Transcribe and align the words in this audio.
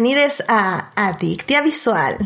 Bienvenidos 0.00 0.44
a 0.46 0.92
Adictia 0.94 1.60
Visual. 1.60 2.16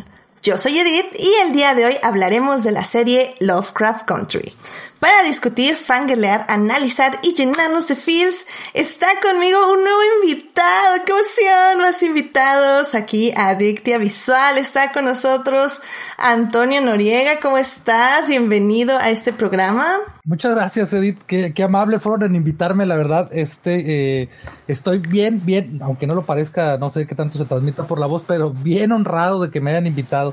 Yo 0.43 0.59
soy 0.59 0.79
Edith 0.79 1.18
y 1.18 1.32
el 1.43 1.54
día 1.54 1.72
de 1.72 1.86
hoy 1.86 1.96
hablaremos 2.02 2.64
de 2.64 2.71
la 2.71 2.84
serie 2.84 3.34
Lovecraft 3.41 4.04
Country. 4.04 4.54
Para 5.03 5.25
discutir, 5.25 5.75
fangirlear, 5.75 6.46
analizar 6.48 7.18
y 7.25 7.35
llenarnos 7.35 7.89
de 7.89 7.96
feels, 7.96 8.46
está 8.73 9.09
conmigo 9.21 9.59
un 9.73 9.82
nuevo 9.82 9.98
invitado. 10.23 11.03
¡Qué 11.04 11.11
emoción! 11.11 11.81
Más 11.81 12.00
invitados 12.04 12.94
aquí 12.94 13.32
a 13.32 13.49
Adictia 13.49 13.99
Visual. 13.99 14.58
Está 14.58 14.93
con 14.93 15.07
nosotros 15.07 15.80
Antonio 16.18 16.80
Noriega. 16.82 17.41
¿Cómo 17.41 17.58
estás? 17.58 18.29
Bienvenido 18.29 18.96
a 18.96 19.11
este 19.11 19.32
programa. 19.32 19.96
Muchas 20.25 20.54
gracias, 20.54 20.93
Edith. 20.93 21.21
Qué, 21.27 21.63
amable 21.64 21.99
fueron 21.99 22.22
en 22.22 22.36
invitarme, 22.36 22.86
la 22.86 22.94
verdad. 22.94 23.29
Este, 23.32 24.22
eh, 24.22 24.29
estoy 24.69 24.99
bien, 24.99 25.44
bien, 25.44 25.80
aunque 25.82 26.07
no 26.07 26.14
lo 26.14 26.22
parezca, 26.22 26.79
no 26.79 26.91
sé 26.91 27.08
qué 27.08 27.16
tanto 27.16 27.39
se 27.39 27.44
transmita 27.44 27.89
por 27.89 27.99
la 27.99 28.07
voz, 28.07 28.22
pero 28.25 28.50
bien 28.50 28.93
honrado 28.93 29.41
de 29.41 29.50
que 29.50 29.61
me 29.61 29.72
hayan 29.72 29.89
invitado. 29.89 30.32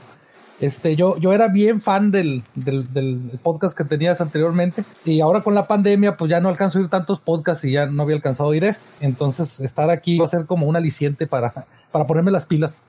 Este, 0.59 0.95
yo, 0.95 1.17
yo 1.17 1.31
era 1.31 1.47
bien 1.47 1.81
fan 1.81 2.11
del, 2.11 2.43
del, 2.55 3.39
podcast 3.41 3.77
que 3.77 3.85
tenías 3.85 4.19
anteriormente 4.19 4.83
y 5.05 5.21
ahora 5.21 5.41
con 5.41 5.55
la 5.55 5.67
pandemia 5.67 6.17
pues 6.17 6.29
ya 6.29 6.41
no 6.41 6.49
alcanzo 6.49 6.77
a 6.77 6.81
oír 6.81 6.89
tantos 6.89 7.19
podcasts 7.19 7.63
y 7.63 7.71
ya 7.71 7.85
no 7.85 8.03
había 8.03 8.15
alcanzado 8.15 8.49
a 8.49 8.51
oír 8.51 8.65
este. 8.65 8.83
Entonces 8.99 9.61
estar 9.61 9.89
aquí 9.89 10.19
va 10.19 10.25
a 10.25 10.29
ser 10.29 10.45
como 10.45 10.67
un 10.67 10.75
aliciente 10.75 11.27
para, 11.27 11.53
para 11.91 12.05
ponerme 12.05 12.31
las 12.31 12.45
pilas. 12.45 12.83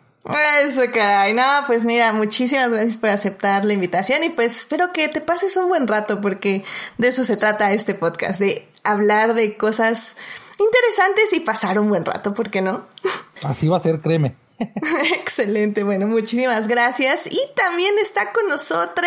Eso, 0.62 0.82
caray. 0.92 1.32
No, 1.32 1.42
pues 1.66 1.84
mira, 1.84 2.12
muchísimas 2.12 2.70
gracias 2.70 2.98
por 2.98 3.10
aceptar 3.10 3.64
la 3.64 3.72
invitación 3.72 4.22
y 4.22 4.28
pues 4.28 4.58
espero 4.58 4.92
que 4.92 5.08
te 5.08 5.20
pases 5.20 5.56
un 5.56 5.68
buen 5.68 5.88
rato 5.88 6.20
porque 6.20 6.62
de 6.98 7.08
eso 7.08 7.24
se 7.24 7.36
trata 7.36 7.72
este 7.72 7.94
podcast, 7.94 8.40
de 8.40 8.68
hablar 8.84 9.34
de 9.34 9.56
cosas 9.56 10.16
interesantes 10.58 11.32
y 11.32 11.40
pasar 11.40 11.78
un 11.78 11.88
buen 11.88 12.04
rato, 12.04 12.34
¿por 12.34 12.50
qué 12.50 12.60
no? 12.60 12.82
Así 13.42 13.68
va 13.68 13.78
a 13.78 13.80
ser, 13.80 14.00
créeme. 14.00 14.36
Excelente, 15.20 15.82
bueno, 15.82 16.06
muchísimas 16.06 16.68
gracias. 16.68 17.26
Y 17.26 17.40
también 17.56 17.94
está 18.00 18.32
con 18.32 18.48
nosotros 18.48 19.06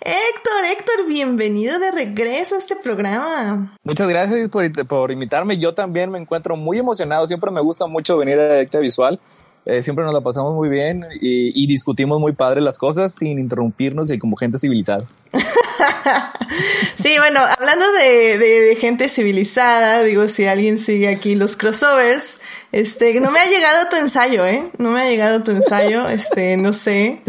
Héctor. 0.00 0.64
Héctor, 0.64 1.06
bienvenido 1.06 1.78
de 1.78 1.90
regreso 1.92 2.56
a 2.56 2.58
este 2.58 2.76
programa. 2.76 3.76
Muchas 3.84 4.08
gracias 4.08 4.48
por, 4.48 5.10
invitarme. 5.12 5.58
Yo 5.58 5.74
también 5.74 6.10
me 6.10 6.18
encuentro 6.18 6.56
muy 6.56 6.78
emocionado. 6.78 7.26
Siempre 7.26 7.50
me 7.50 7.60
gusta 7.60 7.86
mucho 7.86 8.16
venir 8.16 8.38
a 8.40 8.48
Directa 8.52 8.80
Visual. 8.80 9.20
Eh, 9.66 9.82
siempre 9.82 10.04
nos 10.04 10.14
la 10.14 10.22
pasamos 10.22 10.54
muy 10.54 10.70
bien 10.70 11.04
y, 11.20 11.66
discutimos 11.66 12.18
muy 12.18 12.32
padre 12.32 12.62
las 12.62 12.78
cosas 12.78 13.14
sin 13.14 13.38
interrumpirnos 13.38 14.10
y 14.10 14.18
como 14.18 14.36
gente 14.36 14.58
civilizada. 14.58 15.04
sí, 16.94 17.14
bueno, 17.18 17.40
hablando 17.58 17.84
de, 17.92 18.76
gente 18.80 19.08
civilizada, 19.08 20.02
digo, 20.02 20.28
si 20.28 20.46
alguien 20.46 20.78
sigue 20.78 21.08
aquí 21.08 21.34
los 21.34 21.56
crossovers, 21.56 22.40
este, 22.72 23.20
no 23.20 23.30
me 23.30 23.40
ha 23.40 23.46
llegado 23.46 23.88
tu 23.90 23.96
ensayo, 23.96 24.46
¿eh? 24.46 24.64
No 24.78 24.92
me 24.92 25.02
ha 25.02 25.08
llegado 25.08 25.42
tu 25.42 25.50
ensayo, 25.50 26.06
este, 26.08 26.56
no 26.56 26.72
sé. 26.72 27.20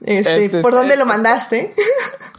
Este, 0.00 0.60
¿por 0.60 0.72
dónde 0.72 0.96
lo 0.96 1.06
mandaste? 1.06 1.74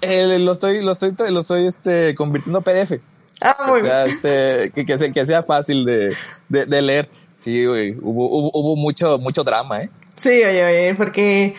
Eh, 0.01 0.39
lo 0.39 0.53
estoy, 0.53 0.81
lo 0.81 0.93
estoy, 0.93 1.13
lo 1.29 1.41
estoy, 1.41 1.67
este, 1.67 2.15
convirtiendo 2.15 2.59
a 2.59 2.61
PDF. 2.61 3.01
Ah, 3.41 3.57
muy 3.67 3.81
o 3.81 3.83
sea, 3.83 4.05
este, 4.05 4.71
que, 4.71 4.97
sea, 4.97 5.11
que 5.11 5.25
sea 5.25 5.43
fácil 5.43 5.83
de, 5.83 6.15
de 6.47 6.81
leer. 6.81 7.09
Sí, 7.39 7.65
güey, 7.65 7.95
hubo, 8.01 8.49
hubo, 8.51 8.75
mucho, 8.75 9.17
mucho 9.17 9.43
drama, 9.45 9.83
¿eh? 9.83 9.89
Sí, 10.15 10.29
oye, 10.29 10.65
oye, 10.65 10.95
porque 10.95 11.55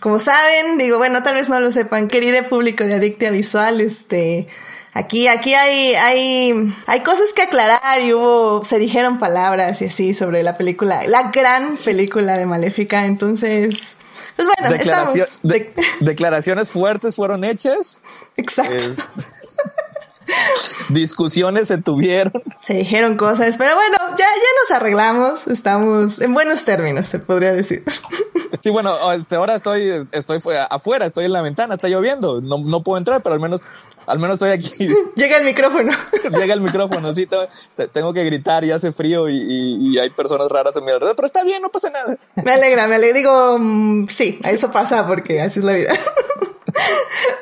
como 0.00 0.18
saben, 0.18 0.76
digo, 0.76 0.98
bueno, 0.98 1.22
tal 1.22 1.36
vez 1.36 1.48
no 1.48 1.60
lo 1.60 1.70
sepan, 1.70 2.08
querido 2.08 2.42
público 2.48 2.82
de 2.82 2.94
Adictia 2.94 3.30
Visual, 3.30 3.80
este, 3.80 4.48
aquí, 4.92 5.28
aquí 5.28 5.54
hay, 5.54 5.94
hay, 5.94 6.74
hay 6.86 7.00
cosas 7.00 7.32
que 7.34 7.42
aclarar 7.42 8.00
y 8.00 8.12
hubo, 8.12 8.64
se 8.64 8.80
dijeron 8.80 9.20
palabras 9.20 9.80
y 9.82 9.84
así 9.84 10.14
sobre 10.14 10.42
la 10.42 10.56
película, 10.56 11.06
la 11.06 11.30
gran 11.30 11.76
película 11.76 12.36
de 12.36 12.46
Maléfica, 12.46 13.06
entonces, 13.06 13.96
pues 14.34 14.48
bueno, 14.58 14.76
declaraciones 16.00 16.70
fuertes 16.70 17.14
fueron 17.14 17.44
hechas. 17.44 18.00
Exacto. 18.36 19.00
Discusiones 20.88 21.68
se 21.68 21.78
tuvieron. 21.78 22.32
Se 22.60 22.74
dijeron 22.74 23.16
cosas, 23.16 23.56
pero 23.56 23.74
bueno, 23.74 23.96
ya, 24.10 24.26
ya 24.26 24.26
nos 24.62 24.70
arreglamos. 24.76 25.46
Estamos 25.46 26.20
en 26.20 26.34
buenos 26.34 26.64
términos, 26.64 27.08
se 27.08 27.18
podría 27.18 27.52
decir. 27.52 27.84
Sí, 28.62 28.70
bueno, 28.70 28.90
ahora 28.90 29.54
estoy, 29.54 30.06
estoy 30.12 30.38
afuera, 30.68 31.06
estoy 31.06 31.24
en 31.24 31.32
la 31.32 31.42
ventana, 31.42 31.74
está 31.74 31.88
lloviendo. 31.88 32.40
No, 32.40 32.58
no 32.58 32.82
puedo 32.82 32.98
entrar, 32.98 33.22
pero 33.22 33.34
al 33.34 33.40
menos, 33.40 33.62
al 34.06 34.18
menos 34.18 34.34
estoy 34.34 34.50
aquí. 34.50 34.70
Llega 35.16 35.38
el 35.38 35.44
micrófono. 35.44 35.92
Llega 36.36 36.54
el 36.54 36.60
micrófono, 36.60 37.14
sí, 37.14 37.28
tengo 37.92 38.12
que 38.12 38.24
gritar 38.24 38.64
y 38.64 38.70
hace 38.70 38.92
frío 38.92 39.28
y, 39.28 39.98
hay 39.98 40.10
personas 40.10 40.48
raras 40.48 40.76
en 40.76 40.84
mi 40.84 40.90
alrededor, 40.90 41.16
pero 41.16 41.26
está 41.26 41.44
bien, 41.44 41.62
no 41.62 41.68
pasa 41.68 41.90
nada. 41.90 42.16
Me 42.42 42.52
alegra, 42.52 42.86
me 42.86 42.94
alegra. 42.94 43.16
Digo, 43.16 43.58
mm, 43.58 44.08
sí, 44.08 44.38
eso 44.44 44.70
pasa 44.70 45.06
porque 45.06 45.40
así 45.40 45.58
es 45.58 45.64
la 45.64 45.72
vida. 45.72 45.92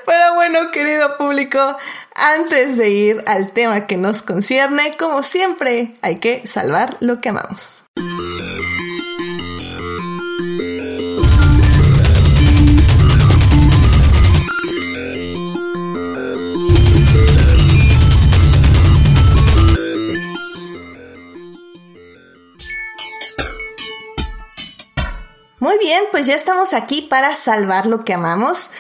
Pero 0.07 0.35
bueno, 0.35 0.71
querido 0.71 1.17
público, 1.17 1.77
antes 2.15 2.77
de 2.77 2.91
ir 2.91 3.25
al 3.27 3.53
tema 3.53 3.87
que 3.87 3.97
nos 3.97 4.23
concierne, 4.23 4.97
como 4.97 5.23
siempre, 5.23 5.95
hay 6.03 6.17
que 6.17 6.47
salvar 6.47 6.97
lo 7.01 7.21
que 7.21 7.29
amamos. 7.29 7.83
Muy 25.61 25.77
bien, 25.79 26.05
pues 26.13 26.27
ya 26.27 26.35
estamos 26.35 26.73
aquí 26.73 27.03
para 27.03 27.35
salvar 27.35 27.87
lo 27.87 28.05
que 28.05 28.15
amamos. 28.15 28.71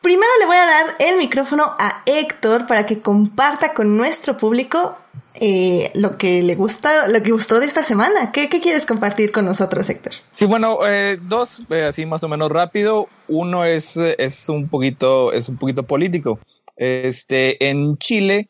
Primero 0.00 0.30
le 0.38 0.46
voy 0.46 0.56
a 0.56 0.66
dar 0.66 0.86
el 1.00 1.18
micrófono 1.18 1.74
a 1.76 2.02
Héctor 2.06 2.66
para 2.66 2.86
que 2.86 3.00
comparta 3.00 3.74
con 3.74 3.96
nuestro 3.96 4.36
público 4.36 4.96
eh, 5.34 5.90
lo 5.94 6.12
que 6.12 6.42
le 6.42 6.54
gusta, 6.54 7.08
lo 7.08 7.20
que 7.22 7.32
gustó 7.32 7.58
de 7.58 7.66
esta 7.66 7.82
semana. 7.82 8.30
¿Qué, 8.30 8.48
quieres 8.48 8.86
compartir 8.86 9.32
con 9.32 9.44
nosotros, 9.44 9.90
Héctor? 9.90 10.12
Sí, 10.32 10.46
bueno, 10.46 10.86
eh, 10.86 11.18
dos, 11.20 11.62
eh, 11.70 11.82
así 11.82 12.06
más 12.06 12.22
o 12.22 12.28
menos 12.28 12.50
rápido. 12.50 13.08
Uno 13.26 13.64
es, 13.64 13.96
es 13.96 14.48
un 14.48 14.68
poquito, 14.68 15.32
es 15.32 15.48
un 15.48 15.56
poquito 15.56 15.82
político. 15.82 16.38
Este, 16.76 17.68
en 17.68 17.98
Chile 17.98 18.48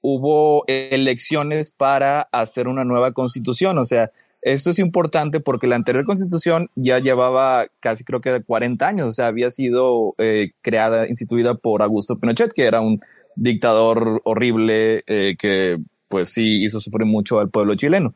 hubo 0.00 0.64
elecciones 0.66 1.70
para 1.70 2.22
hacer 2.32 2.66
una 2.66 2.84
nueva 2.84 3.12
constitución, 3.12 3.78
o 3.78 3.84
sea, 3.84 4.10
esto 4.52 4.70
es 4.70 4.78
importante 4.78 5.40
porque 5.40 5.66
la 5.66 5.76
anterior 5.76 6.04
constitución 6.04 6.68
ya 6.74 6.98
llevaba 6.98 7.66
casi 7.80 8.02
creo 8.02 8.20
que 8.20 8.42
40 8.42 8.86
años, 8.86 9.08
o 9.08 9.12
sea, 9.12 9.26
había 9.26 9.50
sido 9.50 10.14
eh, 10.18 10.52
creada, 10.62 11.06
instituida 11.06 11.54
por 11.54 11.82
Augusto 11.82 12.18
Pinochet, 12.18 12.52
que 12.52 12.64
era 12.64 12.80
un 12.80 13.00
dictador 13.36 14.22
horrible 14.24 15.02
eh, 15.06 15.36
que 15.38 15.78
pues 16.08 16.30
sí 16.30 16.64
hizo 16.64 16.80
sufrir 16.80 17.06
mucho 17.06 17.40
al 17.40 17.50
pueblo 17.50 17.74
chileno. 17.74 18.14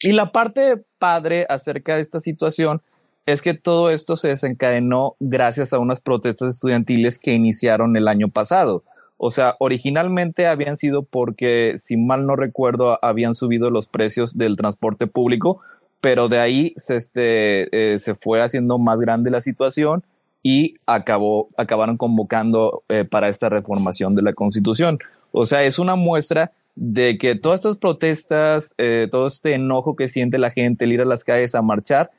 Y 0.00 0.12
la 0.12 0.30
parte 0.30 0.84
padre 0.98 1.44
acerca 1.48 1.96
de 1.96 2.02
esta 2.02 2.20
situación 2.20 2.80
es 3.26 3.42
que 3.42 3.54
todo 3.54 3.90
esto 3.90 4.16
se 4.16 4.28
desencadenó 4.28 5.16
gracias 5.18 5.72
a 5.72 5.78
unas 5.78 6.00
protestas 6.00 6.50
estudiantiles 6.50 7.18
que 7.18 7.34
iniciaron 7.34 7.96
el 7.96 8.06
año 8.06 8.28
pasado. 8.28 8.84
O 9.18 9.30
sea, 9.30 9.56
originalmente 9.58 10.46
habían 10.46 10.76
sido 10.76 11.02
porque, 11.02 11.74
si 11.76 11.96
mal 11.96 12.24
no 12.24 12.36
recuerdo, 12.36 12.98
habían 13.02 13.34
subido 13.34 13.70
los 13.70 13.88
precios 13.88 14.38
del 14.38 14.56
transporte 14.56 15.08
público, 15.08 15.60
pero 16.00 16.28
de 16.28 16.38
ahí 16.38 16.72
se, 16.76 16.96
este, 16.96 17.94
eh, 17.94 17.98
se 17.98 18.14
fue 18.14 18.40
haciendo 18.40 18.78
más 18.78 18.98
grande 18.98 19.30
la 19.30 19.40
situación 19.40 20.04
y 20.42 20.76
acabó, 20.86 21.48
acabaron 21.56 21.96
convocando 21.96 22.84
eh, 22.88 23.04
para 23.04 23.28
esta 23.28 23.48
reformación 23.48 24.14
de 24.14 24.22
la 24.22 24.32
constitución. 24.32 24.98
O 25.32 25.46
sea, 25.46 25.64
es 25.64 25.80
una 25.80 25.96
muestra 25.96 26.52
de 26.76 27.18
que 27.18 27.34
todas 27.34 27.58
estas 27.58 27.76
protestas, 27.76 28.72
eh, 28.78 29.08
todo 29.10 29.26
este 29.26 29.54
enojo 29.54 29.96
que 29.96 30.08
siente 30.08 30.38
la 30.38 30.50
gente, 30.50 30.84
el 30.84 30.92
ir 30.92 31.00
a 31.00 31.04
las 31.04 31.24
calles 31.24 31.56
a 31.56 31.62
marchar, 31.62 32.12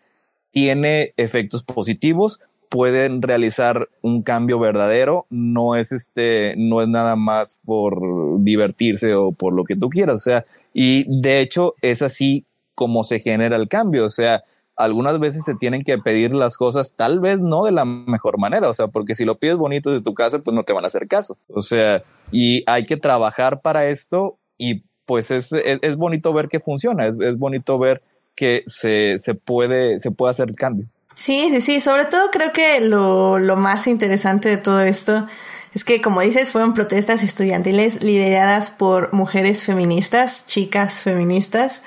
tiene 0.52 1.14
efectos 1.16 1.64
positivos, 1.64 2.42
pueden 2.70 3.22
realizar 3.24 3.90
un 4.02 4.22
cambio 4.22 4.60
verdadero, 4.60 5.26
no 5.30 5.76
es 5.76 5.92
este, 5.92 6.54
no 6.56 6.82
es 6.82 6.88
nada 6.88 7.16
más 7.16 7.60
por 7.66 8.42
divertirse 8.44 9.16
o 9.16 9.32
por 9.32 9.54
lo 9.54 9.64
que 9.64 9.76
tú 9.76 9.90
quieras, 9.90 10.16
o 10.16 10.20
sea, 10.20 10.46
y 10.74 11.06
de 11.22 11.42
hecho 11.42 11.74
es 11.82 12.04
así 12.04 12.46
como 12.76 13.04
se 13.04 13.20
genera 13.20 13.58
el 13.58 13.68
cambio, 13.68 14.06
o 14.06 14.10
sea, 14.10 14.44
algunas 14.76 15.20
veces 15.20 15.44
se 15.44 15.56
tienen 15.56 15.84
que 15.84 15.98
pedir 15.98 16.34
las 16.34 16.56
cosas 16.56 16.94
tal 16.96 17.20
vez 17.20 17.42
no 17.42 17.66
de 17.66 17.72
la 17.72 17.86
mejor 17.86 18.40
manera, 18.40 18.70
o 18.70 18.74
sea, 18.74 18.88
porque 18.88 19.16
si 19.16 19.26
lo 19.26 19.40
pides 19.40 19.58
bonito 19.58 19.92
de 19.92 20.02
tu 20.02 20.14
casa, 20.14 20.40
pues 20.40 20.56
no 20.56 20.64
te 20.64 20.72
van 20.72 20.86
a 20.86 20.88
hacer 20.88 21.08
caso, 21.08 21.38
o 21.48 21.62
sea, 21.62 22.04
y 22.32 22.64
hay 22.68 22.86
que 22.86 22.98
trabajar 22.98 23.62
para 23.62 23.90
esto 23.90 24.38
y 24.58 24.84
pues 25.06 25.32
es, 25.32 25.52
es, 25.54 25.96
bonito 25.96 26.32
ver 26.34 26.48
que 26.50 26.60
funciona, 26.60 27.08
es, 27.08 27.18
es 27.20 27.40
bonito 27.40 27.80
ver 27.80 28.04
que 28.36 28.62
se, 28.68 29.16
se, 29.18 29.34
puede, 29.34 29.98
se 29.98 30.12
puede 30.12 30.30
hacer 30.30 30.54
cambio. 30.54 30.86
Sí, 31.20 31.50
sí, 31.52 31.60
sí. 31.60 31.82
Sobre 31.82 32.06
todo 32.06 32.32
creo 32.32 32.54
que 32.54 32.80
lo, 32.80 33.40
lo 33.40 33.58
más 33.58 33.88
interesante 33.88 34.48
de 34.48 34.56
todo 34.56 34.80
esto 34.80 35.28
es 35.74 35.84
que, 35.84 36.02
como 36.02 36.22
dices, 36.22 36.50
fueron 36.50 36.74
protestas 36.74 37.24
estudiantiles 37.24 38.02
lideradas 38.02 38.72
por 38.72 39.12
mujeres 39.12 39.66
feministas, 39.66 40.46
chicas 40.48 41.04
feministas, 41.04 41.84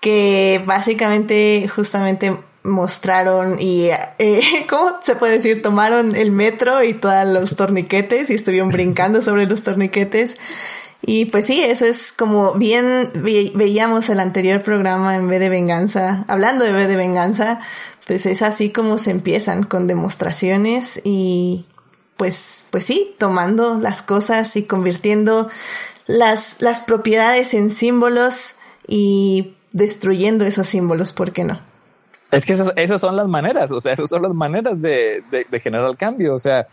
que 0.00 0.62
básicamente 0.64 1.68
justamente 1.68 2.38
mostraron 2.62 3.60
y, 3.60 3.90
eh, 4.18 4.40
¿cómo 4.70 4.98
se 5.04 5.14
puede 5.14 5.34
decir? 5.34 5.60
Tomaron 5.60 6.16
el 6.16 6.30
metro 6.30 6.82
y 6.82 6.94
todos 6.94 7.26
los 7.26 7.56
torniquetes 7.56 8.30
y 8.30 8.34
estuvieron 8.34 8.68
brincando 8.70 9.20
sobre 9.20 9.44
los 9.46 9.62
torniquetes. 9.62 10.38
Y 11.02 11.26
pues 11.26 11.46
sí, 11.46 11.62
eso 11.62 11.84
es 11.84 12.12
como 12.12 12.54
bien 12.54 13.10
veíamos 13.54 14.08
el 14.10 14.20
anterior 14.20 14.62
programa 14.62 15.16
en 15.16 15.28
vez 15.28 15.40
de 15.40 15.48
venganza, 15.50 16.24
hablando 16.28 16.64
de 16.64 16.72
vez 16.72 16.88
de 16.88 16.96
venganza, 16.96 17.60
pues 18.10 18.26
es 18.26 18.42
así 18.42 18.70
como 18.70 18.98
se 18.98 19.12
empiezan 19.12 19.62
con 19.62 19.86
demostraciones 19.86 21.00
y 21.04 21.64
pues, 22.16 22.66
pues 22.70 22.84
sí, 22.84 23.14
tomando 23.18 23.78
las 23.78 24.02
cosas 24.02 24.56
y 24.56 24.64
convirtiendo 24.64 25.48
las, 26.08 26.60
las 26.60 26.80
propiedades 26.80 27.54
en 27.54 27.70
símbolos 27.70 28.56
y 28.84 29.54
destruyendo 29.70 30.44
esos 30.44 30.66
símbolos, 30.66 31.12
¿por 31.12 31.30
qué 31.30 31.44
no? 31.44 31.60
Es 32.32 32.46
que 32.46 32.54
esas, 32.54 33.00
son 33.00 33.14
las 33.14 33.28
maneras, 33.28 33.70
o 33.70 33.80
sea, 33.80 33.92
esas 33.92 34.10
son 34.10 34.22
las 34.22 34.34
maneras 34.34 34.82
de, 34.82 35.22
de, 35.30 35.46
de 35.48 35.60
generar 35.60 35.88
el 35.88 35.96
cambio. 35.96 36.34
O 36.34 36.38
sea, 36.38 36.66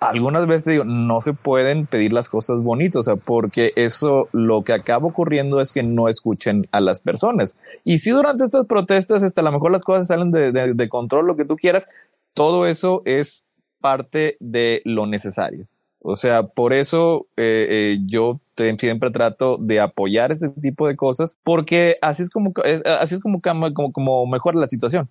algunas 0.00 0.46
veces 0.46 0.64
digo, 0.66 0.84
no 0.84 1.20
se 1.20 1.32
pueden 1.32 1.86
pedir 1.86 2.12
las 2.12 2.28
cosas 2.28 2.60
bonitas, 2.60 3.00
o 3.00 3.02
sea, 3.02 3.16
porque 3.16 3.72
eso 3.76 4.28
lo 4.32 4.62
que 4.62 4.72
acaba 4.72 5.06
ocurriendo 5.06 5.60
es 5.60 5.72
que 5.72 5.82
no 5.82 6.08
escuchen 6.08 6.62
a 6.72 6.80
las 6.80 7.00
personas. 7.00 7.56
Y 7.84 7.98
si 7.98 8.10
durante 8.10 8.44
estas 8.44 8.66
protestas, 8.66 9.22
hasta 9.22 9.40
a 9.40 9.44
lo 9.44 9.52
mejor 9.52 9.72
las 9.72 9.82
cosas 9.82 10.06
salen 10.06 10.30
de, 10.30 10.52
de, 10.52 10.74
de 10.74 10.88
control, 10.88 11.26
lo 11.26 11.36
que 11.36 11.44
tú 11.44 11.56
quieras, 11.56 11.86
todo 12.34 12.66
eso 12.66 13.02
es 13.04 13.44
parte 13.80 14.36
de 14.40 14.82
lo 14.84 15.06
necesario. 15.06 15.66
O 16.00 16.16
sea, 16.16 16.44
por 16.44 16.72
eso 16.72 17.26
eh, 17.36 17.66
eh, 17.68 17.98
yo 18.06 18.40
siempre 18.78 19.10
trato 19.10 19.56
de 19.58 19.80
apoyar 19.80 20.32
este 20.32 20.48
tipo 20.48 20.86
de 20.86 20.96
cosas, 20.96 21.38
porque 21.42 21.96
así 22.00 22.22
es 22.22 22.30
como, 22.30 22.52
así 23.00 23.14
es 23.14 23.20
como, 23.20 23.40
como, 23.40 23.92
como 23.92 24.26
mejora 24.26 24.58
la 24.58 24.68
situación. 24.68 25.08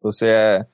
O 0.00 0.10
sea, 0.10 0.66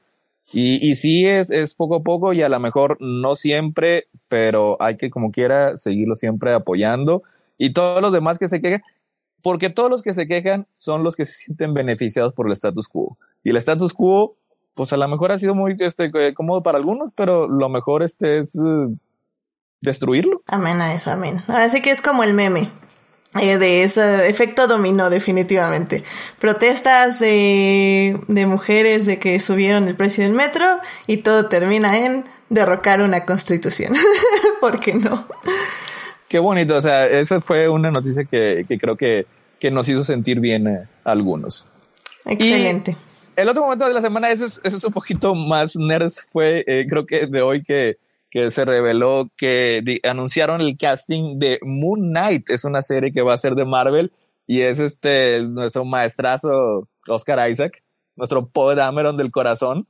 y, 0.53 0.91
y 0.91 0.95
sí 0.95 1.27
es, 1.27 1.75
poco 1.75 1.97
a 1.97 2.03
poco 2.03 2.33
y 2.33 2.43
a 2.43 2.49
lo 2.49 2.61
mejor 2.61 2.97
no 3.01 3.35
siempre, 3.35 4.09
pero 4.29 4.77
hay 4.81 4.97
que 4.97 5.11
como 5.11 5.31
quiera 5.31 5.77
seguirlo 5.77 6.15
siempre 6.15 6.53
apoyando. 6.53 7.23
Y 7.59 7.73
todos 7.73 8.01
los 8.01 8.13
demás 8.13 8.39
que 8.39 8.49
se 8.49 8.61
quejan, 8.61 8.83
porque 9.43 9.71
todos 9.71 9.91
los 9.91 10.03
que 10.03 10.13
se 10.13 10.27
quejan 10.27 10.67
son 10.75 11.03
los 11.03 11.17
que 11.17 11.25
se 11.25 11.33
sienten 11.33 11.75
beneficiados 11.75 12.33
por 12.35 12.47
el 12.47 12.53
status 12.53 12.89
quo. 12.89 13.17
Y 13.43 13.51
el 13.51 13.57
status 13.57 13.93
quo, 13.93 14.37
pues 14.75 14.93
a 14.93 14.97
lo 14.97 15.09
mejor 15.09 15.33
ha 15.33 15.39
sido 15.39 15.55
muy 15.55 15.77
este, 15.79 16.11
cómodo 16.35 16.63
para 16.63 16.79
algunos, 16.79 17.13
pero 17.13 17.49
lo 17.49 17.69
mejor 17.69 18.03
este 18.03 18.39
es 18.39 18.55
uh, 18.55 18.95
destruirlo. 19.81 20.43
Amén 20.47 20.81
a 20.81 20.95
eso, 20.95 21.11
amén. 21.11 21.41
Ahora 21.49 21.71
sí 21.71 21.83
que 21.83 21.91
es 21.91 22.03
como 22.03 22.23
el 22.23 22.35
meme. 22.35 22.71
Eh, 23.41 23.59
de 23.59 23.83
ese 23.85 24.29
efecto 24.29 24.67
dominó 24.67 25.11
definitivamente. 25.11 26.05
Protestas 26.39 27.19
de, 27.19 28.19
de 28.29 28.47
mujeres 28.47 29.07
de 29.07 29.19
que 29.19 29.39
subieron 29.41 29.89
el 29.89 29.97
precio 29.97 30.25
del 30.25 30.33
metro 30.33 30.65
y 31.07 31.19
todo 31.19 31.47
termina 31.47 31.97
en 31.99 32.25
derrocar 32.49 33.01
una 33.03 33.25
constitución. 33.25 33.95
¿Por 34.61 34.81
qué 34.81 34.95
no? 34.95 35.27
Qué 36.29 36.39
bonito, 36.39 36.75
o 36.75 36.81
sea, 36.81 37.07
esa 37.07 37.41
fue 37.41 37.69
una 37.69 37.91
noticia 37.91 38.25
que, 38.25 38.65
que 38.69 38.79
creo 38.79 38.97
que, 38.97 39.27
que, 39.61 39.71
nos 39.71 39.89
hizo 39.89 40.03
sentir 40.03 40.41
bien 40.41 40.67
eh, 40.67 40.89
a 41.05 41.13
algunos. 41.13 41.67
Excelente. 42.25 42.97
Y 43.37 43.41
el 43.41 43.49
otro 43.49 43.63
momento 43.63 43.87
de 43.87 43.95
la 43.95 44.01
semana, 44.01 44.31
ese 44.31 44.47
es, 44.47 44.61
ese 44.65 44.77
es 44.77 44.85
un 44.85 44.93
poquito 44.93 45.35
más 45.35 45.77
nerd, 45.77 46.13
fue 46.33 46.65
eh, 46.67 46.87
creo 46.89 47.07
que 47.07 47.27
de 47.27 47.43
hoy 47.43 47.63
que 47.63 47.99
que 48.31 48.51
se 48.51 48.65
reveló 48.65 49.31
que 49.37 50.01
anunciaron 50.05 50.61
el 50.61 50.77
casting 50.77 51.39
de 51.39 51.59
Moon 51.63 52.11
Knight. 52.11 52.51
Es 52.51 52.65
una 52.65 52.83
serie 52.83 53.13
que 53.13 53.23
va 53.23 53.35
a 53.35 53.39
ser 53.39 53.55
de 53.55 53.65
Marvel 53.65 54.13
y 54.47 54.61
es 54.63 54.79
este 54.79 55.47
nuestro 55.49 55.85
maestrazo 55.85 56.89
Oscar 57.09 57.51
Isaac, 57.51 57.83
nuestro 58.17 58.49
Poe 58.49 58.75
Dameron 58.75 59.17
del 59.17 59.31
corazón. 59.31 59.87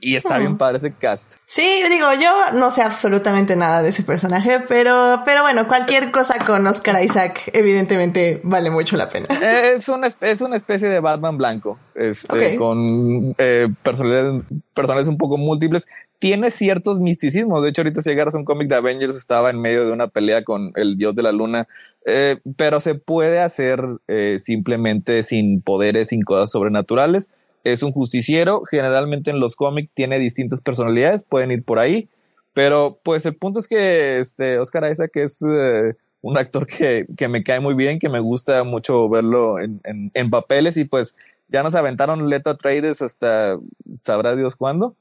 Y 0.00 0.14
está 0.14 0.38
bien 0.38 0.56
padre 0.56 0.78
ese 0.78 0.92
cast. 0.92 1.34
Sí, 1.46 1.66
digo, 1.90 2.06
yo 2.20 2.30
no 2.56 2.70
sé 2.70 2.82
absolutamente 2.82 3.56
nada 3.56 3.82
de 3.82 3.88
ese 3.88 4.04
personaje, 4.04 4.60
pero, 4.68 5.22
pero 5.24 5.42
bueno, 5.42 5.66
cualquier 5.66 6.12
cosa 6.12 6.44
con 6.44 6.64
Oscar 6.68 7.02
Isaac 7.02 7.50
evidentemente 7.52 8.40
vale 8.44 8.70
mucho 8.70 8.96
la 8.96 9.08
pena. 9.08 9.26
Es 9.68 9.88
una, 9.88 10.08
es 10.20 10.40
una 10.40 10.56
especie 10.56 10.88
de 10.88 11.00
Batman 11.00 11.36
blanco, 11.36 11.78
este, 11.94 12.56
con 12.56 13.34
eh, 13.38 13.68
personalidades, 13.82 14.44
personajes 14.72 15.08
un 15.08 15.18
poco 15.18 15.36
múltiples. 15.36 15.84
Tiene 16.18 16.50
ciertos 16.50 16.98
misticismos. 16.98 17.62
De 17.62 17.70
hecho, 17.70 17.82
ahorita 17.82 18.02
si 18.02 18.10
llegaras 18.10 18.34
a 18.34 18.38
un 18.38 18.44
cómic 18.44 18.68
de 18.68 18.76
Avengers, 18.76 19.16
estaba 19.16 19.50
en 19.50 19.60
medio 19.60 19.84
de 19.84 19.92
una 19.92 20.08
pelea 20.08 20.42
con 20.42 20.72
el 20.74 20.96
dios 20.96 21.14
de 21.14 21.22
la 21.22 21.32
luna, 21.32 21.66
eh, 22.06 22.38
pero 22.56 22.80
se 22.80 22.94
puede 22.94 23.40
hacer 23.40 23.84
eh, 24.08 24.38
simplemente 24.42 25.22
sin 25.22 25.60
poderes, 25.60 26.08
sin 26.08 26.22
cosas 26.22 26.50
sobrenaturales 26.50 27.28
es 27.72 27.82
un 27.82 27.92
justiciero, 27.92 28.62
generalmente 28.70 29.30
en 29.30 29.40
los 29.40 29.56
cómics 29.56 29.90
tiene 29.92 30.18
distintas 30.18 30.60
personalidades, 30.60 31.24
pueden 31.24 31.50
ir 31.50 31.64
por 31.64 31.78
ahí, 31.78 32.08
pero 32.54 32.98
pues 33.02 33.24
el 33.26 33.36
punto 33.36 33.60
es 33.60 33.68
que 33.68 34.18
este 34.18 34.58
Oscar 34.58 34.90
Isaac 34.90 35.16
es 35.16 35.40
eh, 35.42 35.94
un 36.22 36.36
actor 36.36 36.66
que, 36.66 37.06
que, 37.16 37.28
me 37.28 37.42
cae 37.42 37.60
muy 37.60 37.74
bien, 37.74 37.98
que 37.98 38.08
me 38.08 38.20
gusta 38.20 38.64
mucho 38.64 39.08
verlo 39.08 39.58
en, 39.60 39.80
en, 39.84 40.30
papeles. 40.30 40.76
Y 40.76 40.84
pues 40.84 41.14
ya 41.48 41.62
nos 41.62 41.74
aventaron 41.74 42.28
Leto 42.28 42.56
Trades 42.56 43.02
hasta 43.02 43.58
sabrá 44.04 44.34
Dios 44.34 44.56
cuándo. 44.56 44.96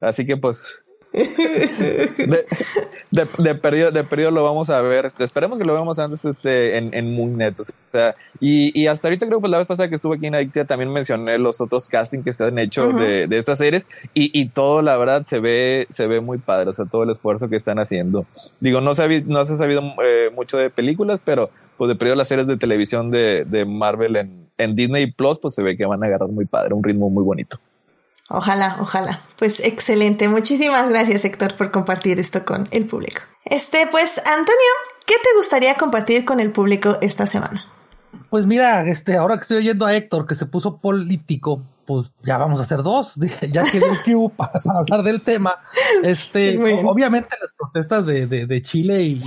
Así 0.00 0.24
que 0.24 0.36
pues 0.36 0.83
de, 1.14 2.44
de, 3.12 3.28
de, 3.38 3.54
perdido, 3.54 3.92
de 3.92 4.02
perdido 4.02 4.32
lo 4.32 4.42
vamos 4.42 4.68
a 4.68 4.80
ver. 4.80 5.06
Este, 5.06 5.22
esperemos 5.22 5.58
que 5.58 5.64
lo 5.64 5.72
veamos 5.72 5.98
antes 6.00 6.24
este, 6.24 6.76
en, 6.76 6.92
en 6.92 7.14
Moonnet. 7.14 7.60
O 7.60 7.64
sea, 7.92 8.16
y, 8.40 8.78
y 8.78 8.88
hasta 8.88 9.06
ahorita 9.06 9.26
creo 9.26 9.38
que 9.38 9.42
pues, 9.42 9.50
la 9.52 9.58
vez 9.58 9.66
pasada 9.68 9.88
que 9.88 9.94
estuve 9.94 10.16
aquí 10.16 10.26
en 10.26 10.34
Adictia 10.34 10.64
también 10.64 10.92
mencioné 10.92 11.38
los 11.38 11.60
otros 11.60 11.86
castings 11.86 12.24
que 12.24 12.32
se 12.32 12.44
han 12.44 12.58
hecho 12.58 12.88
uh 12.88 12.92
-huh. 12.92 12.98
de, 12.98 13.26
de, 13.28 13.38
estas 13.38 13.58
series 13.58 13.86
y, 14.12 14.30
y 14.38 14.48
todo 14.48 14.82
la 14.82 14.96
verdad 14.96 15.24
se 15.24 15.38
ve, 15.38 15.86
se 15.90 16.08
ve 16.08 16.20
muy 16.20 16.38
padre. 16.38 16.70
O 16.70 16.72
sea, 16.72 16.86
todo 16.86 17.04
el 17.04 17.10
esfuerzo 17.10 17.48
que 17.48 17.56
están 17.56 17.78
haciendo. 17.78 18.26
Digo, 18.58 18.80
no 18.80 18.94
se 18.94 19.04
ha, 19.04 19.08
no 19.26 19.44
se 19.44 19.52
ha 19.52 19.56
sabido 19.56 19.82
eh, 20.04 20.30
mucho 20.34 20.58
de 20.58 20.70
películas, 20.70 21.22
pero 21.24 21.50
pues 21.76 21.88
de 21.88 21.94
perdido 21.94 22.16
las 22.16 22.26
series 22.26 22.48
de 22.48 22.56
televisión 22.56 23.12
de, 23.12 23.44
de 23.44 23.64
Marvel 23.64 24.16
en, 24.16 24.48
en 24.58 24.74
Disney 24.74 25.12
Plus, 25.12 25.38
pues 25.38 25.54
se 25.54 25.62
ve 25.62 25.76
que 25.76 25.86
van 25.86 26.02
a 26.02 26.06
agarrar 26.06 26.30
muy 26.30 26.46
padre, 26.46 26.74
un 26.74 26.82
ritmo 26.82 27.08
muy 27.08 27.22
bonito. 27.22 27.58
Ojalá, 28.30 28.76
ojalá. 28.80 29.20
Pues 29.38 29.60
excelente. 29.60 30.28
Muchísimas 30.28 30.88
gracias, 30.88 31.24
Héctor, 31.24 31.54
por 31.56 31.70
compartir 31.70 32.18
esto 32.18 32.44
con 32.44 32.68
el 32.70 32.86
público. 32.86 33.20
Este, 33.44 33.86
pues, 33.90 34.18
Antonio, 34.18 34.70
¿qué 35.06 35.14
te 35.22 35.36
gustaría 35.36 35.74
compartir 35.74 36.24
con 36.24 36.40
el 36.40 36.50
público 36.50 36.96
esta 37.02 37.26
semana? 37.26 37.66
Pues 38.30 38.46
mira, 38.46 38.86
este, 38.88 39.16
ahora 39.16 39.36
que 39.36 39.42
estoy 39.42 39.58
oyendo 39.58 39.86
a 39.86 39.94
Héctor 39.94 40.26
que 40.26 40.34
se 40.34 40.46
puso 40.46 40.78
político, 40.78 41.62
pues 41.86 42.10
ya 42.24 42.38
vamos 42.38 42.60
a 42.60 42.62
hacer 42.62 42.82
dos, 42.82 43.16
ya 43.52 43.62
que 43.64 43.78
el 43.78 44.02
Q 44.04 44.32
para 44.34 44.52
hablar 44.74 45.02
del 45.02 45.22
tema. 45.22 45.56
Este, 46.02 46.56
obviamente 46.84 47.36
las 47.40 47.52
protestas 47.52 48.06
de, 48.06 48.26
de, 48.26 48.46
de 48.46 48.62
Chile 48.62 49.02
y, 49.02 49.22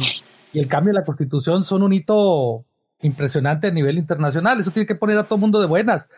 y, 0.53 0.59
el 0.59 0.67
cambio 0.67 0.91
de 0.93 0.99
la 0.99 1.05
constitución 1.05 1.65
son 1.65 1.83
un 1.83 1.93
hito 1.93 2.65
impresionante 3.01 3.67
a 3.67 3.71
nivel 3.71 3.97
internacional. 3.97 4.59
Eso 4.59 4.71
tiene 4.71 4.87
que 4.87 4.95
poner 4.95 5.17
a 5.19 5.23
todo 5.23 5.37
mundo 5.37 5.61
de 5.61 5.67
buenas 5.67 6.09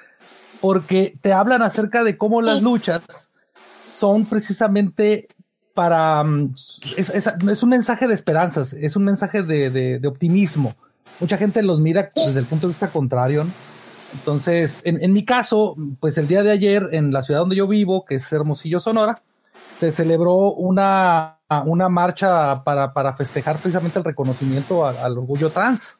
porque 0.62 1.18
te 1.22 1.34
hablan 1.34 1.62
acerca 1.62 2.04
de 2.04 2.18
cómo 2.18 2.42
las 2.42 2.62
luchas 2.62 3.30
son 3.98 4.25
precisamente 4.25 5.28
para... 5.74 6.24
mm, 6.24 6.56
Es, 6.98 7.10
es, 7.10 7.28
es 7.28 7.63
un 7.63 7.70
mensaje 7.70 8.08
de 8.08 8.13
esperanzas, 8.13 8.74
es 8.74 8.96
un 8.96 9.04
mensaje 9.04 9.44
de, 9.44 9.70
de, 9.70 10.00
de, 10.00 10.08
optimismo. 10.08 10.75
Mucha 11.20 11.38
gente 11.38 11.62
los 11.63 11.80
mira 11.80 12.12
desde 12.16 12.39
el 12.39 12.46
punto 12.46 12.68
de 12.68 12.72
vista 12.72 12.89
contrario. 12.89 13.46
Entonces, 14.13 14.80
en, 14.84 15.01
en 15.04 15.13
mi 15.13 15.24
caso, 15.24 15.75
pues 16.00 16.18
el 16.18 16.28
día 16.28 16.42
de 16.44 16.51
ayer 16.51 16.88
en 16.92 17.12
la 17.12 17.24
ciudad 17.24 17.42
donde 17.42 17.56
yo 17.56 17.68
vivo, 17.68 18.06
que 18.06 18.16
es 18.16 18.32
Hermosillo, 18.34 18.80
Sonora, 18.80 19.22
se 19.75 19.92
celebró 19.92 20.51
una, 20.54 21.38
una 21.66 21.89
marcha 21.89 22.63
para, 22.63 22.92
para 22.94 23.16
festejar 23.16 23.58
precisamente 23.58 24.00
el 24.00 24.06
reconocimiento 24.06 24.86
al 24.86 25.18
orgullo 25.18 25.50
trans. 25.51 25.99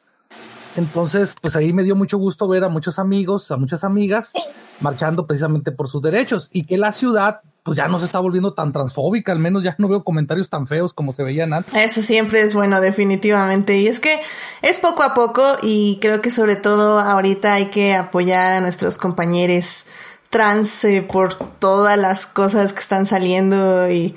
Entonces, 0.76 1.34
pues 1.40 1.56
ahí 1.56 1.72
me 1.72 1.82
dio 1.82 1.96
mucho 1.96 2.18
gusto 2.18 2.46
ver 2.48 2.64
a 2.64 2.68
muchos 2.68 2.98
amigos, 2.98 3.50
a 3.50 3.56
muchas 3.56 3.84
amigas 3.84 4.32
marchando 4.80 5.26
precisamente 5.26 5.72
por 5.72 5.88
sus 5.88 6.02
derechos 6.02 6.48
y 6.52 6.64
que 6.64 6.78
la 6.78 6.92
ciudad 6.92 7.40
pues 7.62 7.76
ya 7.76 7.88
no 7.88 7.98
se 7.98 8.06
está 8.06 8.18
volviendo 8.20 8.54
tan 8.54 8.72
transfóbica, 8.72 9.32
al 9.32 9.38
menos 9.38 9.62
ya 9.62 9.74
no 9.78 9.86
veo 9.86 10.02
comentarios 10.02 10.48
tan 10.48 10.66
feos 10.66 10.94
como 10.94 11.12
se 11.12 11.22
veían 11.22 11.52
antes. 11.52 11.76
Eso 11.76 12.00
siempre 12.00 12.40
es 12.40 12.54
bueno, 12.54 12.80
definitivamente. 12.80 13.78
Y 13.78 13.86
es 13.86 14.00
que 14.00 14.18
es 14.62 14.78
poco 14.78 15.02
a 15.02 15.12
poco 15.12 15.58
y 15.62 15.98
creo 16.00 16.22
que 16.22 16.30
sobre 16.30 16.56
todo 16.56 16.98
ahorita 16.98 17.54
hay 17.54 17.66
que 17.66 17.94
apoyar 17.94 18.52
a 18.52 18.60
nuestros 18.60 18.96
compañeros 18.96 19.86
trans 20.30 20.84
eh, 20.84 21.02
por 21.02 21.34
todas 21.34 21.98
las 21.98 22.24
cosas 22.24 22.72
que 22.72 22.80
están 22.80 23.04
saliendo 23.04 23.90
y 23.90 24.14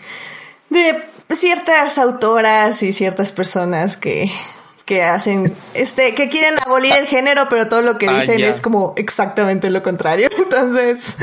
de 0.69 1.03
ciertas 1.35 1.97
autoras 1.97 2.81
y 2.83 2.93
ciertas 2.93 3.31
personas 3.31 3.97
que 3.97 4.31
que 4.85 5.03
hacen, 5.03 5.53
este, 5.73 6.13
que 6.13 6.29
quieren 6.29 6.55
abolir 6.65 6.93
el 6.93 7.07
género, 7.07 7.47
pero 7.49 7.67
todo 7.67 7.81
lo 7.81 7.97
que 7.97 8.09
dicen 8.09 8.41
ah, 8.43 8.47
es 8.47 8.61
como 8.61 8.93
exactamente 8.97 9.69
lo 9.69 9.81
contrario. 9.81 10.29
Entonces, 10.37 11.15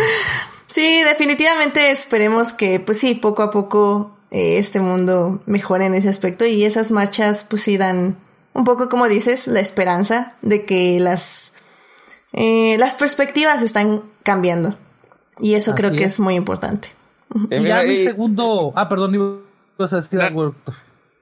sí, 0.68 1.02
definitivamente 1.02 1.90
esperemos 1.90 2.52
que, 2.52 2.80
pues 2.80 2.98
sí, 2.98 3.14
poco 3.14 3.42
a 3.42 3.50
poco 3.50 4.16
eh, 4.30 4.58
este 4.58 4.80
mundo 4.80 5.42
mejore 5.46 5.86
en 5.86 5.94
ese 5.94 6.08
aspecto 6.08 6.46
y 6.46 6.64
esas 6.64 6.90
marchas, 6.90 7.44
pues 7.44 7.62
sí 7.62 7.76
dan 7.76 8.16
un 8.52 8.64
poco, 8.64 8.88
como 8.88 9.08
dices, 9.08 9.46
la 9.46 9.60
esperanza 9.60 10.34
de 10.42 10.64
que 10.64 10.98
las, 10.98 11.54
eh, 12.32 12.76
las 12.78 12.94
perspectivas 12.94 13.62
están 13.62 14.02
cambiando. 14.22 14.76
Y 15.38 15.54
eso 15.54 15.74
creo 15.74 15.92
que 15.92 16.04
es. 16.04 16.20
muy 16.20 16.34
importante. 16.34 16.88
Y 17.50 17.62
ya 17.62 17.82
mi 17.82 18.04
segundo. 18.04 18.72
Ah, 18.76 18.88
perdón, 18.88 19.14
ibas 19.14 19.92
a 19.92 19.96
decir 19.96 20.20
algo. 20.20 20.54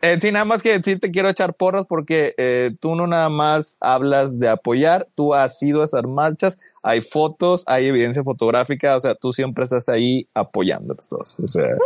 Eh, 0.00 0.18
sí, 0.20 0.30
nada 0.30 0.44
más 0.44 0.62
que 0.62 0.80
sí 0.82 0.96
te 0.96 1.10
quiero 1.10 1.28
echar 1.28 1.54
porras 1.54 1.84
porque 1.86 2.34
eh, 2.38 2.70
tú 2.78 2.94
no 2.94 3.08
nada 3.08 3.28
más 3.28 3.76
hablas 3.80 4.38
de 4.38 4.48
apoyar, 4.48 5.08
tú 5.16 5.34
has 5.34 5.60
ido 5.62 5.80
a 5.80 5.84
hacer 5.84 6.06
marchas, 6.06 6.60
hay 6.82 7.00
fotos, 7.00 7.64
hay 7.66 7.86
evidencia 7.86 8.22
fotográfica, 8.22 8.96
o 8.96 9.00
sea, 9.00 9.16
tú 9.16 9.32
siempre 9.32 9.64
estás 9.64 9.88
ahí 9.88 10.28
apoyándolos 10.34 11.08
todos. 11.08 11.40
O 11.40 11.46
sea. 11.48 11.76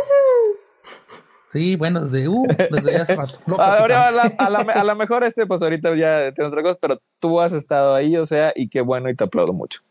Sí, 1.51 1.75
bueno, 1.75 2.05
desde, 2.05 2.27
uh, 2.27 2.45
desde 2.71 2.95
hace 2.97 3.17
Ahora, 3.57 4.07
a 4.07 4.11
la, 4.11 4.23
a, 4.23 4.83
la, 4.83 4.95
mejor 4.95 5.23
este, 5.23 5.45
pues 5.45 5.61
ahorita 5.61 5.95
ya 5.95 6.31
tienes 6.33 6.51
otra 6.51 6.63
cosa, 6.63 6.77
pero 6.79 7.01
tú 7.19 7.39
has 7.41 7.53
estado 7.53 7.95
ahí, 7.95 8.15
o 8.17 8.25
sea, 8.25 8.53
y 8.55 8.69
qué 8.69 8.81
bueno 8.81 9.09
y 9.09 9.15
te 9.15 9.23
aplaudo 9.23 9.53
mucho. 9.53 9.81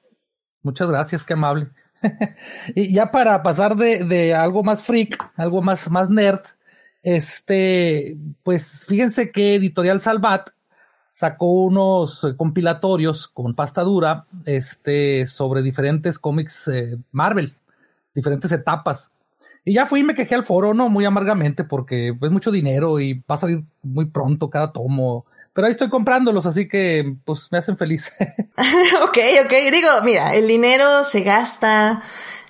Muchas 0.63 0.89
gracias, 0.89 1.25
qué 1.25 1.33
amable. 1.33 1.69
y 2.75 2.93
ya 2.93 3.11
para 3.11 3.43
pasar 3.43 3.77
de, 3.77 4.05
de 4.05 4.35
algo 4.35 4.63
más 4.63 4.83
freak, 4.83 5.19
algo 5.37 5.63
más, 5.63 5.91
más 5.91 6.09
nerd, 6.09 6.41
este, 7.03 8.17
pues 8.43 8.87
fíjense 8.87 9.31
que 9.31 9.57
Editorial 9.57 10.01
Salvat 10.01 10.51
sacó 11.11 11.65
unos 11.65 12.25
eh, 12.25 12.35
compilatorios 12.37 13.29
con 13.29 13.55
pasta 13.55 13.83
dura, 13.83 14.27
este, 14.47 15.27
sobre 15.27 15.63
diferentes 15.63 16.19
cómics 16.19 16.69
eh, 16.69 16.99
Marvel, 17.13 17.55
diferentes 18.15 18.51
etapas. 18.51 19.13
Y 19.65 19.75
ya 19.75 19.87
fui 19.87 20.01
y 20.01 20.05
me 20.05 20.15
quejé 20.15 20.35
al 20.35 20.43
foro, 20.43 20.75
no 20.75 20.89
muy 20.89 21.05
amargamente, 21.05 21.65
porque 21.65 22.17
es 22.21 22.31
mucho 22.31 22.51
dinero 22.51 22.99
y 22.99 23.15
va 23.15 23.37
a 23.37 23.39
salir 23.39 23.63
muy 23.83 24.07
pronto 24.07 24.51
cada 24.51 24.73
tomo. 24.73 25.27
Pero 25.55 25.67
ahí 25.67 25.73
estoy 25.73 25.91
comprándolos, 25.91 26.47
así 26.47 26.69
que 26.69 27.17
pues 27.25 27.49
me 27.51 27.59
hacen 27.59 27.77
feliz. 27.77 28.13
ok, 29.03 29.19
ok. 29.45 29.53
Digo, 29.71 29.89
mira, 30.05 30.35
el 30.35 30.47
dinero 30.49 31.05
se 31.05 31.21
gasta 31.21 32.03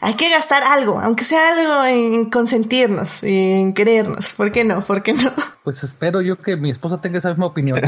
hay 0.04 0.14
que 0.14 0.28
gastar 0.30 0.64
algo, 0.64 0.98
aunque 0.98 1.22
sea 1.22 1.50
algo 1.50 1.84
en 1.84 2.28
consentirnos 2.28 3.22
y 3.22 3.52
en 3.52 3.72
querernos. 3.72 4.34
¿Por 4.34 4.50
qué 4.50 4.64
no? 4.64 4.84
¿Por 4.84 5.04
qué 5.04 5.14
no? 5.14 5.32
Pues 5.62 5.84
espero 5.84 6.20
yo 6.20 6.36
que 6.38 6.56
mi 6.56 6.72
esposa 6.72 7.00
tenga 7.00 7.18
esa 7.18 7.28
misma 7.28 7.46
opinión. 7.46 7.80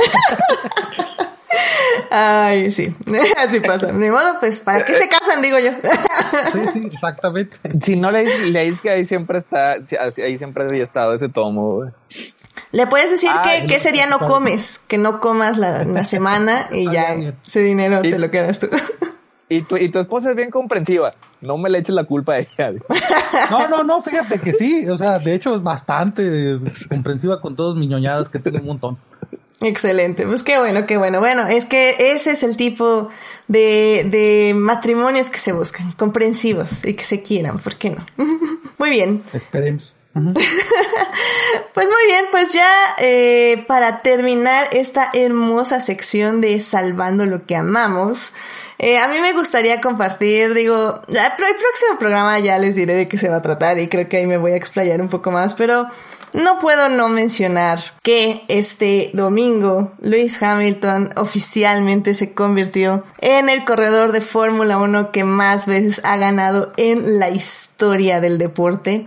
Ay, 2.08 2.70
sí, 2.70 2.94
así 3.36 3.58
pasa. 3.58 3.88
De 3.88 4.10
modo, 4.12 4.38
pues, 4.38 4.60
¿para 4.60 4.84
qué 4.84 4.92
se 4.92 5.08
casan? 5.08 5.42
Digo 5.42 5.58
yo. 5.58 5.72
sí, 6.52 6.60
sí, 6.72 6.82
exactamente. 6.84 7.56
Si 7.80 7.96
no 7.96 8.12
le, 8.12 8.22
dices 8.22 8.80
que 8.80 8.90
ahí 8.90 9.04
siempre 9.04 9.38
está, 9.38 9.72
ahí 9.72 10.38
siempre 10.38 10.62
había 10.62 10.84
estado 10.84 11.14
ese 11.14 11.28
tomo. 11.28 11.90
Le 12.72 12.86
puedes 12.86 13.10
decir 13.10 13.30
que, 13.42 13.66
que, 13.66 13.76
ese 13.76 13.92
día 13.92 14.06
no 14.06 14.18
comes, 14.18 14.78
que 14.78 14.98
no 14.98 15.20
comas 15.20 15.58
la, 15.58 16.04
semana 16.04 16.68
y 16.72 16.90
ya 16.90 17.14
ese 17.46 17.60
dinero 17.60 18.02
te 18.02 18.18
lo 18.18 18.30
quedas 18.30 18.58
tú. 18.58 18.68
Y 19.48 19.62
tu, 19.62 19.76
y 19.76 19.88
tu 19.88 19.98
esposa 19.98 20.30
es 20.30 20.36
bien 20.36 20.50
comprensiva. 20.50 21.12
No 21.40 21.58
me 21.58 21.68
le 21.68 21.78
eches 21.78 21.94
la 21.94 22.04
culpa 22.04 22.34
a 22.34 22.38
ella. 22.38 22.72
No, 23.50 23.68
no, 23.68 23.84
no, 23.84 24.00
fíjate 24.00 24.40
que 24.40 24.52
sí. 24.52 24.88
O 24.88 24.96
sea, 24.96 25.18
de 25.18 25.34
hecho 25.34 25.54
es 25.54 25.62
bastante 25.62 26.58
comprensiva 26.88 27.40
con 27.40 27.54
todos 27.54 27.76
mis 27.76 27.88
ñoñadas 27.88 28.28
que 28.30 28.38
tengo 28.38 28.58
un 28.58 28.66
montón. 28.66 28.98
Excelente, 29.60 30.26
pues 30.26 30.42
qué 30.42 30.58
bueno, 30.58 30.86
qué 30.86 30.96
bueno. 30.96 31.20
Bueno, 31.20 31.46
es 31.46 31.66
que 31.66 32.12
ese 32.12 32.32
es 32.32 32.42
el 32.42 32.56
tipo 32.56 33.08
de, 33.48 34.06
de 34.10 34.54
matrimonios 34.54 35.30
que 35.30 35.38
se 35.38 35.52
buscan, 35.52 35.92
comprensivos 35.92 36.84
y 36.84 36.94
que 36.94 37.04
se 37.04 37.22
quieran, 37.22 37.58
¿por 37.58 37.76
qué 37.76 37.90
no? 37.90 38.04
Muy 38.78 38.90
bien. 38.90 39.22
Esperemos. 39.32 39.94
pues 41.74 41.86
muy 41.86 42.06
bien, 42.06 42.24
pues 42.30 42.52
ya 42.52 42.68
eh, 42.98 43.64
para 43.66 44.00
terminar 44.00 44.68
esta 44.72 45.10
hermosa 45.12 45.80
sección 45.80 46.40
de 46.40 46.60
Salvando 46.60 47.26
lo 47.26 47.46
que 47.46 47.56
amamos, 47.56 48.32
eh, 48.78 48.98
a 48.98 49.08
mí 49.08 49.20
me 49.20 49.32
gustaría 49.32 49.80
compartir, 49.80 50.54
digo, 50.54 51.00
el 51.08 51.14
próximo 51.14 51.98
programa 51.98 52.38
ya 52.38 52.58
les 52.58 52.76
diré 52.76 52.94
de 52.94 53.08
qué 53.08 53.18
se 53.18 53.28
va 53.28 53.36
a 53.36 53.42
tratar 53.42 53.78
y 53.78 53.88
creo 53.88 54.08
que 54.08 54.18
ahí 54.18 54.26
me 54.26 54.36
voy 54.36 54.52
a 54.52 54.56
explayar 54.56 55.00
un 55.00 55.08
poco 55.08 55.32
más, 55.32 55.54
pero 55.54 55.88
no 56.32 56.58
puedo 56.58 56.88
no 56.88 57.08
mencionar 57.08 57.80
que 58.02 58.42
este 58.48 59.10
domingo 59.14 59.92
Lewis 60.00 60.42
Hamilton 60.42 61.10
oficialmente 61.16 62.14
se 62.14 62.34
convirtió 62.34 63.04
en 63.20 63.48
el 63.48 63.64
corredor 63.64 64.10
de 64.12 64.20
Fórmula 64.20 64.78
1 64.78 65.12
que 65.12 65.24
más 65.24 65.66
veces 65.66 66.00
ha 66.04 66.16
ganado 66.16 66.72
en 66.76 67.20
la 67.20 67.30
historia 67.30 68.20
del 68.20 68.38
deporte. 68.38 69.06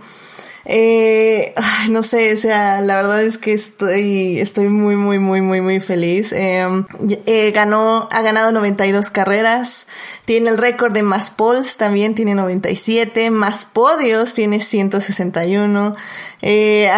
Eh, 0.70 1.54
no 1.88 2.02
sé, 2.02 2.34
o 2.34 2.36
sea, 2.36 2.82
la 2.82 2.96
verdad 2.96 3.22
es 3.22 3.38
que 3.38 3.54
estoy, 3.54 4.38
estoy 4.38 4.68
muy, 4.68 4.96
muy, 4.96 5.18
muy, 5.18 5.40
muy, 5.40 5.62
muy 5.62 5.80
feliz. 5.80 6.30
Em, 6.32 6.84
eh, 7.24 7.50
ganó, 7.52 8.06
ha 8.12 8.20
ganado 8.20 8.52
92 8.52 9.08
carreras, 9.08 9.86
tiene 10.26 10.50
el 10.50 10.58
récord 10.58 10.92
de 10.92 11.02
más 11.02 11.30
poles, 11.30 11.78
también 11.78 12.14
tiene 12.14 12.34
97, 12.34 13.30
más 13.30 13.64
podios, 13.64 14.34
tiene 14.34 14.60
161. 14.60 15.96
Eh, 16.42 16.88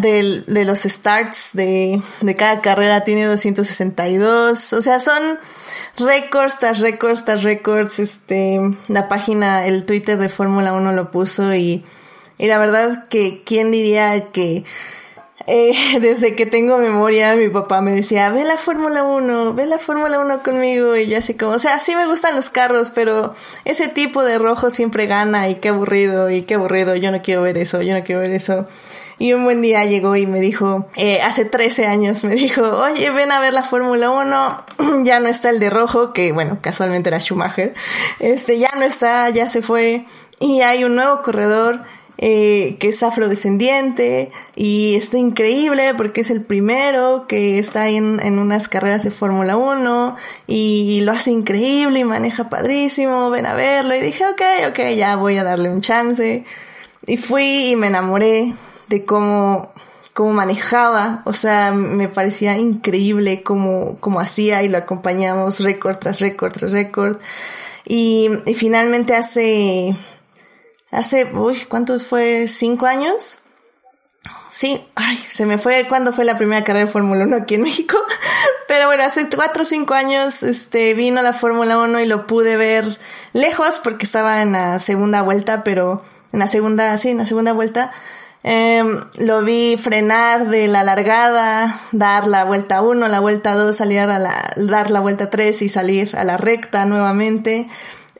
de, 0.00 0.42
de 0.46 0.64
los 0.64 0.80
starts 0.80 1.50
de, 1.52 2.00
de 2.22 2.34
cada 2.34 2.62
carrera 2.62 3.04
tiene 3.04 3.26
262. 3.26 4.72
O 4.72 4.80
sea, 4.80 5.00
son 5.00 5.38
récords 5.98 6.58
tras 6.58 6.80
récords 6.80 7.26
tras 7.26 7.42
récords. 7.42 7.98
Este, 7.98 8.58
la 8.88 9.06
página, 9.06 9.66
el 9.66 9.84
Twitter 9.84 10.16
de 10.16 10.30
Fórmula 10.30 10.72
1 10.72 10.92
lo 10.92 11.10
puso 11.10 11.54
y 11.54 11.84
y 12.38 12.46
la 12.46 12.58
verdad 12.58 13.08
que, 13.08 13.42
¿quién 13.44 13.70
diría 13.70 14.30
que 14.32 14.64
eh, 15.50 15.74
desde 16.00 16.36
que 16.36 16.44
tengo 16.44 16.76
memoria, 16.76 17.34
mi 17.34 17.48
papá 17.48 17.80
me 17.80 17.92
decía, 17.92 18.30
ve 18.30 18.44
la 18.44 18.58
Fórmula 18.58 19.02
1, 19.02 19.54
ve 19.54 19.64
la 19.64 19.78
Fórmula 19.78 20.18
1 20.20 20.42
conmigo. 20.42 20.94
Y 20.94 21.06
yo 21.06 21.18
así 21.18 21.34
como, 21.34 21.52
o 21.52 21.58
sea, 21.58 21.78
sí 21.78 21.96
me 21.96 22.06
gustan 22.06 22.36
los 22.36 22.50
carros, 22.50 22.90
pero 22.90 23.34
ese 23.64 23.88
tipo 23.88 24.22
de 24.22 24.38
rojo 24.38 24.70
siempre 24.70 25.06
gana 25.06 25.48
y 25.48 25.56
qué 25.56 25.70
aburrido 25.70 26.30
y 26.30 26.42
qué 26.42 26.54
aburrido, 26.54 26.94
yo 26.96 27.10
no 27.10 27.22
quiero 27.22 27.42
ver 27.42 27.56
eso, 27.56 27.80
yo 27.80 27.94
no 27.94 28.04
quiero 28.04 28.20
ver 28.20 28.32
eso. 28.32 28.66
Y 29.18 29.32
un 29.32 29.42
buen 29.44 29.62
día 29.62 29.84
llegó 29.86 30.14
y 30.16 30.26
me 30.26 30.40
dijo, 30.40 30.86
eh, 30.96 31.22
hace 31.22 31.46
13 31.46 31.86
años 31.86 32.24
me 32.24 32.34
dijo, 32.34 32.62
oye, 32.62 33.10
ven 33.10 33.32
a 33.32 33.40
ver 33.40 33.54
la 33.54 33.62
Fórmula 33.62 34.10
1, 34.10 34.64
ya 35.04 35.18
no 35.18 35.28
está 35.28 35.48
el 35.48 35.60
de 35.60 35.70
rojo, 35.70 36.12
que 36.12 36.30
bueno, 36.32 36.58
casualmente 36.60 37.08
era 37.08 37.20
Schumacher, 37.20 37.72
este, 38.20 38.58
ya 38.58 38.70
no 38.76 38.82
está, 38.82 39.30
ya 39.30 39.48
se 39.48 39.62
fue, 39.62 40.04
y 40.40 40.60
hay 40.60 40.84
un 40.84 40.94
nuevo 40.94 41.22
corredor 41.22 41.80
eh, 42.20 42.78
que 42.80 42.88
es 42.88 43.00
afrodescendiente 43.04 44.32
y 44.56 44.96
está 44.96 45.18
increíble 45.18 45.94
porque 45.96 46.22
es 46.22 46.30
el 46.30 46.42
primero 46.42 47.26
que 47.28 47.60
está 47.60 47.90
en, 47.90 48.18
en 48.20 48.40
unas 48.40 48.66
carreras 48.66 49.04
de 49.04 49.12
Fórmula 49.12 49.56
1 49.56 50.16
y, 50.48 51.00
lo 51.02 51.12
hace 51.12 51.30
increíble 51.30 52.00
y 52.00 52.04
maneja 52.04 52.48
padrísimo, 52.48 53.30
ven 53.30 53.46
a 53.46 53.54
verlo 53.54 53.94
y 53.94 54.00
dije, 54.00 54.24
ok, 54.26 54.42
ok, 54.68 54.80
ya 54.96 55.14
voy 55.14 55.36
a 55.36 55.44
darle 55.44 55.70
un 55.70 55.80
chance. 55.80 56.44
Y 57.06 57.16
fui 57.18 57.70
y 57.70 57.76
me 57.76 57.86
enamoré 57.86 58.52
de 58.88 59.04
cómo, 59.04 59.72
cómo 60.12 60.32
manejaba, 60.32 61.22
o 61.24 61.32
sea, 61.32 61.70
me 61.70 62.08
parecía 62.08 62.58
increíble 62.58 63.44
cómo, 63.44 63.96
cómo 64.00 64.18
hacía 64.18 64.64
y 64.64 64.68
lo 64.68 64.78
acompañamos 64.78 65.60
récord 65.60 65.98
tras 65.98 66.18
récord 66.18 66.52
tras 66.52 66.72
récord. 66.72 67.18
Y, 67.84 68.28
y 68.44 68.54
finalmente 68.54 69.14
hace 69.14 69.94
hace, 70.90 71.24
uy, 71.34 71.64
¿cuánto 71.66 71.98
fue? 72.00 72.48
¿Cinco 72.48 72.86
años? 72.86 73.40
Sí, 74.50 74.84
ay, 74.96 75.24
se 75.28 75.46
me 75.46 75.58
fue 75.58 75.86
cuando 75.88 76.12
fue 76.12 76.24
la 76.24 76.36
primera 76.36 76.64
carrera 76.64 76.86
de 76.86 76.90
Fórmula 76.90 77.24
1 77.24 77.36
aquí 77.36 77.54
en 77.54 77.62
México. 77.62 77.96
Pero 78.68 78.86
bueno, 78.86 79.04
hace 79.04 79.28
cuatro 79.28 79.62
o 79.62 79.64
cinco 79.64 79.94
años 79.94 80.42
este, 80.42 80.94
vino 80.94 81.22
la 81.22 81.32
Fórmula 81.32 81.78
1 81.78 82.00
y 82.00 82.06
lo 82.06 82.26
pude 82.26 82.56
ver 82.56 82.84
lejos 83.32 83.80
porque 83.82 84.04
estaba 84.04 84.42
en 84.42 84.52
la 84.52 84.80
segunda 84.80 85.22
vuelta, 85.22 85.64
pero 85.64 86.02
en 86.32 86.40
la 86.40 86.48
segunda, 86.48 86.98
sí, 86.98 87.10
en 87.10 87.18
la 87.18 87.26
segunda 87.26 87.52
vuelta. 87.52 87.92
Em, 88.42 89.04
lo 89.18 89.42
vi 89.42 89.76
frenar 89.76 90.48
de 90.48 90.68
la 90.68 90.84
largada, 90.84 91.80
dar 91.92 92.26
la 92.26 92.44
vuelta 92.44 92.82
1, 92.82 93.08
la 93.08 93.20
vuelta 93.20 93.54
2, 93.54 93.74
salir 93.76 94.00
a 94.00 94.18
la, 94.18 94.52
dar 94.56 94.90
la 94.90 95.00
vuelta 95.00 95.30
3 95.30 95.62
y 95.62 95.68
salir 95.68 96.16
a 96.16 96.24
la 96.24 96.36
recta 96.36 96.84
nuevamente 96.84 97.68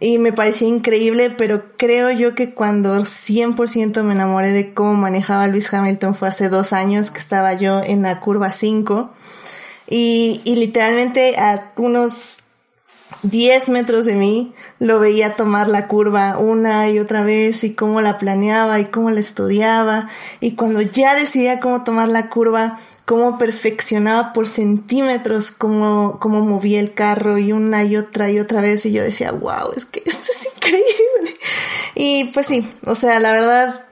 y 0.00 0.18
me 0.18 0.32
parecía 0.32 0.68
increíble, 0.68 1.30
pero 1.30 1.64
creo 1.76 2.10
yo 2.10 2.34
que 2.34 2.54
cuando 2.54 3.00
100% 3.00 4.02
me 4.02 4.14
enamoré 4.14 4.52
de 4.52 4.72
cómo 4.72 4.94
manejaba 4.94 5.48
Luis 5.48 5.72
Hamilton 5.72 6.14
fue 6.14 6.28
hace 6.28 6.48
dos 6.48 6.72
años 6.72 7.10
que 7.10 7.18
estaba 7.18 7.54
yo 7.54 7.82
en 7.82 8.02
la 8.02 8.20
curva 8.20 8.52
5 8.52 9.10
y, 9.88 10.40
y 10.44 10.56
literalmente 10.56 11.36
a 11.36 11.72
unos 11.76 12.42
10 13.22 13.70
metros 13.70 14.04
de 14.04 14.14
mí 14.14 14.52
lo 14.78 15.00
veía 15.00 15.34
tomar 15.34 15.68
la 15.68 15.88
curva 15.88 16.38
una 16.38 16.88
y 16.88 17.00
otra 17.00 17.24
vez 17.24 17.64
y 17.64 17.74
cómo 17.74 18.00
la 18.00 18.18
planeaba 18.18 18.78
y 18.78 18.86
cómo 18.86 19.10
la 19.10 19.20
estudiaba. 19.20 20.08
Y 20.40 20.52
cuando 20.52 20.80
ya 20.80 21.16
decidía 21.16 21.58
cómo 21.58 21.82
tomar 21.82 22.08
la 22.08 22.28
curva 22.28 22.78
cómo 23.08 23.38
perfeccionaba 23.38 24.34
por 24.34 24.46
centímetros 24.46 25.50
cómo, 25.50 26.18
cómo 26.20 26.44
movía 26.44 26.78
el 26.78 26.92
carro 26.92 27.38
y 27.38 27.52
una 27.52 27.82
y 27.84 27.96
otra 27.96 28.28
y 28.28 28.38
otra 28.38 28.60
vez 28.60 28.84
y 28.84 28.92
yo 28.92 29.02
decía, 29.02 29.32
wow, 29.32 29.72
es 29.74 29.86
que 29.86 30.02
esto 30.04 30.30
es 30.30 30.48
increíble. 30.54 31.38
Y 31.94 32.24
pues 32.34 32.48
sí, 32.48 32.70
o 32.84 32.94
sea, 32.94 33.18
la 33.18 33.32
verdad, 33.32 33.86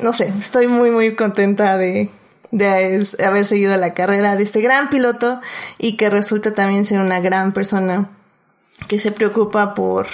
no 0.00 0.12
sé, 0.12 0.32
estoy 0.38 0.68
muy 0.68 0.92
muy 0.92 1.16
contenta 1.16 1.76
de, 1.76 2.10
de 2.52 3.04
haber 3.26 3.44
seguido 3.44 3.76
la 3.76 3.92
carrera 3.92 4.36
de 4.36 4.44
este 4.44 4.60
gran 4.60 4.88
piloto 4.88 5.40
y 5.76 5.96
que 5.96 6.08
resulta 6.08 6.54
también 6.54 6.84
ser 6.84 7.00
una 7.00 7.18
gran 7.18 7.52
persona 7.52 8.08
que 8.86 9.00
se 9.00 9.10
preocupa 9.10 9.74
por 9.74 10.06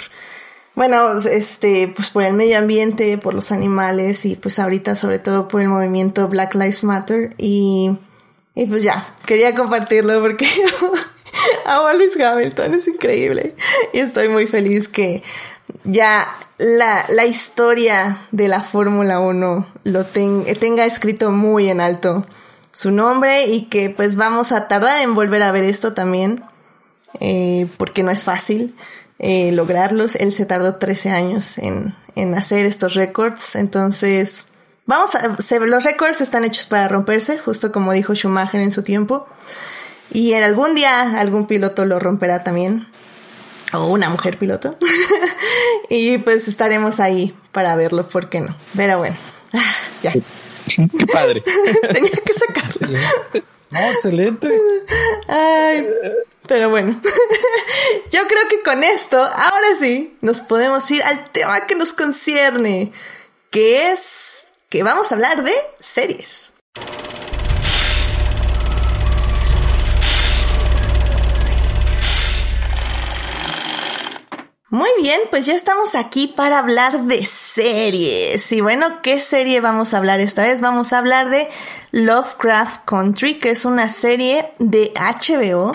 bueno, 0.73 1.13
este, 1.19 1.93
pues 1.95 2.09
por 2.09 2.23
el 2.23 2.33
medio 2.33 2.57
ambiente, 2.57 3.19
por 3.19 3.35
los 3.35 3.51
animales 3.51 4.25
y 4.25 4.35
pues 4.35 4.57
ahorita 4.57 4.95
sobre 4.95 5.19
todo 5.19 5.47
por 5.47 5.61
el 5.61 5.67
movimiento 5.67 6.27
Black 6.27 6.55
Lives 6.55 6.83
Matter 6.83 7.35
y, 7.37 7.95
y 8.55 8.65
pues 8.65 8.83
ya, 8.83 9.15
quería 9.25 9.53
compartirlo 9.53 10.19
porque 10.21 10.47
amo 11.65 11.87
a 11.87 11.93
Luis 11.93 12.19
Hamilton, 12.19 12.73
es 12.73 12.87
increíble 12.87 13.55
y 13.93 13.99
estoy 13.99 14.29
muy 14.29 14.47
feliz 14.47 14.87
que 14.87 15.21
ya 15.83 16.27
la, 16.57 17.05
la 17.09 17.25
historia 17.25 18.21
de 18.31 18.47
la 18.47 18.61
Fórmula 18.61 19.19
1 19.19 19.67
lo 19.83 20.05
tenga 20.05 20.85
escrito 20.85 21.31
muy 21.31 21.69
en 21.69 21.81
alto 21.81 22.25
su 22.71 22.91
nombre 22.91 23.47
y 23.47 23.65
que 23.65 23.89
pues 23.89 24.15
vamos 24.15 24.51
a 24.51 24.67
tardar 24.67 25.01
en 25.01 25.15
volver 25.15 25.43
a 25.43 25.51
ver 25.51 25.63
esto 25.63 25.93
también 25.93 26.43
eh, 27.19 27.67
porque 27.77 28.03
no 28.03 28.11
es 28.11 28.23
fácil 28.23 28.75
eh, 29.19 29.51
lograrlos. 29.51 30.15
Él 30.15 30.31
se 30.31 30.45
tardó 30.45 30.75
13 30.75 31.09
años 31.09 31.57
en, 31.57 31.95
en 32.15 32.35
hacer 32.35 32.65
estos 32.65 32.93
récords. 32.95 33.55
Entonces, 33.55 34.47
vamos 34.85 35.15
a, 35.15 35.35
los 35.59 35.83
récords 35.83 36.21
están 36.21 36.43
hechos 36.43 36.65
para 36.65 36.87
romperse, 36.87 37.37
justo 37.37 37.71
como 37.71 37.91
dijo 37.93 38.13
Schumacher 38.13 38.61
en 38.61 38.71
su 38.71 38.83
tiempo. 38.83 39.27
Y 40.11 40.33
en 40.33 40.43
algún 40.43 40.75
día 40.75 41.19
algún 41.19 41.47
piloto 41.47 41.85
lo 41.85 41.99
romperá 41.99 42.43
también. 42.43 42.87
O 43.73 43.87
una 43.87 44.09
mujer 44.09 44.37
piloto. 44.37 44.77
y 45.89 46.17
pues 46.19 46.47
estaremos 46.47 46.99
ahí 46.99 47.35
para 47.51 47.75
verlo, 47.75 48.07
¿por 48.07 48.29
qué 48.29 48.41
no? 48.41 48.55
Pero 48.75 48.99
bueno, 48.99 49.15
ya. 50.03 50.13
Qué 50.13 51.07
padre. 51.07 51.43
Tenía 51.93 52.11
que 52.11 52.33
sacarlo. 52.33 52.97
No, 53.69 53.79
excelente. 53.91 54.49
Ay, 55.27 55.85
pero 56.47 56.69
bueno, 56.69 56.99
yo 58.11 58.27
creo 58.27 58.47
que 58.49 58.61
con 58.61 58.83
esto, 58.83 59.19
ahora 59.19 59.67
sí, 59.79 60.15
nos 60.21 60.41
podemos 60.41 60.89
ir 60.91 61.03
al 61.03 61.29
tema 61.31 61.65
que 61.67 61.75
nos 61.75 61.93
concierne, 61.93 62.93
que 63.49 63.91
es 63.91 64.44
que 64.69 64.83
vamos 64.83 65.11
a 65.11 65.15
hablar 65.15 65.43
de 65.43 65.53
series. 65.79 66.51
Muy 74.69 74.89
bien, 75.01 75.21
pues 75.29 75.45
ya 75.45 75.53
estamos 75.55 75.95
aquí 75.95 76.27
para 76.27 76.59
hablar 76.59 77.05
de 77.05 77.25
series. 77.25 78.51
Y 78.51 78.59
bueno, 78.59 79.01
¿qué 79.01 79.21
serie 79.21 79.61
vamos 79.61 79.93
a 79.93 79.97
hablar 79.97 80.19
esta 80.19 80.43
vez? 80.43 80.59
Vamos 80.59 80.91
a 80.91 80.97
hablar 80.97 81.29
de 81.29 81.47
Lovecraft 81.91 82.83
Country, 82.83 83.35
que 83.35 83.51
es 83.51 83.63
una 83.63 83.87
serie 83.87 84.51
de 84.59 84.91
HBO 84.95 85.71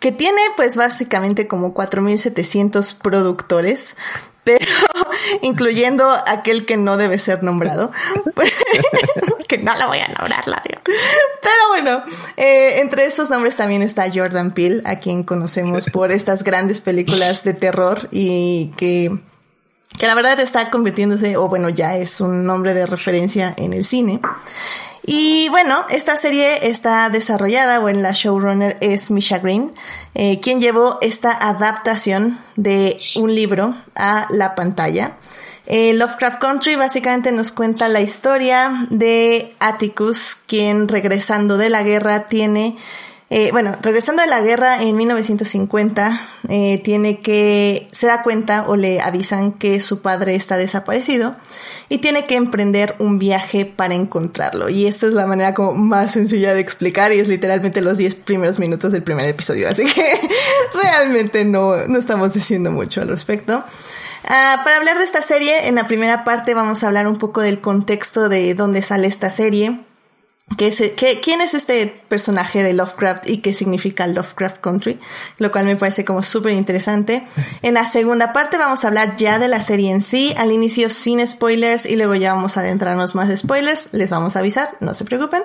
que 0.00 0.12
tiene 0.12 0.40
pues 0.56 0.76
básicamente 0.76 1.46
como 1.46 1.74
4.700 1.74 2.96
productores, 2.98 3.96
pero 4.48 4.64
incluyendo 5.42 6.10
aquel 6.26 6.64
que 6.64 6.78
no 6.78 6.96
debe 6.96 7.18
ser 7.18 7.42
nombrado, 7.42 7.92
que 9.48 9.58
no 9.58 9.76
lo 9.76 9.88
voy 9.88 9.98
a 9.98 10.08
nombrar, 10.08 10.48
la 10.48 10.62
Pero 10.62 11.68
bueno, 11.68 12.02
eh, 12.38 12.80
entre 12.80 13.04
esos 13.04 13.28
nombres 13.28 13.56
también 13.56 13.82
está 13.82 14.10
Jordan 14.10 14.52
Peele, 14.52 14.80
a 14.86 15.00
quien 15.00 15.22
conocemos 15.22 15.90
por 15.90 16.12
estas 16.12 16.44
grandes 16.44 16.80
películas 16.80 17.44
de 17.44 17.52
terror 17.52 18.08
y 18.10 18.72
que, 18.78 19.18
que 19.98 20.06
la 20.06 20.14
verdad 20.14 20.38
está 20.40 20.70
convirtiéndose, 20.70 21.36
o 21.36 21.48
bueno, 21.48 21.68
ya 21.68 21.96
es 21.96 22.20
un 22.20 22.44
nombre 22.44 22.72
de 22.72 22.86
referencia 22.86 23.52
en 23.56 23.72
el 23.72 23.84
cine. 23.84 24.20
Y 25.04 25.48
bueno, 25.48 25.84
esta 25.88 26.16
serie 26.16 26.68
está 26.68 27.08
desarrollada, 27.08 27.80
o 27.80 27.88
en 27.88 28.02
la 28.02 28.12
showrunner 28.12 28.76
es 28.80 29.10
Misha 29.10 29.38
Green, 29.38 29.72
eh, 30.14 30.38
quien 30.40 30.60
llevó 30.60 30.98
esta 31.00 31.32
adaptación 31.32 32.38
de 32.56 32.96
un 33.16 33.34
libro 33.34 33.74
a 33.96 34.26
la 34.30 34.54
pantalla. 34.54 35.16
Eh, 35.66 35.92
Lovecraft 35.94 36.40
Country 36.40 36.76
básicamente 36.76 37.32
nos 37.32 37.52
cuenta 37.52 37.88
la 37.88 38.00
historia 38.00 38.86
de 38.90 39.54
Atticus, 39.58 40.36
quien 40.46 40.88
regresando 40.88 41.58
de 41.58 41.70
la 41.70 41.82
guerra 41.82 42.28
tiene 42.28 42.76
eh, 43.30 43.50
bueno, 43.52 43.76
regresando 43.82 44.22
de 44.22 44.28
la 44.28 44.40
guerra 44.40 44.82
en 44.82 44.96
1950, 44.96 46.28
eh, 46.48 46.80
tiene 46.82 47.20
que, 47.20 47.86
se 47.92 48.06
da 48.06 48.22
cuenta 48.22 48.64
o 48.66 48.74
le 48.74 49.02
avisan 49.02 49.52
que 49.52 49.82
su 49.82 50.00
padre 50.00 50.34
está 50.34 50.56
desaparecido 50.56 51.36
y 51.90 51.98
tiene 51.98 52.24
que 52.24 52.36
emprender 52.36 52.94
un 52.98 53.18
viaje 53.18 53.66
para 53.66 53.94
encontrarlo. 53.94 54.70
Y 54.70 54.86
esta 54.86 55.06
es 55.06 55.12
la 55.12 55.26
manera 55.26 55.52
como 55.52 55.74
más 55.74 56.12
sencilla 56.12 56.54
de 56.54 56.60
explicar 56.60 57.12
y 57.12 57.18
es 57.18 57.28
literalmente 57.28 57.82
los 57.82 57.98
10 57.98 58.14
primeros 58.16 58.58
minutos 58.58 58.92
del 58.92 59.02
primer 59.02 59.26
episodio. 59.26 59.68
Así 59.68 59.84
que 59.84 60.06
realmente 60.72 61.44
no, 61.44 61.86
no 61.86 61.98
estamos 61.98 62.32
diciendo 62.32 62.70
mucho 62.70 63.02
al 63.02 63.08
respecto. 63.08 63.62
Ah, 64.24 64.62
para 64.64 64.76
hablar 64.76 64.96
de 64.96 65.04
esta 65.04 65.20
serie, 65.20 65.68
en 65.68 65.74
la 65.74 65.86
primera 65.86 66.24
parte 66.24 66.54
vamos 66.54 66.82
a 66.82 66.86
hablar 66.86 67.06
un 67.06 67.18
poco 67.18 67.42
del 67.42 67.60
contexto 67.60 68.30
de 68.30 68.54
dónde 68.54 68.82
sale 68.82 69.06
esta 69.06 69.28
serie 69.28 69.80
¿Quién 70.56 71.40
es 71.40 71.54
este 71.54 71.86
personaje 72.08 72.62
de 72.62 72.72
Lovecraft 72.72 73.28
y 73.28 73.38
qué 73.38 73.54
significa 73.54 74.06
Lovecraft 74.06 74.60
Country? 74.60 74.98
Lo 75.38 75.52
cual 75.52 75.66
me 75.66 75.76
parece 75.76 76.04
como 76.04 76.22
súper 76.22 76.52
interesante. 76.52 77.26
En 77.62 77.74
la 77.74 77.86
segunda 77.86 78.32
parte 78.32 78.56
vamos 78.56 78.84
a 78.84 78.88
hablar 78.88 79.16
ya 79.16 79.38
de 79.38 79.48
la 79.48 79.60
serie 79.60 79.90
en 79.90 80.00
sí, 80.00 80.34
al 80.38 80.52
inicio 80.52 80.90
sin 80.90 81.26
spoilers 81.26 81.86
y 81.86 81.96
luego 81.96 82.14
ya 82.14 82.34
vamos 82.34 82.56
a 82.56 82.60
adentrarnos 82.60 83.14
más 83.14 83.28
de 83.28 83.36
spoilers, 83.36 83.90
les 83.92 84.10
vamos 84.10 84.36
a 84.36 84.38
avisar, 84.38 84.76
no 84.80 84.94
se 84.94 85.04
preocupen. 85.04 85.42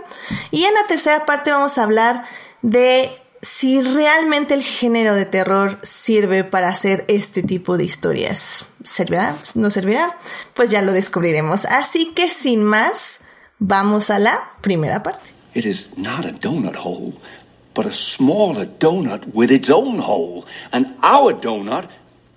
Y 0.52 0.64
en 0.64 0.74
la 0.74 0.88
tercera 0.88 1.26
parte 1.26 1.52
vamos 1.52 1.78
a 1.78 1.84
hablar 1.84 2.26
de 2.62 3.12
si 3.42 3.82
realmente 3.82 4.54
el 4.54 4.64
género 4.64 5.16
de 5.16 5.26
terror 5.26 5.78
sirve 5.84 6.44
para 6.44 6.70
hacer 6.70 7.04
este 7.08 7.44
tipo 7.44 7.78
de 7.78 7.84
historias. 7.84 8.66
¿Servirá? 8.84 9.36
¿No 9.56 9.70
servirá? 9.70 10.18
Pues 10.54 10.72
ya 10.72 10.82
lo 10.82 10.94
descubriremos. 10.94 11.66
Así 11.66 12.14
que 12.14 12.30
sin 12.30 12.64
más... 12.64 13.20
Vamos 13.66 14.10
a 14.10 14.20
la 14.20 14.38
primera 14.60 15.02
parte. 15.02 15.32
It 15.54 15.66
is 15.66 15.88
not 15.96 16.26
a 16.26 16.34
donut 16.34 16.76
hole, 16.76 17.14
but 17.74 17.86
a 17.86 17.94
smaller 17.94 18.66
donut 18.66 19.24
with 19.34 19.52
its 19.52 19.70
own 19.70 20.00
hole. 20.00 20.46
And 20.74 20.88
our 21.02 21.34
donut 21.34 21.88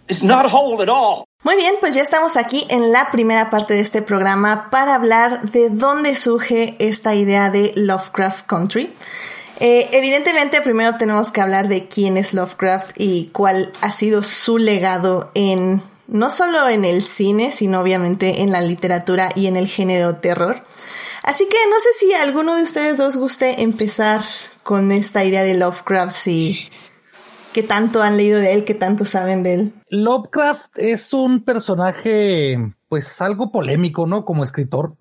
is 0.08 0.22
not 0.22 0.44
a 0.44 0.48
hole 0.48 0.80
at 0.80 0.88
all. 0.88 1.24
Muy 1.42 1.56
bien, 1.56 1.74
pues 1.80 1.96
ya 1.96 2.02
estamos 2.02 2.36
aquí 2.36 2.64
en 2.68 2.92
la 2.92 3.10
primera 3.10 3.50
parte 3.50 3.74
de 3.74 3.80
este 3.80 4.02
programa 4.02 4.68
para 4.70 4.94
hablar 4.94 5.50
de 5.50 5.68
dónde 5.68 6.14
surge 6.14 6.76
esta 6.78 7.16
idea 7.16 7.50
de 7.50 7.72
Lovecraft 7.74 8.46
Country. 8.46 8.94
Eh, 9.58 9.88
evidentemente, 9.94 10.60
primero 10.60 10.96
tenemos 10.96 11.32
que 11.32 11.40
hablar 11.40 11.66
de 11.66 11.88
quién 11.88 12.16
es 12.16 12.34
Lovecraft 12.34 12.92
y 12.96 13.30
cuál 13.32 13.72
ha 13.80 13.90
sido 13.90 14.22
su 14.22 14.58
legado 14.58 15.32
en 15.34 15.82
no 16.08 16.30
solo 16.30 16.68
en 16.68 16.84
el 16.84 17.02
cine, 17.02 17.50
sino 17.50 17.80
obviamente 17.80 18.42
en 18.42 18.52
la 18.52 18.60
literatura 18.60 19.30
y 19.34 19.46
en 19.46 19.56
el 19.56 19.66
género 19.66 20.16
terror. 20.16 20.64
Así 21.22 21.48
que 21.48 21.56
no 21.68 21.76
sé 21.80 21.88
si 21.98 22.12
alguno 22.12 22.56
de 22.56 22.62
ustedes 22.62 22.98
dos 22.98 23.16
guste 23.16 23.62
empezar 23.62 24.20
con 24.62 24.92
esta 24.92 25.24
idea 25.24 25.42
de 25.42 25.54
Lovecraft, 25.54 26.14
si 26.14 26.68
qué 27.52 27.62
tanto 27.62 28.02
han 28.02 28.16
leído 28.16 28.38
de 28.38 28.52
él, 28.52 28.64
qué 28.64 28.74
tanto 28.74 29.04
saben 29.04 29.42
de 29.42 29.54
él. 29.54 29.72
Lovecraft 29.88 30.78
es 30.78 31.12
un 31.12 31.42
personaje, 31.42 32.74
pues 32.88 33.20
algo 33.20 33.50
polémico, 33.50 34.06
¿no? 34.06 34.24
Como 34.24 34.44
escritor. 34.44 34.96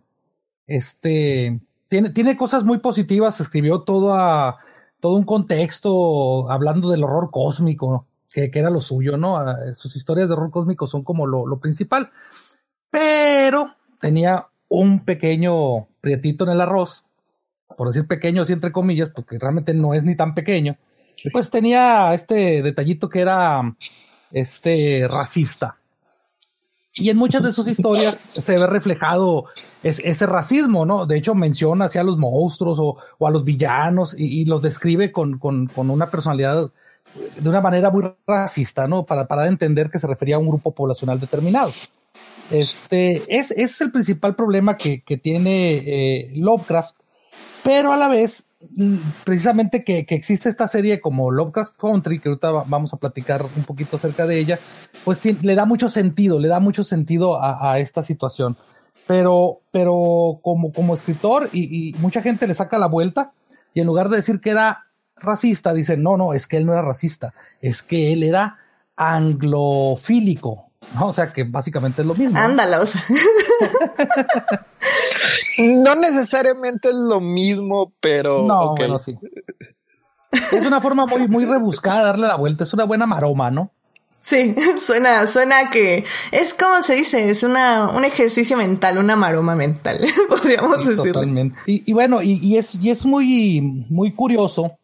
Este 0.65 1.59
tiene, 1.89 2.09
tiene 2.09 2.35
cosas 2.37 2.63
muy 2.63 2.79
positivas, 2.79 3.39
escribió 3.39 3.81
todo 3.81 4.15
a, 4.15 4.57
todo 4.99 5.13
un 5.13 5.23
contexto 5.25 6.49
hablando 6.49 6.89
del 6.89 7.03
horror 7.03 7.29
cósmico, 7.29 8.07
que, 8.35 8.51
que 8.51 8.59
era 8.59 8.69
lo 8.69 8.81
suyo, 8.81 9.15
¿no? 9.15 9.41
Sus 9.75 9.95
historias 9.95 10.27
de 10.27 10.33
horror 10.33 10.51
cósmico 10.51 10.87
son 10.87 11.05
como 11.05 11.25
lo, 11.25 11.57
principal. 11.57 12.11
Pero 12.89 13.73
tenía 14.01 14.47
un 14.67 15.05
pequeño 15.05 15.87
prietito 16.01 16.43
en 16.43 16.49
el 16.49 16.59
arroz, 16.59 17.05
por 17.77 17.87
decir 17.87 18.07
pequeño 18.07 18.41
así 18.41 18.51
entre 18.51 18.73
comillas, 18.73 19.09
porque 19.09 19.39
realmente 19.39 19.73
no 19.73 19.93
es 19.93 20.03
ni 20.03 20.17
tan 20.17 20.33
pequeño, 20.33 20.75
pues 21.31 21.49
tenía 21.49 22.13
este 22.13 22.61
detallito 22.61 23.07
que 23.07 23.21
era 23.21 23.73
este 24.31 25.07
racista. 25.07 25.77
Y 26.95 27.09
en 27.09 27.17
muchas 27.17 27.41
de 27.41 27.53
sus 27.53 27.69
historias 27.69 28.17
se 28.17 28.57
ve 28.57 28.67
reflejado 28.67 29.45
ese 29.81 30.25
racismo, 30.25 30.85
¿no? 30.85 31.05
De 31.05 31.17
hecho, 31.17 31.35
menciona 31.35 31.85
hacia 31.85 32.03
los 32.03 32.17
monstruos 32.17 32.79
o, 32.81 32.97
a 33.25 33.31
los 33.31 33.45
villanos 33.45 34.13
y, 34.17 34.43
los 34.43 34.61
describe 34.61 35.13
con, 35.13 35.37
con, 35.37 35.69
una 35.89 36.11
personalidad 36.11 36.71
de 37.37 37.49
una 37.49 37.61
manera 37.61 37.89
muy 37.89 38.03
racista, 38.27 38.87
¿no? 38.87 39.05
Para, 39.05 39.25
para 39.25 39.47
entender 39.47 39.89
que 39.89 39.99
se 39.99 40.07
refería 40.07 40.35
a 40.35 40.39
un 40.39 40.47
grupo 40.47 40.71
poblacional 40.71 41.19
determinado. 41.19 41.71
Este 42.51 43.23
es, 43.27 43.51
es 43.51 43.81
el 43.81 43.91
principal 43.91 44.35
problema 44.35 44.77
que, 44.77 45.01
que 45.01 45.17
tiene 45.17 45.77
eh, 45.77 46.31
Lovecraft, 46.35 46.95
pero 47.63 47.91
a 47.91 47.97
la 47.97 48.07
vez, 48.07 48.45
precisamente 49.23 49.83
que, 49.83 50.05
que, 50.05 50.13
existe 50.13 50.49
esta 50.49 50.67
serie 50.67 51.01
como 51.01 51.31
Lovecraft 51.31 51.75
Country, 51.77 52.19
que 52.19 52.29
ahorita 52.29 52.51
vamos 52.51 52.93
a 52.93 52.97
platicar 52.97 53.43
un 53.43 53.63
poquito 53.63 53.95
acerca 53.95 54.27
de 54.27 54.37
ella, 54.37 54.59
pues 55.03 55.19
le 55.25 55.55
da 55.55 55.65
mucho 55.65 55.89
sentido, 55.89 56.37
le 56.37 56.47
da 56.47 56.59
mucho 56.59 56.83
sentido 56.83 57.41
a, 57.41 57.71
a 57.71 57.79
esta 57.79 58.03
situación. 58.03 58.55
Pero, 59.07 59.61
pero 59.71 60.39
como, 60.43 60.71
como 60.71 60.93
escritor, 60.93 61.49
y, 61.51 61.89
y 61.89 61.93
mucha 61.93 62.21
gente 62.21 62.47
le 62.47 62.53
saca 62.53 62.77
la 62.77 62.87
vuelta, 62.87 63.31
y 63.73 63.81
en 63.81 63.87
lugar 63.87 64.09
de 64.09 64.17
decir 64.17 64.39
que 64.39 64.51
era 64.51 64.85
racista, 65.17 65.73
dicen, 65.73 66.03
no, 66.03 66.17
no, 66.17 66.33
es 66.33 66.47
que 66.47 66.57
él 66.57 66.65
no 66.65 66.73
era 66.73 66.81
racista, 66.81 67.33
es 67.61 67.83
que 67.83 68.13
él 68.13 68.23
era 68.23 68.57
anglofílico, 68.95 70.69
¿no? 70.95 71.07
O 71.07 71.13
sea 71.13 71.31
que 71.31 71.43
básicamente 71.43 72.01
es 72.01 72.07
lo 72.07 72.15
mismo. 72.15 72.37
Ándalos. 72.37 72.93
no 75.59 75.95
necesariamente 75.95 76.89
es 76.89 76.95
lo 76.95 77.19
mismo, 77.19 77.93
pero. 77.99 78.43
No, 78.43 78.75
bueno, 78.75 78.99
sí. 78.99 79.17
Es 80.51 80.65
una 80.65 80.81
forma 80.81 81.05
muy, 81.05 81.27
muy 81.27 81.45
rebuscada 81.45 81.99
de 81.99 82.05
darle 82.05 82.27
la 82.27 82.35
vuelta. 82.35 82.65
Es 82.65 82.73
una 82.73 82.83
buena 82.83 83.05
maroma, 83.05 83.49
¿no? 83.51 83.71
Sí, 84.25 84.55
suena, 84.79 85.27
suena 85.27 85.69
que 85.69 86.03
es 86.31 86.55
como 86.55 86.81
se 86.81 86.95
dice, 86.95 87.29
es 87.29 87.43
una, 87.43 87.89
un 87.89 88.05
ejercicio 88.05 88.57
mental, 88.57 88.97
una 88.97 89.15
maroma 89.15 89.55
mental, 89.55 89.99
podríamos 90.29 90.85
decir. 90.85 91.13
Totalmente. 91.13 91.59
Y, 91.67 91.93
bueno, 91.93 92.23
y, 92.23 92.57
es, 92.57 92.73
y 92.75 92.89
es 92.89 93.05
muy, 93.05 93.85
muy 93.89 94.13
curioso 94.13 94.79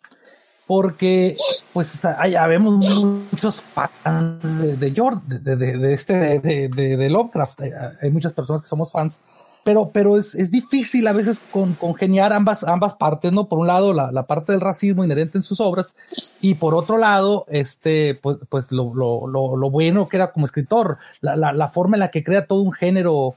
porque 0.72 1.36
pues 1.74 2.02
ya 2.30 2.48
vemos 2.48 2.76
muchos 2.76 3.60
fans 3.60 4.58
de, 4.58 4.78
de, 4.78 5.56
de, 5.58 5.78
de, 5.78 5.94
este 5.94 6.40
de, 6.40 6.70
de, 6.70 7.10
Lovecraft. 7.10 7.60
Hay 8.02 8.10
muchas 8.10 8.32
personas 8.32 8.62
que 8.62 8.70
somos 8.70 8.90
fans 8.90 9.20
pero, 9.66 9.92
pero 9.92 10.18
es, 10.18 10.34
es 10.34 10.50
difícil 10.50 11.08
a 11.08 11.12
veces 11.12 11.42
con, 11.52 11.74
congeniar 11.74 12.32
ambas, 12.32 12.64
ambas 12.64 12.96
partes, 12.96 13.34
¿no? 13.34 13.50
Por 13.50 13.60
un 13.60 13.68
lado, 13.68 13.94
la, 13.94 14.14
la, 14.14 14.28
parte 14.28 14.54
del 14.54 14.62
racismo 14.62 15.04
inherente 15.04 15.38
en 15.38 15.44
sus 15.44 15.60
obras, 15.60 15.94
y 16.40 16.56
por 16.56 16.74
otro 16.74 16.98
lado, 16.98 17.46
este, 17.50 18.16
pues, 18.16 18.38
pues 18.48 18.72
lo, 18.72 18.94
lo, 18.96 19.28
lo, 19.28 19.58
lo 19.58 19.70
bueno 19.70 20.08
que 20.08 20.18
era 20.18 20.32
como 20.32 20.46
escritor, 20.46 20.98
la, 21.20 21.36
la, 21.36 21.52
la, 21.52 21.68
forma 21.68 21.98
en 21.98 22.00
la 22.00 22.12
que 22.12 22.24
crea 22.24 22.48
todo 22.48 22.62
un 22.62 22.72
género 22.72 23.36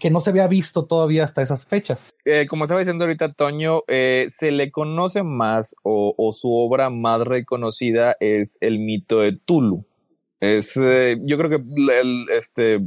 que, 0.00 0.10
no 0.10 0.20
se 0.20 0.30
había 0.30 0.46
visto 0.46 0.86
todavía 0.86 1.24
hasta 1.24 1.42
esas 1.42 1.66
fechas. 1.66 2.14
Eh, 2.24 2.46
como 2.48 2.64
estaba 2.64 2.80
diciendo 2.80 3.04
ahorita 3.04 3.34
Toño, 3.34 3.82
eh, 3.86 4.26
se 4.30 4.50
le 4.50 4.70
conoce 4.70 5.22
más 5.22 5.76
o, 5.82 6.14
su 6.32 6.52
obra 6.54 6.88
más 6.88 7.20
reconocida 7.20 8.16
es 8.18 8.56
el 8.60 8.78
mito 8.78 9.20
de 9.20 9.32
Tulu. 9.32 9.84
Es, 10.40 10.78
eh, 10.78 11.18
yo 11.24 11.36
creo 11.36 11.50
que 11.50 11.56
el, 12.00 12.26
este, 12.34 12.80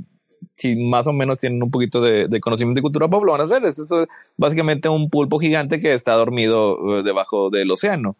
si 0.53 0.75
más 0.75 1.05
o 1.05 1.13
menos 1.13 1.38
tienen 1.38 1.62
un 1.62 1.69
poquito 1.69 2.01
de, 2.01 2.27
conocimiento 2.39 2.79
de 2.79 2.83
cultura 2.83 3.07
pop, 3.07 3.23
lo 3.23 3.33
van 3.33 3.41
a 3.41 3.43
hacer. 3.43 3.63
Es, 3.63 3.89
básicamente 4.36 4.89
un 4.89 5.12
pulpo 5.12 5.38
gigante 5.38 5.79
que 5.79 5.93
está 5.93 6.13
dormido 6.13 7.03
debajo 7.03 7.51
del 7.51 7.69
océano. 7.69 8.15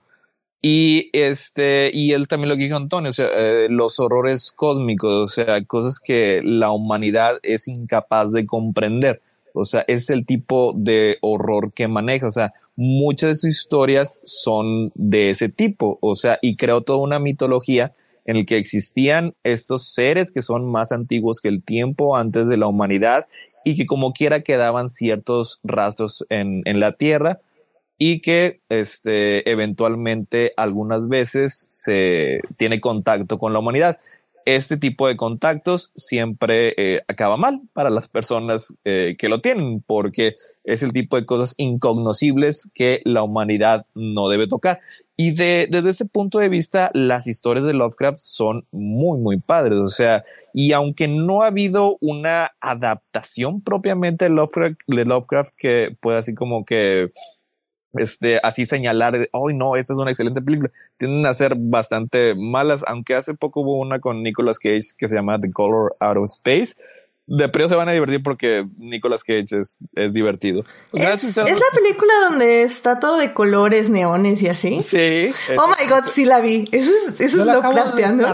Y 0.62 1.10
este, 1.14 1.92
y 1.94 2.14
él 2.14 2.28
también 2.28 2.50
lo 2.50 2.56
que 2.56 2.64
dijo 2.64 2.78
Antonio, 2.78 3.12
o 3.12 3.14
sea, 3.14 3.28
eh, 3.32 3.68
los 3.70 4.00
horrores 4.00 4.52
cósmicos, 4.52 5.14
o 5.14 5.28
sea, 5.28 5.64
cosas 5.66 6.00
que 6.06 6.42
la 6.44 6.72
humanidad 6.72 7.38
es 7.44 7.68
incapaz 7.68 8.32
de 8.32 8.46
comprender. 8.46 9.22
O 9.54 9.66
sea, 9.66 9.84
es 9.88 10.10
el 10.10 10.26
tipo 10.26 10.74
de 10.76 11.18
horror 11.22 11.74
que 11.74 11.88
maneja. 11.88 12.28
O 12.28 12.32
sea, 12.32 12.54
muchas 12.76 13.30
de 13.30 13.36
sus 13.36 13.50
historias 13.50 14.20
son 14.24 14.92
de 14.96 15.32
ese 15.32 15.50
tipo. 15.50 15.98
O 16.02 16.16
sea, 16.16 16.40
y 16.42 16.56
creó 16.56 16.82
toda 16.82 17.00
una 17.00 17.20
mitología 17.20 17.94
en 18.26 18.36
el 18.38 18.46
que 18.46 18.58
existían 18.58 19.36
estos 19.44 19.88
seres 19.94 20.32
que 20.32 20.44
son 20.44 20.70
más 20.70 20.92
antiguos 20.92 21.40
que 21.42 21.48
el 21.48 21.64
tiempo 21.64 22.18
antes 22.18 22.48
de 22.48 22.58
la 22.58 22.68
humanidad 22.68 23.26
y 23.64 23.76
que 23.76 23.86
como 23.86 24.14
quiera 24.14 24.44
quedaban 24.44 24.90
ciertos 24.90 25.60
rastros 25.64 26.26
en, 26.30 26.62
en 26.66 26.80
la 26.80 26.92
Tierra 26.92 27.40
y 27.98 28.22
que 28.22 28.62
este, 28.70 29.50
eventualmente 29.50 30.54
algunas 30.58 31.08
veces 31.08 31.66
se 31.68 32.42
tiene 32.58 32.80
contacto 32.80 33.38
con 33.40 33.54
la 33.54 33.60
humanidad. 33.60 34.00
Este 34.46 34.78
tipo 34.78 35.08
de 35.08 35.18
contactos 35.18 35.92
siempre 35.96 36.74
eh, 36.78 37.02
acaba 37.10 37.36
mal 37.36 37.62
para 37.74 37.90
las 37.90 38.08
personas 38.08 38.74
eh, 38.86 39.16
que 39.18 39.28
lo 39.28 39.42
tienen, 39.42 39.84
porque 39.86 40.38
es 40.64 40.84
el 40.84 40.94
tipo 40.94 41.18
de 41.18 41.26
cosas 41.26 41.54
incognoscibles 41.58 42.72
que 42.74 43.02
la 43.04 43.24
humanidad 43.24 43.86
no 43.94 44.30
debe 44.30 44.48
tocar. 44.48 44.80
Y 45.20 45.32
de, 45.32 45.68
desde 45.70 45.90
ese 45.90 46.06
punto 46.06 46.38
de 46.38 46.48
vista, 46.48 46.92
las 46.94 47.26
historias 47.26 47.66
de 47.66 47.74
Lovecraft 47.74 48.20
son 48.22 48.68
muy, 48.72 49.20
muy 49.20 49.40
padres. 49.40 49.80
O 49.80 49.90
sea, 49.90 50.24
y 50.54 50.74
aunque 50.74 51.08
no 51.08 51.42
ha 51.42 51.48
habido 51.48 51.98
una 52.02 52.52
adaptación 52.62 53.62
propiamente 53.62 54.26
de 54.26 54.30
Lovecraft, 54.30 54.80
de 54.86 55.06
Lovecraft 55.06 55.56
que 55.58 55.98
pueda 56.00 56.20
así 56.20 56.36
como 56.36 56.66
que, 56.66 57.12
este, 57.94 58.40
así 58.44 58.66
señalar, 58.66 59.30
oh 59.32 59.52
no, 59.52 59.76
esta 59.76 59.94
es 59.94 60.00
una 60.00 60.12
excelente 60.12 60.42
película, 60.42 60.72
tienden 60.98 61.26
a 61.26 61.34
ser 61.34 61.56
bastante 61.58 62.36
malas, 62.36 62.84
aunque 62.88 63.16
hace 63.16 63.34
poco 63.34 63.62
hubo 63.62 63.80
una 63.80 64.00
con 64.00 64.24
Nicolas 64.24 64.60
Cage 64.60 64.96
que 64.98 65.08
se 65.08 65.16
llama 65.16 65.40
The 65.40 65.52
Color 65.52 65.96
Out 66.00 66.18
of 66.18 66.30
Space, 66.30 66.76
de 67.28 67.50
prio 67.50 67.68
se 67.68 67.76
van 67.76 67.90
a 67.90 67.92
divertir 67.92 68.24
porque 68.24 68.66
Nicolas 68.78 69.24
Cage 69.24 69.60
es, 69.60 69.80
es 69.96 70.14
divertido. 70.14 70.64
¿Es, 70.94 71.36
la 71.36 71.66
película 71.74 72.14
donde 72.30 72.64
está 72.64 73.00
todo 73.00 73.18
de 73.18 73.34
colores, 73.34 73.90
neones 73.90 74.42
y 74.42 74.48
así? 74.48 74.82
Sí. 74.82 75.28
Oh 75.58 75.68
my 75.68 75.90
god, 75.90 76.06
sí 76.10 76.24
la 76.24 76.40
vi. 76.40 76.70
Eso 76.72 76.90
es, 76.90 77.20
eso 77.20 77.42
es 77.42 77.46
lo 77.46 77.60
planteando. 77.60 78.26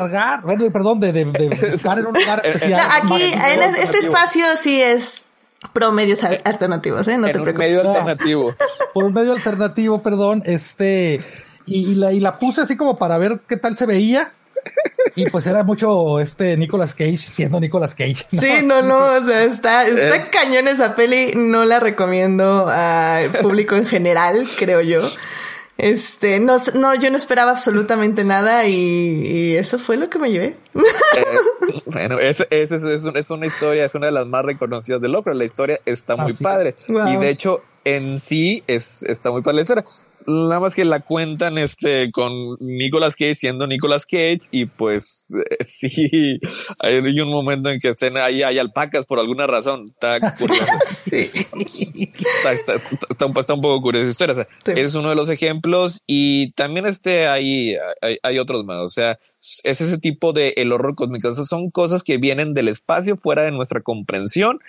bueno, 0.44 0.72
perdón, 0.72 1.00
de, 1.00 1.12
de, 1.12 1.26
de 1.26 1.72
buscar 1.72 1.98
en 1.98 2.06
un 2.06 2.14
lugar 2.14 2.42
especial. 2.46 2.82
aquí, 3.02 3.24
en 3.24 3.62
este 3.64 3.98
espacio 3.98 4.46
sí 4.58 4.80
es 4.80 5.26
promedios 5.74 6.24
alternativos, 6.24 7.08
¿eh? 7.08 7.18
No 7.18 7.28
te 7.28 7.34
preocupes. 7.34 7.58
medio 7.58 7.90
alternativo. 7.90 8.56
Por 8.94 9.04
un 9.04 9.14
medio 9.14 9.34
alternativo, 9.34 10.02
perdón, 10.02 10.44
este, 10.46 11.22
y, 11.66 11.96
la, 11.96 12.14
y 12.14 12.20
la 12.20 12.38
puse 12.38 12.62
así 12.62 12.78
como 12.78 12.96
para 12.96 13.18
ver 13.18 13.42
qué 13.48 13.58
tal 13.58 13.76
se 13.76 13.86
veía 13.86 14.32
y 15.16 15.30
pues 15.30 15.46
era 15.48 15.64
mucho 15.64 16.20
este 16.20 16.58
Nicolas 16.58 16.96
Cage 16.96 17.18
siendo 17.18 17.60
Nicolas 17.60 17.96
Cage. 17.96 18.26
Sí, 18.32 18.62
no, 18.64 18.82
no, 18.82 18.98
o 18.98 19.24
sea, 19.24 19.44
está, 19.44 19.86
está 19.86 20.16
eh. 20.16 20.26
cañón 20.32 20.68
esa 20.68 20.96
peli. 20.96 21.34
No 21.36 21.66
la 21.66 21.80
recomiendo 21.80 22.68
al 22.68 23.30
público 23.30 23.76
en 23.76 23.86
general, 23.86 24.46
creo 24.58 24.82
yo. 24.82 25.02
Este, 25.78 26.40
no, 26.40 26.58
no, 26.76 26.96
yo 26.96 27.10
no 27.10 27.18
esperaba 27.18 27.52
absolutamente 27.52 28.24
nada 28.24 28.68
y, 28.68 29.56
eso 29.56 29.80
fue 29.80 29.98
lo 29.98 30.10
que 30.10 30.20
me 30.20 30.32
llevé. 30.32 30.56
Eh, 30.76 30.82
bueno, 31.86 32.20
esa 32.20 32.46
es, 32.50 32.72
es, 32.72 33.30
una 33.30 33.46
historia, 33.46 33.86
es 33.86 33.96
una 33.96 34.08
de 34.08 34.12
las 34.12 34.28
más 34.28 34.46
reconocidas 34.46 35.02
de 35.02 35.10
Locro. 35.10 35.34
La 35.34 35.46
historia 35.46 35.80
está 35.86 36.16
muy 36.16 36.34
padre. 36.34 36.76
Y 36.88 37.18
de 37.18 37.30
hecho, 37.30 37.62
en 37.86 38.20
sí 38.20 38.64
es, 38.68 39.04
está 39.04 39.32
muy 39.32 39.42
padre 39.42 39.58
la 39.58 39.62
historia 39.62 39.86
nada 40.28 40.60
más 40.60 40.76
que 40.76 40.86
la 40.86 41.00
cuentan 41.00 41.58
este 41.58 42.12
con 42.12 42.58
Nicolas 42.60 43.16
Cage 43.16 43.36
siendo 43.36 43.68
Nicolas 43.68 44.06
Cage 44.06 44.40
y 44.52 44.66
pues 44.66 45.32
eh, 45.32 45.64
sí 45.66 46.40
hay 46.80 47.20
un 47.20 47.30
momento 47.30 47.70
en 47.70 47.80
que 47.80 47.90
estén 47.90 48.18
ahí 48.18 48.44
hay 48.44 48.60
alpacas 48.60 49.06
por 49.06 49.20
alguna 49.20 49.48
razón 49.48 49.86
está 49.88 50.20
curioso 50.38 50.72
sí. 51.06 51.32
está, 52.54 52.74
está, 53.10 53.26
un, 53.26 53.62
poco 53.62 53.82
curioso 53.82 54.08
historia 54.08 54.48
es 54.68 54.96
uno 54.96 55.10
de 55.10 55.16
los 55.16 55.30
ejemplos 55.30 56.04
y 56.08 56.52
también 56.54 56.86
este 56.86 57.28
hay, 57.28 57.76
hay, 58.22 58.40
otros 58.40 58.66
más 58.66 58.80
o 58.80 58.90
sea 58.90 59.20
es 59.40 59.82
ese 59.82 59.98
tipo 59.98 60.34
de 60.34 60.54
el 60.58 60.72
horror 60.72 60.96
cósmico 60.96 61.30
Esas 61.30 61.48
son 61.48 61.70
cosas 61.70 62.04
que 62.04 62.18
vienen 62.18 62.54
del 62.54 62.68
espacio 62.68 63.18
fuera 63.18 63.44
de 63.44 63.52
nuestra 63.52 63.82
comprensión 63.82 64.60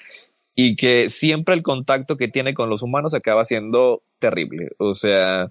y 0.56 0.76
que 0.76 1.10
siempre 1.10 1.54
el 1.54 1.62
contacto 1.62 2.16
que 2.16 2.28
tiene 2.28 2.54
con 2.54 2.70
los 2.70 2.82
humanos 2.82 3.14
acaba 3.14 3.44
siendo 3.44 4.02
terrible. 4.18 4.68
O 4.78 4.94
sea, 4.94 5.50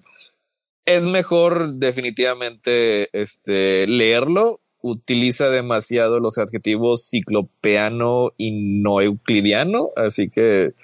es 0.86 1.04
mejor 1.04 1.74
definitivamente 1.74 3.08
este, 3.12 3.86
leerlo. 3.86 4.60
Utiliza 4.80 5.48
demasiado 5.48 6.20
los 6.20 6.38
adjetivos 6.38 7.08
ciclopeano 7.08 8.32
y 8.36 8.80
no 8.82 9.00
euclidiano, 9.00 9.90
así 9.96 10.28
que 10.28 10.74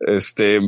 este 0.00 0.60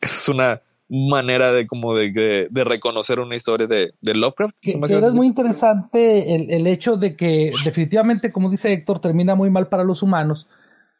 es 0.00 0.28
una 0.28 0.60
manera 0.88 1.52
de 1.52 1.66
como 1.66 1.96
de, 1.96 2.48
de, 2.50 2.64
reconocer 2.64 3.18
una 3.18 3.34
historia 3.34 3.66
de, 3.66 3.94
de 4.00 4.14
Lovecraft. 4.14 4.54
Que, 4.60 4.72
es 4.72 5.12
muy 5.14 5.26
interesante 5.26 6.34
el, 6.34 6.50
el, 6.50 6.66
hecho 6.66 6.96
de 6.96 7.16
que 7.16 7.52
definitivamente, 7.64 8.30
como 8.30 8.50
dice 8.50 8.72
Héctor, 8.72 9.00
termina 9.00 9.34
muy 9.34 9.50
mal 9.50 9.68
para 9.68 9.82
los 9.82 10.02
humanos, 10.02 10.46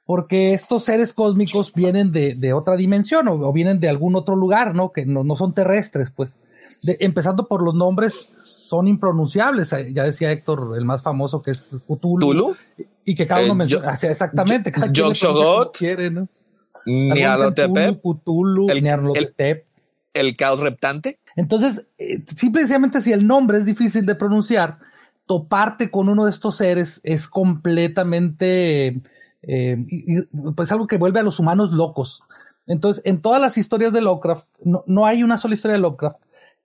porque 0.06 0.54
estos 0.54 0.84
seres 0.84 1.12
cósmicos 1.12 1.72
vienen 1.72 2.12
de, 2.12 2.34
de 2.34 2.52
otra 2.52 2.76
dimensión 2.76 3.26
o, 3.26 3.52
vienen 3.52 3.80
de 3.80 3.88
algún 3.88 4.14
otro 4.14 4.36
lugar, 4.36 4.74
¿no? 4.74 4.92
Que 4.92 5.04
no, 5.04 5.24
no 5.24 5.36
son 5.36 5.52
terrestres, 5.52 6.12
pues. 6.12 6.38
De, 6.82 6.96
empezando 7.00 7.48
por 7.48 7.62
los 7.62 7.74
nombres, 7.74 8.32
son 8.38 8.86
impronunciables. 8.86 9.72
Eh, 9.72 9.92
ya 9.92 10.04
decía 10.04 10.30
Héctor, 10.30 10.74
el 10.78 10.84
más 10.84 11.02
famoso 11.02 11.42
que 11.42 11.50
es 11.50 11.86
Cthulhu. 11.88 12.56
Y 13.04 13.16
que 13.16 13.26
cada 13.26 13.42
uno 13.42 13.54
eh, 13.54 13.56
menciona. 13.56 13.92
exactamente. 13.92 14.70
Cthulhu, 18.00 18.70
el, 18.70 18.86
el, 18.86 19.64
el, 20.14 20.36
caos 20.36 20.60
reptante. 20.60 21.18
Entonces, 21.34 21.86
eh, 21.98 22.22
simplemente 22.36 23.02
si 23.02 23.12
el 23.12 23.26
nombre 23.26 23.58
es 23.58 23.64
difícil 23.64 24.06
de 24.06 24.14
pronunciar, 24.14 24.78
toparte 25.26 25.90
con 25.90 26.08
uno 26.08 26.26
de 26.26 26.30
estos 26.30 26.56
seres 26.58 27.00
es 27.02 27.26
completamente 27.26 29.00
eh, 29.46 29.76
y, 29.88 30.22
pues 30.52 30.72
algo 30.72 30.86
que 30.86 30.98
vuelve 30.98 31.20
a 31.20 31.22
los 31.22 31.38
humanos 31.38 31.72
locos. 31.72 32.22
Entonces, 32.66 33.02
en 33.06 33.20
todas 33.22 33.40
las 33.40 33.56
historias 33.58 33.92
de 33.92 34.00
Lovecraft, 34.00 34.46
no, 34.64 34.82
no 34.86 35.06
hay 35.06 35.22
una 35.22 35.38
sola 35.38 35.54
historia 35.54 35.76
de 35.76 35.82
Lovecraft 35.82 36.18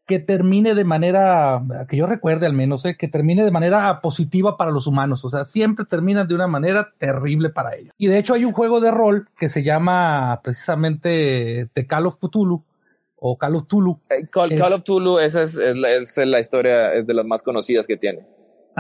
que 0.08 0.20
termine 0.20 0.76
de 0.76 0.84
manera, 0.84 1.64
que 1.88 1.96
yo 1.96 2.08
recuerde 2.08 2.46
al 2.46 2.54
menos, 2.54 2.84
eh, 2.86 2.98
que 2.98 3.08
termine 3.08 3.46
de 3.46 3.52
manera 3.52 4.02
positiva 4.02 4.58
para 4.58 4.72
los 4.72 4.88
humanos. 4.88 5.24
O 5.24 5.30
sea, 5.30 5.46
siempre 5.46 5.86
terminan 5.86 6.28
de 6.28 6.36
una 6.36 6.48
manera 6.48 6.92
terrible 6.98 7.50
para 7.50 7.76
ellos. 7.76 7.94
Y 7.98 8.08
de 8.08 8.18
hecho 8.18 8.34
hay 8.34 8.44
un 8.44 8.52
juego 8.52 8.82
de 8.82 8.92
rol 8.92 9.30
que 9.40 9.48
se 9.48 9.64
llama 9.64 10.40
precisamente 10.44 11.70
The 11.74 11.88
Call 11.88 12.08
of 12.08 12.18
Cthulhu 12.18 12.64
o 13.24 13.38
Call 13.38 13.56
of 13.56 13.68
Tulu. 13.68 14.00
Eh, 14.10 14.28
Call, 14.30 14.74
of 14.74 14.84
Tulu, 14.84 15.20
esa 15.20 15.44
es, 15.44 15.56
es, 15.56 15.76
la 16.26 16.40
historia, 16.40 16.94
es 16.96 17.06
de 17.06 17.14
las 17.14 17.26
más 17.26 17.44
conocidas 17.44 17.86
que 17.86 17.96
tiene. 17.96 18.26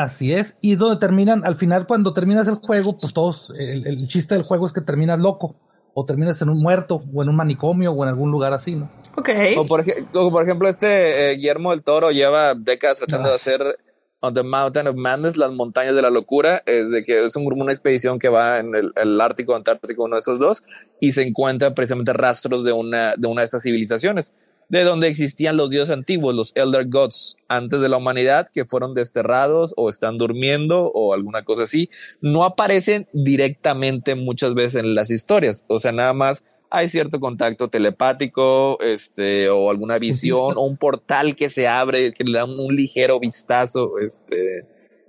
Así 0.03 0.33
es, 0.33 0.57
y 0.61 0.75
donde 0.75 0.99
terminan, 0.99 1.45
al 1.45 1.55
final 1.57 1.85
cuando 1.87 2.13
terminas 2.13 2.47
el 2.47 2.55
juego, 2.55 2.97
pues 2.99 3.13
todos, 3.13 3.53
el, 3.57 3.85
el 3.85 4.07
chiste 4.07 4.33
del 4.35 4.43
juego 4.43 4.65
es 4.65 4.73
que 4.73 4.81
terminas 4.81 5.19
loco, 5.19 5.55
o 5.93 6.05
terminas 6.05 6.41
en 6.41 6.49
un 6.49 6.59
muerto, 6.61 7.03
o 7.13 7.21
en 7.21 7.29
un 7.29 7.35
manicomio, 7.35 7.91
o 7.91 8.03
en 8.03 8.09
algún 8.09 8.31
lugar 8.31 8.53
así, 8.53 8.75
¿no? 8.75 8.89
Ok. 9.17 9.29
O 9.57 9.65
por, 9.65 9.81
ej- 9.81 10.07
o 10.15 10.31
por 10.31 10.43
ejemplo, 10.43 10.67
este 10.69 11.31
eh, 11.31 11.35
Guillermo 11.35 11.71
del 11.71 11.83
Toro 11.83 12.11
lleva 12.11 12.55
décadas 12.55 12.97
tratando 12.97 13.27
Ah. 13.27 13.31
de 13.31 13.35
hacer 13.35 13.77
On 14.23 14.33
the 14.33 14.43
Mountain 14.43 14.87
of 14.87 14.95
Madness, 14.95 15.35
las 15.35 15.51
montañas 15.51 15.95
de 15.95 16.01
la 16.01 16.09
locura, 16.11 16.61
es 16.65 16.91
de 16.91 17.03
que 17.03 17.25
es 17.25 17.35
un 17.35 17.45
una 17.61 17.71
expedición 17.71 18.19
que 18.19 18.29
va 18.29 18.59
en 18.59 18.73
el, 18.75 18.91
el 18.95 19.19
Ártico, 19.19 19.55
Antártico, 19.55 20.03
uno 20.03 20.15
de 20.15 20.21
esos 20.21 20.39
dos, 20.39 20.63
y 20.99 21.11
se 21.11 21.23
encuentra 21.23 21.73
precisamente 21.73 22.13
rastros 22.13 22.63
de 22.63 22.71
una, 22.71 23.15
de 23.17 23.27
una 23.27 23.41
de 23.41 23.45
estas 23.45 23.63
civilizaciones, 23.63 24.33
de 24.71 24.85
donde 24.85 25.09
existían 25.09 25.57
los 25.57 25.69
dioses 25.69 25.93
antiguos, 25.93 26.33
los 26.33 26.55
Elder 26.55 26.87
Gods, 26.87 27.35
antes 27.49 27.81
de 27.81 27.89
la 27.89 27.97
humanidad, 27.97 28.47
que 28.51 28.63
fueron 28.63 28.93
desterrados 28.93 29.73
o 29.75 29.89
están 29.89 30.17
durmiendo 30.17 30.89
o 30.93 31.13
alguna 31.13 31.43
cosa 31.43 31.63
así. 31.63 31.89
No 32.21 32.45
aparecen 32.45 33.05
directamente 33.11 34.15
muchas 34.15 34.53
veces 34.53 34.75
en 34.75 34.95
las 34.95 35.11
historias, 35.11 35.65
o 35.67 35.77
sea, 35.77 35.91
nada 35.91 36.13
más 36.13 36.43
hay 36.73 36.87
cierto 36.87 37.19
contacto 37.19 37.67
telepático, 37.67 38.79
este, 38.79 39.49
o 39.49 39.69
alguna 39.69 39.99
visión, 39.99 40.53
o 40.55 40.61
un 40.61 40.77
portal 40.77 41.35
que 41.35 41.49
se 41.49 41.67
abre, 41.67 42.13
que 42.13 42.23
le 42.23 42.37
da 42.37 42.45
un, 42.45 42.57
un 42.57 42.73
ligero 42.73 43.19
vistazo, 43.19 43.99
este, 43.99 44.65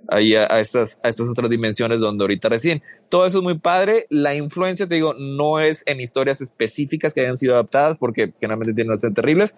ahí 0.09 0.35
a, 0.35 0.47
a 0.51 0.59
estas, 0.59 0.99
a 1.03 1.09
estas 1.09 1.27
otras 1.29 1.49
dimensiones 1.49 1.99
donde 1.99 2.23
ahorita 2.23 2.49
recién. 2.49 2.81
Todo 3.09 3.25
eso 3.25 3.39
es 3.39 3.43
muy 3.43 3.57
padre. 3.57 4.05
La 4.09 4.35
influencia, 4.35 4.87
te 4.87 4.95
digo, 4.95 5.13
no 5.13 5.59
es 5.59 5.83
en 5.85 5.99
historias 5.99 6.41
específicas 6.41 7.13
que 7.13 7.21
hayan 7.21 7.37
sido 7.37 7.53
adaptadas, 7.53 7.97
porque 7.97 8.33
generalmente 8.39 8.73
tienen 8.73 8.99
ser 8.99 9.13
terribles, 9.13 9.55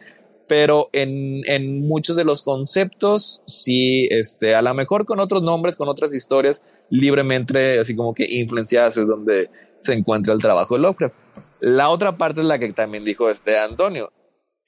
pero 0.48 0.90
en, 0.94 1.42
en 1.46 1.82
muchos 1.88 2.16
de 2.16 2.24
los 2.24 2.44
conceptos, 2.44 3.42
sí, 3.48 4.08
este, 4.12 4.56
a 4.56 4.62
lo 4.62 4.74
mejor 4.74 5.06
con 5.06 5.20
otros 5.20 5.42
nombres, 5.44 5.76
con 5.76 5.88
otras 5.90 6.14
historias, 6.14 6.64
libremente, 6.90 7.80
así 7.80 7.96
como 7.96 8.14
que 8.14 8.26
influenciadas 8.30 8.98
es 8.98 9.08
donde 9.08 9.50
se 9.80 9.94
encuentra 9.94 10.34
el 10.34 10.40
trabajo 10.40 10.76
de 10.76 10.82
Lovecraft. 10.82 11.16
La 11.62 11.90
otra 11.90 12.18
parte 12.18 12.42
es 12.42 12.48
la 12.48 12.60
que 12.60 12.72
también 12.74 13.04
dijo 13.04 13.30
este 13.30 13.58
Antonio. 13.58 14.12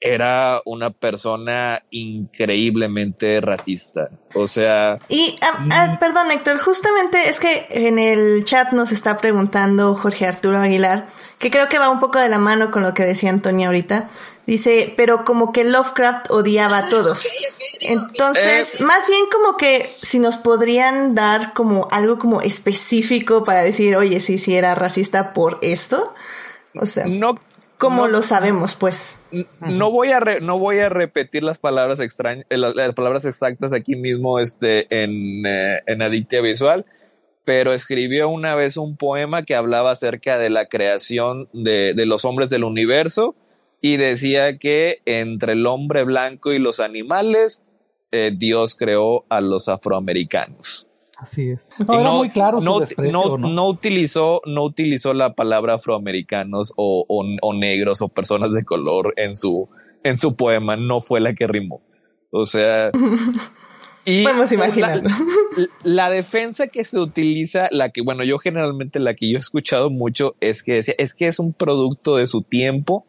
Era 0.00 0.62
una 0.64 0.90
persona 0.90 1.82
increíblemente 1.90 3.40
racista. 3.40 4.10
O 4.34 4.46
sea, 4.46 4.98
Y, 5.08 5.36
ah, 5.40 5.66
ah, 5.72 5.96
perdón, 5.98 6.30
Héctor, 6.30 6.58
justamente 6.58 7.28
es 7.28 7.40
que 7.40 7.66
en 7.70 7.98
el 7.98 8.44
chat 8.44 8.72
nos 8.72 8.92
está 8.92 9.18
preguntando 9.18 9.94
Jorge 9.96 10.26
Arturo 10.26 10.58
Aguilar, 10.58 11.08
que 11.38 11.50
creo 11.50 11.68
que 11.68 11.78
va 11.78 11.88
un 11.88 12.00
poco 12.00 12.18
de 12.18 12.28
la 12.28 12.38
mano 12.38 12.70
con 12.70 12.82
lo 12.82 12.94
que 12.94 13.04
decía 13.04 13.30
Antonio 13.30 13.66
ahorita. 13.68 14.08
Dice, 14.46 14.94
pero 14.96 15.24
como 15.26 15.52
que 15.52 15.64
Lovecraft 15.64 16.30
odiaba 16.30 16.78
a 16.78 16.88
todos. 16.88 17.26
Entonces, 17.80 18.80
Eh. 18.80 18.84
más 18.84 19.06
bien 19.06 19.24
como 19.30 19.58
que 19.58 19.84
si 19.84 20.18
nos 20.18 20.38
podrían 20.38 21.14
dar 21.14 21.52
como 21.52 21.86
algo 21.90 22.18
como 22.18 22.40
específico 22.40 23.44
para 23.44 23.62
decir, 23.62 23.94
oye, 23.96 24.20
sí, 24.20 24.38
sí 24.38 24.54
era 24.56 24.74
racista 24.74 25.34
por 25.34 25.58
esto. 25.60 26.14
O 26.80 26.86
sea, 26.86 27.04
no. 27.06 27.34
¿Cómo 27.78 28.06
no- 28.06 28.08
lo 28.12 28.22
sabemos, 28.22 28.74
pues? 28.74 29.22
No 29.60 29.90
voy 29.90 30.08
a 30.10 30.20
re- 30.20 30.40
no 30.40 30.58
voy 30.58 30.78
a 30.80 30.88
repetir 30.88 31.42
las 31.44 31.58
palabras 31.58 32.00
extrañas, 32.00 32.44
las, 32.50 32.74
las 32.74 32.92
palabras 32.94 33.24
exactas 33.24 33.72
aquí 33.72 33.96
mismo, 33.96 34.38
este, 34.38 34.86
en, 35.02 35.46
eh, 35.46 35.80
en 35.86 36.02
Adictia 36.02 36.40
Visual, 36.40 36.84
pero 37.44 37.72
escribió 37.72 38.28
una 38.28 38.54
vez 38.54 38.76
un 38.76 38.96
poema 38.96 39.42
que 39.42 39.54
hablaba 39.54 39.92
acerca 39.92 40.36
de 40.38 40.50
la 40.50 40.66
creación 40.66 41.48
de, 41.52 41.94
de 41.94 42.04
los 42.06 42.24
hombres 42.24 42.50
del 42.50 42.64
universo 42.64 43.34
y 43.80 43.96
decía 43.96 44.58
que 44.58 45.00
entre 45.06 45.52
el 45.52 45.64
hombre 45.66 46.04
blanco 46.04 46.52
y 46.52 46.58
los 46.58 46.80
animales, 46.80 47.64
eh, 48.10 48.32
Dios 48.36 48.74
creó 48.74 49.24
a 49.28 49.40
los 49.40 49.68
afroamericanos. 49.68 50.87
Así 51.18 51.50
es. 51.50 51.70
Y 51.78 51.84
No, 51.86 52.00
era 52.00 52.10
muy 52.12 52.30
claro 52.30 52.60
no, 52.60 52.80
desprecio, 52.80 53.12
no, 53.12 53.36
¿no? 53.38 53.48
no 53.48 53.68
utilizó, 53.68 54.40
no 54.46 54.62
utilizó 54.64 55.12
la 55.14 55.34
palabra 55.34 55.74
afroamericanos 55.74 56.72
o, 56.76 57.04
o, 57.08 57.24
o 57.42 57.54
negros 57.54 58.00
o 58.02 58.08
personas 58.08 58.52
de 58.52 58.64
color 58.64 59.12
en 59.16 59.34
su, 59.34 59.68
en 60.04 60.16
su 60.16 60.36
poema. 60.36 60.76
No 60.76 61.00
fue 61.00 61.20
la 61.20 61.34
que 61.34 61.46
rimó. 61.46 61.82
O 62.30 62.46
sea. 62.46 62.90
Y 64.04 64.22
Podemos 64.22 64.50
la, 64.52 64.54
imaginarnos. 64.68 65.12
la 65.82 66.08
defensa 66.08 66.68
que 66.68 66.82
se 66.86 66.98
utiliza, 66.98 67.68
la 67.72 67.90
que, 67.90 68.00
bueno, 68.00 68.24
yo 68.24 68.38
generalmente 68.38 69.00
la 69.00 69.12
que 69.12 69.28
yo 69.28 69.36
he 69.36 69.40
escuchado 69.40 69.90
mucho 69.90 70.34
es 70.40 70.62
que 70.62 70.74
decía, 70.76 70.94
es 70.96 71.12
que 71.12 71.26
es 71.26 71.38
un 71.38 71.52
producto 71.52 72.16
de 72.16 72.26
su 72.26 72.40
tiempo 72.40 73.04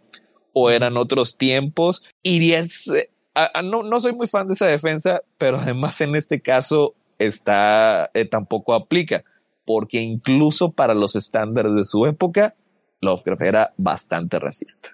o 0.52 0.70
eran 0.72 0.98
otros 0.98 1.38
tiempos. 1.38 2.04
Y 2.22 2.52
es, 2.52 2.90
eh, 2.90 3.10
a- 3.34 3.60
a- 3.60 3.62
no, 3.62 3.82
no 3.84 4.02
soy 4.02 4.12
muy 4.14 4.28
fan 4.28 4.48
de 4.48 4.56
esa 4.56 4.66
defensa, 4.68 5.22
pero 5.38 5.56
además 5.58 6.02
en 6.02 6.18
este 6.18 6.42
caso 6.42 6.96
está, 7.20 8.10
eh, 8.14 8.26
tampoco 8.26 8.74
aplica, 8.74 9.24
porque 9.66 10.00
incluso 10.02 10.72
para 10.72 10.94
los 10.96 11.16
estándares 11.16 11.74
de 11.76 11.86
su 11.86 12.06
época, 12.06 12.56
Lovecraft 13.02 13.42
era 13.42 13.74
bastante 13.78 14.40
racista. 14.40 14.90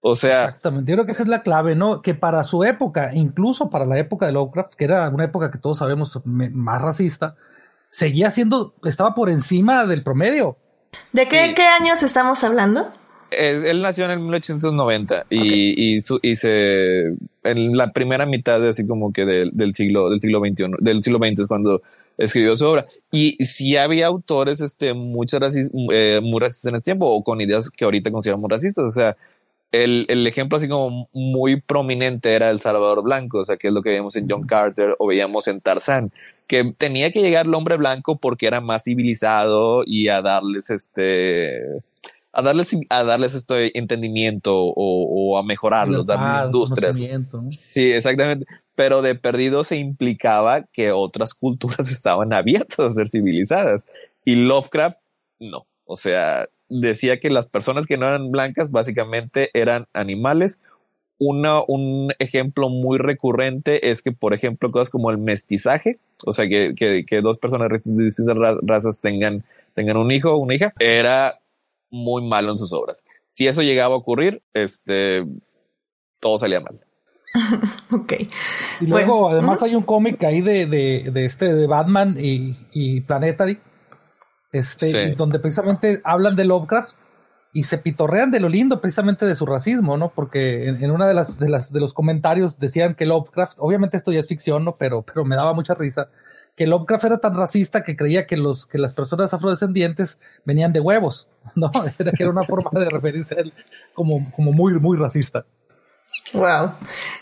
O 0.00 0.14
sea, 0.14 0.44
Exactamente, 0.44 0.90
yo 0.90 0.96
creo 0.96 1.06
que 1.06 1.12
esa 1.12 1.24
es 1.24 1.28
la 1.28 1.42
clave, 1.42 1.74
¿no? 1.74 2.02
Que 2.02 2.14
para 2.14 2.44
su 2.44 2.62
época, 2.64 3.10
incluso 3.14 3.68
para 3.68 3.84
la 3.84 3.98
época 3.98 4.26
de 4.26 4.32
Lovecraft, 4.32 4.74
que 4.74 4.84
era 4.84 5.08
una 5.08 5.24
época 5.24 5.50
que 5.50 5.58
todos 5.58 5.78
sabemos 5.78 6.20
más 6.24 6.80
racista, 6.80 7.34
seguía 7.90 8.30
siendo, 8.30 8.74
estaba 8.84 9.14
por 9.14 9.28
encima 9.28 9.86
del 9.86 10.04
promedio. 10.04 10.56
¿De 11.12 11.26
qué, 11.26 11.46
Sí. 11.46 11.54
qué 11.54 11.62
años 11.62 12.02
estamos 12.02 12.44
hablando? 12.44 12.86
Él 13.30 13.82
nació 13.82 14.04
en 14.06 14.12
el 14.12 14.20
1890 14.20 15.26
y, 15.30 15.94
y, 15.94 16.00
su- 16.00 16.18
y 16.22 16.36
se 16.36 17.14
en 17.44 17.76
la 17.76 17.92
primera 17.92 18.26
mitad 18.26 18.60
de 18.60 18.70
así 18.70 18.86
como 18.86 19.12
que 19.12 19.24
del, 19.26 19.50
del 19.52 19.74
siglo 19.74 20.08
del 20.10 20.20
siglo 20.20 20.40
XXI 20.40 20.64
del 20.80 21.02
siglo 21.02 21.18
XX 21.18 21.40
es 21.40 21.46
cuando 21.46 21.82
escribió 22.16 22.56
su 22.56 22.66
obra. 22.66 22.86
Y 23.12 23.32
sí 23.44 23.76
había 23.76 24.06
autores 24.06 24.60
este 24.60 24.94
muchas 24.94 25.40
racis- 25.40 25.70
eh, 25.92 26.20
muy 26.22 26.40
racistas 26.40 26.68
en 26.70 26.76
ese 26.76 26.84
tiempo 26.84 27.06
o 27.06 27.22
con 27.22 27.40
ideas 27.40 27.70
que 27.70 27.84
ahorita 27.84 28.10
consideramos 28.10 28.50
racistas. 28.50 28.84
O 28.84 28.90
sea 28.90 29.16
el, 29.70 30.06
el 30.08 30.26
ejemplo 30.26 30.56
así 30.56 30.66
como 30.66 31.08
muy 31.12 31.60
prominente 31.60 32.32
era 32.34 32.48
el 32.48 32.58
Salvador 32.58 33.02
Blanco, 33.02 33.40
o 33.40 33.44
sea, 33.44 33.58
que 33.58 33.68
es 33.68 33.72
lo 33.74 33.82
que 33.82 33.90
veíamos 33.90 34.16
en 34.16 34.26
John 34.26 34.46
Carter 34.46 34.96
o 34.98 35.06
veíamos 35.06 35.46
en 35.46 35.60
Tarzán, 35.60 36.10
que 36.46 36.72
tenía 36.78 37.10
que 37.12 37.20
llegar 37.20 37.44
el 37.44 37.52
hombre 37.52 37.76
blanco 37.76 38.16
porque 38.16 38.46
era 38.46 38.62
más 38.62 38.84
civilizado 38.84 39.82
y 39.84 40.08
a 40.08 40.22
darles 40.22 40.70
este 40.70 41.60
a 42.38 42.42
darles 42.42 42.76
a 42.88 43.02
darles 43.04 43.34
este 43.34 43.76
entendimiento 43.76 44.54
o, 44.56 44.72
o 44.76 45.38
a 45.38 45.42
mejorarlos, 45.42 46.06
darles 46.06 46.26
industrias. 46.46 46.96
Sí, 47.50 47.92
exactamente. 47.92 48.46
Pero 48.76 49.02
de 49.02 49.14
perdido 49.16 49.64
se 49.64 49.76
implicaba 49.76 50.62
que 50.72 50.92
otras 50.92 51.34
culturas 51.34 51.90
estaban 51.90 52.32
abiertas 52.32 52.78
a 52.78 52.90
ser 52.92 53.08
civilizadas. 53.08 53.86
Y 54.24 54.36
Lovecraft, 54.36 54.98
no. 55.40 55.66
O 55.84 55.96
sea, 55.96 56.46
decía 56.68 57.18
que 57.18 57.30
las 57.30 57.46
personas 57.46 57.86
que 57.86 57.96
no 57.96 58.06
eran 58.06 58.30
blancas 58.30 58.70
básicamente 58.70 59.50
eran 59.54 59.86
animales. 59.92 60.60
Una, 61.20 61.62
un 61.66 62.12
ejemplo 62.20 62.68
muy 62.68 62.98
recurrente 62.98 63.90
es 63.90 64.02
que, 64.02 64.12
por 64.12 64.34
ejemplo, 64.34 64.70
cosas 64.70 64.90
como 64.90 65.10
el 65.10 65.18
mestizaje, 65.18 65.96
o 66.24 66.32
sea, 66.32 66.46
que, 66.46 66.74
que, 66.76 67.04
que 67.04 67.20
dos 67.22 67.38
personas 67.38 67.68
de 67.84 68.04
distintas 68.04 68.36
ra- 68.36 68.56
razas 68.62 69.00
tengan, 69.00 69.42
tengan 69.74 69.96
un 69.96 70.12
hijo 70.12 70.30
o 70.30 70.36
una 70.38 70.54
hija, 70.54 70.72
era 70.78 71.40
muy 71.90 72.26
malo 72.26 72.50
en 72.50 72.56
sus 72.58 72.72
obras. 72.72 73.04
Si 73.26 73.46
eso 73.46 73.62
llegaba 73.62 73.94
a 73.94 73.98
ocurrir, 73.98 74.42
este, 74.54 75.26
todo 76.20 76.38
salía 76.38 76.60
mal. 76.60 76.80
Ok. 77.92 78.12
Y 78.80 78.86
luego, 78.86 79.20
Bueno, 79.22 79.28
además, 79.30 79.62
hay 79.62 79.74
un 79.74 79.82
cómic 79.82 80.22
ahí 80.24 80.40
de, 80.40 80.66
de, 80.66 81.10
de 81.12 81.24
este 81.24 81.52
de 81.54 81.66
Batman 81.66 82.16
y, 82.18 82.56
y 82.72 83.00
Planetary, 83.02 83.60
este, 84.52 84.86
Sí. 84.90 84.96
y 84.96 85.14
donde 85.14 85.38
precisamente 85.38 86.00
hablan 86.04 86.36
de 86.36 86.44
Lovecraft 86.44 86.92
y 87.52 87.64
se 87.64 87.78
pitorrean 87.78 88.30
de 88.30 88.40
lo 88.40 88.48
lindo 88.48 88.80
precisamente 88.80 89.24
de 89.26 89.34
su 89.34 89.46
racismo, 89.46 89.96
¿no? 89.96 90.10
Porque 90.14 90.68
en, 90.68 90.82
en 90.82 90.90
una 90.90 91.06
de 91.06 91.14
las, 91.14 91.38
de 91.38 91.48
las 91.48 91.72
de 91.72 91.80
los 91.80 91.92
comentarios 91.94 92.58
decían 92.58 92.94
que 92.94 93.06
Lovecraft, 93.06 93.56
obviamente 93.58 93.96
esto 93.96 94.12
ya 94.12 94.20
es 94.20 94.28
ficción, 94.28 94.64
¿no? 94.64 94.76
Pero, 94.76 95.02
pero 95.02 95.24
me 95.24 95.36
daba 95.36 95.54
mucha 95.54 95.74
risa 95.74 96.10
que 96.58 96.66
Lovecraft 96.66 97.04
era 97.04 97.18
tan 97.18 97.36
racista 97.36 97.84
que 97.84 97.96
creía 97.96 98.26
que 98.26 98.36
los 98.36 98.66
que 98.66 98.78
las 98.78 98.92
personas 98.92 99.32
afrodescendientes 99.32 100.18
venían 100.44 100.72
de 100.72 100.80
huevos, 100.80 101.28
¿no? 101.54 101.70
Era 101.98 102.10
que 102.10 102.24
era 102.24 102.32
una 102.32 102.42
forma 102.42 102.68
de 102.80 102.90
referirse 102.90 103.36
a 103.36 103.40
él 103.42 103.52
como, 103.94 104.18
como 104.34 104.52
muy, 104.52 104.74
muy 104.80 104.98
racista. 104.98 105.46
Wow. 106.32 106.72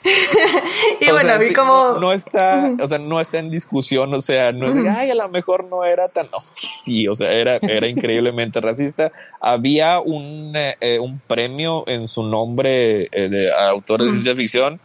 y 1.01 1.11
O 1.11 1.13
bueno, 1.13 1.29
sea, 1.29 1.39
vi 1.39 1.53
como. 1.53 1.73
no, 1.73 2.01
no 2.01 2.13
está, 2.13 2.73
o 2.81 2.89
sea, 2.89 2.99
no 2.99 3.21
está 3.21 3.39
en 3.39 3.51
discusión, 3.51 4.15
o 4.15 4.23
sea, 4.23 4.53
no 4.53 4.69
es 4.69 4.75
de, 4.75 4.89
ay, 4.89 5.11
a 5.11 5.15
lo 5.15 5.29
mejor 5.29 5.65
no 5.65 5.85
era 5.85 6.09
tan, 6.09 6.29
no, 6.33 6.41
sí, 6.41 6.67
sí, 6.83 7.09
o 7.09 7.15
sea, 7.15 7.31
era, 7.31 7.59
era 7.61 7.89
increíblemente 7.89 8.61
racista. 8.61 9.13
Había 9.41 10.01
un, 10.01 10.53
eh, 10.57 10.77
eh, 10.81 10.99
un 10.99 11.21
premio 11.21 11.85
en 11.87 12.09
su 12.09 12.23
nombre 12.23 13.09
eh, 13.13 13.29
de 13.29 13.53
a 13.53 13.69
autores 13.69 14.07
de 14.07 14.13
ciencia 14.13 14.35
ficción 14.35 14.81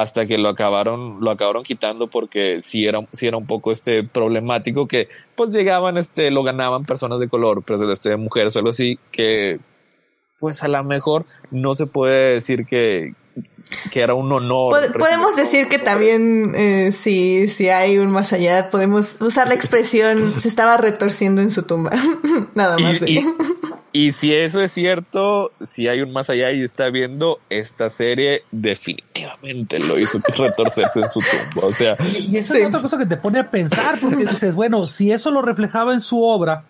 hasta 0.00 0.26
que 0.26 0.38
lo 0.38 0.48
acabaron, 0.48 1.18
lo 1.20 1.30
acabaron 1.30 1.62
quitando 1.62 2.08
porque 2.08 2.60
sí 2.60 2.86
era, 2.86 3.06
sí 3.12 3.26
era 3.26 3.36
un 3.36 3.46
poco 3.46 3.70
este 3.70 4.02
problemático 4.02 4.88
que 4.88 5.08
pues 5.36 5.50
llegaban, 5.50 5.96
este, 5.96 6.30
lo 6.30 6.42
ganaban 6.42 6.84
personas 6.84 7.20
de 7.20 7.28
color, 7.28 7.62
pero 7.64 7.90
este, 7.90 8.16
mujeres 8.16 8.56
o 8.56 8.58
algo 8.58 8.70
así, 8.70 8.98
que 9.12 9.60
pues 10.40 10.62
a 10.64 10.68
lo 10.68 10.82
mejor 10.82 11.26
no 11.50 11.74
se 11.74 11.86
puede 11.86 12.34
decir 12.34 12.66
que, 12.66 13.14
que 13.90 14.00
era 14.00 14.14
un 14.14 14.30
honor. 14.32 14.92
podemos 14.98 15.36
decir 15.36 15.68
que 15.68 15.78
también 15.78 16.54
eh, 16.54 16.92
si, 16.92 17.48
si 17.48 17.68
hay 17.68 17.98
un 17.98 18.10
más 18.10 18.32
allá, 18.32 18.70
podemos 18.70 19.20
usar 19.20 19.48
la 19.48 19.54
expresión 19.54 20.34
se 20.40 20.48
estaba 20.48 20.76
retorciendo 20.76 21.42
en 21.42 21.50
su 21.50 21.62
tumba. 21.62 21.90
Nada 22.54 22.76
más. 22.78 23.00
Y, 23.92 24.12
si 24.12 24.34
eso 24.34 24.60
es 24.60 24.72
cierto, 24.72 25.52
si 25.60 25.86
hay 25.86 26.00
un 26.00 26.12
más 26.12 26.28
allá 26.28 26.50
y 26.50 26.62
está 26.62 26.90
viendo 26.90 27.38
esta 27.48 27.90
serie, 27.90 28.42
definitivamente 28.50 29.78
lo 29.78 29.98
hizo 29.98 30.18
retorcerse 30.36 31.00
en 31.00 31.08
su 31.08 31.20
tumba. 31.20 31.68
O 31.68 31.72
sea, 31.72 31.96
y, 32.00 32.36
eso 32.36 32.54
es 32.54 32.66
otra 32.66 32.82
cosa 32.82 32.98
que 32.98 33.06
te 33.06 33.16
pone 33.16 33.38
a 33.38 33.50
pensar, 33.50 33.98
porque 34.00 34.26
dices, 34.26 34.56
bueno, 34.56 34.88
si 34.88 35.12
eso 35.12 35.30
lo 35.30 35.42
reflejaba 35.42 35.94
en 35.94 36.00
su 36.00 36.22
obra, 36.24 36.64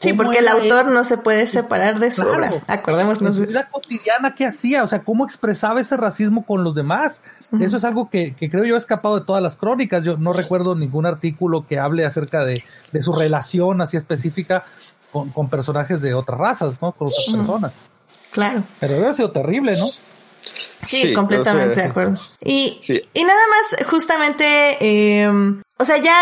Sí, 0.00 0.12
porque 0.12 0.38
el 0.38 0.48
autor 0.48 0.86
no 0.86 1.04
se 1.04 1.18
puede 1.18 1.46
separar 1.46 1.98
de 1.98 2.10
su 2.10 2.22
obra. 2.22 2.52
Acordémonos. 2.66 3.38
Vida 3.38 3.68
cotidiana, 3.68 4.34
¿qué 4.34 4.46
hacía? 4.46 4.82
O 4.82 4.86
sea, 4.86 5.00
¿cómo 5.00 5.24
expresaba 5.24 5.80
ese 5.80 5.96
racismo 5.96 6.44
con 6.44 6.64
los 6.64 6.74
demás? 6.74 7.22
Eso 7.60 7.76
es 7.76 7.84
algo 7.84 8.10
que, 8.10 8.34
creo 8.38 8.64
yo 8.64 8.74
ha 8.74 8.78
escapado 8.78 9.20
de 9.20 9.26
todas 9.26 9.42
las 9.42 9.56
crónicas. 9.56 10.04
Yo 10.04 10.16
no 10.16 10.32
recuerdo 10.32 10.74
ningún 10.74 11.06
artículo 11.06 11.66
que 11.66 11.78
hable 11.78 12.04
acerca 12.06 12.44
de, 12.44 12.62
su 13.00 13.12
relación 13.12 13.80
así 13.80 13.96
específica 13.96 14.64
con, 15.12 15.48
personajes 15.48 16.00
de 16.02 16.14
otras 16.14 16.38
razas, 16.38 16.82
¿no? 16.82 16.92
Con 16.92 17.08
otras 17.08 17.36
personas. 17.36 17.74
Claro. 18.32 18.62
Pero 18.80 18.96
hubiera 18.96 19.14
sido 19.14 19.30
terrible, 19.30 19.76
¿no? 19.76 19.86
Sí, 20.80 21.12
completamente 21.12 21.76
de 21.76 21.86
acuerdo. 21.86 22.20
Y, 22.44 22.80
y 23.14 23.24
nada 23.24 23.40
más, 23.50 23.86
justamente, 23.88 24.76
eh, 24.80 25.28
o 25.78 25.84
sea, 25.84 25.98
ya 25.98 26.14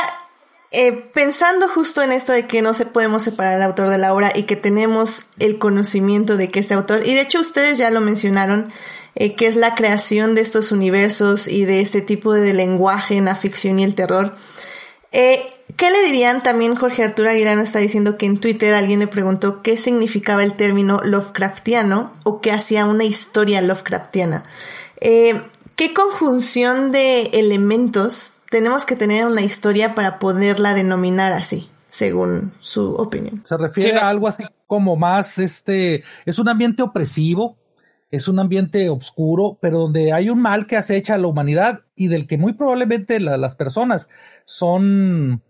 eh, 0.73 0.93
pensando 1.15 1.69
justo 1.69 2.03
en 2.03 2.13
esto 2.13 2.33
de 2.33 2.47
que 2.47 2.61
no 2.61 2.75
se 2.75 2.87
podemos 2.87 3.23
separar 3.23 3.55
al 3.55 3.63
autor 3.63 3.89
de 3.89 3.99
la 3.99 4.13
obra 4.13 4.33
y 4.35 4.45
que 4.45 4.57
tenemos 4.57 5.29
el 5.39 5.59
conocimiento 5.59 6.37
de 6.37 6.51
que 6.51 6.61
este 6.61 6.75
autor, 6.75 7.07
y 7.07 7.15
de 7.15 7.21
hecho 7.21 7.41
ustedes 7.41 7.79
ya 7.79 7.91
lo 7.91 8.01
mencionaron, 8.01 8.73
eh, 9.15 9.35
que 9.35 9.47
es 9.47 9.57
la 9.57 9.75
creación 9.75 10.35
de 10.35 10.41
estos 10.41 10.73
universos 10.73 11.47
y 11.49 11.65
de 11.65 11.81
este 11.81 12.01
tipo 12.01 12.35
de 12.35 12.53
lenguaje 12.53 13.17
en 13.17 13.27
la 13.27 13.37
ficción 13.37 13.79
y 13.79 13.85
el 13.85 13.95
terror. 13.95 14.35
Eh, 15.13 15.47
¿Qué 15.77 15.91
le 15.91 16.03
dirían? 16.03 16.43
También 16.43 16.75
Jorge 16.75 17.05
Arturo 17.05 17.31
Aguilar 17.31 17.59
está 17.59 17.79
diciendo 17.79 18.19
que 18.19 18.27
en 18.27 18.39
Twitter 18.39 18.75
alguien 18.75 19.01
le 19.01 19.07
preguntó 19.07 19.63
qué 19.63 19.79
significaba 19.79 20.45
el 20.45 20.53
término 20.53 21.01
Lovecraftiano 21.03 22.13
o 22.25 22.41
qué 22.41 22.53
hacía 22.53 22.85
una 22.85 23.05
historia 23.05 23.61
Lovecraftiana. 23.63 24.45
¿Qué 25.01 25.93
conjunción 25.95 26.93
de 26.93 27.23
elementos 27.35 28.36
tenemos 28.57 28.87
que 28.87 28.97
tener 28.97 29.27
una 29.27 29.43
historia 29.43 29.95
para 29.95 30.19
poderla 30.19 30.73
denominar 30.73 31.35
así, 31.35 31.69
según 31.91 32.55
su 32.59 32.95
opinión. 32.95 33.43
Se 33.45 33.55
refiere 33.59 33.99
a 33.99 34.09
algo 34.09 34.29
así 34.29 34.45
como 34.67 34.97
más, 34.97 35.37
este, 35.37 36.05
es 36.25 36.39
un 36.39 36.49
ambiente 36.49 36.83
opresivo, 36.83 37.59
es 38.11 38.29
un 38.29 38.39
ambiente 38.39 38.89
oscuro, 38.89 39.59
pero 39.61 39.81
donde 39.81 40.15
hay 40.15 40.31
un 40.31 40.41
mal 40.41 40.67
que 40.67 40.79
acecha 40.79 41.17
a 41.17 41.19
la 41.19 41.27
humanidad 41.27 41.83
y 41.95 42.07
del 42.07 42.27
que 42.27 42.39
muy 42.39 42.55
probablemente 42.55 43.21
las 43.21 43.57
personas 43.57 44.09
son 44.47 45.43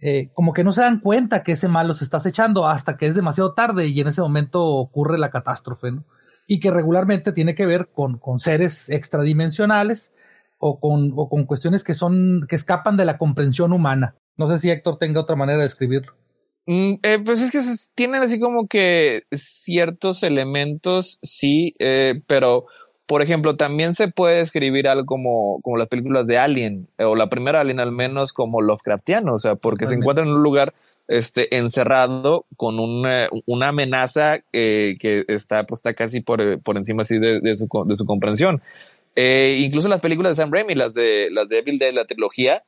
eh, 0.00 0.28
como 0.34 0.52
que 0.52 0.62
no 0.62 0.72
se 0.74 0.82
dan 0.82 1.00
cuenta 1.00 1.42
que 1.42 1.52
ese 1.52 1.66
mal 1.66 1.88
los 1.88 2.02
está 2.02 2.18
acechando 2.18 2.68
hasta 2.68 2.98
que 2.98 3.06
es 3.06 3.14
demasiado 3.14 3.54
tarde 3.54 3.86
y 3.86 3.98
en 3.98 4.08
ese 4.08 4.20
momento 4.20 4.62
ocurre 4.66 5.16
la 5.16 5.30
catástrofe, 5.30 5.92
¿no? 5.92 6.04
Y 6.46 6.60
que 6.60 6.70
regularmente 6.70 7.32
tiene 7.32 7.54
que 7.54 7.64
ver 7.64 7.88
con, 7.88 8.18
con 8.18 8.38
seres 8.38 8.90
extradimensionales 8.90 10.12
o 10.60 10.78
con, 10.78 11.12
o 11.16 11.28
con 11.28 11.44
cuestiones 11.44 11.82
que 11.82 11.94
son, 11.94 12.46
que 12.48 12.54
escapan 12.54 12.96
de 12.96 13.06
la 13.06 13.18
comprensión 13.18 13.72
humana. 13.72 14.14
No 14.36 14.46
sé 14.46 14.58
si 14.58 14.70
Héctor 14.70 14.98
tenga 14.98 15.20
otra 15.20 15.34
manera 15.34 15.60
de 15.60 15.66
escribirlo. 15.66 16.12
Mm, 16.66 16.94
eh, 17.02 17.18
pues 17.24 17.40
es 17.40 17.50
que 17.50 17.60
tienen 17.94 18.22
así 18.22 18.38
como 18.38 18.68
que 18.68 19.22
ciertos 19.32 20.22
elementos, 20.22 21.18
sí, 21.22 21.74
eh, 21.78 22.22
pero 22.26 22.66
por 23.06 23.22
ejemplo, 23.22 23.56
también 23.56 23.96
se 23.96 24.06
puede 24.06 24.40
escribir 24.40 24.86
algo 24.86 25.04
como, 25.04 25.60
como 25.62 25.76
las 25.76 25.88
películas 25.88 26.28
de 26.28 26.38
Alien, 26.38 26.86
o 26.96 27.16
la 27.16 27.28
primera 27.28 27.60
Alien 27.60 27.80
al 27.80 27.90
menos 27.90 28.32
como 28.32 28.62
Lovecraftiano, 28.62 29.34
o 29.34 29.38
sea, 29.38 29.56
porque 29.56 29.86
se 29.86 29.94
encuentra 29.94 30.24
en 30.24 30.30
un 30.30 30.44
lugar 30.44 30.74
este, 31.08 31.56
encerrado 31.56 32.46
con 32.56 32.78
una, 32.78 33.28
una 33.46 33.68
amenaza 33.70 34.44
eh, 34.52 34.94
que 35.00 35.24
está, 35.26 35.66
pues, 35.66 35.78
está 35.80 35.92
casi 35.94 36.20
por, 36.20 36.62
por 36.62 36.76
encima 36.76 37.02
así 37.02 37.18
de, 37.18 37.40
de, 37.40 37.56
su, 37.56 37.66
de 37.84 37.96
su 37.96 38.06
comprensión. 38.06 38.62
Eh, 39.16 39.60
incluso 39.60 39.88
las 39.88 40.00
películas 40.00 40.32
de 40.32 40.42
Sam 40.42 40.52
Raimi, 40.52 40.74
las 40.74 40.94
de 40.94 41.28
las 41.30 41.48
de 41.48 41.58
Evil 41.58 41.78
Dead, 41.78 41.92
la 41.92 42.04
trilogía, 42.04 42.62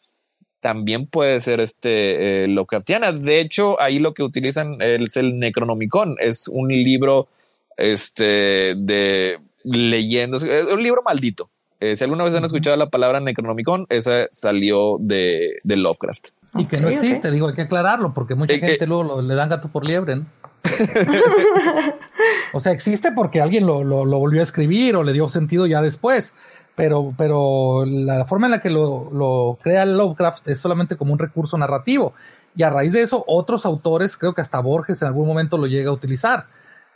también 0.60 1.06
puede 1.06 1.40
ser 1.40 1.60
este 1.60 2.44
eh, 2.44 2.48
Lovecraftiana. 2.48 3.12
De 3.12 3.40
hecho, 3.40 3.80
ahí 3.80 3.98
lo 3.98 4.14
que 4.14 4.22
utilizan 4.22 4.80
es 4.80 5.16
el 5.16 5.38
Necronomicon, 5.38 6.16
es 6.18 6.48
un 6.48 6.68
libro 6.68 7.28
este 7.76 8.74
de 8.76 9.38
leyendas, 9.64 10.42
es 10.42 10.66
un 10.66 10.82
libro 10.82 11.02
maldito. 11.02 11.50
Eh, 11.82 11.96
si 11.96 12.04
alguna 12.04 12.22
vez 12.22 12.32
han 12.32 12.44
escuchado 12.44 12.76
la 12.76 12.90
palabra 12.90 13.18
Necronomicon, 13.18 13.86
esa 13.88 14.28
salió 14.30 14.98
de, 15.00 15.58
de 15.64 15.76
Lovecraft. 15.76 16.28
Y 16.54 16.66
que 16.66 16.76
no 16.76 16.88
existe, 16.88 17.32
digo, 17.32 17.48
hay 17.48 17.54
que 17.54 17.62
aclararlo, 17.62 18.14
porque 18.14 18.36
mucha 18.36 18.56
gente 18.56 18.86
luego 18.86 19.20
le 19.20 19.34
dan 19.34 19.48
gato 19.48 19.66
por 19.66 19.84
liebre, 19.84 20.14
¿no? 20.14 20.26
o 22.52 22.60
sea, 22.60 22.70
existe 22.70 23.10
porque 23.10 23.40
alguien 23.40 23.66
lo, 23.66 23.82
volvió 24.04 24.42
a 24.42 24.44
escribir 24.44 24.94
o 24.94 25.02
le 25.02 25.12
dio 25.12 25.28
sentido 25.28 25.66
ya 25.66 25.82
después. 25.82 26.34
Pero, 26.76 27.14
pero 27.18 27.84
la 27.84 28.26
forma 28.26 28.46
en 28.46 28.52
la 28.52 28.60
que 28.60 28.70
lo, 28.70 29.58
crea 29.60 29.84
Lovecraft 29.84 30.46
es 30.46 30.60
solamente 30.60 30.94
como 30.94 31.12
un 31.12 31.18
recurso 31.18 31.58
narrativo. 31.58 32.14
Y 32.54 32.62
a 32.62 32.70
raíz 32.70 32.92
de 32.92 33.02
eso, 33.02 33.24
otros 33.26 33.66
autores, 33.66 34.16
creo 34.16 34.34
que 34.34 34.40
hasta 34.40 34.60
Borges 34.60 35.02
en 35.02 35.08
algún 35.08 35.26
momento 35.26 35.58
lo 35.58 35.66
llega 35.66 35.90
a 35.90 35.94
utilizar. 35.94 36.46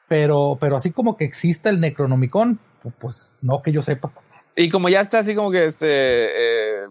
Pero, 0.07 0.59
pero 0.61 0.77
así 0.77 0.93
como 0.93 1.17
que 1.17 1.25
existe 1.25 1.71
el 1.71 1.81
Necronomicon, 1.81 2.61
pues 3.01 3.33
no 3.43 3.63
que 3.63 3.73
yo 3.73 3.83
sepa. 3.83 4.13
Y 4.57 4.71
como 4.71 4.89
ya 4.89 5.03
está 5.03 5.19
así 5.21 5.35
como 5.35 5.51
que 5.51 5.67
este, 5.67 5.87
eh, 5.87 6.87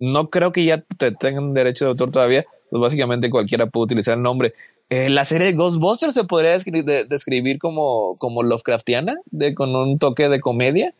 no 0.00 0.30
creo 0.30 0.52
que 0.52 0.64
ya 0.64 0.82
te 0.82 1.12
tengan 1.12 1.54
derecho 1.54 1.84
de 1.84 1.90
autor 1.90 2.10
todavía, 2.10 2.44
pues 2.70 2.80
básicamente 2.80 3.30
cualquiera 3.30 3.66
puede 3.66 3.84
utilizar 3.84 4.16
el 4.16 4.22
nombre. 4.22 4.54
Eh, 4.90 5.08
la 5.08 5.24
serie 5.24 5.48
de 5.48 5.52
Ghostbusters 5.52 6.14
se 6.14 6.24
podría 6.24 6.52
describir, 6.52 7.58
como, 7.58 8.16
como 8.18 8.42
Lovecraftiana, 8.42 9.16
de, 9.30 9.54
con 9.54 9.76
un 9.76 9.98
toque 9.98 10.28
de 10.28 10.40
comedia 10.40 10.94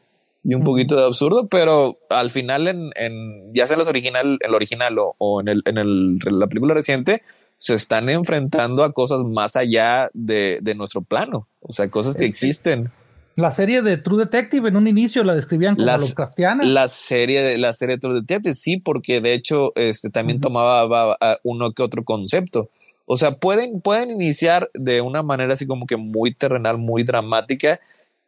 y 0.44 0.54
un 0.54 0.62
poquito 0.62 0.94
de 0.96 1.04
absurdo, 1.04 1.48
pero 1.48 1.98
al 2.10 2.30
final, 2.30 2.68
en, 2.68 2.90
en 2.94 3.52
ya 3.54 3.66
sea 3.66 3.74
en, 3.74 3.80
los 3.80 3.88
original, 3.88 4.38
el 4.40 4.54
original 4.54 4.96
o, 4.98 5.40
en, 5.40 5.48
el, 5.48 5.62
en 5.64 5.78
el, 5.78 6.18
la 6.18 6.46
película 6.46 6.74
reciente, 6.74 7.22
se 7.56 7.74
están 7.74 8.08
enfrentando 8.08 8.84
a 8.84 8.92
cosas 8.92 9.22
más 9.24 9.56
allá 9.56 10.10
de, 10.12 10.58
de 10.62 10.74
nuestro 10.74 11.00
plano, 11.02 11.48
o 11.60 11.72
sea, 11.72 11.90
cosas 11.90 12.14
que 12.14 12.24
existen. 12.24 12.92
La 13.38 13.52
serie 13.52 13.82
de 13.82 13.98
True 13.98 14.24
Detective 14.24 14.68
en 14.68 14.74
un 14.74 14.88
inicio 14.88 15.22
la 15.22 15.32
describían 15.32 15.76
como 15.76 15.86
Lovecraftiana. 15.86 16.64
La 16.64 16.88
serie, 16.88 17.56
la 17.56 17.72
serie 17.72 17.94
de 17.94 18.00
True 18.00 18.14
Detective, 18.14 18.56
sí, 18.56 18.78
porque 18.78 19.20
de 19.20 19.32
hecho 19.32 19.70
este, 19.76 20.10
también 20.10 20.40
tomaba 20.40 21.16
uno 21.44 21.70
que 21.70 21.84
otro 21.84 22.02
concepto. 22.02 22.68
O 23.06 23.16
sea, 23.16 23.36
pueden, 23.36 23.80
pueden 23.80 24.10
iniciar 24.10 24.68
de 24.74 25.02
una 25.02 25.22
manera 25.22 25.54
así 25.54 25.68
como 25.68 25.86
que 25.86 25.96
muy 25.96 26.34
terrenal, 26.34 26.78
muy 26.78 27.04
dramática 27.04 27.78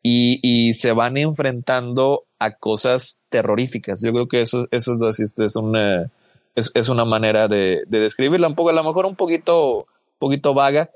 y, 0.01 0.38
y 0.44 0.75
se 0.75 0.92
van 0.92 1.16
enfrentando 1.16 2.23
a 2.38 2.53
cosas 2.53 3.18
terroríficas. 3.31 4.03
Yo 4.03 4.12
creo 4.12 4.29
que 4.29 4.42
eso, 4.42 4.68
eso 4.70 4.96
es, 5.09 5.57
una, 5.57 6.09
es, 6.55 6.70
es 6.73 6.88
una 6.88 7.05
manera 7.05 7.49
de, 7.49 7.83
de, 7.88 7.99
describirla 7.99 8.46
un 8.46 8.55
poco, 8.55 8.70
a 8.70 8.75
lo 8.75 8.85
mejor 8.85 9.07
un 9.07 9.16
poquito, 9.16 9.88
poquito 10.20 10.55
vaga, 10.55 10.88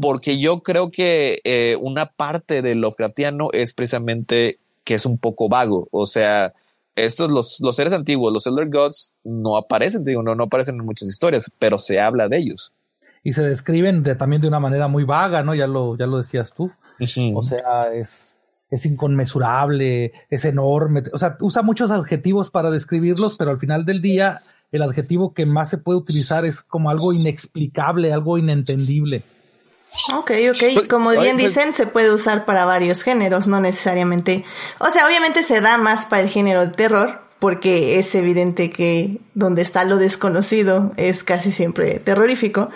porque 0.00 0.38
yo 0.38 0.62
creo 0.62 0.90
que 0.90 1.40
eh, 1.44 1.76
una 1.80 2.06
parte 2.06 2.62
de 2.62 2.74
Lovecraftiano 2.74 3.48
es 3.52 3.74
precisamente 3.74 4.58
que 4.84 4.94
es 4.94 5.06
un 5.06 5.18
poco 5.18 5.48
vago. 5.48 5.88
O 5.90 6.06
sea, 6.06 6.52
estos, 6.94 7.30
los, 7.30 7.58
los 7.60 7.76
seres 7.76 7.92
antiguos, 7.92 8.32
los 8.32 8.46
Elder 8.46 8.68
Gods, 8.68 9.14
no 9.24 9.56
aparecen, 9.56 10.04
digo, 10.04 10.22
no, 10.22 10.34
no 10.34 10.44
aparecen 10.44 10.76
en 10.76 10.84
muchas 10.84 11.08
historias, 11.08 11.50
pero 11.58 11.78
se 11.78 12.00
habla 12.00 12.28
de 12.28 12.38
ellos 12.38 12.72
y 13.24 13.32
se 13.32 13.42
describen 13.42 14.02
de, 14.02 14.14
también 14.14 14.42
de 14.42 14.48
una 14.48 14.60
manera 14.60 14.88
muy 14.88 15.04
vaga, 15.04 15.42
¿no? 15.42 15.54
Ya 15.54 15.66
lo, 15.66 15.96
ya 15.96 16.06
lo 16.06 16.18
decías 16.18 16.52
tú. 16.54 16.72
O 17.34 17.42
sea, 17.42 17.92
es, 17.92 18.36
es 18.70 18.86
inconmensurable, 18.86 20.12
es 20.28 20.44
enorme. 20.44 21.02
O 21.12 21.18
sea, 21.18 21.36
usa 21.40 21.62
muchos 21.62 21.90
adjetivos 21.90 22.50
para 22.50 22.70
describirlos, 22.70 23.36
pero 23.38 23.50
al 23.50 23.58
final 23.58 23.84
del 23.84 24.02
día, 24.02 24.42
el 24.72 24.82
adjetivo 24.82 25.34
que 25.34 25.46
más 25.46 25.70
se 25.70 25.78
puede 25.78 25.98
utilizar 25.98 26.44
es 26.44 26.62
como 26.62 26.90
algo 26.90 27.12
inexplicable, 27.12 28.12
algo 28.12 28.38
inentendible. 28.38 29.22
Ok, 30.12 30.30
ok. 30.50 30.74
Pues, 30.74 30.88
como 30.88 31.10
bien 31.10 31.36
pues, 31.36 31.48
dicen, 31.48 31.72
se 31.72 31.86
puede 31.86 32.12
usar 32.12 32.44
para 32.44 32.64
varios 32.64 33.02
géneros, 33.02 33.46
no 33.46 33.60
necesariamente. 33.60 34.44
O 34.78 34.90
sea, 34.90 35.06
obviamente 35.06 35.42
se 35.42 35.60
da 35.60 35.78
más 35.78 36.06
para 36.06 36.22
el 36.22 36.28
género 36.28 36.66
de 36.66 36.72
terror, 36.72 37.20
porque 37.38 37.98
es 37.98 38.14
evidente 38.14 38.70
que 38.70 39.20
donde 39.34 39.62
está 39.62 39.84
lo 39.84 39.98
desconocido 39.98 40.92
es 40.96 41.24
casi 41.24 41.50
siempre 41.50 41.98
terrorífico. 41.98 42.70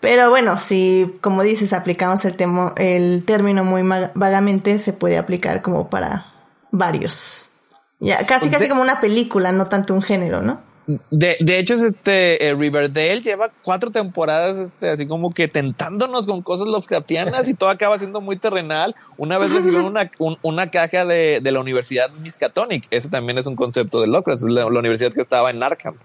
Pero 0.00 0.28
bueno, 0.30 0.58
si, 0.58 1.14
como 1.20 1.42
dices, 1.42 1.72
aplicamos 1.72 2.24
el, 2.24 2.36
temo, 2.36 2.74
el 2.76 3.24
término 3.24 3.64
muy 3.64 3.82
vagamente, 4.14 4.78
se 4.78 4.92
puede 4.92 5.16
aplicar 5.16 5.62
como 5.62 5.88
para 5.88 6.32
varios. 6.70 7.50
Ya, 8.00 8.26
casi, 8.26 8.50
casi 8.50 8.68
como 8.68 8.82
una 8.82 9.00
película, 9.00 9.50
no 9.52 9.66
tanto 9.66 9.94
un 9.94 10.02
género, 10.02 10.42
¿no? 10.42 10.60
De, 10.86 11.36
de 11.40 11.58
hecho, 11.58 11.74
este 11.74 12.46
eh, 12.46 12.54
Riverdale 12.54 13.22
lleva 13.22 13.50
cuatro 13.62 13.90
temporadas, 13.90 14.58
este, 14.58 14.90
así 14.90 15.06
como 15.06 15.32
que 15.32 15.48
tentándonos 15.48 16.26
con 16.26 16.42
cosas 16.42 16.66
Lovecraftianas 16.66 17.48
y 17.48 17.54
todo 17.54 17.70
acaba 17.70 17.98
siendo 17.98 18.20
muy 18.20 18.36
terrenal. 18.36 18.94
Una 19.16 19.38
vez 19.38 19.52
recibieron 19.52 19.86
una, 19.86 20.10
una 20.42 20.70
caja 20.70 21.06
de, 21.06 21.40
de, 21.40 21.52
la 21.52 21.60
Universidad 21.60 22.10
Miskatonic. 22.22 22.86
Ese 22.90 23.08
también 23.08 23.38
es 23.38 23.46
un 23.46 23.56
concepto 23.56 24.00
de 24.00 24.08
Lovecraft, 24.08 24.44
es 24.44 24.50
la, 24.50 24.68
la 24.68 24.78
universidad 24.78 25.12
que 25.12 25.22
estaba 25.22 25.50
en 25.50 25.62
Arkham. 25.62 25.96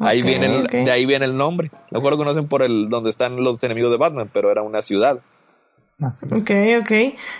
Ahí 0.00 0.22
okay, 0.22 0.30
viene 0.30 0.46
el, 0.46 0.64
okay. 0.64 0.84
de 0.84 0.90
ahí 0.90 1.06
viene 1.06 1.24
el 1.24 1.36
nombre. 1.36 1.70
Mejor 1.90 2.12
lo 2.12 2.16
conocen 2.16 2.48
por 2.48 2.62
el 2.62 2.88
donde 2.88 3.10
están 3.10 3.36
los 3.36 3.62
enemigos 3.62 3.90
de 3.90 3.98
Batman, 3.98 4.30
pero 4.32 4.50
era 4.50 4.62
una 4.62 4.82
ciudad. 4.82 5.20
Ok, 6.00 6.50
ok. 6.80 6.90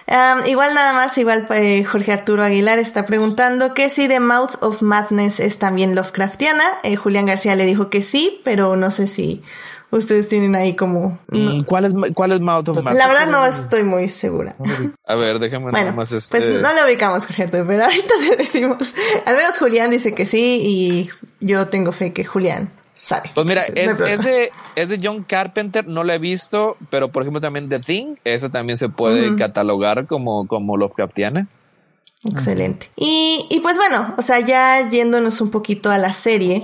Um, 0.06 0.46
igual 0.46 0.74
nada 0.74 0.94
más, 0.94 1.16
igual 1.18 1.46
eh, 1.50 1.84
Jorge 1.84 2.12
Arturo 2.12 2.42
Aguilar 2.42 2.78
está 2.78 3.04
preguntando 3.04 3.74
que 3.74 3.90
si 3.90 4.06
The 4.06 4.20
Mouth 4.20 4.62
of 4.62 4.80
Madness 4.80 5.40
es 5.40 5.58
también 5.58 5.94
Lovecraftiana. 5.94 6.64
Eh, 6.84 6.96
Julián 6.96 7.26
García 7.26 7.56
le 7.56 7.66
dijo 7.66 7.90
que 7.90 8.02
sí, 8.02 8.40
pero 8.44 8.76
no 8.76 8.90
sé 8.90 9.08
si 9.08 9.42
ustedes 9.90 10.28
tienen 10.28 10.54
ahí 10.54 10.74
como... 10.76 11.18
No. 11.28 11.64
¿Cuál, 11.64 11.84
es, 11.84 11.94
¿Cuál 12.14 12.32
es 12.32 12.40
Mouth 12.40 12.68
of 12.68 12.82
Madness? 12.82 12.98
La 12.98 13.08
verdad 13.08 13.26
no 13.26 13.44
estoy 13.44 13.82
muy 13.82 14.08
segura. 14.08 14.56
A 15.06 15.14
ver, 15.16 15.38
déjame 15.40 15.64
bueno, 15.64 15.78
nada 15.78 15.92
más 15.92 16.12
este... 16.12 16.30
Pues 16.30 16.48
no 16.48 16.72
le 16.72 16.84
ubicamos, 16.84 17.26
Jorge 17.26 17.44
Arturo, 17.44 17.64
pero 17.66 17.84
ahorita 17.84 18.14
te 18.28 18.36
decimos. 18.36 18.92
Al 19.26 19.36
menos 19.36 19.58
Julián 19.58 19.90
dice 19.90 20.14
que 20.14 20.26
sí 20.26 20.60
y 20.62 21.10
yo 21.40 21.66
tengo 21.66 21.92
fe 21.92 22.12
que 22.12 22.24
Julián 22.24 22.70
sabe. 23.04 23.30
Pues 23.34 23.46
mira, 23.46 23.64
es, 23.64 24.00
es, 24.00 24.24
de, 24.24 24.50
es 24.76 24.88
de 24.88 25.00
John 25.02 25.24
Carpenter, 25.24 25.86
no 25.86 26.04
lo 26.04 26.12
he 26.12 26.18
visto, 26.18 26.76
pero 26.90 27.12
por 27.12 27.22
ejemplo 27.22 27.40
también 27.40 27.68
The 27.68 27.80
Thing, 27.80 28.16
esa 28.24 28.48
también 28.50 28.78
se 28.78 28.88
puede 28.88 29.28
uh 29.28 29.34
-huh. 29.34 29.38
catalogar 29.38 30.06
como, 30.06 30.46
como 30.46 30.76
Lovecraftiana. 30.76 31.46
Excelente. 32.24 32.90
Y, 32.96 33.46
y 33.50 33.60
pues 33.60 33.76
bueno, 33.76 34.14
o 34.16 34.22
sea, 34.22 34.40
ya 34.40 34.88
yéndonos 34.88 35.42
un 35.42 35.50
poquito 35.50 35.90
a 35.90 35.98
la 35.98 36.14
serie, 36.14 36.62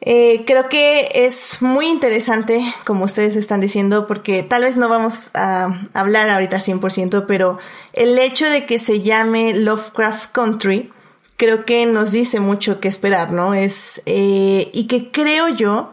eh, 0.00 0.44
creo 0.46 0.68
que 0.68 1.08
es 1.14 1.60
muy 1.60 1.88
interesante, 1.88 2.60
como 2.84 3.04
ustedes 3.04 3.34
están 3.34 3.60
diciendo, 3.60 4.06
porque 4.06 4.44
tal 4.44 4.62
vez 4.62 4.76
no 4.76 4.88
vamos 4.88 5.30
a 5.34 5.88
hablar 5.94 6.30
ahorita 6.30 6.58
100%, 6.58 7.24
pero 7.26 7.58
el 7.92 8.16
hecho 8.18 8.48
de 8.48 8.66
que 8.66 8.78
se 8.78 9.00
llame 9.00 9.54
Lovecraft 9.54 10.30
Country, 10.30 10.92
creo 11.36 11.64
que 11.64 11.86
nos 11.86 12.12
dice 12.12 12.40
mucho 12.40 12.80
que 12.80 12.88
esperar, 12.88 13.32
¿no? 13.32 13.54
Es, 13.54 14.02
eh, 14.06 14.70
y 14.72 14.86
que 14.86 15.10
creo 15.10 15.48
yo, 15.48 15.92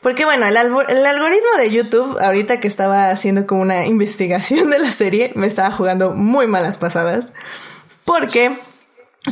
porque 0.00 0.24
bueno, 0.24 0.46
el, 0.46 0.56
el, 0.56 1.06
algoritmo 1.06 1.50
de 1.58 1.70
YouTube, 1.70 2.18
ahorita 2.20 2.60
que 2.60 2.68
estaba 2.68 3.10
haciendo 3.10 3.46
como 3.46 3.62
una 3.62 3.86
investigación 3.86 4.70
de 4.70 4.78
la 4.78 4.90
serie, 4.90 5.32
me 5.34 5.46
estaba 5.46 5.70
jugando 5.70 6.10
muy 6.10 6.46
malas 6.46 6.76
pasadas, 6.76 7.32
porque 8.04 8.56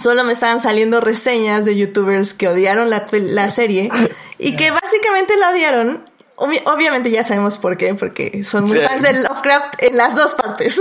solo 0.00 0.24
me 0.24 0.32
estaban 0.32 0.60
saliendo 0.60 1.00
reseñas 1.00 1.64
de 1.64 1.76
youtubers 1.76 2.34
que 2.34 2.48
odiaron 2.48 2.90
la, 2.90 3.06
la 3.12 3.50
serie 3.50 3.90
y 4.38 4.56
que 4.56 4.70
básicamente 4.70 5.36
la 5.36 5.50
odiaron 5.50 6.09
Ob 6.40 6.50
obviamente 6.74 7.10
ya 7.10 7.22
sabemos 7.22 7.58
por 7.58 7.76
qué, 7.76 7.94
porque 7.94 8.42
son 8.44 8.64
muy 8.64 8.78
sí. 8.78 8.84
fans 8.84 9.02
de 9.02 9.12
Lovecraft 9.22 9.82
en 9.82 9.96
las 9.96 10.16
dos 10.16 10.34
partes. 10.34 10.80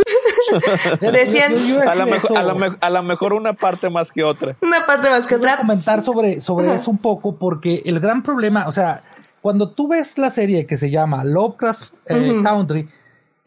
Decían 1.02 1.54
a 1.86 1.96
la, 1.96 2.06
mejor, 2.06 2.38
a, 2.38 2.44
la 2.44 2.78
a 2.80 2.90
la, 2.90 3.02
mejor, 3.02 3.34
una 3.34 3.54
parte 3.54 3.90
más 3.90 4.12
que 4.12 4.24
otra. 4.24 4.56
Una 4.62 4.86
parte 4.86 5.10
más 5.10 5.28
que 5.28 5.36
otra. 5.36 5.50
Voy 5.50 5.56
a 5.56 5.58
comentar 5.58 6.02
sobre, 6.02 6.40
sobre 6.40 6.74
eso 6.74 6.90
un 6.90 6.98
poco, 6.98 7.36
porque 7.36 7.82
el 7.84 8.00
gran 8.00 8.24
problema, 8.24 8.68
o 8.68 8.72
sea, 8.72 9.02
cuando 9.42 9.70
tú 9.70 9.90
ves 9.90 10.18
la 10.18 10.30
serie 10.30 10.66
que 10.66 10.78
se 10.78 10.90
llama 10.90 11.26
Lovecraft 11.26 11.94
eh, 12.06 12.16
uh 12.16 12.18
-huh. 12.18 12.44
Country, 12.44 12.90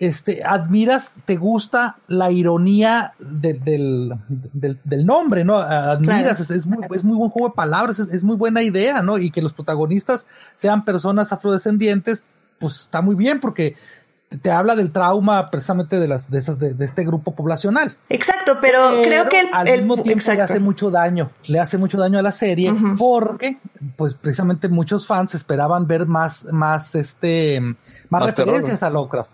este, 0.02 0.42
admiras, 0.42 1.18
te 1.24 1.36
gusta 1.36 1.96
la 2.08 2.32
ironía 2.32 3.14
de, 3.20 3.54
del, 3.54 4.12
del, 4.28 4.80
del, 4.82 5.06
nombre, 5.06 5.44
¿no? 5.44 5.58
Admiras, 5.58 6.22
claro. 6.22 6.32
es, 6.32 6.50
es, 6.50 6.66
muy, 6.66 6.84
es 6.92 7.04
muy 7.04 7.16
buen 7.16 7.30
juego 7.30 7.50
de 7.50 7.54
palabras, 7.54 8.00
es, 8.00 8.12
es, 8.12 8.24
muy 8.24 8.34
buena 8.34 8.64
idea, 8.64 9.00
¿no? 9.00 9.16
Y 9.18 9.30
que 9.30 9.40
los 9.40 9.52
protagonistas 9.52 10.26
sean 10.56 10.84
personas 10.84 11.32
afrodescendientes, 11.32 12.24
pues 12.58 12.80
está 12.80 13.00
muy 13.00 13.14
bien 13.14 13.38
porque 13.38 13.76
te 14.40 14.50
habla 14.50 14.74
del 14.74 14.92
trauma 14.92 15.50
precisamente 15.50 15.98
de 15.98 16.08
las 16.08 16.30
de 16.30 16.38
esas 16.38 16.58
de, 16.58 16.74
de 16.74 16.84
este 16.84 17.04
grupo 17.04 17.34
poblacional. 17.34 17.96
Exacto, 18.08 18.58
pero, 18.60 18.90
pero 18.90 19.02
creo 19.02 19.28
que 19.28 19.40
el, 19.40 19.48
al 19.52 19.68
el, 19.68 19.80
mismo 19.80 19.94
tiempo 19.96 20.20
exacto. 20.20 20.38
le 20.38 20.42
hace 20.44 20.60
mucho 20.60 20.90
daño, 20.90 21.30
le 21.46 21.60
hace 21.60 21.78
mucho 21.78 21.98
daño 21.98 22.18
a 22.18 22.22
la 22.22 22.32
serie 22.32 22.70
uh 22.70 22.76
-huh. 22.76 22.96
porque 22.98 23.58
pues 23.96 24.14
precisamente 24.14 24.68
muchos 24.68 25.06
fans 25.06 25.34
esperaban 25.34 25.86
ver 25.86 26.06
más 26.06 26.44
más 26.52 26.94
este 26.94 27.60
más, 27.60 27.76
más 28.08 28.26
referencias 28.26 28.80
terror. 28.80 28.84
a 28.84 28.90
Lovecraft. 28.90 29.30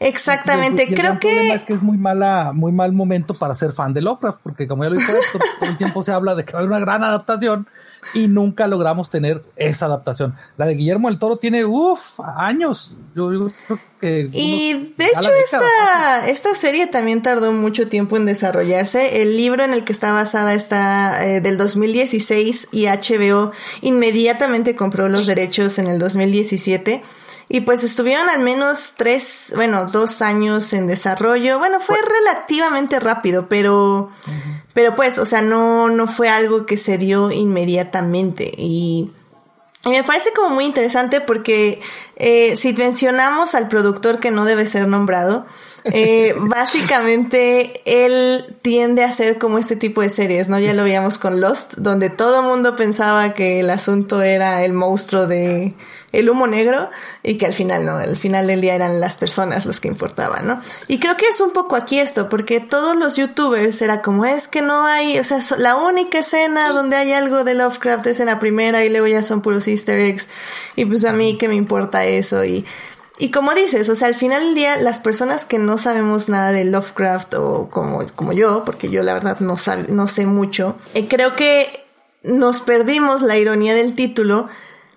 Exactamente, 0.00 0.84
y, 0.84 0.90
y, 0.90 0.92
y 0.92 0.94
creo 0.94 1.18
que 1.18 1.54
es 1.54 1.64
que 1.64 1.72
es 1.72 1.82
muy 1.82 1.96
mala 1.96 2.52
muy 2.52 2.72
mal 2.72 2.92
momento 2.92 3.34
para 3.38 3.54
ser 3.54 3.72
fan 3.72 3.92
de 3.94 4.02
Lovecraft 4.02 4.38
porque 4.42 4.68
como 4.68 4.84
ya 4.84 4.90
lo 4.90 4.96
dije, 4.96 5.12
todo 5.60 5.70
el 5.70 5.76
tiempo 5.78 6.02
se 6.02 6.12
habla 6.12 6.34
de 6.34 6.44
que 6.44 6.52
va 6.52 6.58
a 6.58 6.62
haber 6.62 6.70
una 6.70 6.80
gran 6.80 7.02
adaptación 7.02 7.66
y 8.14 8.28
nunca 8.28 8.66
logramos 8.66 9.10
tener 9.10 9.42
esa 9.56 9.86
adaptación. 9.86 10.34
La 10.56 10.66
de 10.66 10.74
Guillermo 10.74 11.08
del 11.08 11.18
Toro 11.18 11.36
tiene, 11.38 11.64
uff, 11.64 12.20
años. 12.20 12.96
Yo, 13.14 13.32
yo, 13.32 13.48
creo 13.66 13.80
que... 14.00 14.30
Y 14.32 14.94
de 14.96 15.06
hecho 15.06 15.30
esta, 15.32 16.28
esta 16.28 16.54
serie 16.54 16.86
también 16.86 17.22
tardó 17.22 17.52
mucho 17.52 17.88
tiempo 17.88 18.16
en 18.16 18.26
desarrollarse. 18.26 19.22
El 19.22 19.36
libro 19.36 19.64
en 19.64 19.72
el 19.72 19.84
que 19.84 19.92
está 19.92 20.12
basada 20.12 20.54
está 20.54 21.26
eh, 21.26 21.40
del 21.40 21.56
2016 21.56 22.68
y 22.72 22.86
HBO 22.86 23.52
inmediatamente 23.80 24.76
compró 24.76 25.08
los 25.08 25.26
derechos 25.26 25.78
en 25.78 25.86
el 25.86 25.98
2017. 25.98 27.02
Y 27.48 27.60
pues 27.60 27.84
estuvieron 27.84 28.28
al 28.28 28.40
menos 28.40 28.94
tres, 28.96 29.52
bueno, 29.54 29.86
dos 29.86 30.20
años 30.20 30.72
en 30.72 30.88
desarrollo. 30.88 31.58
Bueno, 31.58 31.78
fue 31.78 31.96
relativamente 32.02 32.98
rápido, 32.98 33.48
pero, 33.48 34.10
uh 34.10 34.30
-huh. 34.30 34.55
Pero 34.76 34.94
pues, 34.94 35.18
o 35.18 35.24
sea, 35.24 35.40
no, 35.40 35.88
no 35.88 36.06
fue 36.06 36.28
algo 36.28 36.66
que 36.66 36.76
se 36.76 36.98
dio 36.98 37.30
inmediatamente. 37.30 38.52
Y, 38.58 39.10
y 39.86 39.88
me 39.88 40.04
parece 40.04 40.34
como 40.34 40.54
muy 40.54 40.66
interesante 40.66 41.22
porque 41.22 41.80
eh, 42.16 42.56
si 42.56 42.74
mencionamos 42.74 43.54
al 43.54 43.68
productor 43.68 44.20
que 44.20 44.30
no 44.30 44.44
debe 44.44 44.66
ser 44.66 44.86
nombrado, 44.86 45.46
eh, 45.94 46.34
básicamente 46.40 47.80
él 47.86 48.58
tiende 48.60 49.02
a 49.02 49.08
hacer 49.08 49.38
como 49.38 49.56
este 49.56 49.76
tipo 49.76 50.02
de 50.02 50.10
series, 50.10 50.50
¿no? 50.50 50.58
Ya 50.58 50.74
lo 50.74 50.84
veíamos 50.84 51.16
con 51.16 51.40
Lost, 51.40 51.76
donde 51.78 52.10
todo 52.10 52.40
el 52.40 52.46
mundo 52.46 52.76
pensaba 52.76 53.32
que 53.32 53.60
el 53.60 53.70
asunto 53.70 54.20
era 54.20 54.62
el 54.62 54.74
monstruo 54.74 55.26
de 55.26 55.72
el 56.12 56.30
humo 56.30 56.46
negro 56.46 56.90
y 57.22 57.36
que 57.38 57.46
al 57.46 57.52
final 57.52 57.84
no, 57.84 57.96
al 57.96 58.16
final 58.16 58.46
del 58.46 58.60
día 58.60 58.74
eran 58.74 59.00
las 59.00 59.16
personas 59.16 59.66
los 59.66 59.80
que 59.80 59.88
importaban, 59.88 60.46
¿no? 60.46 60.54
Y 60.88 60.98
creo 60.98 61.16
que 61.16 61.26
es 61.26 61.40
un 61.40 61.52
poco 61.52 61.76
aquí 61.76 61.98
esto, 61.98 62.28
porque 62.28 62.60
todos 62.60 62.96
los 62.96 63.16
youtubers 63.16 63.82
era 63.82 64.02
como 64.02 64.24
es 64.24 64.48
que 64.48 64.62
no 64.62 64.86
hay, 64.86 65.18
o 65.18 65.24
sea, 65.24 65.40
la 65.58 65.76
única 65.76 66.20
escena 66.20 66.72
donde 66.72 66.96
hay 66.96 67.12
algo 67.12 67.44
de 67.44 67.54
Lovecraft 67.54 68.06
es 68.06 68.20
en 68.20 68.26
la 68.26 68.38
primera 68.38 68.84
y 68.84 68.88
luego 68.88 69.06
ya 69.06 69.22
son 69.22 69.42
puros 69.42 69.68
easter 69.68 69.98
eggs. 69.98 70.26
Y 70.76 70.84
pues 70.84 71.04
a 71.04 71.12
mí 71.12 71.36
que 71.38 71.48
me 71.48 71.54
importa 71.54 72.04
eso 72.04 72.44
y 72.44 72.64
y 73.18 73.30
como 73.30 73.54
dices, 73.54 73.88
o 73.88 73.94
sea, 73.94 74.08
al 74.08 74.14
final 74.14 74.44
del 74.44 74.54
día, 74.54 74.76
las 74.76 74.98
personas 74.98 75.46
que 75.46 75.58
no 75.58 75.78
sabemos 75.78 76.28
nada 76.28 76.52
de 76.52 76.64
Lovecraft 76.64 77.34
o 77.34 77.70
como, 77.70 78.06
como 78.14 78.32
yo, 78.34 78.62
porque 78.64 78.90
yo 78.90 79.02
la 79.02 79.14
verdad 79.14 79.40
no, 79.40 79.56
sab, 79.56 79.88
no 79.88 80.06
sé 80.06 80.26
mucho, 80.26 80.76
eh, 80.92 81.08
creo 81.08 81.34
que 81.34 81.86
nos 82.22 82.60
perdimos 82.60 83.22
la 83.22 83.38
ironía 83.38 83.74
del 83.74 83.94
título 83.94 84.48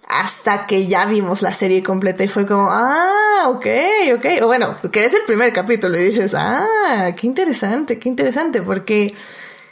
hasta 0.09 0.65
que 0.65 0.87
ya 0.87 1.05
vimos 1.05 1.43
la 1.43 1.53
serie 1.53 1.83
completa 1.83 2.23
y 2.23 2.27
fue 2.27 2.47
como, 2.47 2.67
ah, 2.71 3.45
ok, 3.47 3.67
ok, 4.15 4.25
o 4.41 4.47
bueno, 4.47 4.75
que 4.91 5.05
es 5.05 5.13
el 5.13 5.21
primer 5.27 5.53
capítulo 5.53 5.99
y 5.99 6.05
dices, 6.05 6.33
ah, 6.35 7.13
qué 7.15 7.27
interesante, 7.27 7.99
qué 7.99 8.09
interesante, 8.09 8.63
porque 8.63 9.13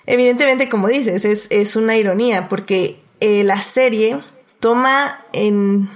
evidentemente, 0.06 0.70
como 0.70 0.88
dices, 0.88 1.26
es, 1.26 1.48
es 1.50 1.76
una 1.76 1.98
ironía, 1.98 2.48
porque 2.50 3.02
eh, 3.20 3.44
la 3.44 3.60
serie 3.62 4.24
toma 4.60 5.26
en 5.34 5.90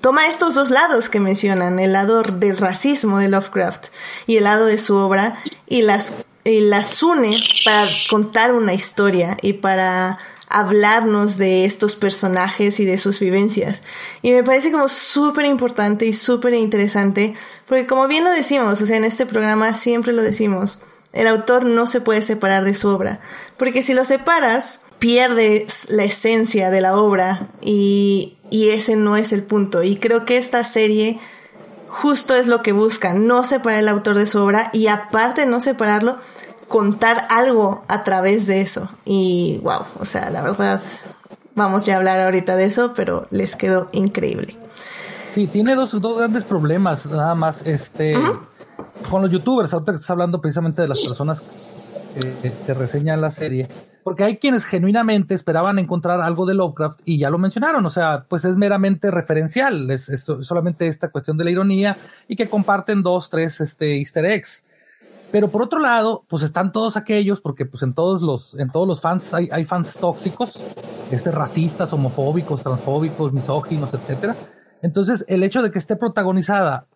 toma 0.00 0.26
estos 0.26 0.54
dos 0.54 0.70
lados 0.70 1.08
que 1.08 1.20
mencionan, 1.20 1.78
el 1.78 1.92
lado 1.92 2.20
del 2.22 2.56
racismo 2.56 3.20
de 3.20 3.28
Lovecraft 3.28 3.86
y 4.26 4.38
el 4.38 4.44
lado 4.44 4.66
de 4.66 4.78
su 4.78 4.96
obra, 4.96 5.40
y 5.68 5.82
las, 5.82 6.14
y 6.42 6.62
las 6.62 7.00
une 7.00 7.30
para 7.64 7.86
contar 8.10 8.52
una 8.52 8.74
historia 8.74 9.36
y 9.40 9.52
para 9.52 10.18
hablarnos 10.52 11.38
de 11.38 11.64
estos 11.64 11.96
personajes 11.96 12.78
y 12.78 12.84
de 12.84 12.98
sus 12.98 13.20
vivencias. 13.20 13.82
Y 14.20 14.32
me 14.32 14.44
parece 14.44 14.70
como 14.70 14.88
súper 14.88 15.46
importante 15.46 16.06
y 16.06 16.12
súper 16.12 16.54
interesante, 16.54 17.34
porque 17.66 17.86
como 17.86 18.06
bien 18.06 18.24
lo 18.24 18.30
decimos, 18.30 18.80
o 18.80 18.86
sea, 18.86 18.96
en 18.96 19.04
este 19.04 19.26
programa 19.26 19.74
siempre 19.74 20.12
lo 20.12 20.22
decimos, 20.22 20.82
el 21.12 21.26
autor 21.26 21.64
no 21.64 21.86
se 21.86 22.00
puede 22.00 22.22
separar 22.22 22.64
de 22.64 22.74
su 22.74 22.88
obra, 22.88 23.20
porque 23.56 23.82
si 23.82 23.94
lo 23.94 24.04
separas, 24.04 24.80
pierdes 24.98 25.86
la 25.88 26.04
esencia 26.04 26.70
de 26.70 26.80
la 26.80 26.96
obra 26.96 27.48
y, 27.60 28.36
y 28.50 28.70
ese 28.70 28.94
no 28.94 29.16
es 29.16 29.32
el 29.32 29.42
punto. 29.42 29.82
Y 29.82 29.96
creo 29.96 30.24
que 30.24 30.36
esta 30.36 30.62
serie 30.62 31.18
justo 31.88 32.34
es 32.34 32.46
lo 32.46 32.62
que 32.62 32.72
busca, 32.72 33.12
no 33.12 33.44
separar 33.44 33.80
el 33.80 33.88
autor 33.88 34.16
de 34.16 34.26
su 34.26 34.38
obra 34.38 34.70
y 34.72 34.86
aparte 34.86 35.44
no 35.44 35.60
separarlo, 35.60 36.18
contar 36.72 37.26
algo 37.28 37.84
a 37.86 38.02
través 38.02 38.46
de 38.46 38.62
eso. 38.62 38.88
Y 39.04 39.60
wow, 39.62 39.82
o 39.98 40.06
sea, 40.06 40.30
la 40.30 40.40
verdad, 40.40 40.80
vamos 41.54 41.84
ya 41.84 41.94
a 41.94 41.96
hablar 41.98 42.18
ahorita 42.18 42.56
de 42.56 42.64
eso, 42.64 42.94
pero 42.96 43.26
les 43.30 43.56
quedó 43.56 43.90
increíble. 43.92 44.56
Sí, 45.28 45.46
tiene 45.46 45.74
dos, 45.74 46.00
dos 46.00 46.16
grandes 46.16 46.44
problemas, 46.44 47.04
nada 47.04 47.34
más, 47.34 47.60
este, 47.66 48.16
uh 48.16 48.22
-huh. 48.22 49.10
con 49.10 49.20
los 49.20 49.30
youtubers, 49.30 49.74
ahorita 49.74 49.92
que 49.92 49.96
estás 49.96 50.10
hablando 50.12 50.40
precisamente 50.40 50.80
de 50.80 50.88
las 50.88 51.00
personas 51.00 51.42
que, 52.40 52.52
que 52.66 52.72
reseñan 52.72 53.20
la 53.20 53.30
serie 53.30 53.68
porque 54.02 54.24
hay 54.24 54.38
quienes 54.38 54.64
genuinamente 54.64 55.34
esperaban 55.34 55.78
encontrar 55.78 56.20
algo 56.20 56.46
de 56.46 56.54
Lovecraft 56.54 57.00
y 57.04 57.18
ya 57.18 57.30
lo 57.30 57.38
mencionaron, 57.38 57.84
o 57.86 57.90
sea, 57.90 58.24
pues 58.28 58.44
es 58.44 58.56
meramente 58.56 59.10
referencial, 59.10 59.90
es, 59.90 60.08
es 60.08 60.24
solamente 60.24 60.88
esta 60.88 61.10
cuestión 61.10 61.36
de 61.36 61.44
la 61.44 61.50
ironía 61.50 61.96
y 62.28 62.36
que 62.36 62.48
comparten 62.48 63.02
dos, 63.02 63.30
tres 63.30 63.60
este, 63.60 63.98
easter 63.98 64.24
eggs. 64.24 64.64
Pero 65.32 65.50
por 65.50 65.62
otro 65.62 65.78
lado, 65.80 66.24
pues 66.28 66.42
están 66.42 66.70
todos 66.72 66.96
aquellos, 66.96 67.40
porque 67.40 67.64
pues 67.66 67.82
en 67.82 67.94
todos 67.94 68.20
los, 68.22 68.54
en 68.58 68.70
todos 68.70 68.86
los 68.86 69.00
fans 69.00 69.32
hay, 69.34 69.48
hay 69.50 69.64
fans 69.64 69.96
tóxicos, 69.98 70.62
este, 71.10 71.30
racistas, 71.32 71.92
homofóbicos, 71.94 72.62
transfóbicos, 72.62 73.32
misóginos, 73.32 73.94
etcétera. 73.94 74.36
Entonces, 74.82 75.24
el 75.28 75.42
hecho 75.42 75.62
de 75.62 75.70
que 75.70 75.78
esté 75.78 75.96
protagonizada 75.96 76.86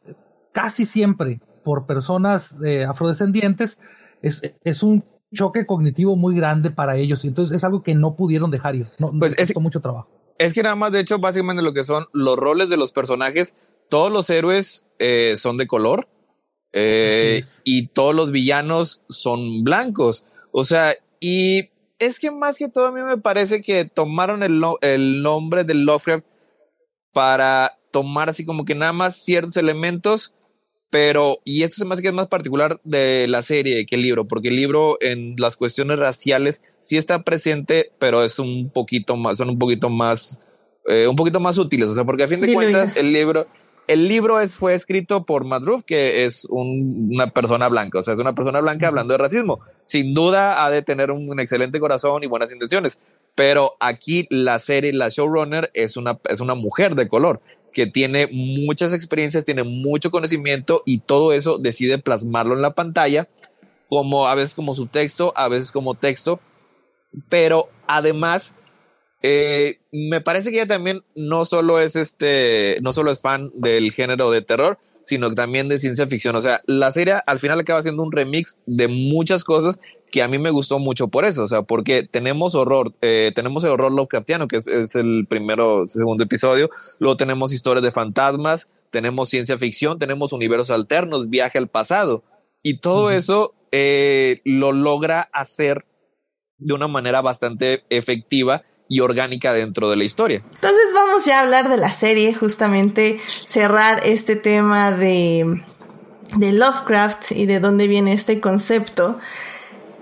casi 0.52 0.84
siempre 0.86 1.40
por 1.64 1.86
personas 1.86 2.60
eh, 2.64 2.84
afrodescendientes 2.84 3.78
es, 4.22 4.42
es 4.62 4.82
un 4.82 5.04
choque 5.34 5.66
cognitivo 5.66 6.14
muy 6.16 6.34
grande 6.36 6.70
para 6.70 6.96
ellos. 6.96 7.24
Y 7.24 7.28
entonces 7.28 7.56
es 7.56 7.64
algo 7.64 7.82
que 7.82 7.94
no 7.94 8.16
pudieron 8.16 8.50
dejar 8.50 8.76
ir. 8.76 8.86
No, 8.98 9.08
Pues 9.18 9.34
es- 9.38 9.56
mucho 9.58 9.80
trabajo. 9.80 10.08
Es 10.38 10.52
que 10.52 10.62
nada 10.62 10.76
más, 10.76 10.92
de 10.92 11.00
hecho, 11.00 11.18
básicamente 11.18 11.62
lo 11.62 11.72
que 11.72 11.82
son 11.82 12.04
los 12.12 12.36
roles 12.36 12.68
de 12.68 12.76
los 12.76 12.92
personajes, 12.92 13.54
todos 13.88 14.12
los 14.12 14.28
héroes 14.28 14.86
eh, 14.98 15.36
son 15.38 15.56
de 15.56 15.66
color 15.66 16.08
eh, 16.78 17.42
y 17.64 17.88
todos 17.88 18.14
los 18.14 18.30
villanos 18.30 19.02
son 19.08 19.64
blancos. 19.64 20.26
O 20.52 20.62
sea, 20.64 20.94
y 21.20 21.70
es 21.98 22.18
que 22.18 22.30
más 22.30 22.56
que 22.58 22.68
todo 22.68 22.86
a 22.86 22.92
mí 22.92 23.00
me 23.00 23.16
parece 23.18 23.62
que 23.62 23.86
tomaron 23.86 24.42
el, 24.42 24.60
no- 24.60 24.76
el 24.82 25.22
nombre 25.22 25.64
de 25.64 25.74
Lovecraft 25.74 26.24
para 27.12 27.78
tomar 27.90 28.28
así 28.28 28.44
como 28.44 28.64
que 28.64 28.74
nada 28.74 28.92
más 28.92 29.16
ciertos 29.16 29.56
elementos, 29.56 30.34
pero, 30.90 31.38
y 31.44 31.62
esto 31.62 31.76
se 31.76 31.84
me 31.84 31.94
hace 31.94 32.02
que 32.02 32.08
es 32.08 32.14
más 32.14 32.28
particular 32.28 32.78
de 32.84 33.26
la 33.28 33.42
serie 33.42 33.86
que 33.86 33.94
el 33.96 34.02
libro, 34.02 34.28
porque 34.28 34.48
el 34.48 34.56
libro 34.56 34.98
en 35.00 35.34
las 35.38 35.56
cuestiones 35.56 35.98
raciales 35.98 36.62
sí 36.80 36.96
está 36.96 37.22
presente, 37.22 37.90
pero 37.98 38.22
es 38.22 38.38
un 38.38 38.70
poquito 38.70 39.16
más, 39.16 39.38
son 39.38 39.48
un 39.50 39.58
poquito 39.58 39.88
más, 39.88 40.42
eh, 40.86 41.06
un 41.08 41.16
poquito 41.16 41.40
más 41.40 41.58
útiles, 41.58 41.88
o 41.88 41.94
sea, 41.94 42.04
porque 42.04 42.22
a 42.24 42.28
fin 42.28 42.40
de 42.40 42.48
Diluidas. 42.48 42.72
cuentas 42.72 42.96
el 42.98 43.12
libro, 43.12 43.46
el 43.88 44.08
libro 44.08 44.40
es, 44.40 44.54
fue 44.56 44.74
escrito 44.74 45.24
por 45.24 45.44
Matt 45.44 45.62
Ruff, 45.62 45.84
que 45.84 46.24
es 46.24 46.44
un- 46.46 47.10
una 47.12 47.30
persona 47.30 47.68
blanca, 47.68 48.00
o 48.00 48.02
sea, 48.02 48.14
es 48.14 48.20
una 48.20 48.34
persona 48.34 48.60
blanca 48.60 48.88
hablando 48.88 49.12
de 49.14 49.18
racismo. 49.18 49.60
Sin 49.84 50.14
duda 50.14 50.64
ha 50.64 50.70
de 50.70 50.82
tener 50.82 51.10
un, 51.10 51.28
un 51.28 51.40
excelente 51.40 51.78
corazón 51.80 52.22
y 52.24 52.26
buenas 52.26 52.52
intenciones, 52.52 52.98
pero 53.34 53.72
aquí 53.80 54.26
la 54.30 54.58
serie, 54.58 54.92
la 54.92 55.08
showrunner 55.08 55.70
es 55.74 55.96
una, 55.96 56.18
es 56.28 56.40
una 56.40 56.54
mujer 56.54 56.94
de 56.94 57.08
color 57.08 57.40
que 57.72 57.86
tiene 57.86 58.26
muchas 58.32 58.92
experiencias, 58.94 59.44
tiene 59.44 59.62
mucho 59.62 60.10
conocimiento 60.10 60.82
y 60.86 60.98
todo 60.98 61.32
eso 61.32 61.58
decide 61.58 61.98
plasmarlo 61.98 62.54
en 62.54 62.62
la 62.62 62.74
pantalla, 62.74 63.28
como 63.88 64.26
a 64.26 64.34
veces 64.34 64.54
como 64.54 64.72
subtexto, 64.74 65.32
a 65.36 65.48
veces 65.48 65.70
como 65.72 65.94
texto, 65.94 66.40
pero 67.28 67.68
además 67.86 68.54
eh, 69.22 69.80
me 69.92 70.20
parece 70.20 70.50
que 70.50 70.56
ella 70.56 70.66
también 70.66 71.02
no 71.14 71.44
solo 71.44 71.80
es 71.80 71.96
este, 71.96 72.78
no 72.82 72.92
solo 72.92 73.10
es 73.10 73.20
fan 73.20 73.50
del 73.54 73.92
género 73.92 74.30
de 74.30 74.42
terror, 74.42 74.78
sino 75.02 75.34
también 75.34 75.68
de 75.68 75.78
ciencia 75.78 76.06
ficción. 76.06 76.36
O 76.36 76.40
sea, 76.40 76.60
la 76.66 76.92
serie 76.92 77.20
al 77.26 77.38
final 77.38 77.60
acaba 77.60 77.82
siendo 77.82 78.02
un 78.02 78.12
remix 78.12 78.60
de 78.66 78.88
muchas 78.88 79.44
cosas 79.44 79.80
que 80.10 80.22
a 80.22 80.28
mí 80.28 80.38
me 80.38 80.50
gustó 80.50 80.78
mucho 80.78 81.08
por 81.08 81.24
eso. 81.24 81.44
O 81.44 81.48
sea, 81.48 81.62
porque 81.62 82.02
tenemos 82.02 82.54
horror, 82.54 82.92
eh, 83.02 83.32
tenemos 83.34 83.64
el 83.64 83.70
horror 83.70 83.92
Lovecraftiano, 83.92 84.48
que 84.48 84.58
es, 84.58 84.66
es 84.66 84.94
el 84.94 85.26
primero, 85.28 85.86
segundo 85.86 86.24
episodio. 86.24 86.70
Luego 86.98 87.16
tenemos 87.16 87.52
historias 87.52 87.82
de 87.82 87.92
fantasmas, 87.92 88.68
tenemos 88.90 89.28
ciencia 89.28 89.56
ficción, 89.56 89.98
tenemos 89.98 90.32
universos 90.32 90.70
alternos, 90.70 91.30
viaje 91.30 91.58
al 91.58 91.68
pasado. 91.68 92.24
Y 92.62 92.78
todo 92.80 93.10
eso 93.10 93.54
eh, 93.72 94.40
lo 94.44 94.72
logra 94.72 95.28
hacer 95.32 95.84
de 96.58 96.74
una 96.74 96.88
manera 96.88 97.20
bastante 97.20 97.84
efectiva 97.90 98.64
y 98.88 99.00
orgánica 99.00 99.52
dentro 99.52 99.90
de 99.90 99.96
la 99.96 100.04
historia. 100.04 100.42
Entonces 100.54 100.92
vamos 100.94 101.24
ya 101.24 101.38
a 101.38 101.42
hablar 101.42 101.68
de 101.68 101.76
la 101.76 101.92
serie, 101.92 102.34
justamente 102.34 103.20
cerrar 103.44 104.00
este 104.04 104.36
tema 104.36 104.92
de, 104.92 105.62
de 106.36 106.52
Lovecraft 106.52 107.32
y 107.32 107.46
de 107.46 107.60
dónde 107.60 107.88
viene 107.88 108.12
este 108.12 108.40
concepto, 108.40 109.18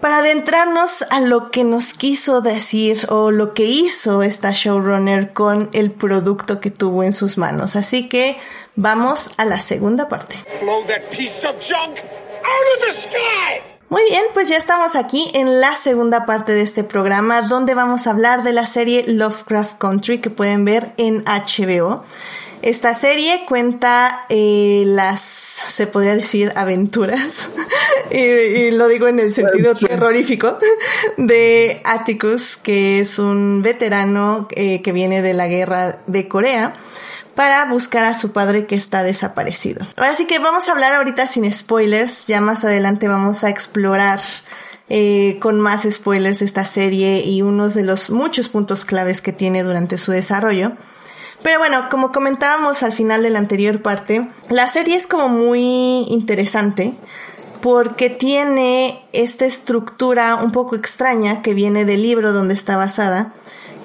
para 0.01 0.19
adentrarnos 0.19 1.01
a 1.09 1.21
lo 1.21 1.51
que 1.51 1.65
nos 1.65 1.95
quiso 1.95 2.43
decir 2.43 3.07
o 3.09 3.31
lo 3.31 3.55
que 3.55 3.65
hizo 3.65 4.23
esta 4.23 4.53
showrunner 4.53 5.33
con 5.33 5.71
el 5.73 5.91
producto 5.91 6.61
que 6.61 6.71
tuvo 6.71 7.05
en 7.05 7.15
sus 7.15 7.39
manos. 7.39 7.75
Así 7.75 8.07
que 8.11 8.37
vamos 8.77 9.31
a 9.39 9.47
la 9.47 9.63
segunda 9.63 10.09
parte. 10.09 10.37
Blow 10.61 10.85
that 10.89 11.09
piece 11.11 11.47
of 11.47 11.57
junk 11.59 11.99
out 11.99 12.67
of 12.77 12.87
the 12.87 12.93
sky! 12.93 13.74
Muy 13.95 14.03
bien, 14.11 14.25
pues 14.35 14.49
ya 14.49 14.57
estamos 14.57 14.97
aquí 14.97 15.31
en 15.35 15.61
la 15.61 15.77
segunda 15.77 16.27
parte 16.27 16.51
de 16.51 16.63
este 16.63 16.83
programa 16.83 17.43
donde 17.43 17.75
vamos 17.75 18.09
a 18.09 18.11
hablar 18.11 18.43
de 18.43 18.53
la 18.53 18.67
serie 18.67 19.05
Lovecraft 19.07 19.79
Country 19.79 20.19
que 20.19 20.31
pueden 20.31 20.65
ver 20.65 20.91
en 20.97 21.23
HBO. 21.25 22.03
Esta 22.61 22.93
serie 22.95 23.45
cuenta 23.47 24.27
eh, 24.31 24.83
las, 24.85 25.21
se 25.21 25.87
podría 25.87 26.17
decir, 26.17 26.53
aventuras, 26.57 27.51
y, 28.11 28.17
y 28.17 28.71
lo 28.73 28.89
digo 28.89 29.07
en 29.07 29.21
el 29.21 29.33
sentido 29.33 29.77
Sí. 29.77 29.87
terrorífico, 29.87 30.59
de 31.17 31.81
Atticus, 31.85 32.57
que 32.57 32.99
es 32.99 33.21
un 33.21 33.63
veterano 33.63 34.49
eh, 34.57 34.83
que 34.83 34.91
viene 34.91 35.23
de 35.23 35.35
la 35.35 35.47
guerra 35.47 36.01
de 36.09 36.27
Corea 36.27 36.75
para 37.35 37.65
buscar 37.67 38.05
a 38.05 38.15
su 38.15 38.33
padre 38.33 38.67
que 38.67 38.75
está 38.75 39.03
desaparecido. 39.03 39.87
Ahora 39.97 40.15
sí 40.15 40.27
que 40.27 40.39
vamos 40.39 40.69
a 40.69 40.73
hablar 40.73 40.95
ahorita 40.95 41.27
sin 41.27 41.51
spoilers, 41.53 42.27
ya 42.27 42.41
más 42.41 42.65
adelante 42.65 43.09
vamos 43.09 43.45
a 43.45 43.51
explorar 43.51 44.21
eh, 44.89 45.39
con 45.41 45.61
más 45.61 45.87
spoilers 45.91 46.43
esta 46.43 46.65
serie 46.65 47.21
y 47.25 47.43
unos 47.43 47.75
de 47.75 47.85
los 47.85 48.11
muchos 48.11 48.49
puntos 48.49 48.85
claves 48.85 49.21
que 49.23 49.33
tiene 49.33 49.63
durante 49.63 49.99
su 49.99 50.13
desarrollo. 50.13 50.73
Pero 51.43 51.59
bueno, 51.59 51.89
como 51.91 52.13
comentábamos 52.13 52.83
al 52.83 52.93
final 52.93 53.23
de 53.23 53.31
la 53.31 53.39
anterior 53.39 53.83
parte, 53.83 54.29
la 54.49 54.69
serie 54.69 54.97
es 54.97 55.07
como 55.07 55.29
muy 55.29 56.05
interesante 56.09 56.95
porque 57.61 58.11
tiene 58.11 59.03
esta 59.15 59.47
estructura 59.47 60.37
un 60.37 60.53
poco 60.53 60.77
extraña 60.77 61.41
que 61.41 61.55
viene 61.55 61.87
del 61.87 62.03
libro 62.03 62.35
donde 62.35 62.53
está 62.53 62.77
basada, 62.77 63.33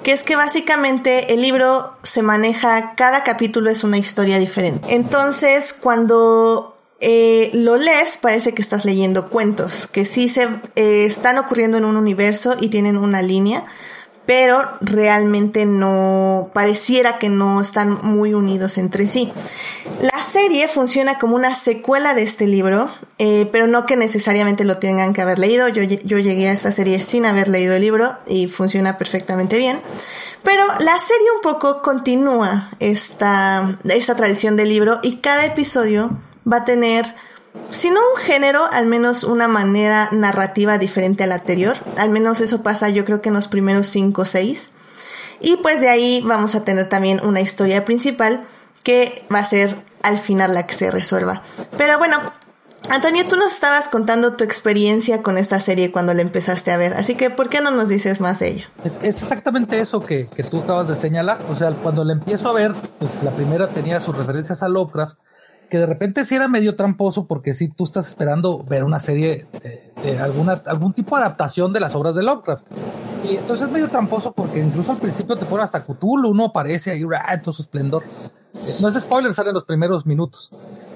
que 0.02 0.12
es 0.12 0.22
que 0.22 0.36
básicamente 0.36 1.32
el 1.32 1.42
libro 1.42 1.96
se 2.02 2.22
maneja, 2.22 2.94
cada 2.94 3.22
capítulo 3.24 3.70
es 3.70 3.84
una 3.84 3.98
historia 3.98 4.38
diferente. 4.38 4.94
Entonces, 4.94 5.72
cuando 5.72 6.76
eh, 7.00 7.50
lo 7.54 7.76
lees, 7.76 8.18
parece 8.18 8.52
que 8.52 8.62
estás 8.62 8.84
leyendo 8.84 9.30
cuentos, 9.30 9.86
que 9.86 10.04
sí 10.04 10.28
se 10.28 10.48
eh, 10.76 11.04
están 11.04 11.38
ocurriendo 11.38 11.78
en 11.78 11.84
un 11.84 11.96
universo 11.96 12.56
y 12.60 12.68
tienen 12.68 12.96
una 12.98 13.22
línea, 13.22 13.64
pero 14.26 14.62
realmente 14.80 15.64
no 15.64 16.50
pareciera 16.52 17.18
que 17.18 17.28
no 17.28 17.60
están 17.60 17.98
muy 18.02 18.32
unidos 18.34 18.78
entre 18.78 19.08
sí. 19.08 19.32
La 20.00 20.22
serie 20.22 20.68
funciona 20.68 21.18
como 21.18 21.34
una 21.34 21.54
secuela 21.54 22.14
de 22.14 22.22
este 22.22 22.46
libro, 22.46 22.90
eh, 23.18 23.48
pero 23.50 23.66
no 23.66 23.86
que 23.86 23.96
necesariamente 23.96 24.64
lo 24.64 24.78
tengan 24.78 25.12
que 25.12 25.22
haber 25.22 25.38
leído. 25.38 25.68
Yo, 25.68 25.82
yo 25.82 26.18
llegué 26.18 26.48
a 26.48 26.52
esta 26.52 26.70
serie 26.70 27.00
sin 27.00 27.26
haber 27.26 27.48
leído 27.48 27.74
el 27.74 27.82
libro 27.82 28.14
y 28.26 28.46
funciona 28.46 28.98
perfectamente 28.98 29.58
bien. 29.58 29.80
Pero 30.42 30.64
la 30.78 30.98
serie 30.98 31.26
un 31.34 31.42
poco 31.42 31.82
continúa 31.82 32.70
esta, 32.78 33.78
esta 33.84 34.14
tradición 34.14 34.56
del 34.56 34.68
libro 34.68 35.00
y 35.02 35.16
cada 35.16 35.44
episodio 35.44 36.10
va 36.50 36.58
a 36.58 36.64
tener 36.64 37.14
si 37.70 37.90
no 37.90 38.00
un 38.14 38.20
género, 38.20 38.64
al 38.70 38.86
menos 38.86 39.24
una 39.24 39.48
manera 39.48 40.08
narrativa 40.12 40.78
diferente 40.78 41.24
a 41.24 41.26
la 41.26 41.36
anterior. 41.36 41.76
Al 41.96 42.10
menos 42.10 42.40
eso 42.40 42.62
pasa 42.62 42.88
yo 42.88 43.04
creo 43.04 43.20
que 43.20 43.28
en 43.28 43.34
los 43.34 43.48
primeros 43.48 43.86
5 43.88 44.22
o 44.22 44.24
6. 44.24 44.70
Y 45.40 45.56
pues 45.56 45.80
de 45.80 45.88
ahí 45.88 46.22
vamos 46.24 46.54
a 46.54 46.64
tener 46.64 46.88
también 46.88 47.20
una 47.24 47.40
historia 47.40 47.84
principal 47.84 48.44
que 48.84 49.24
va 49.32 49.38
a 49.38 49.44
ser 49.44 49.74
al 50.02 50.18
final 50.18 50.54
la 50.54 50.66
que 50.66 50.74
se 50.74 50.90
resuelva. 50.90 51.42
Pero 51.76 51.98
bueno, 51.98 52.18
Antonio, 52.88 53.24
tú 53.28 53.36
nos 53.36 53.52
estabas 53.52 53.88
contando 53.88 54.34
tu 54.34 54.44
experiencia 54.44 55.22
con 55.22 55.38
esta 55.38 55.60
serie 55.60 55.92
cuando 55.92 56.14
la 56.14 56.22
empezaste 56.22 56.72
a 56.72 56.76
ver, 56.76 56.94
así 56.94 57.14
que 57.14 57.30
¿por 57.30 57.48
qué 57.48 57.60
no 57.60 57.70
nos 57.70 57.88
dices 57.90 58.20
más 58.20 58.38
de 58.38 58.48
ello? 58.48 58.66
Es, 58.84 58.98
exactamente 59.02 59.80
eso 59.80 60.00
que, 60.00 60.26
que 60.34 60.42
tú 60.42 60.60
acabas 60.60 60.88
de 60.88 60.96
señalar. 60.96 61.38
O 61.50 61.56
sea, 61.56 61.70
cuando 61.70 62.04
la 62.04 62.14
empiezo 62.14 62.48
a 62.48 62.52
ver, 62.52 62.72
pues 62.98 63.22
la 63.22 63.30
primera 63.30 63.68
tenía 63.68 64.00
sus 64.00 64.16
referencias 64.16 64.62
a 64.62 64.68
Lovecraft, 64.68 65.18
que 65.70 65.78
de 65.78 65.86
repente 65.86 66.24
sí 66.26 66.34
era 66.34 66.48
medio 66.48 66.76
tramposo 66.76 67.26
porque 67.26 67.54
si 67.54 67.68
tú 67.68 67.84
estás 67.84 68.08
esperando 68.08 68.62
ver 68.62 68.84
una 68.84 69.00
serie 69.00 69.46
de, 70.02 70.18
alguna, 70.18 70.60
algún 70.66 70.92
tipo 70.92 71.16
de 71.16 71.22
adaptación 71.22 71.72
de 71.72 71.80
las 71.80 71.94
obras 71.94 72.14
de 72.14 72.22
Lovecraft. 72.22 72.64
Y 73.24 73.36
entonces 73.36 73.66
es 73.66 73.72
medio 73.72 73.88
tramposo 73.88 74.32
porque 74.32 74.58
incluso 74.58 74.92
al 74.92 74.98
principio 74.98 75.36
te 75.36 75.46
ponen 75.46 75.64
hasta 75.64 75.84
Cthulhu, 75.84 76.30
uno 76.30 76.46
aparece 76.46 76.90
ahí 76.90 77.04
¡ra! 77.04 77.32
en 77.32 77.40
todo 77.40 77.52
su 77.52 77.62
esplendor. 77.62 78.02
No 78.82 78.88
es 78.88 78.94
spoiler, 78.96 79.32
sale 79.32 79.50
en 79.50 79.54
los 79.54 79.64
primeros 79.64 80.04
minutos. 80.04 80.50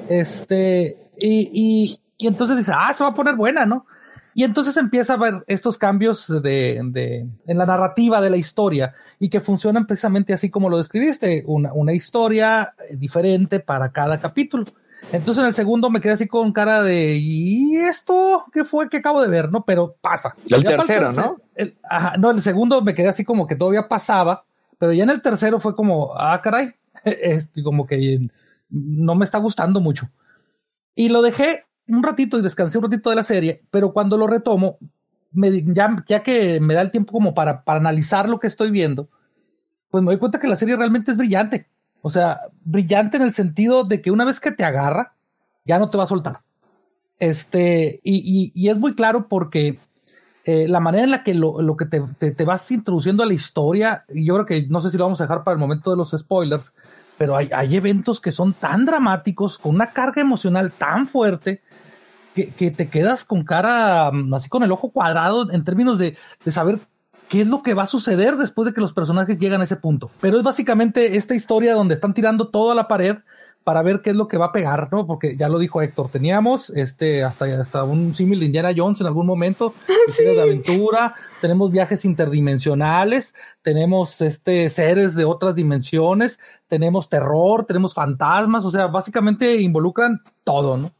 Este, 0.08 1.10
y, 1.18 1.50
y, 1.52 1.98
y 2.18 2.26
entonces 2.26 2.56
dice, 2.56 2.72
ah, 2.74 2.92
se 2.92 3.04
va 3.04 3.10
a 3.10 3.14
poner 3.14 3.36
buena, 3.36 3.64
¿no? 3.64 3.86
Y 4.34 4.42
entonces 4.42 4.76
empieza 4.76 5.14
a 5.14 5.16
ver 5.16 5.44
estos 5.46 5.78
cambios 5.78 6.26
de, 6.26 6.80
de, 6.90 7.28
en 7.46 7.58
la 7.58 7.66
narrativa 7.66 8.20
de 8.20 8.30
la 8.30 8.36
historia 8.36 8.94
y 9.24 9.30
que 9.30 9.40
funcionan 9.40 9.86
precisamente 9.86 10.34
así 10.34 10.50
como 10.50 10.68
lo 10.68 10.76
describiste, 10.76 11.44
una, 11.46 11.72
una 11.72 11.94
historia 11.94 12.74
diferente 12.90 13.58
para 13.58 13.90
cada 13.90 14.20
capítulo. 14.20 14.66
Entonces 15.12 15.40
en 15.40 15.48
el 15.48 15.54
segundo 15.54 15.88
me 15.88 16.02
quedé 16.02 16.12
así 16.12 16.26
con 16.28 16.52
cara 16.52 16.82
de, 16.82 17.16
¿y 17.16 17.74
esto 17.76 18.44
qué 18.52 18.64
fue 18.64 18.90
que 18.90 18.98
acabo 18.98 19.22
de 19.22 19.28
ver? 19.28 19.50
No, 19.50 19.64
pero 19.64 19.96
pasa. 20.02 20.36
El 20.50 20.62
Ya 20.62 20.68
tercero, 20.76 21.10
¿no? 21.12 21.38
el- 21.54 21.74
ajá, 21.88 22.18
no, 22.18 22.32
el 22.32 22.42
segundo 22.42 22.82
me 22.82 22.94
quedé 22.94 23.08
así 23.08 23.24
como 23.24 23.46
que 23.46 23.56
todavía 23.56 23.88
pasaba, 23.88 24.44
pero 24.78 24.92
ya 24.92 25.04
en 25.04 25.10
el 25.10 25.22
tercero 25.22 25.58
fue 25.58 25.74
como, 25.74 26.12
ah, 26.18 26.38
caray, 26.44 26.74
este, 27.04 27.62
como 27.62 27.86
que 27.86 28.28
no 28.68 29.14
me 29.14 29.24
está 29.24 29.38
gustando 29.38 29.80
mucho. 29.80 30.10
Y 30.94 31.08
lo 31.08 31.22
dejé 31.22 31.64
un 31.88 32.02
ratito 32.02 32.38
y 32.38 32.42
descansé 32.42 32.76
un 32.76 32.84
ratito 32.84 33.08
de 33.08 33.16
la 33.16 33.22
serie, 33.22 33.62
pero 33.70 33.94
cuando 33.94 34.18
lo 34.18 34.26
retomo, 34.26 34.76
ya, 36.06 36.22
que 36.22 36.60
me 36.60 36.74
da 36.74 36.82
el 36.82 36.90
tiempo 36.90 37.12
como 37.12 37.34
para, 37.34 37.64
para 37.64 37.80
analizar 37.80 38.28
lo 38.28 38.38
que 38.38 38.46
estoy 38.46 38.70
viendo, 38.70 39.08
pues 39.90 40.02
me 40.04 40.10
doy 40.12 40.18
cuenta 40.18 40.38
que 40.40 40.48
la 40.48 40.56
serie 40.56 40.76
realmente 40.76 41.10
es 41.12 41.16
brillante. 41.16 41.68
O 42.02 42.10
sea, 42.10 42.40
brillante 42.64 43.16
en 43.16 43.22
el 43.22 43.32
sentido 43.32 43.84
de 43.84 44.02
que 44.02 44.10
una 44.10 44.24
vez 44.24 44.40
que 44.40 44.52
te 44.52 44.64
agarra, 44.64 45.14
ya 45.64 45.78
no 45.78 45.90
te 45.90 45.96
va 45.98 46.04
a 46.04 46.08
soltar. 46.08 46.40
Este, 47.18 48.00
y, 48.02 48.52
y- 48.54 48.68
es 48.68 48.78
muy 48.78 48.94
claro 48.94 49.28
porque 49.28 49.78
eh, 50.44 50.68
la 50.68 50.80
manera 50.80 51.04
en 51.04 51.10
la 51.10 51.22
que 51.22 51.32
lo, 51.34 51.62
lo 51.62 51.76
que 51.76 51.86
te, 51.86 52.00
te- 52.32 52.44
vas 52.44 52.70
introduciendo 52.70 53.22
a 53.22 53.26
la 53.26 53.34
historia, 53.34 54.04
y 54.12 54.26
yo 54.26 54.34
creo 54.34 54.46
que 54.46 54.66
no 54.68 54.80
sé 54.82 54.90
si 54.90 54.98
lo 54.98 55.04
vamos 55.04 55.20
a 55.20 55.24
dejar 55.24 55.44
para 55.44 55.54
el 55.54 55.60
momento 55.60 55.90
de 55.90 55.96
los 55.96 56.10
spoilers, 56.10 56.74
pero 57.16 57.36
hay 57.36 57.76
eventos 57.76 58.20
que 58.20 58.32
son 58.32 58.52
tan 58.52 58.84
dramáticos, 58.84 59.58
con 59.58 59.74
una 59.76 59.92
carga 59.92 60.20
emocional 60.20 60.72
tan 60.72 61.06
fuerte, 61.06 61.62
que, 62.34 62.48
que 62.48 62.70
te 62.70 62.88
quedas 62.88 63.24
con 63.24 63.44
cara 63.44 64.10
mm, 64.12 64.34
así 64.34 64.48
con 64.48 64.62
el 64.62 64.72
ojo 64.72 64.90
cuadrado 64.90 65.50
en 65.50 65.64
términos 65.64 65.98
de, 65.98 66.16
de 66.44 66.50
saber 66.50 66.78
qué 67.28 67.42
es 67.42 67.46
lo 67.46 67.62
que 67.62 67.74
va 67.74 67.84
a 67.84 67.86
suceder 67.86 68.36
después 68.36 68.66
de 68.66 68.74
que 68.74 68.80
los 68.80 68.92
personajes 68.92 69.38
llegan 69.38 69.60
a 69.60 69.64
ese 69.64 69.76
punto. 69.76 70.10
Pero 70.20 70.36
es 70.36 70.42
básicamente 70.42 71.16
esta 71.16 71.34
historia 71.34 71.74
donde 71.74 71.94
están 71.94 72.14
tirando 72.14 72.48
todo 72.48 72.72
a 72.72 72.74
la 72.74 72.88
pared 72.88 73.16
para 73.64 73.82
ver 73.82 74.02
qué 74.02 74.10
es 74.10 74.16
lo 74.16 74.28
que 74.28 74.36
va 74.36 74.46
a 74.46 74.52
pegar, 74.52 74.90
¿no? 74.92 75.06
Porque 75.06 75.36
ya 75.38 75.48
lo 75.48 75.58
dijo 75.58 75.80
Héctor, 75.80 76.10
teníamos 76.10 76.68
este 76.70 77.24
hasta, 77.24 77.46
hasta 77.46 77.82
un 77.82 78.14
símil 78.14 78.40
de 78.40 78.46
Indiana 78.46 78.74
Jones 78.76 79.00
en 79.00 79.06
algún 79.06 79.26
momento, 79.26 79.74
historias 80.06 80.36
de 80.36 80.42
aventura, 80.42 81.14
tenemos 81.40 81.72
viajes 81.72 82.04
interdimensionales, 82.04 83.34
tenemos 83.62 84.20
este 84.20 84.68
seres 84.68 85.14
de 85.14 85.24
otras 85.24 85.54
dimensiones, 85.54 86.38
tenemos 86.68 87.08
terror, 87.08 87.64
tenemos 87.64 87.94
fantasmas, 87.94 88.66
o 88.66 88.70
sea, 88.70 88.86
básicamente 88.88 89.60
involucran 89.60 90.20
todo, 90.44 90.76
¿no? 90.76 90.92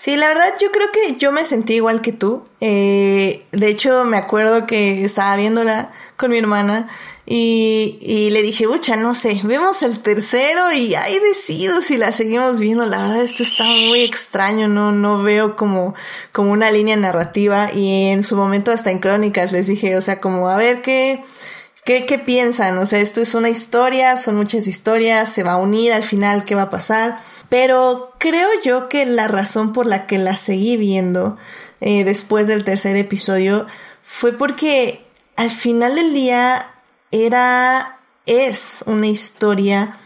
Sí, 0.00 0.16
la 0.16 0.28
verdad 0.28 0.54
yo 0.58 0.72
creo 0.72 0.90
que 0.92 1.16
yo 1.18 1.30
me 1.30 1.44
sentí 1.44 1.74
igual 1.74 2.00
que 2.00 2.12
tú. 2.12 2.42
Eh, 2.62 3.44
de 3.52 3.68
hecho, 3.68 4.06
me 4.06 4.16
acuerdo 4.16 4.66
que 4.66 5.04
estaba 5.04 5.36
viéndola 5.36 5.90
con 6.16 6.30
mi 6.30 6.38
hermana 6.38 6.88
y, 7.26 7.98
y 8.00 8.30
le 8.30 8.40
dije, 8.40 8.66
ucha, 8.66 8.96
no 8.96 9.12
sé, 9.12 9.38
vemos 9.44 9.82
el 9.82 10.00
tercero 10.00 10.72
y 10.72 10.94
ahí 10.94 11.18
decido 11.18 11.82
si 11.82 11.98
la 11.98 12.12
seguimos 12.12 12.58
viendo. 12.60 12.86
La 12.86 13.02
verdad, 13.02 13.22
esto 13.22 13.42
está 13.42 13.64
muy 13.64 14.00
extraño, 14.00 14.68
no, 14.68 14.90
no 14.90 15.22
veo 15.22 15.54
como, 15.54 15.94
como 16.32 16.50
una 16.52 16.70
línea 16.70 16.96
narrativa 16.96 17.70
y 17.70 18.06
en 18.06 18.24
su 18.24 18.36
momento 18.36 18.72
hasta 18.72 18.90
en 18.90 19.00
crónicas 19.00 19.52
les 19.52 19.66
dije, 19.66 19.98
o 19.98 20.00
sea, 20.00 20.18
como 20.18 20.48
a 20.48 20.56
ver 20.56 20.80
qué, 20.80 21.22
¿Qué, 21.84 22.06
¿Qué 22.06 22.18
piensan? 22.18 22.78
O 22.78 22.86
sea, 22.86 23.00
esto 23.00 23.20
es 23.20 23.34
una 23.34 23.50
historia, 23.50 24.16
son 24.16 24.36
muchas 24.36 24.66
historias, 24.66 25.30
se 25.30 25.42
va 25.42 25.52
a 25.52 25.56
unir 25.58 25.92
al 25.92 26.04
final, 26.04 26.46
¿qué 26.46 26.54
va 26.54 26.62
a 26.62 26.70
pasar? 26.70 27.18
Pero 27.50 28.14
creo 28.18 28.48
yo 28.64 28.88
que 28.88 29.04
la 29.04 29.28
razón 29.28 29.74
por 29.74 29.86
la 29.86 30.06
que 30.06 30.16
la 30.16 30.36
seguí 30.36 30.78
viendo 30.78 31.36
eh, 31.82 32.04
después 32.04 32.46
del 32.46 32.64
tercer 32.64 32.96
episodio 32.96 33.66
fue 34.02 34.32
porque 34.32 35.04
al 35.36 35.50
final 35.50 35.96
del 35.96 36.14
día 36.14 36.74
era, 37.10 37.98
es 38.24 38.84
una 38.86 39.08
historia 39.08 39.96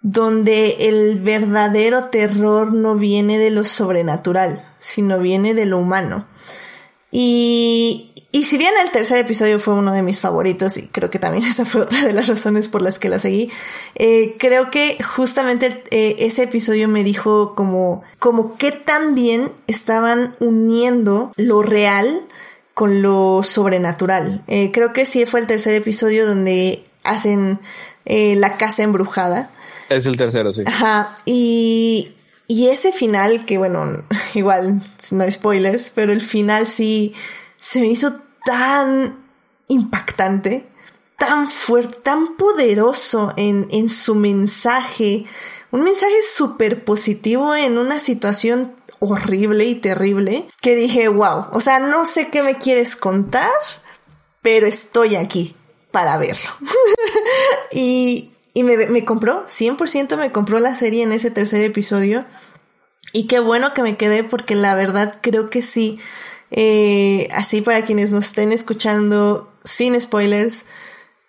donde 0.00 0.88
el 0.88 1.20
verdadero 1.20 2.08
terror 2.08 2.72
no 2.72 2.96
viene 2.96 3.38
de 3.38 3.50
lo 3.50 3.64
sobrenatural, 3.64 4.68
sino 4.80 5.20
viene 5.20 5.54
de 5.54 5.66
lo 5.66 5.78
humano. 5.78 6.26
Y, 7.12 8.11
y 8.34 8.44
si 8.44 8.56
bien 8.56 8.72
el 8.82 8.90
tercer 8.90 9.18
episodio 9.18 9.60
fue 9.60 9.74
uno 9.74 9.92
de 9.92 10.00
mis 10.00 10.20
favoritos, 10.20 10.78
y 10.78 10.88
creo 10.88 11.10
que 11.10 11.18
también 11.18 11.44
esa 11.48 11.66
fue 11.66 11.82
otra 11.82 12.02
de 12.02 12.14
las 12.14 12.28
razones 12.28 12.66
por 12.66 12.80
las 12.80 12.98
que 12.98 13.10
la 13.10 13.18
seguí, 13.18 13.50
eh, 13.94 14.36
creo 14.38 14.70
que 14.70 14.98
justamente 15.02 15.84
eh, 15.90 16.16
ese 16.18 16.44
episodio 16.44 16.88
me 16.88 17.04
dijo 17.04 17.54
como, 17.54 18.02
como 18.18 18.56
qué 18.56 18.72
tan 18.72 19.14
bien 19.14 19.52
estaban 19.66 20.34
uniendo 20.40 21.32
lo 21.36 21.62
real 21.62 22.22
con 22.72 23.02
lo 23.02 23.42
sobrenatural. 23.42 24.42
Eh, 24.48 24.70
creo 24.72 24.94
que 24.94 25.04
sí 25.04 25.26
fue 25.26 25.40
el 25.40 25.46
tercer 25.46 25.74
episodio 25.74 26.26
donde 26.26 26.84
hacen 27.04 27.60
la 28.06 28.56
casa 28.56 28.82
embrujada. 28.82 29.50
Es 29.90 30.06
el 30.06 30.16
tercero, 30.16 30.52
sí. 30.52 30.62
Ajá, 30.66 31.14
y, 31.26 32.12
y 32.48 32.68
ese 32.68 32.92
final, 32.92 33.44
que 33.44 33.58
bueno, 33.58 34.02
igual 34.34 34.90
no 35.10 35.22
hay 35.22 35.32
spoilers, 35.32 35.92
pero 35.94 36.12
el 36.12 36.22
final 36.22 36.66
sí 36.66 37.14
se 37.62 37.80
me 37.80 37.86
hizo 37.86 38.14
tan 38.44 39.24
impactante, 39.68 40.66
tan 41.16 41.48
fuerte, 41.48 41.94
tan 42.02 42.36
poderoso 42.36 43.32
en, 43.36 43.68
en 43.70 43.88
su 43.88 44.16
mensaje, 44.16 45.26
un 45.70 45.84
mensaje 45.84 46.16
súper 46.28 46.84
positivo 46.84 47.54
en 47.54 47.78
una 47.78 48.00
situación 48.00 48.74
horrible 48.98 49.66
y 49.66 49.76
terrible, 49.76 50.48
que 50.60 50.74
dije, 50.74 51.06
wow, 51.06 51.46
o 51.52 51.60
sea, 51.60 51.78
no 51.78 52.04
sé 52.04 52.28
qué 52.30 52.42
me 52.42 52.58
quieres 52.58 52.96
contar, 52.96 53.50
pero 54.42 54.66
estoy 54.66 55.14
aquí 55.14 55.54
para 55.92 56.16
verlo. 56.18 56.50
y 57.72 58.32
y 58.54 58.64
me, 58.64 58.76
me 58.88 59.04
compró, 59.04 59.46
100% 59.46 60.16
me 60.16 60.32
compró 60.32 60.58
la 60.58 60.74
serie 60.74 61.02
en 61.04 61.12
ese 61.12 61.30
tercer 61.30 61.62
episodio. 61.62 62.24
Y 63.12 63.26
qué 63.26 63.40
bueno 63.40 63.72
que 63.72 63.82
me 63.82 63.96
quedé 63.96 64.24
porque 64.24 64.54
la 64.54 64.74
verdad 64.74 65.18
creo 65.22 65.48
que 65.48 65.62
sí. 65.62 65.98
Eh, 66.52 67.28
así 67.32 67.62
para 67.62 67.82
quienes 67.82 68.12
nos 68.12 68.26
estén 68.26 68.52
escuchando 68.52 69.50
sin 69.64 69.98
spoilers, 69.98 70.66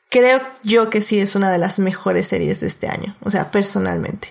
creo 0.09 0.41
yo 0.63 0.89
que 0.89 1.01
sí 1.01 1.19
es 1.19 1.35
una 1.35 1.51
de 1.51 1.57
las 1.57 1.79
mejores 1.79 2.27
series 2.27 2.59
de 2.59 2.67
este 2.67 2.87
año. 2.87 3.15
O 3.23 3.31
sea, 3.31 3.49
personalmente. 3.49 4.27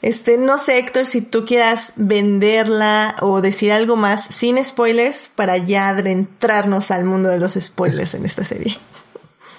Este, 0.00 0.36
no 0.36 0.58
sé, 0.58 0.78
Héctor, 0.78 1.06
si 1.06 1.20
tú 1.20 1.44
quieras 1.44 1.92
venderla 1.96 3.14
o 3.20 3.40
decir 3.40 3.70
algo 3.70 3.94
más 3.94 4.24
sin 4.24 4.62
spoilers 4.64 5.28
para 5.28 5.58
ya 5.58 5.90
adentrarnos 5.90 6.90
al 6.90 7.04
mundo 7.04 7.28
de 7.28 7.38
los 7.38 7.52
spoilers 7.52 8.14
en 8.14 8.24
esta 8.24 8.44
serie. 8.44 8.76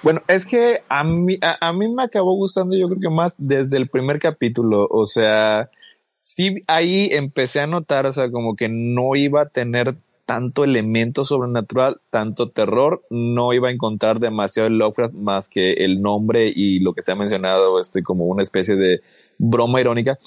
Bueno, 0.01 0.21
es 0.27 0.45
que 0.45 0.83
a 0.89 1.05
mí, 1.05 1.37
a, 1.41 1.65
a, 1.65 1.71
mí 1.71 1.87
me 1.87 2.03
acabó 2.03 2.35
gustando, 2.35 2.75
yo 2.75 2.89
creo 2.89 2.99
que 2.99 3.09
más 3.09 3.35
desde 3.37 3.77
el 3.77 3.87
primer 3.87 4.19
capítulo. 4.19 4.85
O 4.91 5.05
sea, 5.05 5.69
sí, 6.11 6.61
ahí 6.67 7.07
empecé 7.13 7.61
a 7.61 7.67
notar, 7.67 8.05
o 8.05 8.11
sea, 8.11 8.29
como 8.29 8.57
que 8.57 8.67
no 8.67 9.15
iba 9.15 9.43
a 9.43 9.49
tener 9.49 9.95
tanto 10.25 10.63
elemento 10.63 11.25
sobrenatural, 11.25 12.01
tanto 12.09 12.49
terror, 12.49 13.03
no 13.09 13.53
iba 13.53 13.67
a 13.67 13.71
encontrar 13.71 14.19
demasiado 14.19 14.67
el 14.67 14.77
Lovecraft 14.77 15.13
más 15.13 15.49
que 15.49 15.73
el 15.73 16.01
nombre 16.01 16.51
y 16.53 16.79
lo 16.79 16.93
que 16.93 17.01
se 17.01 17.11
ha 17.11 17.15
mencionado, 17.15 17.79
este, 17.79 18.03
como 18.03 18.25
una 18.25 18.43
especie 18.43 18.75
de 18.75 19.01
broma 19.37 19.81
irónica. 19.81 20.17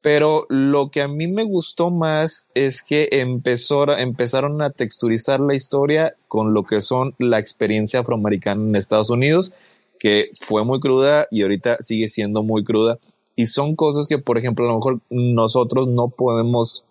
Pero 0.00 0.46
lo 0.48 0.90
que 0.90 1.00
a 1.00 1.08
mí 1.08 1.28
me 1.28 1.44
gustó 1.44 1.90
más 1.90 2.48
es 2.54 2.82
que 2.82 3.08
empezó, 3.12 3.96
empezaron 3.96 4.60
a 4.60 4.70
texturizar 4.70 5.38
la 5.38 5.54
historia 5.54 6.14
con 6.26 6.54
lo 6.54 6.64
que 6.64 6.82
son 6.82 7.14
la 7.18 7.38
experiencia 7.38 8.00
afroamericana 8.00 8.62
en 8.62 8.74
Estados 8.74 9.10
Unidos, 9.10 9.54
que 10.00 10.30
fue 10.40 10.64
muy 10.64 10.80
cruda 10.80 11.28
y 11.30 11.42
ahorita 11.42 11.78
sigue 11.80 12.08
siendo 12.08 12.42
muy 12.42 12.64
cruda. 12.64 12.98
Y 13.36 13.46
son 13.46 13.76
cosas 13.76 14.08
que, 14.08 14.18
por 14.18 14.38
ejemplo, 14.38 14.64
a 14.64 14.72
lo 14.72 14.76
mejor 14.76 15.00
nosotros 15.08 15.86
no 15.86 16.08
podemos 16.08 16.84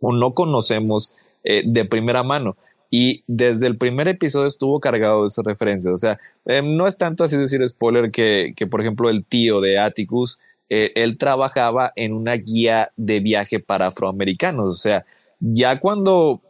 o 0.00 0.12
no 0.12 0.34
conocemos 0.34 1.14
eh, 1.44 1.62
de 1.66 1.84
primera 1.84 2.22
mano. 2.22 2.56
Y 2.90 3.24
desde 3.26 3.66
el 3.66 3.76
primer 3.76 4.08
episodio 4.08 4.46
estuvo 4.46 4.80
cargado 4.80 5.22
de 5.22 5.26
esas 5.26 5.44
referencias. 5.44 5.92
O 5.92 5.96
sea, 5.96 6.18
eh, 6.46 6.62
no 6.62 6.86
es 6.86 6.96
tanto 6.96 7.24
así 7.24 7.36
decir 7.36 7.66
spoiler 7.66 8.10
que, 8.10 8.54
que 8.56 8.66
por 8.66 8.80
ejemplo, 8.80 9.10
el 9.10 9.24
tío 9.24 9.60
de 9.60 9.78
Atticus, 9.78 10.38
eh, 10.68 10.92
él 10.94 11.18
trabajaba 11.18 11.92
en 11.96 12.12
una 12.12 12.34
guía 12.34 12.92
de 12.96 13.20
viaje 13.20 13.60
para 13.60 13.88
afroamericanos. 13.88 14.70
O 14.70 14.74
sea, 14.74 15.04
ya 15.40 15.80
cuando 15.80 16.40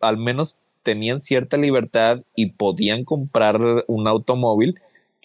al 0.00 0.16
menos 0.18 0.56
tenían 0.82 1.20
cierta 1.20 1.56
libertad 1.56 2.20
y 2.36 2.52
podían 2.52 3.04
comprar 3.04 3.60
un 3.86 4.06
automóvil, 4.06 4.78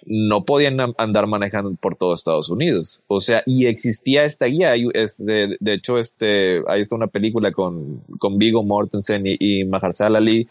no 0.06 0.45
podían 0.45 0.78
andar 0.97 1.28
manejando 1.28 1.76
por 1.76 1.95
todo 1.95 2.14
Estados 2.14 2.49
Unidos. 2.49 3.01
O 3.08 3.20
sea, 3.20 3.43
y 3.45 3.66
existía 3.66 4.24
esta 4.24 4.45
guía. 4.45 4.72
De, 4.72 5.58
de 5.60 5.74
hecho, 5.74 5.97
este, 5.97 6.62
ahí 6.68 6.82
está 6.82 6.95
una 6.95 7.08
película 7.08 7.51
con, 7.51 8.01
con 8.20 8.38
Vigo 8.38 8.64
Mortensen 8.64 9.24
y, 9.26 9.38
y 9.39 9.66
Mahershala 9.66 10.20
Ali 10.20 10.47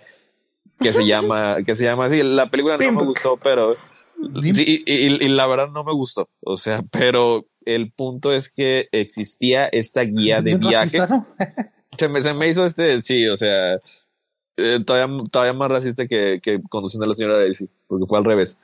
que 0.81 0.93
se 0.93 1.07
llama, 1.07 1.59
que 1.65 1.75
se 1.75 1.85
llama 1.85 2.07
así. 2.07 2.23
La 2.23 2.51
película 2.51 2.77
no 2.77 2.93
me 2.93 3.05
gustó, 3.05 3.37
pero 3.37 3.75
sí, 4.53 4.83
y, 4.87 4.93
y, 4.93 5.25
y, 5.25 5.29
la 5.29 5.47
verdad 5.47 5.71
no 5.71 5.85
me 5.85 5.93
gustó. 5.93 6.29
O 6.41 6.57
sea, 6.57 6.83
pero 6.91 7.47
el 7.65 7.93
punto 7.93 8.33
es 8.33 8.53
que 8.53 8.89
existía 8.93 9.67
esta 9.67 10.03
guía 10.03 10.43
de 10.43 10.57
viaje. 10.57 10.99
Se, 11.97 12.09
me, 12.09 12.23
se 12.23 12.35
me 12.35 12.49
hizo 12.49 12.65
este, 12.65 13.01
sí, 13.03 13.29
o 13.29 13.37
sea, 13.37 13.75
eh, 14.57 14.81
todavía, 14.85 15.17
todavía 15.31 15.53
más 15.53 15.71
racista 15.71 16.07
que, 16.07 16.41
que 16.43 16.61
conduciendo 16.69 17.05
a 17.05 17.09
la 17.09 17.15
señora 17.15 17.39
Daisy. 17.39 17.69
Porque 17.87 18.07
fue 18.07 18.18
al 18.18 18.24
revés. 18.24 18.59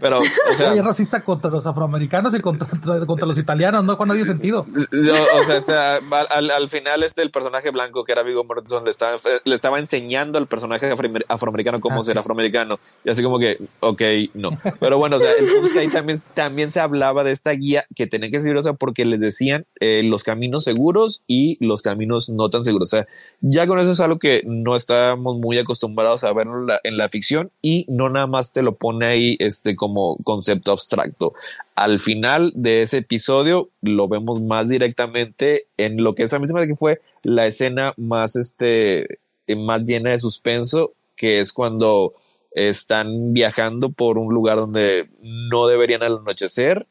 Pero, 0.00 0.20
o 0.20 0.22
sea. 0.56 0.74
es 0.74 0.84
racista 0.84 1.22
contra 1.22 1.50
los 1.50 1.66
afroamericanos 1.66 2.34
y 2.34 2.40
contra, 2.40 2.66
contra 3.06 3.26
los 3.26 3.38
italianos, 3.38 3.84
no 3.84 3.96
con 3.96 4.08
nadie 4.08 4.24
sentido. 4.24 4.66
o 4.70 5.60
sea, 5.64 6.00
al, 6.30 6.68
final, 6.68 7.02
este, 7.02 7.22
el 7.22 7.30
personaje 7.30 7.70
blanco 7.70 8.04
que 8.04 8.12
era 8.12 8.22
Vigo 8.22 8.44
Mortensen 8.44 8.84
le 8.84 8.90
estaba, 8.90 9.16
le 9.44 9.54
estaba 9.54 9.78
enseñando 9.78 10.38
al 10.38 10.46
personaje 10.46 10.90
afroamericano 11.28 11.80
cómo 11.80 12.00
ah, 12.00 12.02
ser 12.02 12.18
afroamericano. 12.18 12.78
Y 13.04 13.10
así 13.10 13.22
como 13.22 13.38
que, 13.38 13.58
ok, 13.80 14.02
no. 14.34 14.50
Pero 14.80 14.98
bueno, 14.98 15.16
o 15.16 15.20
sea, 15.20 15.32
el 15.32 15.46
punto 15.46 15.66
es 15.66 15.72
que 15.72 15.80
ahí 15.80 15.88
también, 15.88 16.20
también 16.34 16.70
se 16.70 16.80
hablaba 16.80 17.24
de 17.24 17.32
esta 17.32 17.50
guía 17.52 17.84
que 17.94 18.06
tenía 18.06 18.30
que 18.30 18.40
ser, 18.40 18.56
o 18.56 18.62
sea, 18.62 18.72
porque 18.72 19.04
les 19.04 19.20
decían 19.20 19.66
eh, 19.80 20.02
los 20.04 20.24
caminos 20.24 20.64
seguros 20.64 21.22
y 21.26 21.56
los 21.64 21.82
caminos 21.82 22.30
no 22.30 22.48
tan 22.50 22.64
seguros. 22.64 22.92
O 22.92 22.96
sea, 22.96 23.06
ya 23.40 23.66
con 23.66 23.78
eso 23.78 23.92
es 23.92 24.00
algo 24.00 24.18
que 24.18 24.42
no 24.46 24.76
estábamos 24.76 25.36
muy 25.38 25.58
acostumbrados 25.58 26.24
a 26.24 26.32
ver 26.32 26.46
en 26.46 26.66
la, 26.66 26.80
en 26.84 26.96
la 26.96 27.08
ficción 27.08 27.50
y 27.60 27.86
no 27.88 28.08
nada 28.08 28.26
más 28.26 28.52
te 28.52 28.61
lo 28.62 28.76
pone 28.76 29.06
ahí 29.06 29.36
este 29.38 29.76
como 29.76 30.16
concepto 30.24 30.72
abstracto. 30.72 31.34
Al 31.74 32.00
final 32.00 32.52
de 32.54 32.82
ese 32.82 32.98
episodio 32.98 33.68
lo 33.82 34.08
vemos 34.08 34.40
más 34.40 34.68
directamente 34.68 35.66
en 35.76 36.02
lo 36.02 36.14
que 36.14 36.22
es 36.22 36.32
la 36.32 36.38
misma 36.38 36.66
que 36.66 36.74
fue 36.74 37.00
la 37.22 37.46
escena 37.46 37.94
más 37.96 38.36
este 38.36 39.20
más 39.56 39.82
llena 39.82 40.12
de 40.12 40.18
suspenso, 40.18 40.92
que 41.16 41.40
es 41.40 41.52
cuando 41.52 42.14
están 42.52 43.32
viajando 43.32 43.90
por 43.90 44.18
un 44.18 44.32
lugar 44.32 44.56
donde 44.56 45.08
no 45.20 45.66
deberían 45.66 46.02
al 46.02 46.18
anochecer 46.18 46.86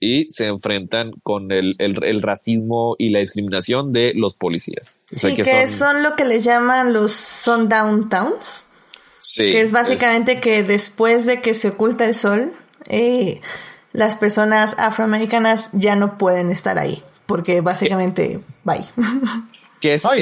y 0.00 0.30
se 0.30 0.46
enfrentan 0.46 1.12
con 1.22 1.52
el, 1.52 1.76
racismo 2.22 2.96
y 2.98 3.10
la 3.10 3.20
discriminación 3.20 3.92
de 3.92 4.14
los 4.16 4.34
policías. 4.34 5.00
Sí, 5.12 5.34
que, 5.34 5.68
son... 5.68 6.02
lo 6.02 6.16
que 6.16 6.24
le 6.24 6.40
llaman 6.40 6.94
los 6.94 7.12
sundown 7.12 8.08
towns. 8.08 8.66
Sí. 9.20 9.52
Que 9.52 9.60
es 9.60 9.72
básicamente 9.72 10.40
que 10.40 10.62
después 10.62 11.26
de 11.26 11.40
que 11.40 11.54
se 11.54 11.68
oculta 11.68 12.04
el 12.06 12.14
sol, 12.14 12.52
eh, 12.88 13.40
las 13.92 14.16
personas 14.16 14.76
afroamericanas 14.78 15.70
ya 15.72 15.94
no 15.94 16.18
pueden 16.18 16.50
estar 16.50 16.78
ahí. 16.78 17.02
Porque 17.26 17.60
básicamente, 17.60 18.40
bye. 18.64 18.84
Que 19.80 19.94
es, 19.94 20.04
algo 20.04 20.18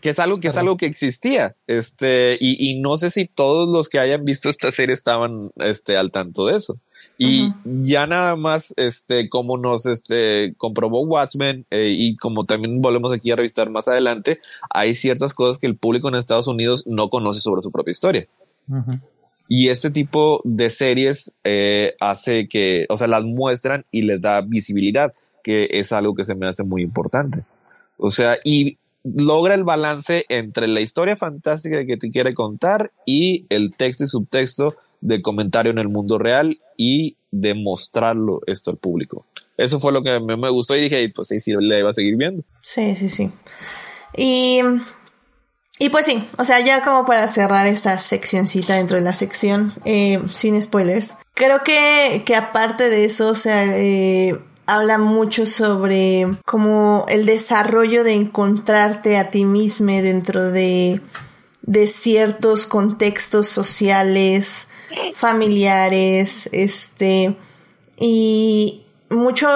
que 0.00 0.08
es 0.08 0.18
algo 0.18 0.40
que 0.40 0.48
es 0.48 0.56
algo 0.56 0.76
que 0.78 0.86
existía. 0.86 1.56
Este, 1.66 2.38
y, 2.40 2.70
y, 2.70 2.80
no 2.80 2.96
sé 2.96 3.10
si 3.10 3.26
todos 3.26 3.68
los 3.68 3.90
que 3.90 3.98
hayan 3.98 4.24
visto 4.24 4.48
esta 4.48 4.72
serie 4.72 4.94
estaban 4.94 5.50
este, 5.56 5.98
al 5.98 6.10
tanto 6.10 6.46
de 6.46 6.56
eso. 6.56 6.80
Y 7.16 7.52
ya 7.64 8.06
nada 8.06 8.34
más, 8.34 8.74
este, 8.76 9.28
como 9.28 9.56
nos, 9.56 9.86
este, 9.86 10.54
comprobó 10.56 11.02
Watchmen, 11.02 11.64
eh, 11.70 11.94
y 11.96 12.16
como 12.16 12.44
también 12.44 12.82
volvemos 12.82 13.12
aquí 13.12 13.30
a 13.30 13.36
revisar 13.36 13.70
más 13.70 13.86
adelante, 13.86 14.40
hay 14.70 14.94
ciertas 14.94 15.32
cosas 15.32 15.58
que 15.58 15.66
el 15.66 15.76
público 15.76 16.08
en 16.08 16.16
Estados 16.16 16.48
Unidos 16.48 16.84
no 16.86 17.08
conoce 17.08 17.40
sobre 17.40 17.62
su 17.62 17.70
propia 17.70 17.92
historia. 17.92 18.26
Y 19.48 19.68
este 19.68 19.90
tipo 19.90 20.40
de 20.44 20.70
series 20.70 21.34
eh, 21.44 21.94
hace 22.00 22.48
que, 22.48 22.86
o 22.88 22.96
sea, 22.96 23.06
las 23.06 23.24
muestran 23.24 23.84
y 23.92 24.02
les 24.02 24.20
da 24.20 24.40
visibilidad, 24.40 25.12
que 25.42 25.68
es 25.70 25.92
algo 25.92 26.14
que 26.14 26.24
se 26.24 26.34
me 26.34 26.48
hace 26.48 26.64
muy 26.64 26.82
importante. 26.82 27.44
O 27.96 28.10
sea, 28.10 28.38
y 28.42 28.78
logra 29.04 29.54
el 29.54 29.64
balance 29.64 30.24
entre 30.30 30.66
la 30.66 30.80
historia 30.80 31.14
fantástica 31.14 31.84
que 31.84 31.96
te 31.96 32.10
quiere 32.10 32.34
contar 32.34 32.92
y 33.06 33.44
el 33.50 33.76
texto 33.76 34.04
y 34.04 34.06
subtexto 34.06 34.76
de 35.04 35.20
comentario 35.20 35.70
en 35.70 35.78
el 35.78 35.88
mundo 35.88 36.18
real 36.18 36.60
y 36.78 37.18
demostrarlo 37.30 38.40
esto 38.46 38.70
al 38.70 38.78
público. 38.78 39.26
Eso 39.58 39.78
fue 39.78 39.92
lo 39.92 40.02
que 40.02 40.18
me, 40.18 40.36
me 40.36 40.48
gustó 40.48 40.74
y 40.74 40.80
dije, 40.80 41.06
pues 41.14 41.28
sí, 41.28 41.40
sí, 41.40 41.52
le 41.58 41.78
iba 41.78 41.90
a 41.90 41.92
seguir 41.92 42.16
viendo. 42.16 42.42
Sí, 42.62 42.96
sí, 42.96 43.10
sí. 43.10 43.30
Y, 44.16 44.60
y 45.78 45.90
pues 45.90 46.06
sí, 46.06 46.26
o 46.38 46.44
sea, 46.44 46.60
ya 46.60 46.82
como 46.82 47.04
para 47.04 47.28
cerrar 47.28 47.66
esta 47.66 47.98
seccioncita 47.98 48.76
dentro 48.76 48.96
de 48.96 49.02
la 49.02 49.12
sección, 49.12 49.74
eh, 49.84 50.22
sin 50.32 50.60
spoilers, 50.60 51.14
creo 51.34 51.62
que, 51.62 52.22
que 52.24 52.34
aparte 52.34 52.88
de 52.88 53.04
eso, 53.04 53.28
o 53.28 53.34
sea, 53.34 53.76
eh, 53.76 54.40
habla 54.64 54.96
mucho 54.96 55.44
sobre 55.44 56.28
como 56.46 57.04
el 57.10 57.26
desarrollo 57.26 58.04
de 58.04 58.14
encontrarte 58.14 59.18
a 59.18 59.28
ti 59.28 59.44
mismo 59.44 59.90
dentro 59.90 60.50
de, 60.50 61.02
de 61.66 61.86
ciertos 61.86 62.66
contextos 62.66 63.48
sociales, 63.48 64.68
familiares, 65.14 66.48
este, 66.52 67.36
y 67.98 68.86
mucho, 69.10 69.48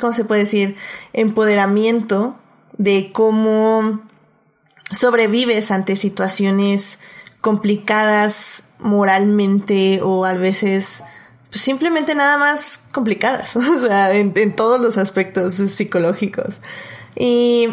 ¿cómo 0.00 0.12
se 0.12 0.24
puede 0.24 0.42
decir? 0.42 0.76
Empoderamiento 1.12 2.36
de 2.78 3.10
cómo 3.12 4.02
sobrevives 4.92 5.70
ante 5.70 5.96
situaciones 5.96 7.00
complicadas 7.40 8.70
moralmente 8.78 10.00
o 10.02 10.24
a 10.24 10.34
veces 10.34 11.02
pues, 11.50 11.60
simplemente 11.60 12.14
nada 12.14 12.36
más 12.36 12.84
complicadas, 12.92 13.56
o 13.56 13.80
sea, 13.80 14.14
en, 14.14 14.54
todos 14.54 14.80
los 14.80 14.98
aspectos 14.98 15.54
psicológicos. 15.54 16.60
Y, 17.14 17.68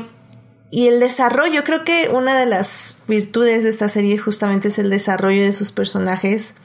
y 0.74 0.88
el 0.88 1.00
desarrollo, 1.00 1.64
creo 1.64 1.84
que 1.84 2.10
una 2.10 2.36
de 2.36 2.48
las 2.48 2.96
virtudes 3.08 3.64
de 3.64 3.70
esta 3.70 3.90
serie 3.90 4.18
justamente 4.18 4.70
es 4.70 4.80
el 4.80 4.90
desarrollo 4.90 5.44
de 5.44 5.54
sus 5.54 5.72
personajes 5.72 6.56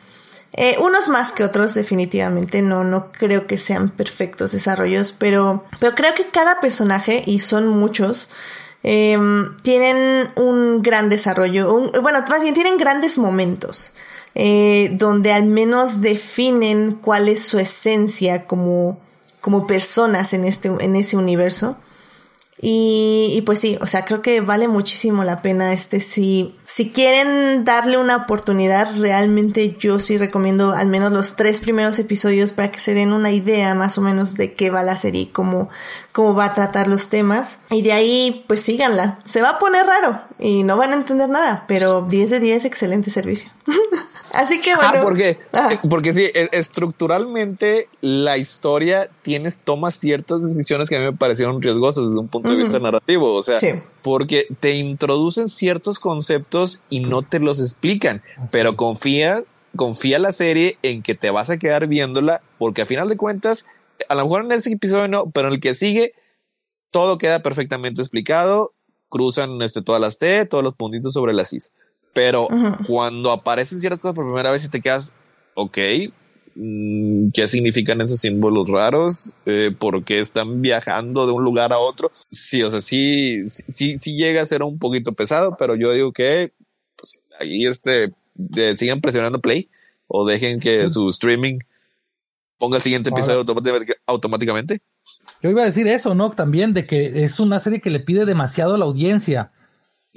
eh, 0.55 0.77
unos 0.81 1.09
más 1.09 1.33
que 1.33 1.45
otros, 1.45 1.75
definitivamente. 1.75 2.63
No, 2.63 2.85
no 2.85 3.11
creo 3.13 3.47
que 3.47 3.59
sean 3.59 3.91
perfectos 3.91 4.53
desarrollos, 4.53 5.13
pero, 5.13 5.65
pero 5.79 5.95
creo 5.95 6.15
que 6.15 6.27
cada 6.27 6.61
personaje, 6.61 7.23
y 7.27 7.41
son 7.41 7.69
muchos, 7.69 8.31
em, 8.83 9.57
tienen 9.59 10.31
un 10.37 10.83
gran 10.83 11.11
desarrollo. 11.11 11.93
bueno, 12.03 12.25
más 12.29 12.43
bien 12.43 12.55
tienen 12.55 12.79
grandes 12.79 13.19
momentos. 13.19 13.93
Eh, 14.35 14.91
donde 14.93 15.33
al 15.33 15.47
menos 15.47 16.01
definen 16.01 16.93
cuál 16.93 17.29
es 17.29 17.43
su 17.43 17.59
esencia 17.59 18.47
como, 18.47 19.01
como 19.41 19.67
personas 19.67 20.33
en, 20.33 20.45
este, 20.45 20.69
en 20.69 20.97
ese 20.97 21.17
universo. 21.17 21.77
Y, 22.61 23.41
pues 23.47 23.61
sí, 23.61 23.79
o 23.81 23.87
sea, 23.87 24.05
creo 24.05 24.21
que 24.21 24.41
vale 24.41 24.67
muchísimo 24.67 25.23
la 25.23 25.43
pena 25.43 25.73
este 25.73 26.01
si, 26.01 26.57
si 26.67 26.91
quieren 26.91 27.65
darle 27.65 27.99
una 27.99 28.17
oportunidad, 28.17 28.89
realmente 28.99 29.77
yo 29.79 30.01
sí 30.01 30.19
recomiendo 30.19 30.73
al 30.73 30.89
menos 30.89 31.13
los 31.13 31.37
tres 31.37 31.61
primeros 31.61 31.99
episodios 32.01 32.51
para 32.51 32.73
que 32.73 32.81
se 32.81 32.95
den 32.95 33.13
una 33.13 33.31
idea 33.31 33.75
más 33.75 33.97
o 33.97 34.01
menos 34.01 34.35
de 34.35 34.55
qué 34.55 34.71
va 34.71 34.83
la 34.83 34.97
serie 34.97 35.23
y 35.23 35.27
cómo, 35.27 35.69
cómo 36.11 36.35
va 36.35 36.47
a 36.47 36.55
tratar 36.55 36.89
los 36.89 37.09
temas. 37.09 37.61
Y 37.71 37.83
de 37.83 37.93
ahí, 37.93 38.45
pues 38.49 38.63
síganla. 38.63 39.21
Se 39.25 39.41
va 39.41 39.51
a 39.51 39.59
poner 39.61 39.87
raro 39.87 40.21
y 40.41 40.65
no 40.65 40.77
van 40.77 40.91
a 40.91 40.97
entender 40.97 41.29
nada, 41.29 41.65
pero 41.69 42.03
10 42.03 42.31
de 42.31 42.41
10, 42.41 42.65
excelente 42.65 43.11
servicio. 43.11 43.51
Así 44.33 44.61
que 44.61 44.73
ah, 44.81 44.91
bueno. 44.91 45.05
porque, 45.05 45.39
porque 45.91 46.13
sí, 46.13 46.25
e, 46.35 46.49
estructuralmente 46.53 47.89
la 48.01 48.39
historia 48.39 49.11
tienes, 49.23 49.59
tomas 49.59 49.95
ciertas 49.95 50.43
decisiones 50.43 50.89
que 50.89 50.97
a 50.97 50.99
mí 51.01 51.05
me 51.07 51.13
parecieron 51.13 51.61
riesgosas 51.63 52.05
desde 52.05 52.19
un 52.19 52.29
punto 52.29 52.51
de 52.51 52.57
vista 52.57 52.79
narrativo. 52.79 53.35
O 53.35 53.43
sea, 53.43 53.59
porque 54.03 54.47
te 54.61 54.75
introducen 54.75 55.49
ciertos 55.49 55.99
conceptos 55.99 56.83
y 56.91 57.01
no 57.01 57.23
te 57.23 57.41
los 57.41 57.61
explican, 57.61 58.23
pero 58.51 58.77
confía, 58.77 59.45
confía 59.77 60.19
la 60.19 60.33
serie 60.33 60.79
en 60.83 61.03
que 61.03 61.15
te 61.15 61.31
vas 61.31 61.51
a 61.51 61.59
quedar 61.59 61.87
viéndola, 61.87 62.43
porque 62.59 62.83
a 62.83 62.87
final 62.87 63.09
de 63.09 63.17
cuentas, 63.17 63.67
a 64.09 64.15
lo 64.15 64.25
mejor 64.25 64.45
en 64.45 64.53
ese 64.53 64.73
episodio 64.73 65.09
no, 65.09 65.31
pero 65.31 65.49
en 65.49 65.55
el 65.55 65.61
que 65.61 65.75
sigue, 65.75 66.15
todo 66.91 67.19
queda 67.19 67.43
perfectamente 67.43 68.01
explicado, 68.01 68.73
cruzan 69.09 69.61
este, 69.63 69.83
todas 69.83 70.01
las 70.01 70.19
T, 70.19 70.47
todos 70.47 70.65
los 70.65 70.75
puntitos 70.75 71.13
sobre 71.13 71.35
las 71.35 71.53
Is. 71.53 71.73
Pero 72.19 72.49
cuando 72.85 73.31
aparecen 73.31 73.79
ciertas 73.79 74.03
cosas 74.03 74.17
por 74.17 74.27
primera 74.27 74.51
vez 74.51 74.65
y 74.65 74.69
te 74.69 74.81
quedas, 74.81 75.15
ok, 75.55 75.79
mm, 76.57 77.29
¿qué 77.33 77.47
significan 77.47 78.01
esos 78.01 78.19
símbolos 78.19 78.69
raros? 78.69 79.35
Eh, 79.47 79.71
¿Por 79.79 80.03
qué 80.03 80.19
están 80.19 80.61
viajando 80.61 81.29
de 81.29 81.33
un 81.33 81.45
lugar 81.45 81.73
a 81.73 81.79
otro? 81.79 82.11
Sí, 82.29 82.61
o 82.65 82.71
sea, 82.71 82.81
sí, 82.81 83.49
sí, 83.49 84.01
sí 84.01 84.17
llega 84.17 84.43
a 84.43 84.47
ser 84.47 84.65
un 84.65 84.81
poquito 84.81 85.13
pesado, 85.13 85.55
pero 85.57 85.77
yo 85.77 85.93
digo 85.93 86.13
que 86.13 86.53
pues, 86.97 87.23
ahí 87.39 87.67
este, 87.67 88.13
sigan 88.77 89.01
presionando 89.01 89.41
play 89.41 89.71
o 90.09 90.27
dejen 90.27 90.59
que 90.59 90.91
su 90.91 91.09
streaming 91.11 91.61
ponga 92.59 92.79
el 92.79 92.83
siguiente 92.83 93.11
episodio 93.11 93.47
automáticamente. 94.07 94.81
Yo 95.41 95.51
iba 95.51 95.63
a 95.63 95.67
decir 95.67 95.87
eso, 95.87 96.17
¿no? 96.17 96.33
También 96.33 96.75
de 96.75 96.83
que 96.83 97.23
es 97.23 97.39
una 97.39 97.61
serie 97.61 97.81
que 97.81 97.91
le 97.91 98.01
pide 98.01 98.25
demasiado 98.25 98.75
a 98.75 98.79
la 98.79 98.87
audiencia 98.87 99.53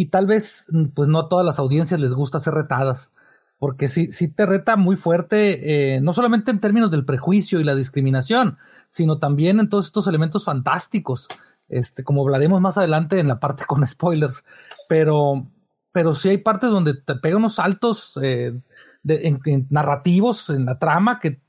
y 0.02 0.08
tal 0.08 0.26
vez 0.26 0.66
mm, 0.72 0.94
pues 0.96 1.08
no 1.08 1.20
a 1.20 1.30
todas 1.30 1.46
las 1.46 1.60
audiencias 1.60 2.00
les 2.00 2.16
gusta 2.16 2.40
ser 2.40 2.56
retadas, 2.56 3.12
porque 3.60 3.88
sí, 3.88 4.12
sí 4.12 4.30
te 4.30 4.48
reta 4.48 4.76
muy 4.76 4.96
fuerte, 4.96 5.96
eh, 5.96 6.02
no 6.02 6.12
solamente 6.12 6.50
en 6.50 6.60
términos 6.60 6.90
del 6.90 7.06
prejuicio 7.06 7.60
y 7.60 7.64
la 7.64 7.76
discriminación, 7.76 8.58
sino 8.90 9.20
también 9.20 9.60
en 9.60 9.70
todos 9.70 9.86
estos 9.86 10.08
elementos 10.08 10.46
fantásticos, 10.46 11.28
este, 11.70 12.04
como 12.04 12.24
hablaremos 12.24 12.60
más 12.62 12.80
adelante 12.80 13.20
en 13.20 13.28
la 13.28 13.40
parte 13.40 13.66
con 13.68 13.86
spoilers, 13.86 14.44
pero, 14.90 15.46
pero 15.92 16.16
sí 16.16 16.30
hay 16.30 16.40
partes 16.40 16.72
donde 16.72 16.96
te 16.96 17.14
pega 17.18 17.38
unos 17.38 17.56
saltos 17.56 18.20
eh, 18.24 18.60
de, 19.04 19.68
narrativos 19.70 20.50
en 20.50 20.66
la 20.66 20.80
trama 20.80 21.20
que, 21.20 21.40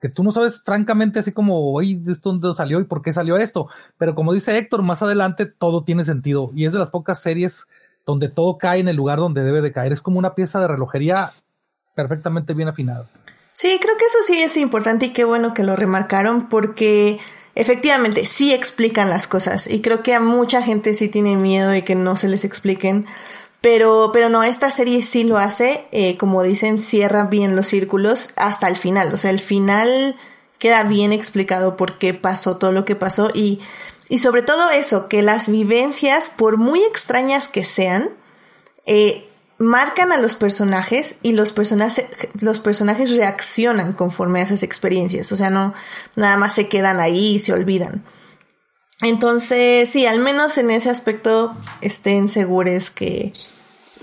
que 0.00 0.08
tú 0.08 0.22
no 0.22 0.32
sabes 0.32 0.62
francamente 0.62 1.18
así 1.18 1.32
como, 1.32 1.72
oye, 1.72 1.98
¿de 1.98 2.12
esto 2.12 2.32
dónde 2.32 2.54
salió 2.54 2.78
y 2.80 2.84
por 2.84 3.02
qué 3.02 3.12
salió 3.12 3.36
esto? 3.36 3.68
Pero 3.96 4.14
como 4.14 4.32
dice 4.32 4.56
Héctor, 4.56 4.82
más 4.82 5.02
adelante 5.02 5.46
todo 5.46 5.82
tiene 5.84 6.04
sentido 6.04 6.52
y 6.54 6.66
es 6.66 6.72
de 6.72 6.78
las 6.78 6.90
pocas 6.90 7.20
series 7.20 7.66
donde 8.08 8.30
todo 8.30 8.56
cae 8.56 8.80
en 8.80 8.88
el 8.88 8.96
lugar 8.96 9.18
donde 9.18 9.44
debe 9.44 9.60
de 9.60 9.70
caer. 9.70 9.92
Es 9.92 10.00
como 10.00 10.18
una 10.18 10.34
pieza 10.34 10.58
de 10.60 10.68
relojería 10.68 11.30
perfectamente 11.94 12.54
bien 12.54 12.68
afinado. 12.68 13.06
Sí, 13.52 13.78
creo 13.82 13.98
que 13.98 14.06
eso 14.06 14.18
sí 14.26 14.40
es 14.40 14.56
importante 14.56 15.06
y 15.06 15.12
qué 15.12 15.24
bueno 15.24 15.52
que 15.52 15.62
lo 15.62 15.76
remarcaron 15.76 16.48
porque 16.48 17.20
efectivamente 17.54 18.24
sí 18.24 18.54
explican 18.54 19.10
las 19.10 19.28
cosas 19.28 19.66
y 19.66 19.82
creo 19.82 20.02
que 20.02 20.14
a 20.14 20.20
mucha 20.20 20.62
gente 20.62 20.94
sí 20.94 21.08
tiene 21.08 21.36
miedo 21.36 21.68
de 21.68 21.84
que 21.84 21.94
no 21.94 22.16
se 22.16 22.28
les 22.28 22.46
expliquen. 22.46 23.04
Pero, 23.60 24.10
pero 24.10 24.30
no, 24.30 24.42
esta 24.42 24.70
serie 24.70 25.02
sí 25.02 25.24
lo 25.24 25.36
hace, 25.36 25.86
eh, 25.90 26.16
como 26.16 26.42
dicen, 26.42 26.78
cierra 26.78 27.24
bien 27.24 27.56
los 27.56 27.66
círculos 27.66 28.30
hasta 28.36 28.68
el 28.68 28.76
final. 28.76 29.12
O 29.12 29.18
sea, 29.18 29.30
el 29.30 29.40
final 29.40 30.16
queda 30.58 30.82
bien 30.84 31.12
explicado 31.12 31.76
por 31.76 31.98
qué 31.98 32.14
pasó 32.14 32.56
todo 32.56 32.72
lo 32.72 32.86
que 32.86 32.96
pasó 32.96 33.30
y, 33.34 33.60
y 34.08 34.18
sobre 34.18 34.42
todo 34.42 34.70
eso, 34.70 35.08
que 35.08 35.22
las 35.22 35.48
vivencias, 35.48 36.30
por 36.30 36.56
muy 36.56 36.82
extrañas 36.82 37.48
que 37.48 37.64
sean, 37.64 38.10
eh, 38.86 39.28
marcan 39.58 40.12
a 40.12 40.18
los 40.18 40.36
personajes 40.36 41.16
y 41.22 41.32
los 41.32 41.52
personajes, 41.52 42.06
los 42.40 42.60
personajes 42.60 43.10
reaccionan 43.10 43.92
conforme 43.92 44.40
a 44.40 44.44
esas 44.44 44.62
experiencias. 44.62 45.30
O 45.32 45.36
sea, 45.36 45.50
no 45.50 45.74
nada 46.16 46.36
más 46.36 46.54
se 46.54 46.68
quedan 46.68 47.00
ahí 47.00 47.34
y 47.34 47.38
se 47.38 47.52
olvidan. 47.52 48.04
Entonces, 49.02 49.90
sí, 49.90 50.06
al 50.06 50.20
menos 50.20 50.58
en 50.58 50.70
ese 50.70 50.90
aspecto 50.90 51.54
estén 51.80 52.28
seguros 52.28 52.90
que 52.90 53.32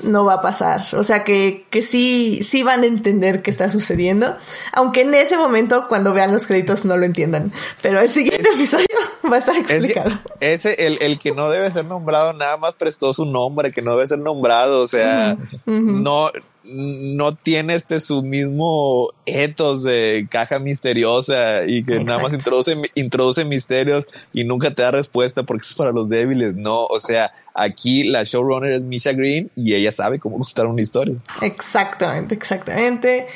no 0.03 0.25
va 0.25 0.35
a 0.35 0.41
pasar. 0.41 0.81
O 0.93 1.03
sea, 1.03 1.23
que, 1.23 1.65
que 1.69 1.81
sí, 1.81 2.41
sí 2.43 2.63
van 2.63 2.83
a 2.83 2.85
entender 2.85 3.41
qué 3.41 3.51
está 3.51 3.69
sucediendo. 3.69 4.35
Aunque 4.73 5.01
en 5.01 5.13
ese 5.13 5.37
momento, 5.37 5.87
cuando 5.87 6.13
vean 6.13 6.31
los 6.31 6.47
créditos, 6.47 6.85
no 6.85 6.97
lo 6.97 7.05
entiendan. 7.05 7.51
Pero 7.81 7.99
el 7.99 8.09
siguiente 8.09 8.49
episodio 8.53 8.85
va 9.31 9.37
a 9.37 9.39
estar 9.39 9.55
explicado. 9.55 10.11
ese, 10.39 10.87
el, 10.87 10.97
el 11.01 11.19
que 11.19 11.31
no 11.31 11.49
debe 11.49 11.71
ser 11.71 11.85
nombrado, 11.85 12.33
nada 12.33 12.57
más 12.57 12.73
prestó 12.75 13.13
su 13.13 13.25
nombre, 13.25 13.71
que 13.71 13.81
no 13.81 13.91
debe 13.91 14.07
ser 14.07 14.19
nombrado. 14.19 14.81
O 14.81 14.87
sea, 14.87 15.37
no 15.65 16.29
no 16.67 17.35
tiene 17.35 17.75
este 17.75 17.99
su 17.99 18.23
mismo 18.23 19.09
ethos 19.25 19.83
de 19.83 20.27
caja 20.29 20.59
misteriosa 20.59 21.65
y 21.65 21.83
que 21.83 22.03
nada 22.03 22.19
más 22.19 22.33
introduce, 22.33 22.75
introduce 22.95 23.45
misterios 23.45 24.07
y 24.33 24.45
nunca 24.45 24.73
te 24.73 24.81
da 24.81 24.91
respuesta 24.91 25.43
porque 25.43 25.65
es 25.65 25.73
para 25.73 25.91
los 25.91 26.09
débiles. 26.09 26.55
No, 26.55 26.85
o 26.85 26.99
sea, 26.99 27.31
aquí 27.55 28.03
la 28.03 28.23
showrunner 28.23 28.71
es 28.73 28.83
Misha 28.83 29.13
Green 29.13 29.49
y 29.55 29.73
ella 29.73 29.91
sabe 29.91 30.19
cómo 30.19 30.37
contar 30.39 30.67
una 30.67 30.81
historia. 30.81 31.15
Exactamente, 31.41 32.35
exactamente. 32.35 33.27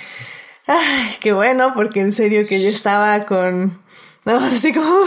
Ay, 0.68 1.16
qué 1.20 1.34
bueno, 1.34 1.72
porque 1.74 2.02
en 2.02 2.14
serio 2.14 2.46
que 2.48 2.62
yo 2.62 2.70
estaba 2.70 3.26
con 3.26 3.80
más 4.26 4.54
así 4.54 4.74
como, 4.74 5.06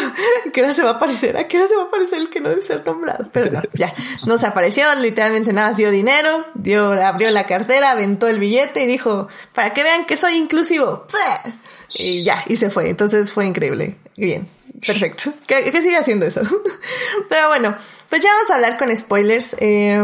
¿qué 0.52 0.62
hora 0.62 0.74
se 0.74 0.82
va 0.82 0.90
a 0.90 0.92
aparecer? 0.94 1.36
¿A 1.36 1.46
qué 1.46 1.58
hora 1.58 1.68
se 1.68 1.76
va 1.76 1.82
a 1.82 1.86
aparecer 1.86 2.18
el 2.18 2.28
que 2.28 2.40
no 2.40 2.48
debe 2.48 2.62
ser 2.62 2.84
nombrado? 2.84 3.28
Pero 3.32 3.50
no, 3.50 3.62
ya, 3.72 3.92
no 4.26 4.38
se 4.38 4.46
apareció, 4.46 4.84
literalmente 4.96 5.52
nada, 5.52 5.72
dio 5.72 5.90
dinero, 5.90 6.44
dio, 6.54 6.92
abrió 6.92 7.30
la 7.30 7.46
cartera, 7.46 7.92
aventó 7.92 8.28
el 8.28 8.38
billete 8.38 8.82
y 8.82 8.86
dijo, 8.86 9.28
para 9.54 9.72
que 9.72 9.82
vean 9.82 10.06
que 10.06 10.16
soy 10.16 10.34
inclusivo. 10.34 11.06
Y 11.98 12.22
ya, 12.22 12.42
y 12.46 12.56
se 12.56 12.70
fue. 12.70 12.88
Entonces 12.88 13.32
fue 13.32 13.46
increíble. 13.46 13.96
Bien, 14.16 14.48
perfecto. 14.86 15.32
Que, 15.46 15.70
que 15.70 15.82
siga 15.82 16.00
haciendo 16.00 16.26
eso. 16.26 16.42
Pero 17.28 17.48
bueno, 17.48 17.76
pues 18.08 18.22
ya 18.22 18.30
vamos 18.30 18.50
a 18.50 18.54
hablar 18.54 18.78
con 18.78 18.94
spoilers. 18.96 19.56
Eh, 19.58 19.98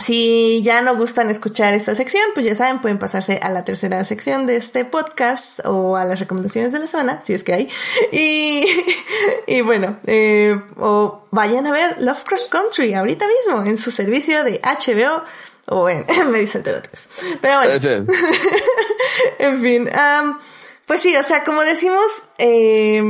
si 0.00 0.62
ya 0.62 0.80
no 0.80 0.96
gustan 0.96 1.28
escuchar 1.30 1.74
esta 1.74 1.94
sección, 1.94 2.22
pues 2.34 2.46
ya 2.46 2.54
saben, 2.54 2.80
pueden 2.80 2.98
pasarse 2.98 3.40
a 3.42 3.50
la 3.50 3.64
tercera 3.64 4.04
sección 4.04 4.46
de 4.46 4.56
este 4.56 4.84
podcast 4.84 5.60
o 5.64 5.96
a 5.96 6.04
las 6.04 6.20
recomendaciones 6.20 6.72
de 6.72 6.78
la 6.78 6.86
zona, 6.86 7.20
si 7.22 7.34
es 7.34 7.42
que 7.42 7.52
hay. 7.52 7.68
Y, 8.12 8.64
y 9.46 9.60
bueno, 9.62 9.98
eh, 10.06 10.60
o 10.76 11.26
vayan 11.32 11.66
a 11.66 11.72
ver 11.72 12.00
Lovecraft 12.00 12.48
Country 12.48 12.94
ahorita 12.94 13.26
mismo 13.26 13.64
en 13.64 13.76
su 13.76 13.90
servicio 13.90 14.44
de 14.44 14.60
HBO 14.62 15.24
o 15.66 15.88
en, 15.88 16.06
3. 16.06 16.58
Pero 17.40 17.56
bueno, 17.58 17.72
en 19.38 19.60
fin, 19.60 19.90
pues 20.86 21.00
sí, 21.00 21.16
o 21.16 21.24
sea, 21.24 21.42
como 21.42 21.62
decimos, 21.62 22.04
eh, 22.38 23.02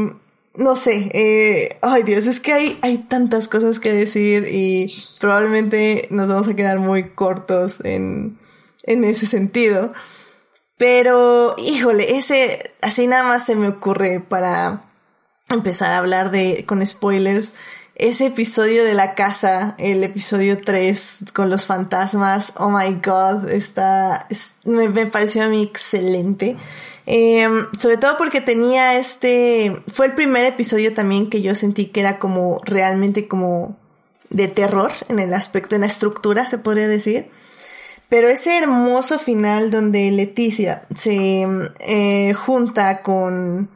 no 0.58 0.74
sé, 0.74 1.08
eh, 1.14 1.78
ay 1.82 2.02
Dios, 2.02 2.26
es 2.26 2.40
que 2.40 2.52
hay, 2.52 2.78
hay 2.82 2.98
tantas 2.98 3.46
cosas 3.46 3.78
que 3.78 3.92
decir 3.92 4.48
y 4.50 4.86
probablemente 5.20 6.08
nos 6.10 6.26
vamos 6.26 6.48
a 6.48 6.56
quedar 6.56 6.80
muy 6.80 7.10
cortos 7.10 7.84
en, 7.84 8.40
en 8.82 9.04
ese 9.04 9.26
sentido. 9.26 9.92
Pero, 10.76 11.54
híjole, 11.58 12.18
ese, 12.18 12.72
así 12.82 13.06
nada 13.06 13.22
más 13.22 13.46
se 13.46 13.54
me 13.54 13.68
ocurre 13.68 14.18
para 14.18 14.82
empezar 15.48 15.92
a 15.92 15.98
hablar 15.98 16.32
de, 16.32 16.64
con 16.66 16.84
spoilers, 16.84 17.52
ese 17.98 18.26
episodio 18.26 18.84
de 18.84 18.94
la 18.94 19.14
casa, 19.16 19.74
el 19.78 20.04
episodio 20.04 20.58
3 20.58 21.24
con 21.34 21.50
los 21.50 21.66
fantasmas, 21.66 22.54
oh 22.56 22.70
my 22.70 22.94
god, 23.04 23.50
está, 23.50 24.28
me, 24.64 25.06
pareció 25.06 25.42
a 25.42 25.48
mí 25.48 25.64
excelente. 25.64 26.56
Em, 27.06 27.66
sobre 27.76 27.96
todo 27.96 28.16
porque 28.16 28.40
tenía 28.40 28.94
este, 28.94 29.82
fue 29.92 30.06
el 30.06 30.12
primer 30.12 30.44
episodio 30.44 30.94
también 30.94 31.28
que 31.28 31.42
yo 31.42 31.54
sentí 31.54 31.86
que 31.86 32.00
era 32.00 32.18
como 32.18 32.60
realmente 32.64 33.26
como 33.26 33.76
de 34.30 34.46
terror 34.46 34.92
en 35.08 35.18
el 35.18 35.34
aspecto, 35.34 35.74
en 35.74 35.80
la 35.80 35.88
estructura 35.88 36.46
se 36.46 36.58
podría 36.58 36.86
decir. 36.86 37.30
Pero 38.08 38.28
ese 38.28 38.58
hermoso 38.58 39.18
final 39.18 39.70
donde 39.70 40.10
Leticia 40.12 40.86
se 40.94 41.46
eh, 41.80 42.32
junta 42.34 43.02
con, 43.02 43.68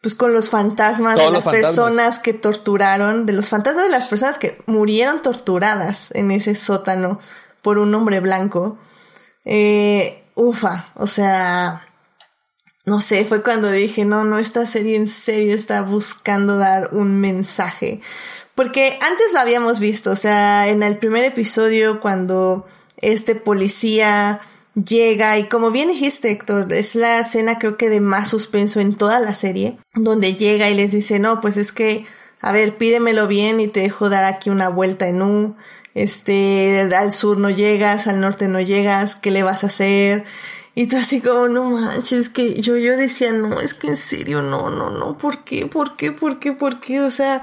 pues 0.00 0.14
con 0.14 0.32
los 0.32 0.48
fantasmas 0.48 1.16
de 1.16 1.30
las 1.30 1.44
personas 1.46 2.18
que 2.18 2.32
torturaron, 2.32 3.26
de 3.26 3.34
los 3.34 3.50
fantasmas 3.50 3.84
de 3.84 3.90
las 3.90 4.06
personas 4.06 4.38
que 4.38 4.58
murieron 4.66 5.20
torturadas 5.20 6.10
en 6.12 6.30
ese 6.30 6.54
sótano 6.54 7.20
por 7.60 7.78
un 7.78 7.94
hombre 7.94 8.20
blanco. 8.20 8.78
Eh, 9.44 10.24
ufa, 10.34 10.88
o 10.94 11.06
sea, 11.06 11.86
no 12.86 13.00
sé, 13.02 13.26
fue 13.26 13.42
cuando 13.42 13.70
dije, 13.70 14.06
no, 14.06 14.24
no, 14.24 14.38
esta 14.38 14.64
serie 14.64 14.96
en 14.96 15.06
serio 15.06 15.54
está 15.54 15.82
buscando 15.82 16.56
dar 16.56 16.90
un 16.92 17.20
mensaje. 17.20 18.00
Porque 18.54 18.98
antes 19.02 19.32
lo 19.34 19.40
habíamos 19.40 19.80
visto, 19.80 20.12
o 20.12 20.16
sea, 20.16 20.68
en 20.68 20.82
el 20.82 20.96
primer 20.96 21.24
episodio 21.24 22.00
cuando 22.00 22.66
este 22.96 23.34
policía 23.34 24.40
llega 24.74 25.38
y 25.38 25.44
como 25.44 25.70
bien 25.70 25.88
dijiste 25.88 26.30
Héctor, 26.30 26.72
es 26.72 26.94
la 26.94 27.20
escena 27.20 27.58
creo 27.58 27.76
que 27.76 27.88
de 27.88 28.00
más 28.00 28.28
suspenso 28.28 28.80
en 28.80 28.94
toda 28.94 29.20
la 29.20 29.34
serie, 29.34 29.78
donde 29.94 30.34
llega 30.34 30.70
y 30.70 30.74
les 30.74 30.92
dice, 30.92 31.18
no, 31.18 31.40
pues 31.40 31.56
es 31.56 31.72
que, 31.72 32.06
a 32.40 32.52
ver, 32.52 32.76
pídemelo 32.76 33.26
bien 33.26 33.60
y 33.60 33.68
te 33.68 33.80
dejo 33.80 34.08
dar 34.08 34.24
aquí 34.24 34.50
una 34.50 34.68
vuelta 34.68 35.08
en 35.08 35.22
U, 35.22 35.56
este, 35.94 36.80
al 36.94 37.12
sur 37.12 37.38
no 37.38 37.50
llegas, 37.50 38.06
al 38.06 38.20
norte 38.20 38.48
no 38.48 38.60
llegas, 38.60 39.16
¿qué 39.16 39.30
le 39.30 39.42
vas 39.42 39.64
a 39.64 39.68
hacer? 39.68 40.24
Y 40.74 40.86
tú 40.86 40.96
así 40.96 41.20
como, 41.20 41.48
no 41.48 41.64
manches, 41.64 42.30
que 42.30 42.60
yo, 42.60 42.76
yo 42.76 42.96
decía, 42.96 43.32
no, 43.32 43.60
es 43.60 43.74
que 43.74 43.88
en 43.88 43.96
serio, 43.96 44.40
no, 44.40 44.70
no, 44.70 44.90
no, 44.90 45.18
¿por 45.18 45.38
qué? 45.44 45.66
¿Por 45.66 45.96
qué? 45.96 46.12
¿Por 46.12 46.38
qué? 46.38 46.52
¿Por 46.52 46.80
qué? 46.80 47.00
O 47.00 47.10
sea, 47.10 47.42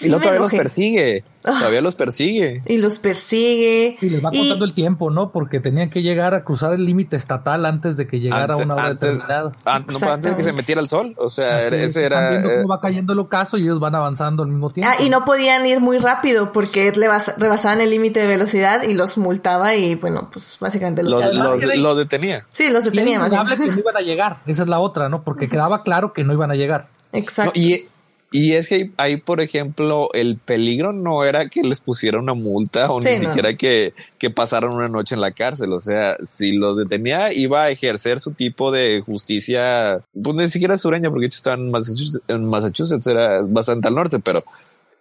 y 0.00 0.08
no 0.08 0.18
todavía 0.18 0.40
los 0.40 0.52
persigue. 0.52 1.24
Ah. 1.44 1.56
Todavía 1.58 1.80
los 1.80 1.96
persigue. 1.96 2.62
Y 2.66 2.78
los 2.78 2.98
persigue. 2.98 3.96
Y 4.00 4.10
les 4.10 4.24
va 4.24 4.30
contando 4.30 4.64
el 4.64 4.74
tiempo, 4.74 5.10
¿no? 5.10 5.32
Porque 5.32 5.58
tenían 5.58 5.90
que 5.90 6.02
llegar 6.02 6.34
a 6.34 6.44
cruzar 6.44 6.72
el 6.72 6.84
límite 6.84 7.16
estatal 7.16 7.66
antes 7.66 7.96
de 7.96 8.06
que 8.06 8.20
llegara 8.20 8.56
una 8.56 8.74
hora 8.74 8.86
antes, 8.86 9.20
Antes, 9.64 10.00
no, 10.00 10.10
antes 10.10 10.30
de 10.30 10.36
que 10.36 10.44
se 10.44 10.52
metiera 10.52 10.80
el 10.80 10.88
sol. 10.88 11.14
O 11.18 11.30
sea, 11.30 11.66
ese 11.66 12.04
era. 12.04 12.30
Viendo 12.30 12.48
cómo 12.48 12.62
eh, 12.62 12.66
va 12.66 12.80
cayendo 12.80 13.12
el 13.12 13.18
ocaso 13.18 13.58
y 13.58 13.62
ellos 13.62 13.80
van 13.80 13.94
avanzando 13.94 14.44
al 14.44 14.50
mismo 14.50 14.70
tiempo. 14.70 14.92
Ah, 14.92 15.02
y 15.02 15.10
no 15.10 15.24
podían 15.24 15.66
ir 15.66 15.80
muy 15.80 15.98
rápido 15.98 16.52
porque 16.52 16.92
le 16.92 17.08
rebasaban 17.36 17.80
el 17.80 17.90
límite 17.90 18.20
de 18.20 18.26
velocidad 18.28 18.84
y 18.84 18.94
los 18.94 19.18
multaba 19.18 19.74
y 19.74 19.96
bueno, 19.96 20.30
pues 20.32 20.56
básicamente 20.60 21.02
los, 21.02 21.34
los, 21.34 21.96
detenía. 21.96 22.44
Sí, 22.50 22.70
los 22.70 22.84
detenía. 22.84 23.18
Más 23.18 23.30
que 23.30 23.66
no 23.66 23.78
iban 23.78 23.96
a 23.96 24.00
llegar. 24.00 24.36
Esa 24.46 24.62
es 24.62 24.68
la 24.68 24.78
otra, 24.78 25.08
¿no? 25.08 25.22
Porque 25.22 25.48
quedaba 25.48 25.82
claro 25.82 26.12
que 26.12 26.22
no 26.24 26.32
iban 26.32 26.50
a 26.50 26.54
llegar. 26.54 26.88
Exacto. 27.12 27.52
y 27.58 27.88
y 28.32 28.54
es 28.54 28.68
que 28.68 28.90
ahí, 28.96 29.18
por 29.18 29.42
ejemplo, 29.42 30.08
el 30.14 30.38
peligro 30.38 30.94
no 30.94 31.22
era 31.24 31.48
que 31.48 31.62
les 31.62 31.80
pusiera 31.80 32.18
una 32.18 32.32
multa 32.32 32.90
o 32.90 32.98
ni 32.98 33.18
siquiera 33.18 33.54
que, 33.56 33.92
que 34.18 34.30
pasaran 34.30 34.72
una 34.72 34.88
noche 34.88 35.14
en 35.14 35.20
la 35.20 35.32
cárcel. 35.32 35.72
O 35.72 35.78
sea, 35.78 36.16
si 36.24 36.52
los 36.52 36.78
detenía, 36.78 37.32
iba 37.34 37.64
a 37.64 37.70
ejercer 37.70 38.20
su 38.20 38.32
tipo 38.32 38.72
de 38.72 39.02
justicia, 39.04 40.02
pues 40.20 40.34
ni 40.36 40.48
siquiera 40.48 40.78
sureña, 40.78 41.10
porque 41.10 41.26
estaban 41.26 41.60
en 41.60 41.70
Massachusetts, 41.70 42.24
en 42.28 42.44
Massachusetts, 42.46 43.06
era 43.06 43.42
bastante 43.42 43.88
al 43.88 43.94
norte, 43.94 44.18
pero 44.18 44.42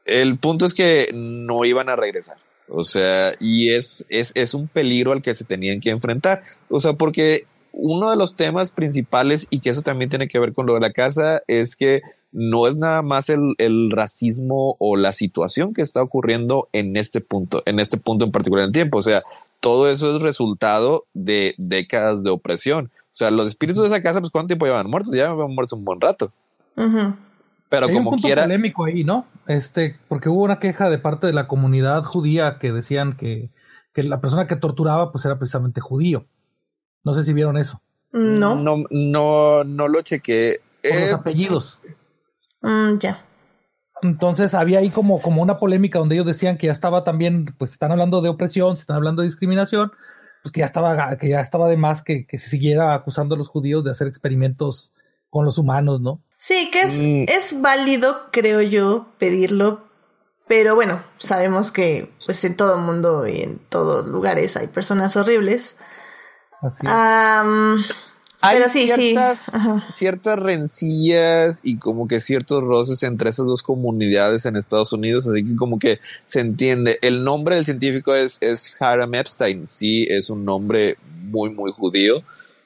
el 0.06 0.38
punto 0.38 0.66
es 0.66 0.74
que 0.74 1.10
no 1.14 1.64
iban 1.64 1.88
a 1.88 1.96
regresar. 1.96 2.36
O 2.68 2.84
sea, 2.84 3.34
y 3.40 3.72
es, 3.72 4.06
es, 4.10 4.32
es 4.36 4.54
un 4.54 4.68
peligro 4.68 5.14
al 5.14 5.22
que 5.22 5.36
se 5.36 5.46
tenían 5.46 5.80
que 5.80 5.90
enfrentar. 5.90 6.44
O 6.70 6.80
sea, 6.82 6.94
porque 6.94 7.46
uno 7.72 8.10
de 8.10 8.18
los 8.18 8.36
temas 8.36 8.72
principales, 8.72 9.48
y 9.50 9.60
que 9.60 9.70
eso 9.70 9.82
también 9.82 10.10
tiene 10.10 10.28
que 10.28 10.40
ver 10.40 10.54
con 10.54 10.66
lo 10.66 10.74
de 10.74 10.82
la 10.82 10.92
casa, 10.92 11.42
es 11.48 11.76
que 11.76 12.02
no 12.32 12.68
es 12.68 12.78
nada 12.78 13.02
más 13.02 13.30
el, 13.30 13.56
el, 13.58 13.92
racismo 13.92 14.76
o 14.80 14.96
la 14.96 15.12
situación 15.12 15.74
que 15.74 15.82
está 15.82 16.02
ocurriendo 16.02 16.70
en 16.74 16.96
este 16.98 17.22
punto, 17.22 17.62
en 17.66 17.80
este 17.80 17.98
punto 17.98 18.26
en 18.26 18.32
particular 18.32 18.66
en 18.66 18.72
tiempo. 18.72 18.98
O 18.98 19.02
sea, 19.02 19.24
todo 19.60 19.90
eso 19.90 20.16
es 20.16 20.22
resultado 20.22 21.06
de 21.14 21.56
décadas 21.58 22.24
de 22.24 22.30
opresión. 22.30 22.92
O 23.06 23.10
sea, 23.14 23.32
los 23.32 23.48
espíritus 23.48 23.82
de 23.82 23.88
esa 23.88 24.02
casa, 24.02 24.20
pues, 24.22 24.32
¿cuánto 24.32 24.48
tiempo 24.48 24.66
llevan 24.66 24.90
muertos? 24.90 25.14
Ya 25.14 25.30
llevan 25.30 25.54
muertos 25.54 25.78
un 25.78 25.84
buen 25.86 26.00
rato. 26.00 26.32
Pero 27.70 27.88
Hay 27.88 27.94
como 27.94 28.10
un 28.10 28.16
punto 28.16 28.28
quiera. 28.28 28.44
polémico 28.44 28.86
ahí, 28.86 29.04
¿no? 29.04 29.26
Este, 29.48 29.98
porque 30.08 30.30
hubo 30.30 30.44
una 30.44 30.60
queja 30.60 30.90
de 30.90 30.98
parte 31.00 31.28
de 31.28 31.34
la 31.34 31.48
comunidad 31.48 32.04
judía 32.04 32.58
que 32.60 32.72
decían 32.72 33.16
que, 33.18 33.50
que 33.94 34.04
la 34.04 34.20
persona 34.22 34.48
que 34.48 34.56
torturaba, 34.56 35.12
pues, 35.12 35.26
era 35.26 35.38
precisamente 35.38 35.80
judío. 35.82 36.26
No 37.04 37.14
sé 37.14 37.24
si 37.24 37.34
vieron 37.34 37.58
eso. 37.58 37.82
No. 38.14 38.56
No, 38.56 38.84
no, 38.90 39.64
no 39.64 39.88
lo 39.88 40.02
chequé. 40.02 40.60
Por 40.84 40.92
los 40.94 41.10
Eh, 41.10 41.14
apellidos. 41.14 41.80
Mm, 42.62 42.97
ya. 42.99 43.26
Entonces 44.03 44.53
había 44.53 44.80
ahí 44.80 44.89
como, 44.89 45.22
como 45.22 45.41
una 45.41 45.57
polémica 45.59 45.99
donde 45.99 46.16
ellos 46.16 46.26
decían 46.28 46.57
que 46.57 46.68
ya 46.68 46.74
estaba 46.74 47.03
también, 47.03 47.53
pues 47.57 47.72
están 47.72 47.91
hablando 47.91 48.22
de 48.22 48.30
opresión, 48.30 48.76
se 48.78 48.82
están 48.82 48.97
hablando 48.97 49.22
de 49.22 49.28
discriminación, 49.28 49.91
pues 50.41 50.51
que 50.51 50.62
ya 50.62 50.66
estaba, 50.66 51.18
que 51.18 51.30
ya 51.30 51.39
estaba 51.39 51.68
de 51.70 51.78
más 51.78 52.01
que, 52.01 52.26
que 52.26 52.38
se 52.39 52.49
siguiera 52.49 52.95
acusando 52.95 53.36
a 53.36 53.38
los 53.38 53.47
judíos 53.49 53.84
de 53.84 53.91
hacer 53.91 54.07
experimentos 54.07 54.91
con 55.30 55.45
los 55.45 55.57
humanos, 55.59 56.01
¿no? 56.01 56.22
Sí, 56.38 56.70
que 56.72 56.82
es, 56.82 56.99
Mm. 56.99 57.26
es 57.28 57.62
válido, 57.62 58.30
creo 58.32 58.62
yo, 58.62 59.07
pedirlo. 59.20 59.84
Pero 60.47 60.74
bueno, 60.76 61.03
sabemos 61.18 61.72
que 61.72 62.12
pues 62.26 62.43
en 62.43 62.57
todo 62.57 62.78
mundo 62.78 63.28
y 63.28 63.41
en 63.41 63.59
todos 63.59 64.07
lugares 64.07 64.57
hay 64.57 64.68
personas 64.68 65.16
horribles. 65.16 65.78
Así. 66.62 66.86
Am, 66.89 67.84
hay 68.42 68.58
pero 68.58 68.70
sí, 68.70 68.88
sí. 68.88 68.94
ciertas, 68.94 69.54
Ajá. 69.56 69.86
ciertas 69.94 70.39
rencillas 70.39 71.60
y 71.64 71.78
como 71.78 72.08
que 72.08 72.20
ciertos 72.20 72.64
roces 72.64 73.04
entre 73.04 73.30
esas 73.30 73.46
dos 73.46 73.64
comunidades 73.64 74.46
en 74.46 74.56
Estados 74.56 74.94
Unidos, 74.94 75.28
así 75.28 75.44
que 75.44 75.56
como 75.56 75.80
que 75.80 76.00
se 76.26 76.39
entiende. 76.39 77.00
El 77.02 77.24
nombre 77.24 77.56
del 77.56 77.66
científico 77.66 78.14
es, 78.16 78.38
es 78.42 78.78
Hiram 78.82 79.14
Epstein, 79.16 79.68
sí, 79.68 80.06
es 80.10 80.30
un 80.30 80.46
nombre 80.46 80.98
muy, 81.24 81.50
muy 81.50 81.72
judío. 81.72 82.24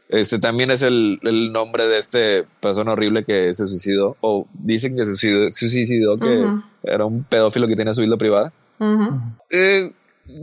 Este 0.08 0.38
también 0.38 0.70
es 0.70 0.82
el, 0.84 1.20
el 1.24 1.52
nombre 1.52 1.88
de 1.88 1.98
este 1.98 2.46
persona 2.60 2.94
horrible 2.94 3.24
que 3.24 3.54
se 3.54 3.66
suicidó, 3.66 4.18
o 4.22 4.48
dicen 4.54 4.96
que 4.96 5.06
se 5.06 5.16
suicidó, 5.16 5.50
se 5.50 5.70
suicidó 5.70 6.18
que 6.18 6.30
Ujú. 6.30 6.62
era 6.84 7.06
un 7.06 7.24
pedófilo 7.24 7.68
que 7.68 7.76
tenía 7.76 7.94
su 7.94 8.02
vida 8.02 8.16
privada. 8.16 8.54
Ujú. 8.80 9.20
Eh, 9.50 9.92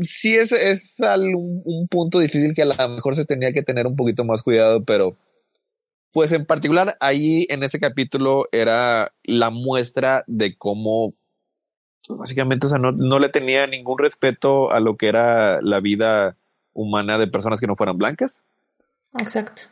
sí 0.03 0.37
es, 0.37 0.53
es 0.53 0.97
un 1.01 1.89
punto 1.89 2.19
difícil 2.19 2.55
que 2.55 2.63
a 2.63 2.67
lo 2.67 2.89
mejor 2.89 3.15
se 3.15 3.25
tenía 3.25 3.53
que 3.53 3.63
tener 3.63 3.87
un 3.87 3.97
poquito 3.97 4.25
más 4.25 4.43
cuidado, 4.43 4.85
pero 4.85 5.17
pues 6.13 6.33
en 6.33 6.45
particular 6.45 6.97
ahí 7.01 7.47
en 7.49 7.63
ese 7.63 7.81
capítulo 7.81 8.49
era 8.53 9.13
la 9.25 9.51
muestra 9.51 10.25
de 10.27 10.57
cómo 10.57 11.15
pues, 12.07 12.19
básicamente 12.19 12.67
o 12.67 12.69
sea, 12.69 12.79
no, 12.79 12.93
no 12.93 13.19
le 13.19 13.29
tenía 13.29 13.67
ningún 13.67 13.99
respeto 13.99 14.71
a 14.71 14.81
lo 14.81 14.97
que 14.97 15.09
era 15.09 15.61
la 15.63 15.81
vida 15.81 16.37
humana 16.75 17.19
de 17.19 17.27
personas 17.27 17.61
que 17.61 17.67
no 17.67 17.77
fueran 17.77 17.99
blancas. 17.99 18.45
Exacto. 19.19 19.63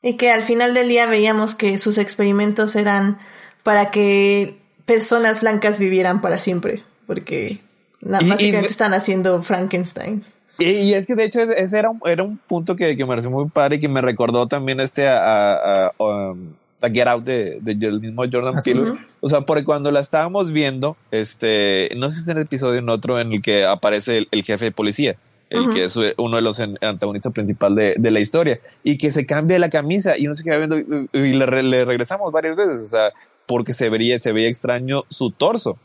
Y 0.00 0.16
que 0.16 0.30
al 0.30 0.44
final 0.44 0.74
del 0.74 0.88
día 0.88 1.06
veíamos 1.06 1.54
que 1.54 1.78
sus 1.78 1.98
experimentos 1.98 2.76
eran 2.76 3.18
para 3.62 3.90
que 3.90 4.58
personas 4.86 5.42
blancas 5.42 5.78
vivieran 5.78 6.20
para 6.20 6.38
siempre. 6.38 6.84
Porque 7.06 7.60
na- 8.02 8.18
Y- 8.20 8.26
y 8.26 8.28
básicamente 8.30 8.60
me- 8.62 8.66
están 8.68 8.94
haciendo 8.94 9.42
Frankenstein. 9.42 10.22
Y, 10.58 10.70
y 10.70 10.94
es 10.94 11.06
que 11.06 11.14
de 11.14 11.24
hecho 11.24 11.40
ese, 11.40 11.78
era, 11.78 11.90
un, 11.90 12.00
era 12.04 12.22
un 12.24 12.36
punto 12.36 12.74
que, 12.74 12.96
que 12.96 13.04
me 13.04 13.08
pareció 13.08 13.30
muy 13.30 13.48
padre 13.48 13.76
y 13.76 13.80
que 13.80 13.88
me 13.88 14.00
recordó 14.00 14.48
también 14.48 14.80
este 14.80 15.06
a, 15.08 15.52
a, 15.54 15.86
a, 15.86 15.92
um, 16.04 16.52
a 16.80 16.88
Get 16.90 17.06
Out 17.06 17.24
de, 17.24 17.58
de 17.60 17.86
el 17.86 18.00
mismo 18.00 18.24
Jordan 18.30 18.58
Así. 18.58 18.72
Peele. 18.74 18.92
O 19.20 19.28
sea, 19.28 19.42
porque 19.42 19.62
cuando 19.64 19.90
la 19.92 20.00
estábamos 20.00 20.50
viendo, 20.52 20.96
este, 21.12 21.90
no 21.96 22.08
sé 22.08 22.16
si 22.16 22.20
es 22.22 22.28
en 22.28 22.38
el 22.38 22.42
episodio 22.44 22.76
o 22.76 22.82
en 22.82 22.88
otro 22.88 23.20
en 23.20 23.32
el 23.32 23.42
que 23.42 23.64
aparece 23.64 24.18
el, 24.18 24.28
el 24.32 24.42
jefe 24.42 24.64
de 24.66 24.72
policía, 24.72 25.16
el 25.50 25.60
Ujú. 25.62 25.74
que 25.74 25.84
es 25.84 25.96
uno 26.16 26.36
de 26.36 26.42
los 26.42 26.60
antagonistas 26.60 27.32
principal 27.32 27.74
de, 27.74 27.94
de 27.96 28.10
la 28.10 28.20
historia, 28.20 28.60
y 28.82 28.98
que 28.98 29.10
se 29.12 29.26
cambia 29.26 29.58
la 29.60 29.70
camisa 29.70 30.18
y 30.18 30.26
uno 30.26 30.34
se 30.34 30.42
queda 30.44 30.56
viendo 30.58 30.78
y, 30.78 31.08
y 31.12 31.32
le, 31.34 31.62
le 31.62 31.84
regresamos 31.84 32.32
varias 32.32 32.54
veces, 32.56 32.80
o 32.80 32.86
sea, 32.88 33.12
porque 33.46 33.72
se 33.72 33.88
vería, 33.90 34.18
se 34.18 34.32
veía 34.32 34.48
extraño 34.48 35.04
su 35.08 35.30
torso. 35.30 35.78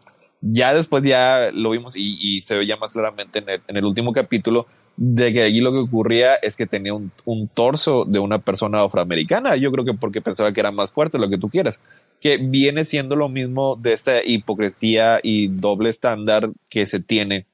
Ya 0.45 0.73
después 0.73 1.03
ya 1.03 1.51
lo 1.53 1.69
vimos 1.69 1.95
y, 1.95 2.17
y 2.19 2.41
se 2.41 2.57
veía 2.57 2.75
más 2.75 2.91
claramente 2.91 3.39
en 3.39 3.77
el, 3.77 3.85
último 3.85 4.11
capítulo 4.11 4.67
de 4.97 5.31
que 5.31 5.41
allí 5.41 5.61
lo 5.61 5.71
que 5.71 5.77
ocurría 5.77 6.35
es 6.35 6.57
que 6.57 6.65
tenía 6.65 6.93
un, 6.93 7.47
torso 7.53 8.03
de 8.03 8.19
una 8.19 8.39
persona 8.39 8.81
afroamericana. 8.81 9.55
Yo 9.55 9.71
creo 9.71 9.85
que 9.85 9.93
porque 9.93 10.21
pensaba 10.21 10.51
que 10.51 10.59
era 10.59 10.71
más 10.71 10.91
fuerte, 10.91 11.17
lo 11.17 11.29
que 11.29 11.37
tú 11.37 11.47
quieras. 11.47 11.79
Que 12.19 12.37
viene 12.37 12.83
siendo 12.83 13.15
lo 13.15 13.29
mismo 13.29 13.77
de 13.77 13.93
esta 13.93 14.21
hipocresía 14.21 15.21
y 15.23 15.47
doble 15.47 15.89
estándar 15.89 16.51
que 16.69 16.87
se 16.87 16.99
tiene 16.99 17.47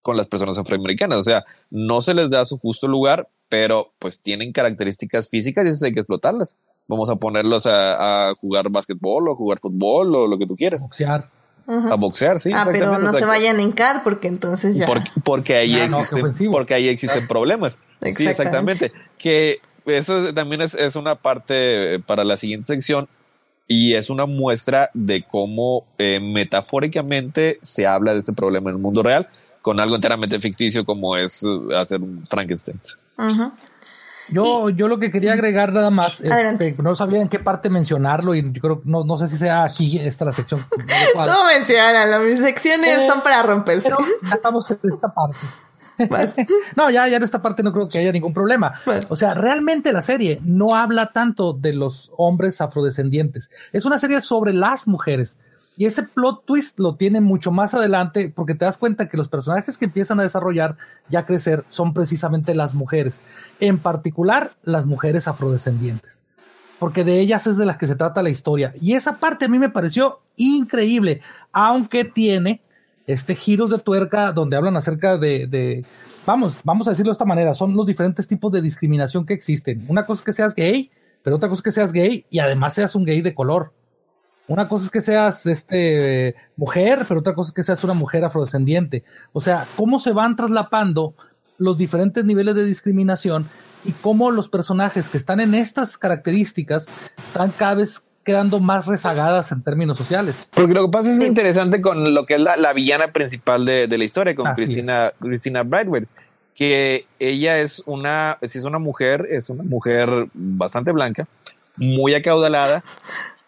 con 0.00 0.16
las 0.16 0.28
personas 0.28 0.56
afroamericanas. 0.58 1.18
O 1.18 1.24
sea, 1.24 1.44
no 1.70 2.00
se 2.02 2.14
les 2.14 2.30
da 2.30 2.44
su 2.44 2.56
justo 2.56 2.86
lugar, 2.86 3.28
pero 3.48 3.92
pues 3.98 4.22
tienen 4.22 4.52
características 4.52 5.28
físicas 5.28 5.64
y 5.64 5.70
esas 5.70 5.82
hay 5.82 5.92
que 5.92 6.00
explotarlas. 6.00 6.56
Vamos 6.86 7.08
a 7.08 7.16
ponerlos 7.16 7.66
a, 7.66 8.28
a 8.28 8.34
jugar 8.36 8.70
básquetbol 8.70 9.28
o 9.28 9.34
jugar 9.34 9.58
fútbol 9.58 10.14
o 10.14 10.26
lo 10.28 10.38
que 10.38 10.46
tú 10.46 10.54
quieras. 10.54 10.82
Boxear. 10.82 11.41
A 11.66 11.94
boxear, 11.94 12.38
sí. 12.40 12.50
ah, 12.54 12.62
pero 12.64 12.76
exactamente, 12.76 13.02
no 13.04 13.08
o 13.08 13.12
sea, 13.12 13.20
se 13.20 13.26
vayan 13.26 13.58
a 13.58 13.62
hincar 13.62 14.02
porque 14.02 14.28
entonces 14.28 14.76
ya. 14.76 14.86
porque, 14.86 15.10
porque 15.24 15.56
ahí 15.56 15.74
Ah, 15.80 15.86
no, 15.88 15.98
existen, 15.98 16.18
ofensivo. 16.24 16.52
porque 16.52 16.74
ahí 16.74 16.88
existen 16.88 17.26
problemas. 17.28 17.72
Sí, 18.00 18.08
Exactamente. 18.08 18.86
exactamente. 18.86 18.92
Que 19.18 19.60
eso 19.86 20.32
también 20.34 20.60
es, 20.62 20.74
es 20.74 20.96
una 20.96 21.14
parte 21.16 21.94
eh, 21.94 21.98
para 22.00 22.24
la 22.24 22.36
siguiente 22.36 22.66
sección 22.66 23.08
y 23.68 23.94
es 23.94 24.10
una 24.10 24.26
muestra 24.26 24.90
de 24.94 25.22
cómo 25.24 25.84
eh, 25.98 26.20
metafóricamente 26.20 27.58
se 27.62 27.86
habla 27.86 28.12
de 28.12 28.18
este 28.20 28.32
problema 28.32 28.70
en 28.70 28.76
el 28.76 28.82
mundo 28.82 29.02
real 29.02 29.28
con 29.60 29.78
algo 29.78 29.94
enteramente 29.94 30.38
ficticio 30.40 30.84
como 30.84 31.16
es 31.16 31.42
eh, 31.44 31.76
hacer 31.76 32.00
un 32.00 32.24
Frankenstein. 32.26 32.78
Ujú. 33.18 33.52
Yo, 34.32 34.70
yo 34.70 34.88
lo 34.88 34.98
que 34.98 35.10
quería 35.10 35.32
agregar 35.34 35.72
nada 35.72 35.90
más, 35.90 36.20
este, 36.20 36.74
no 36.82 36.94
sabía 36.94 37.20
en 37.20 37.28
qué 37.28 37.38
parte 37.38 37.68
mencionarlo 37.68 38.34
y 38.34 38.42
yo 38.52 38.60
creo, 38.60 38.82
no, 38.84 39.04
no 39.04 39.18
sé 39.18 39.28
si 39.28 39.36
sea 39.36 39.64
aquí 39.64 39.98
esta 39.98 40.24
la 40.24 40.32
sección. 40.32 40.64
Todo 41.14 41.46
mencionalo, 41.46 42.20
mis 42.24 42.38
secciones 42.38 42.98
Eh, 42.98 43.06
son 43.06 43.22
para 43.22 43.42
romperse. 43.42 43.88
Pero 43.88 43.98
ya 44.22 44.34
estamos 44.34 44.70
en 44.70 44.78
esta 44.82 45.12
parte. 45.12 45.38
No, 46.76 46.90
ya, 46.90 47.06
ya 47.06 47.18
en 47.18 47.22
esta 47.22 47.42
parte 47.42 47.62
no 47.62 47.72
creo 47.72 47.86
que 47.86 47.98
haya 47.98 48.10
ningún 48.12 48.32
problema. 48.34 48.74
O 49.08 49.14
sea, 49.16 49.34
realmente 49.34 49.92
la 49.92 50.02
serie 50.02 50.40
no 50.42 50.74
habla 50.74 51.12
tanto 51.12 51.52
de 51.52 51.74
los 51.74 52.10
hombres 52.16 52.60
afrodescendientes. 52.60 53.50
Es 53.72 53.84
una 53.84 53.98
serie 53.98 54.20
sobre 54.20 54.52
las 54.52 54.88
mujeres. 54.88 55.38
Y 55.76 55.86
ese 55.86 56.02
plot 56.02 56.44
twist 56.44 56.78
lo 56.78 56.96
tiene 56.96 57.20
mucho 57.20 57.50
más 57.50 57.72
adelante 57.74 58.32
porque 58.34 58.54
te 58.54 58.64
das 58.64 58.76
cuenta 58.76 59.08
que 59.08 59.16
los 59.16 59.28
personajes 59.28 59.78
que 59.78 59.86
empiezan 59.86 60.20
a 60.20 60.22
desarrollar 60.22 60.76
y 61.08 61.16
a 61.16 61.24
crecer 61.24 61.64
son 61.70 61.94
precisamente 61.94 62.54
las 62.54 62.74
mujeres. 62.74 63.22
En 63.58 63.78
particular, 63.78 64.52
las 64.62 64.86
mujeres 64.86 65.28
afrodescendientes. 65.28 66.22
Porque 66.78 67.04
de 67.04 67.20
ellas 67.20 67.46
es 67.46 67.56
de 67.56 67.64
las 67.64 67.78
que 67.78 67.86
se 67.86 67.96
trata 67.96 68.22
la 68.22 68.30
historia. 68.30 68.74
Y 68.80 68.94
esa 68.94 69.16
parte 69.16 69.46
a 69.46 69.48
mí 69.48 69.58
me 69.58 69.70
pareció 69.70 70.20
increíble, 70.36 71.22
aunque 71.52 72.04
tiene 72.04 72.60
este 73.06 73.34
giros 73.34 73.70
de 73.70 73.78
tuerca 73.78 74.32
donde 74.32 74.56
hablan 74.56 74.76
acerca 74.76 75.16
de, 75.16 75.46
de, 75.46 75.84
vamos, 76.26 76.54
vamos 76.64 76.86
a 76.86 76.90
decirlo 76.90 77.10
de 77.10 77.14
esta 77.14 77.24
manera, 77.24 77.54
son 77.54 77.74
los 77.74 77.86
diferentes 77.86 78.28
tipos 78.28 78.52
de 78.52 78.60
discriminación 78.60 79.26
que 79.26 79.34
existen. 79.34 79.84
Una 79.88 80.06
cosa 80.06 80.20
es 80.20 80.24
que 80.24 80.32
seas 80.32 80.54
gay, 80.54 80.90
pero 81.22 81.36
otra 81.36 81.48
cosa 81.48 81.60
es 81.60 81.62
que 81.62 81.72
seas 81.72 81.92
gay 81.92 82.26
y 82.30 82.38
además 82.40 82.74
seas 82.74 82.94
un 82.94 83.04
gay 83.04 83.22
de 83.22 83.34
color. 83.34 83.72
Una 84.48 84.68
cosa 84.68 84.86
es 84.86 84.90
que 84.90 85.00
seas 85.00 85.46
este 85.46 86.34
mujer, 86.56 87.04
pero 87.08 87.20
otra 87.20 87.34
cosa 87.34 87.50
es 87.50 87.54
que 87.54 87.62
seas 87.62 87.82
una 87.84 87.94
mujer 87.94 88.24
afrodescendiente. 88.24 89.04
O 89.32 89.40
sea, 89.40 89.66
cómo 89.76 90.00
se 90.00 90.12
van 90.12 90.36
traslapando 90.36 91.14
los 91.58 91.76
diferentes 91.78 92.24
niveles 92.24 92.54
de 92.54 92.64
discriminación 92.64 93.48
y 93.84 93.92
cómo 93.92 94.30
los 94.30 94.48
personajes 94.48 95.08
que 95.08 95.16
están 95.16 95.40
en 95.40 95.54
estas 95.54 95.98
características 95.98 96.86
están 97.28 97.50
cada 97.50 97.74
vez 97.74 98.04
quedando 98.24 98.60
más 98.60 98.86
rezagadas 98.86 99.50
en 99.52 99.62
términos 99.62 99.98
sociales. 99.98 100.48
Porque 100.50 100.74
lo 100.74 100.86
que 100.86 100.92
pasa 100.92 101.10
es 101.10 101.22
interesante 101.22 101.80
con 101.80 102.14
lo 102.14 102.24
que 102.24 102.34
es 102.34 102.40
la, 102.40 102.56
la 102.56 102.72
villana 102.72 103.12
principal 103.12 103.64
de, 103.64 103.88
de 103.88 103.98
la 103.98 104.04
historia, 104.04 104.34
con 104.34 104.46
Así 104.46 104.62
Christina, 104.62 105.12
Christina 105.18 105.62
Brightwell, 105.64 106.08
que 106.54 107.06
ella 107.18 107.58
es 107.58 107.82
una, 107.86 108.38
si 108.42 108.58
es 108.58 108.64
una 108.64 108.78
mujer, 108.78 109.26
es 109.30 109.50
una 109.50 109.64
mujer 109.64 110.28
bastante 110.34 110.92
blanca, 110.92 111.26
muy 111.76 112.14
acaudalada, 112.14 112.84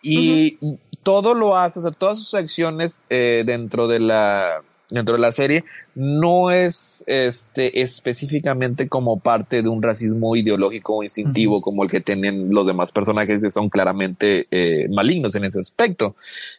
y 0.02 0.58
todo 1.04 1.34
lo 1.34 1.56
hace, 1.56 1.78
o 1.78 1.82
sea, 1.82 1.92
todas 1.92 2.18
sus 2.18 2.34
acciones 2.34 3.02
eh, 3.08 3.44
dentro 3.46 3.86
de 3.86 4.00
la 4.00 4.62
dentro 4.90 5.14
de 5.14 5.20
la 5.20 5.32
serie 5.32 5.64
no 5.94 6.50
es 6.50 7.04
este 7.06 7.82
específicamente 7.82 8.88
como 8.88 9.18
parte 9.18 9.62
de 9.62 9.68
un 9.68 9.82
racismo 9.82 10.36
ideológico 10.36 10.96
o 10.96 11.02
instintivo 11.02 11.60
como 11.60 11.84
el 11.84 11.90
que 11.90 12.00
tienen 12.00 12.50
los 12.50 12.66
demás 12.66 12.92
personajes 12.92 13.40
que 13.40 13.50
son 13.50 13.68
claramente 13.68 14.46
eh, 14.50 14.88
malignos 14.92 15.34
en 15.36 15.44
ese 15.44 15.60
aspecto. 15.60 16.16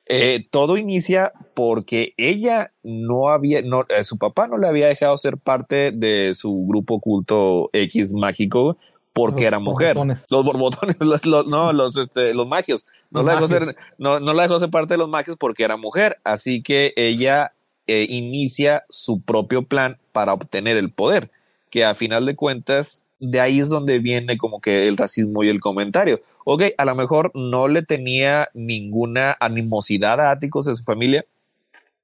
Eh, 0.07 0.47
todo 0.49 0.77
inicia 0.77 1.33
porque 1.53 2.13
ella 2.17 2.71
no 2.83 3.29
había, 3.29 3.61
no, 3.61 3.85
eh, 3.89 4.03
su 4.03 4.17
papá 4.17 4.47
no 4.47 4.57
le 4.57 4.67
había 4.67 4.87
dejado 4.87 5.17
ser 5.17 5.37
parte 5.37 5.91
de 5.91 6.33
su 6.33 6.65
grupo 6.67 6.95
oculto 6.95 7.69
X 7.73 8.13
mágico 8.13 8.77
porque 9.15 9.43
Los 9.43 9.47
era 9.47 9.59
mujer. 9.59 9.95
borbotones. 9.95 10.25
Los 10.29 10.43
borbotones, 10.45 10.97
los, 10.99 11.25
los- 11.25 11.47
no, 11.47 11.71
los, 11.71 11.97
este, 11.97 12.33
los 12.33 12.45
magios. 12.47 12.83
No 13.09 13.23
Los 13.23 13.25
la, 13.27 13.35
dejó 13.35 13.47
ser, 13.47 13.75
no, 13.97 14.19
no 14.19 14.33
la 14.33 14.43
dejó 14.43 14.59
ser 14.59 14.69
parte 14.69 14.95
de 14.95 14.97
los 14.97 15.07
magios 15.09 15.37
porque 15.39 15.63
era 15.63 15.77
mujer. 15.77 16.17
Así 16.25 16.61
que 16.61 16.93
ella 16.97 17.53
eh, 17.87 18.05
inicia 18.09 18.83
su 18.89 19.21
propio 19.21 19.63
plan 19.63 19.97
para 20.11 20.33
obtener 20.33 20.75
el 20.75 20.91
poder. 20.91 21.31
Que 21.69 21.85
a 21.85 21.95
final 21.95 22.25
de 22.25 22.35
cuentas, 22.35 23.05
de 23.19 23.39
ahí 23.39 23.59
es 23.61 23.69
donde 23.69 23.99
viene 23.99 24.37
como 24.37 24.59
que 24.59 24.87
el 24.89 24.97
racismo 24.97 25.43
y 25.45 25.47
el 25.49 25.61
comentario. 25.61 26.19
Ok, 26.43 26.63
a 26.77 26.83
lo 26.85 26.95
mejor 26.95 27.31
no 27.33 27.69
le 27.69 27.83
tenía 27.83 28.49
ninguna 28.53 29.37
animosidad 29.39 30.19
a 30.19 30.31
Áticos 30.31 30.65
de 30.65 30.75
su 30.75 30.83
familia, 30.83 31.25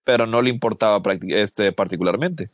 pero 0.04 0.26
no 0.28 0.42
le 0.42 0.50
importaba 0.50 1.02
este, 1.30 1.72
particularmente. 1.72 2.50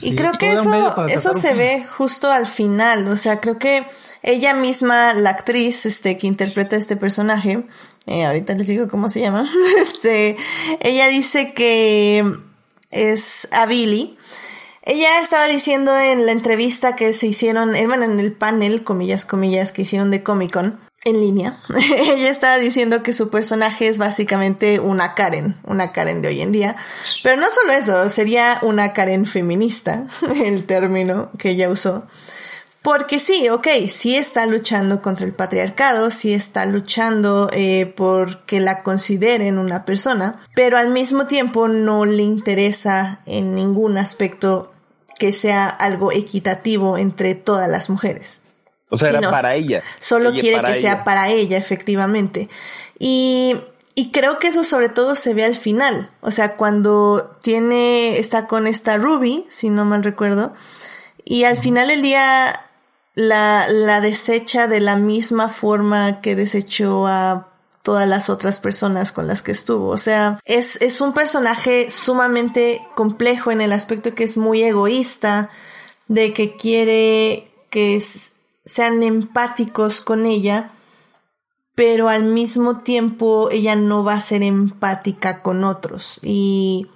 Y 0.00 0.14
creo 0.14 0.32
que 0.32 0.52
eso, 0.52 1.06
eso 1.06 1.34
se 1.34 1.54
ve 1.54 1.84
justo 1.84 2.30
al 2.30 2.46
final, 2.46 3.08
o 3.08 3.16
sea, 3.16 3.40
creo 3.40 3.58
que 3.58 3.86
ella 4.22 4.54
misma, 4.54 5.14
la 5.14 5.30
actriz 5.30 5.86
este, 5.86 6.18
que 6.18 6.26
interpreta 6.26 6.76
este 6.76 6.96
personaje, 6.96 7.64
eh, 8.06 8.24
ahorita 8.24 8.54
les 8.54 8.66
digo 8.66 8.88
cómo 8.88 9.08
se 9.08 9.20
llama, 9.20 9.50
este, 9.82 10.36
ella 10.80 11.08
dice 11.08 11.52
que 11.54 12.24
es 12.90 13.48
a 13.52 13.66
Billy. 13.66 14.16
Ella 14.82 15.20
estaba 15.20 15.46
diciendo 15.46 15.96
en 15.98 16.26
la 16.26 16.32
entrevista 16.32 16.96
que 16.96 17.12
se 17.12 17.26
hicieron, 17.26 17.76
eh, 17.76 17.86
bueno, 17.86 18.04
en 18.04 18.18
el 18.18 18.32
panel, 18.32 18.82
comillas, 18.82 19.24
comillas, 19.24 19.72
que 19.72 19.82
hicieron 19.82 20.10
de 20.10 20.22
Comic 20.22 20.52
Con, 20.52 20.80
en 21.04 21.20
línea, 21.20 21.60
ella 21.96 22.30
estaba 22.30 22.58
diciendo 22.58 23.02
que 23.02 23.12
su 23.12 23.30
personaje 23.30 23.88
es 23.88 23.98
básicamente 23.98 24.80
una 24.80 25.14
Karen, 25.14 25.56
una 25.64 25.92
Karen 25.92 26.22
de 26.22 26.28
hoy 26.28 26.42
en 26.42 26.52
día. 26.52 26.76
Pero 27.22 27.36
no 27.36 27.50
solo 27.50 27.72
eso, 27.72 28.08
sería 28.08 28.58
una 28.62 28.92
Karen 28.92 29.26
feminista, 29.26 30.06
el 30.44 30.66
término 30.66 31.30
que 31.38 31.50
ella 31.50 31.70
usó. 31.70 32.06
Porque 32.82 33.18
sí, 33.18 33.50
ok, 33.50 33.68
sí 33.90 34.16
está 34.16 34.46
luchando 34.46 35.02
contra 35.02 35.26
el 35.26 35.34
patriarcado, 35.34 36.10
sí 36.10 36.32
está 36.32 36.64
luchando 36.64 37.50
eh, 37.52 37.84
por 37.84 38.46
que 38.46 38.58
la 38.58 38.82
consideren 38.82 39.58
una 39.58 39.84
persona, 39.84 40.40
pero 40.54 40.78
al 40.78 40.88
mismo 40.88 41.26
tiempo 41.26 41.68
no 41.68 42.06
le 42.06 42.22
interesa 42.22 43.20
en 43.26 43.54
ningún 43.54 43.98
aspecto 43.98 44.72
que 45.18 45.34
sea 45.34 45.66
algo 45.66 46.10
equitativo 46.10 46.96
entre 46.96 47.34
todas 47.34 47.68
las 47.68 47.90
mujeres. 47.90 48.39
O 48.90 48.98
sea, 48.98 49.08
era 49.10 49.30
para 49.30 49.54
ella. 49.54 49.82
Solo 50.00 50.32
quiere 50.32 50.62
que 50.62 50.80
sea 50.80 51.04
para 51.04 51.30
ella, 51.30 51.56
efectivamente. 51.56 52.48
Y, 52.98 53.56
y 53.94 54.10
creo 54.10 54.38
que 54.38 54.48
eso 54.48 54.64
sobre 54.64 54.88
todo 54.88 55.14
se 55.14 55.32
ve 55.32 55.44
al 55.44 55.56
final. 55.56 56.10
O 56.20 56.30
sea, 56.30 56.56
cuando 56.56 57.32
tiene, 57.40 58.18
está 58.18 58.46
con 58.46 58.66
esta 58.66 58.98
Ruby, 58.98 59.46
si 59.48 59.70
no 59.70 59.84
mal 59.84 60.04
recuerdo, 60.04 60.52
y 61.24 61.44
al 61.44 61.56
final 61.56 61.88
del 61.88 62.02
día 62.02 62.66
la, 63.14 63.66
la 63.68 64.00
desecha 64.00 64.66
de 64.66 64.80
la 64.80 64.96
misma 64.96 65.48
forma 65.48 66.20
que 66.20 66.34
desechó 66.34 67.06
a 67.06 67.48
todas 67.82 68.08
las 68.08 68.28
otras 68.28 68.58
personas 68.58 69.12
con 69.12 69.26
las 69.26 69.42
que 69.42 69.52
estuvo. 69.52 69.88
O 69.88 69.98
sea, 69.98 70.38
es, 70.44 70.80
es 70.82 71.00
un 71.00 71.12
personaje 71.12 71.90
sumamente 71.90 72.82
complejo 72.94 73.50
en 73.50 73.60
el 73.60 73.72
aspecto 73.72 74.14
que 74.14 74.24
es 74.24 74.36
muy 74.36 74.62
egoísta, 74.62 75.48
de 76.08 76.32
que 76.32 76.56
quiere 76.56 77.50
que 77.70 77.96
sean 78.70 79.02
empáticos 79.02 80.00
con 80.00 80.26
ella, 80.26 80.70
pero 81.74 82.08
al 82.08 82.24
mismo 82.24 82.80
tiempo 82.80 83.50
ella 83.50 83.74
no 83.74 84.04
va 84.04 84.14
a 84.14 84.20
ser 84.20 84.42
empática 84.42 85.42
con 85.42 85.64
otros. 85.64 86.20
Y, 86.22 86.86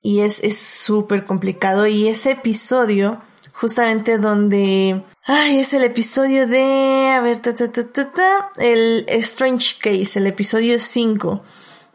y 0.00 0.20
es 0.20 0.40
súper 0.58 1.24
complicado. 1.24 1.86
Y 1.86 2.08
ese 2.08 2.32
episodio, 2.32 3.20
justamente 3.52 4.18
donde... 4.18 5.02
Ay, 5.24 5.58
es 5.58 5.72
el 5.72 5.84
episodio 5.84 6.48
de... 6.48 7.10
A 7.14 7.20
ver, 7.20 7.38
ta, 7.38 7.54
ta, 7.54 7.70
ta, 7.70 8.50
el 8.58 9.04
Strange 9.08 9.76
Case, 9.78 10.18
el 10.18 10.26
episodio 10.26 10.80
5, 10.80 11.42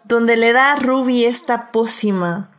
donde 0.05 0.37
le 0.37 0.53
da 0.53 0.73
a 0.73 0.75
Ruby 0.77 1.25
esta 1.25 1.71
pócima 1.71 2.51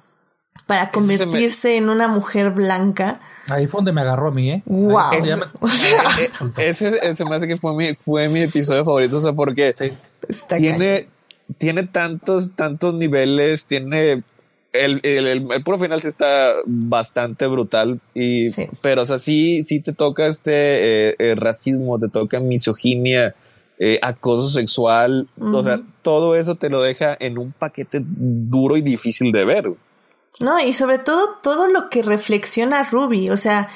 para 0.66 0.90
convertirse 0.90 1.76
en 1.76 1.88
una 1.88 2.08
mujer 2.08 2.50
blanca. 2.50 3.20
Ahí 3.50 3.66
fue 3.66 3.78
donde 3.78 3.92
me 3.92 4.00
agarró 4.02 4.28
a 4.28 4.30
mí, 4.30 4.50
¿eh? 4.50 4.62
¡Wow! 4.66 5.10
ese, 6.56 6.98
ese, 7.02 7.24
me 7.24 7.36
hace 7.36 7.48
que 7.48 7.56
fue 7.56 7.74
mi, 7.74 7.94
fue 7.94 8.28
mi 8.28 8.40
episodio 8.40 8.84
favorito, 8.84 9.16
o 9.16 9.20
sea, 9.20 9.32
porque 9.32 9.74
tiene, 10.48 11.08
tiene 11.56 11.84
tantos, 11.84 12.54
tantos 12.54 12.94
niveles, 12.94 13.66
tiene 13.66 14.22
el, 14.72 15.00
el, 15.02 15.50
el, 15.50 15.64
puro 15.64 15.78
final 15.78 16.00
sí 16.00 16.08
está 16.08 16.52
bastante 16.66 17.46
brutal 17.46 18.00
y 18.14 18.48
pero 18.82 19.02
o 19.02 19.06
sea 19.06 19.18
sí 19.18 19.64
sí 19.64 19.80
te 19.80 19.92
toca 19.92 20.26
este 20.26 21.10
eh, 21.10 21.16
eh, 21.18 21.34
racismo 21.34 21.98
te 21.98 22.08
toca 22.08 22.38
misoginia 22.38 23.34
eh, 23.78 23.98
acoso 24.02 24.48
sexual 24.48 25.28
o 25.40 25.62
sea 25.62 25.80
todo 26.02 26.36
eso 26.36 26.56
te 26.56 26.68
lo 26.68 26.82
deja 26.82 27.16
en 27.18 27.38
un 27.38 27.52
paquete 27.52 28.02
duro 28.04 28.76
y 28.76 28.82
difícil 28.82 29.32
de 29.32 29.44
ver 29.46 29.64
no, 30.40 30.60
y 30.60 30.72
sobre 30.72 30.98
todo 30.98 31.38
todo 31.42 31.66
lo 31.66 31.90
que 31.90 32.02
reflexiona 32.02 32.84
Ruby, 32.84 33.30
o 33.30 33.36
sea, 33.36 33.68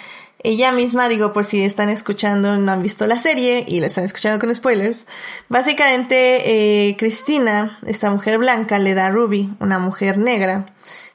ella 0.45 0.73
misma, 0.73 1.09
digo, 1.09 1.33
por 1.33 1.45
si 1.45 1.63
están 1.63 1.89
escuchando, 1.89 2.57
no 2.57 2.73
han 2.73 2.83
visto 2.83 3.07
la 3.07 3.19
serie 3.19 3.65
y 3.67 3.81
la 3.81 3.87
están 3.87 4.05
escuchando 4.05 4.41
con 4.41 4.55
spoilers, 4.55 5.07
básicamente 5.49 6.89
eh, 6.89 6.97
Cristina, 6.97 7.79
esta 7.87 8.11
mujer 8.11 8.39
blanca, 8.39 8.79
le 8.79 8.95
da 8.95 9.07
a 9.07 9.11
Ruby, 9.11 9.55
una 9.61 9.79
mujer 9.79 10.19
negra, 10.19 10.67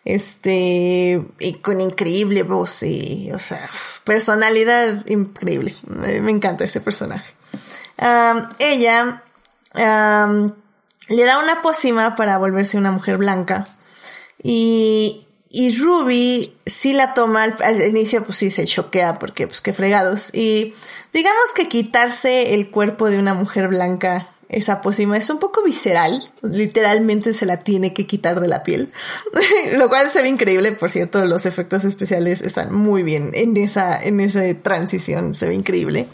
este, 0.05 1.25
y 1.39 1.53
con 1.55 1.81
increíble 1.81 2.43
voz 2.43 2.83
y, 2.83 3.29
o 3.33 3.39
sea, 3.39 3.69
personalidad 4.05 5.05
increíble. 5.07 5.75
Me 5.85 6.31
encanta 6.31 6.63
ese 6.63 6.79
personaje. 6.79 7.35
ella 8.59 9.23
le 9.75 11.25
da 11.25 11.39
una 11.39 11.61
pócima 11.61 12.15
para 12.15 12.37
volverse 12.37 12.77
una 12.77 12.91
mujer 12.91 13.17
blanca 13.17 13.65
y 14.41 15.26
y 15.49 15.77
Ruby 15.77 16.53
sí 16.65 16.93
la 16.93 17.13
toma 17.13 17.43
al, 17.43 17.81
inicio, 17.87 18.23
pues 18.25 18.37
sí 18.37 18.51
se 18.51 18.65
choquea 18.65 19.19
porque, 19.19 19.47
pues 19.47 19.61
qué 19.61 19.73
fregados. 19.73 20.33
Y 20.33 20.73
digamos 21.13 21.53
que 21.55 21.67
quitarse 21.67 22.53
el 22.53 22.69
cuerpo 22.69 23.09
de 23.09 23.19
una 23.19 23.33
mujer 23.33 23.67
blanca 23.67 24.29
esa 24.49 24.81
pócima 24.81 25.17
es 25.17 25.29
un 25.29 25.39
poco 25.39 25.61
visceral, 25.63 26.23
literalmente 26.41 27.33
se 27.33 27.45
la 27.45 27.63
tiene 27.63 27.93
que 27.93 28.07
quitar 28.07 28.39
de 28.39 28.47
la 28.47 28.63
piel, 28.63 28.91
lo 29.77 29.89
cual 29.89 30.09
se 30.09 30.21
ve 30.21 30.29
increíble, 30.29 30.71
por 30.71 30.89
cierto, 30.89 31.23
los 31.25 31.45
efectos 31.45 31.83
especiales 31.83 32.41
están 32.41 32.73
muy 32.73 33.03
bien 33.03 33.31
en 33.33 33.57
esa, 33.57 34.01
en 34.01 34.21
esa 34.21 34.41
transición, 34.61 35.33
se 35.33 35.49
ve 35.49 35.53
increíble, 35.53 36.07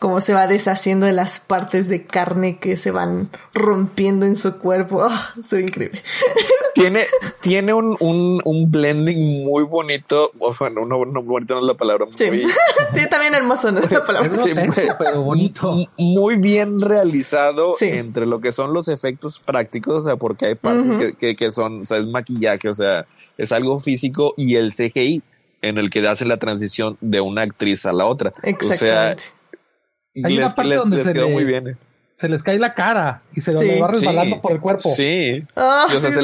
cómo 0.00 0.20
se 0.20 0.32
va 0.32 0.48
deshaciendo 0.48 1.06
de 1.06 1.12
las 1.12 1.38
partes 1.38 1.88
de 1.88 2.04
carne 2.04 2.58
que 2.58 2.76
se 2.76 2.90
van 2.90 3.30
rompiendo 3.54 4.26
en 4.26 4.36
su 4.36 4.58
cuerpo, 4.58 5.04
ah, 5.04 5.34
se 5.44 5.56
ve 5.56 5.62
increíble. 5.62 6.02
tiene, 6.74 7.06
tiene 7.40 7.72
un, 7.72 7.96
un, 8.00 8.42
un, 8.44 8.70
blending 8.70 9.44
muy 9.44 9.62
bonito, 9.62 10.32
bueno, 10.58 10.84
no, 10.84 11.04
no 11.04 11.22
bonito 11.22 11.54
no 11.54 11.60
es 11.60 11.66
la 11.66 11.74
palabra, 11.74 12.06
sí. 12.16 12.24
también 13.10 13.34
hermoso 13.34 13.70
no 13.70 13.78
es 13.78 13.90
la 13.92 14.04
palabra, 14.04 14.36
sí, 14.36 14.50
pero 14.98 15.22
bonito, 15.22 15.86
muy 15.96 16.36
bien 16.36 16.80
realizado 16.80 17.75
entre 17.80 18.26
lo 18.26 18.40
que 18.40 18.52
son 18.52 18.72
los 18.72 18.88
efectos 18.88 19.38
prácticos, 19.38 19.94
o 19.94 20.00
sea, 20.06 20.16
porque 20.16 20.46
hay 20.46 20.54
partes 20.54 21.14
que, 21.14 21.50
son, 21.50 21.82
o 21.82 21.86
sea, 21.86 21.98
es 21.98 22.06
maquillaje, 22.06 22.68
o 22.68 22.74
sea, 22.74 23.06
es 23.38 23.52
algo 23.52 23.78
físico 23.78 24.34
y 24.36 24.56
el 24.56 24.72
CGI 24.72 25.22
en 25.62 25.78
el 25.78 25.90
que 25.90 26.06
hace 26.06 26.24
la 26.24 26.38
transición 26.38 26.96
de 27.00 27.20
una 27.20 27.42
actriz 27.42 27.86
a 27.86 27.92
la 27.92 28.06
otra. 28.06 28.32
O 28.60 28.72
sea, 28.72 29.16
hay 30.24 30.38
una 30.38 30.48
parte 30.50 30.74
donde 30.74 31.04
se 31.04 31.12
quedó 31.12 31.28
muy 31.28 31.44
bien. 31.44 31.68
Eh. 31.68 31.76
Se 32.14 32.30
les 32.30 32.42
cae 32.42 32.58
la 32.58 32.72
cara 32.72 33.22
y 33.34 33.42
se 33.42 33.52
lo 33.52 33.60
va 33.78 33.88
resbalando 33.88 34.40
por 34.40 34.52
el 34.52 34.60
cuerpo. 34.60 34.88
Sí. 34.94 35.44
Ah, 35.54 35.86
o 35.94 36.00
sea, 36.00 36.12
se, 36.12 36.22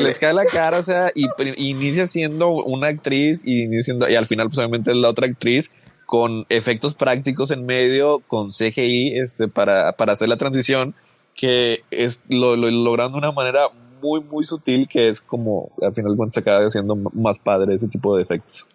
les, 0.00 0.18
cae 0.18 0.32
la 0.32 0.46
cara, 0.46 0.78
o 0.78 0.82
sea, 0.82 1.12
y, 1.14 1.26
inicia 1.56 2.06
siendo 2.06 2.50
una 2.50 2.88
actriz 2.88 3.42
y, 3.44 3.66
y 3.66 4.14
al 4.14 4.24
final, 4.24 4.48
pues 4.48 4.58
obviamente 4.58 4.90
es 4.92 4.96
la 4.96 5.10
otra 5.10 5.26
actriz 5.26 5.70
con 6.06 6.46
efectos 6.48 6.94
prácticos 6.94 7.50
en 7.50 7.66
medio, 7.66 8.20
con 8.26 8.50
CGI, 8.50 9.18
este, 9.18 9.48
para, 9.48 9.92
para 9.92 10.12
hacer 10.12 10.28
la 10.28 10.36
transición, 10.36 10.94
que 11.34 11.84
es 11.90 12.22
lo, 12.28 12.56
logrando 12.56 13.18
de 13.18 13.26
una 13.26 13.32
manera 13.32 13.68
muy, 14.02 14.20
muy 14.20 14.44
sutil, 14.44 14.86
que 14.86 15.08
es 15.08 15.20
como 15.20 15.70
al 15.80 15.92
final 15.92 16.14
cuando 16.16 16.32
se 16.32 16.40
acaba 16.40 16.64
haciendo 16.64 16.94
más 16.96 17.38
padre 17.38 17.74
ese 17.74 17.88
tipo 17.88 18.16
de 18.16 18.22
efectos. 18.22 18.66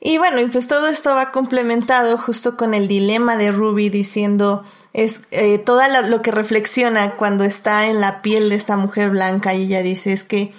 Y 0.00 0.18
bueno, 0.18 0.40
pues 0.52 0.68
todo 0.68 0.88
esto 0.88 1.14
va 1.14 1.32
complementado 1.32 2.18
justo 2.18 2.56
con 2.56 2.74
el 2.74 2.88
dilema 2.88 3.36
de 3.36 3.52
Ruby 3.52 3.88
diciendo 3.88 4.64
es 4.92 5.22
eh, 5.30 5.58
todo 5.58 5.80
lo 6.06 6.22
que 6.22 6.30
reflexiona 6.30 7.12
cuando 7.16 7.44
está 7.44 7.88
en 7.88 8.00
la 8.00 8.20
piel 8.20 8.50
de 8.50 8.56
esta 8.56 8.76
mujer 8.76 9.10
blanca 9.10 9.54
y 9.54 9.62
ella 9.62 9.82
dice 9.82 10.12
es 10.12 10.24
que 10.24 10.52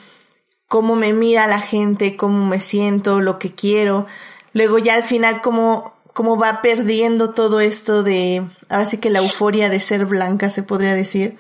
cómo 0.68 0.96
me 0.96 1.14
mira 1.14 1.48
la 1.48 1.62
gente, 1.62 2.18
cómo 2.18 2.46
me 2.46 2.60
siento, 2.60 3.22
lo 3.22 3.38
que 3.40 3.52
quiero. 3.52 4.08
Luego 4.54 4.80
ya 4.80 4.96
al 4.96 5.04
final 5.04 5.42
cómo 5.42 5.95
cómo 6.16 6.38
va 6.38 6.62
perdiendo 6.62 7.32
todo 7.32 7.60
esto 7.60 8.02
de, 8.02 8.48
ahora 8.70 8.86
sí 8.86 9.00
que 9.00 9.10
la 9.10 9.20
euforia 9.20 9.70
de 9.70 9.82
ser 9.82 10.06
blanca, 10.06 10.50
se 10.50 10.64
podría 10.64 10.96
decir. 10.96 11.38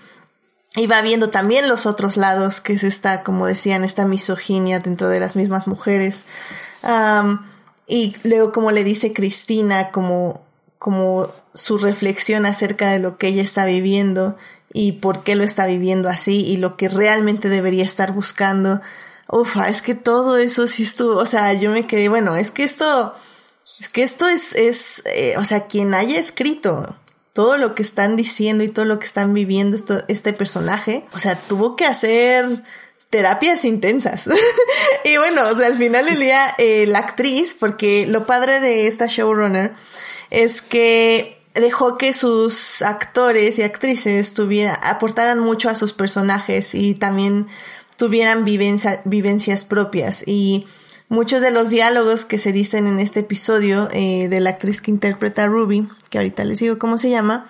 Y 0.76 0.86
va 0.86 1.02
viendo 1.02 1.30
también 1.30 1.70
los 1.70 1.86
otros 1.86 2.18
lados, 2.18 2.60
que 2.60 2.74
es 2.74 2.84
esta, 2.84 3.24
como 3.24 3.46
decían, 3.46 3.86
esta 3.86 4.06
misoginia 4.06 4.82
dentro 4.82 5.08
de 5.08 5.22
las 5.22 5.38
mismas 5.38 5.66
mujeres. 5.66 6.26
y 7.88 8.18
luego 8.26 8.52
como 8.52 8.72
le 8.72 8.84
dice 8.84 9.14
Cristina, 9.14 9.92
como, 9.92 10.44
como 10.78 11.32
su 11.54 11.78
reflexión 11.78 12.46
acerca 12.46 12.92
de 12.92 13.00
lo 13.00 13.18
que 13.18 13.28
ella 13.28 13.44
está 13.44 13.66
viviendo 13.66 14.36
y 14.74 14.92
por 14.92 15.24
qué 15.24 15.36
lo 15.36 15.46
está 15.46 15.68
viviendo 15.68 16.10
así 16.10 16.46
y 16.46 16.58
lo 16.58 16.76
que 16.76 16.90
realmente 16.90 17.48
debería 17.48 17.86
estar 17.86 18.12
buscando. 18.12 18.82
Ufa, 19.30 19.70
es 19.70 19.82
que 19.82 19.96
todo 19.96 20.38
eso 20.38 20.68
sí 20.68 20.84
estuvo, 20.84 21.16
o 21.16 21.26
sea, 21.26 21.54
yo 21.54 21.72
me 21.72 21.88
quedé, 21.88 22.10
bueno, 22.10 22.36
es 22.36 22.52
que 22.52 22.66
esto 22.66 23.16
es 23.80 23.90
que 23.90 24.04
esto 24.04 24.28
es, 24.28 24.56
es 24.56 25.04
eh, 25.06 25.36
o 25.38 25.44
sea, 25.44 25.68
quien 25.68 25.94
haya 25.94 26.20
escrito 26.20 26.96
todo 27.34 27.58
lo 27.58 27.76
que 27.76 27.84
están 27.84 28.16
diciendo 28.16 28.64
y 28.64 28.70
todo 28.70 28.86
lo 28.86 28.98
que 28.98 29.06
están 29.06 29.34
viviendo 29.34 29.76
esto, 29.76 30.02
este 30.08 30.32
personaje, 30.32 31.06
o 31.14 31.20
sea, 31.20 31.36
tuvo 31.36 31.76
que 31.76 31.86
hacer 31.86 32.64
terapias 33.10 33.66
intensas. 33.66 34.30
y 35.04 35.18
bueno, 35.18 35.50
o 35.50 35.56
sea, 35.56 35.68
al 35.68 35.76
final 35.76 36.06
del 36.06 36.20
día, 36.20 36.56
eh, 36.58 36.86
la 36.88 37.00
actriz, 37.00 37.56
porque 37.60 38.08
lo 38.08 38.26
padre 38.26 38.62
de 38.62 38.88
esta 38.88 39.08
showrunner 39.08 39.74
es 40.30 40.62
que 40.62 41.42
dejó 41.54 41.98
que 41.98 42.14
sus 42.14 42.82
actores 42.82 43.60
y 43.60 43.64
actrices 43.64 44.34
tuvieran, 44.34 44.78
aportaran 44.82 45.40
mucho 45.40 45.70
a 45.70 45.76
sus 45.76 45.94
personajes 45.94 46.76
y 46.76 46.96
también 46.96 47.48
tuvieran 47.98 48.46
vivencias 48.46 49.64
propias. 49.64 50.24
Y 50.26 50.68
muchos 51.10 51.42
de 51.42 51.52
los 51.52 51.70
diálogos 51.70 52.26
que 52.26 52.40
se 52.40 52.52
dicen 52.52 52.88
en 52.88 53.00
este 53.00 53.22
episodio 53.22 53.88
eh, 53.92 54.28
de 54.30 54.40
la 54.40 54.52
actriz 54.52 54.82
que 54.82 54.92
interpreta 54.92 55.44
a 55.44 55.48
Ruby, 55.48 55.88
que 56.10 56.18
ahorita 56.18 56.44
les 56.44 56.60
digo 56.60 56.80
cómo 56.80 56.98
se 56.98 57.10
llama, 57.10 57.48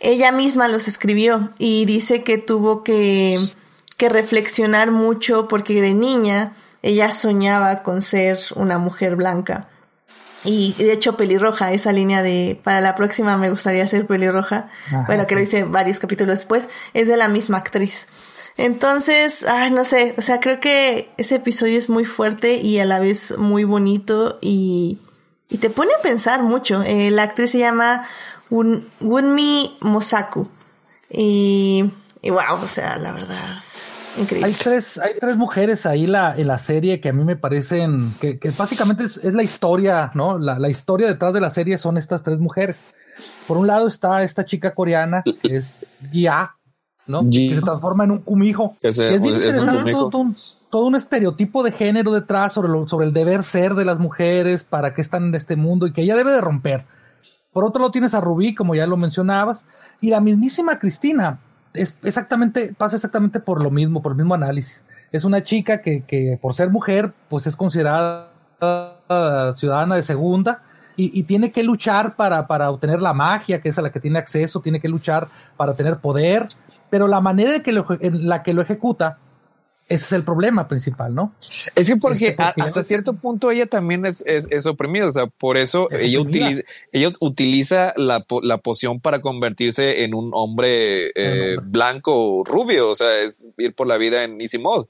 ella 0.00 0.32
misma 0.32 0.68
los 0.68 0.88
escribió 0.88 1.50
y 1.58 1.84
dice 1.86 2.22
que 2.22 2.38
tuvo 2.38 2.82
que 2.82 3.38
que 3.96 4.08
reflexionar 4.08 4.90
mucho 4.90 5.48
porque 5.48 5.80
de 5.80 5.94
niña 5.94 6.52
ella 6.82 7.12
soñaba 7.12 7.82
con 7.82 8.02
ser 8.02 8.38
una 8.56 8.78
mujer 8.78 9.16
blanca. 9.16 9.68
Y 10.44 10.74
de 10.74 10.92
hecho 10.92 11.16
pelirroja, 11.16 11.72
esa 11.72 11.92
línea 11.92 12.22
de 12.22 12.60
para 12.62 12.82
la 12.82 12.94
próxima 12.96 13.38
me 13.38 13.48
gustaría 13.48 13.88
ser 13.88 14.06
pelirroja, 14.06 14.68
bueno, 15.06 15.26
que 15.26 15.34
lo 15.34 15.40
hice 15.40 15.64
varios 15.64 15.98
capítulos 15.98 16.36
después, 16.40 16.68
es 16.92 17.08
de 17.08 17.16
la 17.16 17.28
misma 17.28 17.58
actriz. 17.58 18.08
Entonces, 18.56 19.44
ay, 19.48 19.70
no 19.70 19.84
sé, 19.84 20.14
o 20.16 20.22
sea, 20.22 20.40
creo 20.40 20.60
que 20.60 21.10
ese 21.16 21.36
episodio 21.36 21.78
es 21.78 21.88
muy 21.88 22.04
fuerte 22.04 22.56
y 22.56 22.78
a 22.78 22.84
la 22.84 23.00
vez 23.00 23.36
muy 23.36 23.64
bonito 23.64 24.38
y, 24.40 24.98
y 25.48 25.58
te 25.58 25.70
pone 25.70 25.92
a 25.98 26.02
pensar 26.02 26.42
mucho. 26.42 26.82
Eh, 26.82 27.10
la 27.10 27.24
actriz 27.24 27.50
se 27.50 27.58
llama 27.58 28.06
Wunmi 28.50 29.76
Mosaku 29.80 30.48
y, 31.10 31.90
y 32.22 32.30
wow, 32.30 32.62
o 32.62 32.68
sea, 32.68 32.96
la 32.98 33.12
verdad, 33.12 33.62
hay 34.42 34.52
tres, 34.52 34.98
hay 34.98 35.14
tres 35.18 35.36
mujeres 35.36 35.86
ahí 35.86 36.06
la, 36.06 36.34
en 36.36 36.46
la 36.46 36.58
serie 36.58 37.00
que 37.00 37.08
a 37.08 37.12
mí 37.12 37.24
me 37.24 37.36
parecen 37.36 38.14
que, 38.20 38.38
básicamente 38.56 39.04
es, 39.04 39.34
la 39.34 39.42
historia, 39.42 40.12
¿no? 40.14 40.38
La, 40.38 40.68
historia 40.68 41.08
detrás 41.08 41.32
de 41.32 41.40
la 41.40 41.50
serie 41.50 41.78
son 41.78 41.96
estas 41.96 42.22
tres 42.22 42.38
mujeres. 42.38 42.86
Por 43.46 43.56
un 43.56 43.66
lado 43.66 43.86
está 43.86 44.22
esta 44.22 44.44
chica 44.44 44.74
coreana, 44.74 45.22
que 45.24 45.56
es 45.56 45.76
Ya, 46.12 46.54
¿no? 47.06 47.24
Que 47.24 47.54
se 47.54 47.62
transforma 47.62 48.04
en 48.04 48.12
un 48.12 48.18
kumijo. 48.18 48.76
es 48.80 48.98
bien 49.20 49.96
Todo, 50.70 50.86
un, 50.86 50.96
estereotipo 50.96 51.62
de 51.62 51.70
género 51.70 52.12
detrás 52.12 52.52
sobre, 52.52 52.68
sobre 52.88 53.06
el 53.06 53.12
deber 53.12 53.44
ser 53.44 53.74
de 53.74 53.84
las 53.84 53.98
mujeres, 53.98 54.64
para 54.64 54.92
qué 54.92 55.00
están 55.00 55.24
en 55.26 55.34
este 55.34 55.54
mundo 55.54 55.86
y 55.86 55.92
que 55.92 56.02
ella 56.02 56.16
debe 56.16 56.32
de 56.32 56.40
romper. 56.40 56.84
Por 57.52 57.64
otro 57.64 57.80
lado 57.80 57.92
tienes 57.92 58.14
a 58.14 58.20
Rubí, 58.20 58.54
como 58.54 58.74
ya 58.74 58.86
lo 58.86 58.96
mencionabas, 58.96 59.64
y 60.00 60.10
la 60.10 60.20
mismísima 60.20 60.80
Cristina, 60.80 61.38
es 61.72 61.96
exactamente, 62.02 62.74
pasa 62.76 62.96
exactamente 62.96 63.38
por 63.38 63.62
lo 63.62 63.70
mismo, 63.70 64.02
por 64.02 64.12
el 64.12 64.18
mismo 64.18 64.34
análisis. 64.34 64.84
Es 65.12 65.24
una 65.24 65.44
chica 65.44 65.80
que, 65.80 66.02
que 66.02 66.38
por 66.42 66.54
ser 66.54 66.70
mujer, 66.70 67.12
pues 67.28 67.46
es 67.46 67.54
considerada 67.54 68.30
ciudadana 69.54 69.94
de 69.94 70.02
segunda 70.02 70.62
y, 70.96 71.18
y, 71.18 71.24
tiene 71.24 71.52
que 71.52 71.62
luchar 71.62 72.16
para, 72.16 72.46
para 72.46 72.70
obtener 72.70 73.02
la 73.02 73.12
magia, 73.12 73.60
que 73.60 73.68
es 73.68 73.78
a 73.78 73.82
la 73.82 73.90
que 73.90 74.00
tiene 74.00 74.18
acceso, 74.18 74.60
tiene 74.60 74.80
que 74.80 74.88
luchar 74.88 75.28
para 75.56 75.74
tener 75.74 75.98
poder, 75.98 76.48
pero 76.90 77.08
la 77.08 77.20
manera 77.20 77.56
en, 77.56 77.62
que 77.62 77.70
en 77.70 78.28
la 78.28 78.42
que 78.42 78.54
lo 78.54 78.62
ejecuta 78.62 79.18
ese 79.86 80.04
es 80.06 80.12
el 80.12 80.24
problema 80.24 80.66
principal, 80.66 81.14
¿no? 81.14 81.34
Es 81.74 81.88
que 81.88 81.96
porque, 81.96 82.28
este, 82.28 82.42
hasta 82.42 82.82
cierto 82.82 83.14
punto 83.14 83.50
ella 83.50 83.66
también 83.66 84.06
es, 84.06 84.24
es, 84.26 84.64
oprimida, 84.64 85.08
o 85.08 85.12
sea, 85.12 85.26
por 85.26 85.58
eso 85.58 85.90
ella 85.90 86.20
utiliza, 86.20 86.62
ella 86.90 87.10
utiliza 87.20 87.92
la, 87.96 88.24
la, 88.42 88.58
poción 88.58 89.00
para 89.00 89.20
convertirse 89.20 90.04
en 90.04 90.14
un 90.14 90.30
hombre 90.32 91.12
eh, 91.14 91.56
blanco 91.62 92.42
rubio, 92.46 92.88
o 92.88 92.94
sea, 92.94 93.20
es 93.20 93.48
ir 93.58 93.74
por 93.74 93.86
la 93.86 93.98
vida 93.98 94.24
en 94.24 94.40
easy 94.40 94.56
mode. 94.56 94.88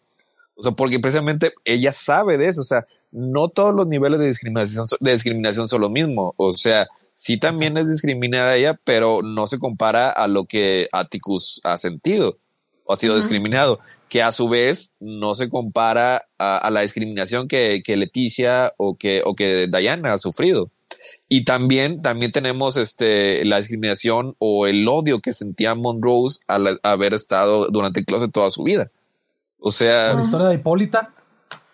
O 0.54 0.62
sea, 0.62 0.70
porque 0.70 1.00
precisamente 1.00 1.52
ella 1.64 1.90
sabe 1.90 2.38
de 2.38 2.46
eso, 2.46 2.60
o 2.60 2.64
sea, 2.64 2.86
no 3.10 3.48
todos 3.48 3.74
los 3.74 3.88
niveles 3.88 4.20
de 4.20 4.28
discriminación, 4.28 4.84
de 5.00 5.12
discriminación 5.12 5.66
son 5.66 5.80
lo 5.80 5.90
mismo, 5.90 6.34
o 6.36 6.52
sea, 6.52 6.86
sí 7.14 7.38
también 7.38 7.76
es 7.76 7.88
discriminada 7.88 8.56
ella, 8.56 8.78
pero 8.84 9.22
no 9.22 9.46
se 9.46 9.58
compara 9.58 10.10
a 10.10 10.28
lo 10.28 10.44
que 10.44 10.88
Atticus 10.92 11.60
ha 11.64 11.78
sentido 11.78 12.38
o 12.84 12.92
ha 12.92 12.96
sido 12.96 13.16
discriminado, 13.16 13.78
que 14.10 14.22
a 14.22 14.30
su 14.30 14.48
vez 14.48 14.92
no 15.00 15.34
se 15.34 15.48
compara 15.48 16.26
a, 16.38 16.70
la 16.70 16.82
discriminación 16.82 17.48
que, 17.48 17.82
que, 17.82 17.96
Leticia 17.96 18.74
o 18.76 18.96
que, 18.96 19.22
o 19.24 19.34
que 19.34 19.68
Diana 19.68 20.12
ha 20.12 20.18
sufrido. 20.18 20.70
Y 21.28 21.44
también, 21.44 22.02
también 22.02 22.30
tenemos 22.30 22.76
este, 22.76 23.44
la 23.44 23.58
discriminación 23.58 24.36
o 24.38 24.66
el 24.66 24.86
odio 24.86 25.20
que 25.20 25.32
sentía 25.32 25.74
Monrose 25.74 26.40
al 26.46 26.78
haber 26.82 27.14
estado 27.14 27.68
durante 27.68 28.00
el 28.00 28.06
closet 28.06 28.30
toda 28.30 28.50
su 28.50 28.62
vida. 28.62 28.90
O 29.58 29.72
sea. 29.72 30.14
La 30.14 30.24
historia 30.24 30.48
de 30.48 30.54
Hipólita. 30.56 31.14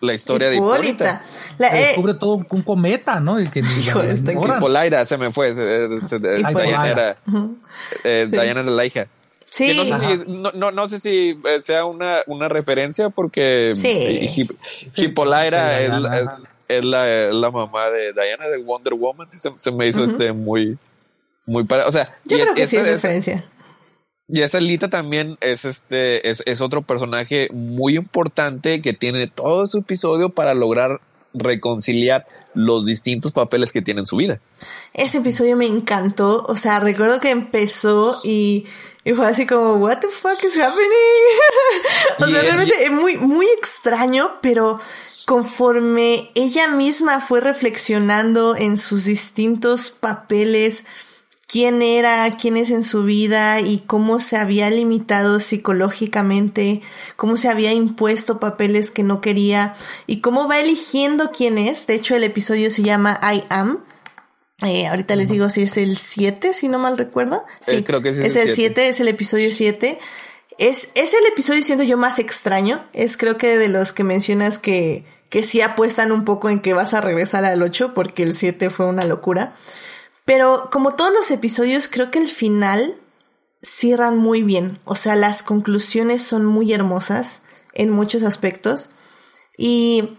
La 0.01 0.13
historia 0.13 0.49
de 0.49 0.57
Hipólita. 0.57 1.23
La, 1.59 1.79
eh, 1.79 1.87
descubre 1.87 2.15
todo 2.15 2.43
un, 2.49 2.63
cometa, 2.63 3.19
¿no? 3.19 3.39
Y 3.39 3.45
que 3.47 3.59
este 3.59 4.33
Hipólita 4.33 5.05
se 5.05 5.17
me 5.17 5.31
fue. 5.31 5.53
Diana 6.19 6.89
era, 6.89 7.17
eh, 8.03 8.27
Diana 8.29 8.61
era 8.61 8.63
la 8.63 8.85
hija. 8.85 9.07
Sí. 9.51 9.73
no, 9.75 9.83
sé 9.99 10.17
si, 10.17 10.31
no, 10.31 10.71
no, 10.71 10.87
sé 10.87 10.99
si 10.99 11.39
eh, 11.45 11.61
sea 11.61 11.85
una, 11.85 12.19
una 12.25 12.47
referencia 12.47 13.09
porque 13.09 13.73
sí. 13.75 14.47
Hippolyta 14.95 15.81
es, 15.81 15.91
es, 16.69 16.85
la, 16.85 17.05
la, 17.33 17.51
mamá 17.51 17.89
de 17.91 18.13
Diana 18.13 18.47
de 18.47 18.57
Wonder 18.57 18.93
Woman. 18.93 19.27
Se, 19.29 19.71
me 19.71 19.87
hizo 19.87 20.03
este 20.03 20.31
muy, 20.31 20.77
muy 21.45 21.65
para, 21.65 21.85
o 21.87 21.91
sea, 21.91 22.11
yo 22.25 22.39
creo 22.39 22.55
que 22.55 22.67
sí 22.67 22.77
es 22.77 22.87
referencia. 22.87 23.45
Y 24.31 24.41
esa 24.41 24.59
Lita 24.59 24.89
también 24.89 25.37
es 25.41 25.65
este, 25.65 26.29
es, 26.29 26.41
es 26.45 26.61
otro 26.61 26.81
personaje 26.81 27.49
muy 27.51 27.97
importante 27.97 28.81
que 28.81 28.93
tiene 28.93 29.27
todo 29.27 29.67
su 29.67 29.79
episodio 29.79 30.29
para 30.29 30.53
lograr 30.53 31.01
reconciliar 31.33 32.25
los 32.53 32.85
distintos 32.85 33.31
papeles 33.31 33.71
que 33.71 33.81
tiene 33.81 34.01
en 34.01 34.05
su 34.05 34.17
vida. 34.17 34.39
Ese 34.93 35.19
episodio 35.19 35.55
me 35.57 35.65
encantó. 35.65 36.45
O 36.47 36.55
sea, 36.55 36.79
recuerdo 36.79 37.19
que 37.19 37.29
empezó 37.29 38.15
y 38.23 38.65
y 39.03 39.13
fue 39.13 39.25
así 39.27 39.47
como, 39.47 39.75
what 39.75 39.97
the 39.97 40.09
fuck 40.09 40.43
is 40.43 40.55
happening? 40.57 40.89
o 42.19 42.27
sea, 42.27 42.41
realmente 42.41 42.83
es 42.83 42.91
muy, 42.91 43.17
muy 43.17 43.47
extraño, 43.47 44.39
pero 44.41 44.79
conforme 45.25 46.31
ella 46.35 46.67
misma 46.67 47.19
fue 47.19 47.41
reflexionando 47.41 48.55
en 48.55 48.77
sus 48.77 49.05
distintos 49.05 49.89
papeles, 49.89 50.83
quién 51.51 51.81
era, 51.81 52.37
quién 52.37 52.55
es 52.55 52.69
en 52.69 52.81
su 52.81 53.03
vida 53.03 53.59
y 53.59 53.79
cómo 53.79 54.21
se 54.21 54.37
había 54.37 54.69
limitado 54.69 55.41
psicológicamente, 55.41 56.81
cómo 57.17 57.35
se 57.35 57.49
había 57.49 57.73
impuesto 57.73 58.39
papeles 58.39 58.89
que 58.89 59.03
no 59.03 59.19
quería 59.19 59.75
y 60.07 60.21
cómo 60.21 60.47
va 60.47 60.61
eligiendo 60.61 61.31
quién 61.31 61.57
es. 61.57 61.87
De 61.87 61.95
hecho, 61.95 62.15
el 62.15 62.23
episodio 62.23 62.71
se 62.71 62.83
llama 62.83 63.19
I 63.21 63.43
Am 63.49 63.83
eh, 64.63 64.87
ahorita 64.87 65.15
les 65.15 65.29
digo 65.29 65.49
si 65.49 65.63
es 65.63 65.75
el 65.77 65.97
7, 65.97 66.53
si 66.53 66.67
no 66.67 66.77
mal 66.77 66.97
recuerdo. 66.97 67.43
Sí, 67.61 67.77
eh, 67.77 67.83
creo 67.83 68.01
que 68.01 68.09
es, 68.09 68.19
es 68.19 68.35
el 68.35 68.53
7, 68.53 68.89
es 68.89 68.99
el 68.99 69.07
episodio 69.07 69.51
7. 69.51 69.99
Es, 70.57 70.89
es 70.93 71.13
el 71.13 71.25
episodio, 71.31 71.63
siendo 71.63 71.83
yo, 71.83 71.97
más 71.97 72.19
extraño. 72.19 72.85
Es 72.93 73.17
creo 73.17 73.37
que 73.37 73.57
de 73.57 73.69
los 73.69 73.91
que 73.91 74.03
mencionas 74.03 74.59
que, 74.59 75.03
que 75.29 75.43
sí 75.43 75.61
apuestan 75.61 76.11
un 76.11 76.25
poco 76.25 76.49
en 76.49 76.59
que 76.59 76.73
vas 76.73 76.93
a 76.93 77.01
regresar 77.01 77.43
al 77.43 77.61
8 77.61 77.93
porque 77.95 78.21
el 78.21 78.37
7 78.37 78.69
fue 78.69 78.85
una 78.85 79.03
locura. 79.05 79.55
Pero 80.31 80.69
como 80.71 80.93
todos 80.93 81.11
los 81.11 81.29
episodios, 81.29 81.89
creo 81.89 82.09
que 82.09 82.17
el 82.17 82.29
final 82.29 82.95
cierran 83.61 84.17
muy 84.17 84.43
bien. 84.43 84.79
O 84.85 84.95
sea, 84.95 85.17
las 85.17 85.43
conclusiones 85.43 86.23
son 86.23 86.45
muy 86.45 86.71
hermosas 86.71 87.41
en 87.73 87.89
muchos 87.89 88.23
aspectos. 88.23 88.91
Y, 89.57 90.17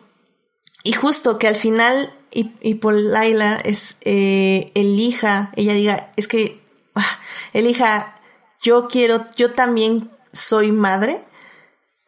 y 0.84 0.93
justo 0.93 1.39
que 1.39 1.48
al 1.48 1.56
final 1.56 2.14
y, 2.30 2.52
y 2.60 2.74
por 2.74 2.93
Laila 2.93 3.59
es 3.64 3.97
eh, 4.02 4.70
elija, 4.74 5.51
ella 5.56 5.72
diga, 5.72 6.12
es 6.16 6.28
que 6.28 6.60
ah, 6.94 7.18
elija, 7.55 8.20
yo 8.60 8.89
quiero, 8.89 9.24
yo 9.36 9.52
también 9.52 10.10
soy 10.30 10.72
madre. 10.72 11.24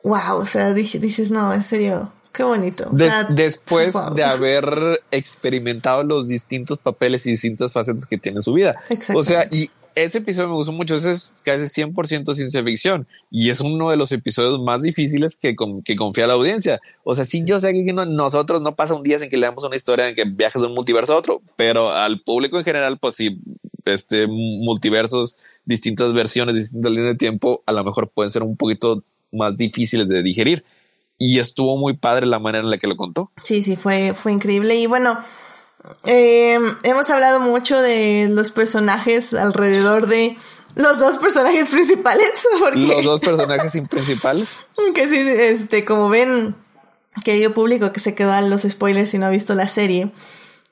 Wow, 0.03 0.41
o 0.41 0.47
sea, 0.47 0.75
dices, 0.75 1.31
no, 1.31 1.55
en 1.55 1.63
serio, 1.63 2.13
qué 2.35 2.43
bonito. 2.43 2.91
después 3.31 3.95
de 4.15 4.25
haber 4.25 5.03
experimentado 5.11 6.03
los 6.03 6.29
distintos 6.29 6.79
papeles 6.79 7.25
y 7.27 7.31
distintas 7.31 7.73
facetas 7.73 8.07
que 8.07 8.19
tiene 8.19 8.43
su 8.43 8.53
vida. 8.53 8.75
O 9.15 9.23
sea, 9.23 9.47
y 9.51 9.71
ese 9.95 10.19
episodio 10.19 10.49
me 10.49 10.55
gustó 10.55 10.73
mucho. 10.73 10.97
Ese 10.97 11.13
es 11.13 11.41
casi 11.45 11.83
100% 11.83 12.35
ciencia 12.35 12.63
ficción 12.65 13.07
y 13.31 13.51
es 13.51 13.61
uno 13.61 13.91
de 13.91 13.97
los 13.97 14.11
episodios 14.13 14.61
más 14.61 14.83
difíciles 14.83 15.37
que, 15.37 15.55
que 15.85 15.97
confía 15.97 16.27
la 16.27 16.35
audiencia. 16.35 16.81
O 17.05 17.15
sea, 17.15 17.25
sí, 17.25 17.45
yo 17.45 17.59
sé 17.61 17.73
que 17.73 17.93
nosotros 17.93 18.61
no 18.61 18.75
pasa 18.75 18.95
un 18.95 19.03
día 19.03 19.19
sin 19.19 19.31
que 19.31 19.37
leamos 19.37 19.65
una 19.65 19.77
historia 19.77 20.09
en 20.09 20.17
que 20.17 20.25
viajes 20.25 20.61
de 20.61 20.69
un 20.69 20.75
multiverso 20.75 21.15
a 21.15 21.19
otro, 21.19 21.43
pero 21.57 21.91
al 21.91 22.21
público 22.21 22.59
en 22.59 22.65
general, 22.65 22.99
pues 22.99 23.15
sí, 23.15 23.41
este 23.85 24.27
multiversos, 24.27 25.39
distintas 25.65 26.13
versiones, 26.13 26.57
distintas 26.57 26.91
líneas 26.91 27.13
de 27.13 27.19
tiempo, 27.19 27.63
a 27.67 27.73
lo 27.73 27.85
mejor 27.85 28.11
pueden 28.11 28.31
ser 28.31 28.43
un 28.43 28.57
poquito 28.57 29.05
más 29.33 29.57
difíciles 29.57 30.09
de 30.09 30.23
digerir. 30.23 30.65
Y 31.27 31.39
estuvo 31.39 31.79
muy 31.79 31.97
padre 31.97 32.27
la 32.27 32.39
manera 32.39 32.63
en 32.63 32.71
la 32.71 32.77
que 32.77 32.87
lo 32.87 32.97
contó. 32.97 33.33
Sí, 33.45 33.63
sí, 33.63 33.77
fue, 33.77 34.13
fue 34.13 34.33
increíble. 34.33 34.75
Y 34.75 34.87
bueno, 34.87 35.19
eh, 36.05 36.59
hemos 36.83 37.09
hablado 37.09 37.41
mucho 37.41 37.81
de 37.81 38.29
los 38.31 38.51
personajes 38.51 39.33
alrededor 39.33 40.07
de 40.07 40.37
los 40.75 40.99
dos 40.99 41.17
personajes 41.17 41.71
principales. 41.71 42.31
Porque, 42.61 42.79
Los 42.79 43.05
dos 43.05 43.21
personajes 43.21 43.73
principales. 43.89 44.57
que 44.95 45.09
sí, 45.09 45.17
este, 45.17 45.87
como 45.87 46.11
ven, 46.11 46.57
querido 47.25 47.55
público 47.55 47.91
que 47.91 48.01
se 48.01 48.15
quedó 48.15 48.33
a 48.33 48.43
los 48.43 48.63
spoilers 48.63 49.15
y 49.15 49.19
no 49.19 49.25
ha 49.25 49.31
visto 49.31 49.55
la 49.55 49.67
serie, 49.67 50.11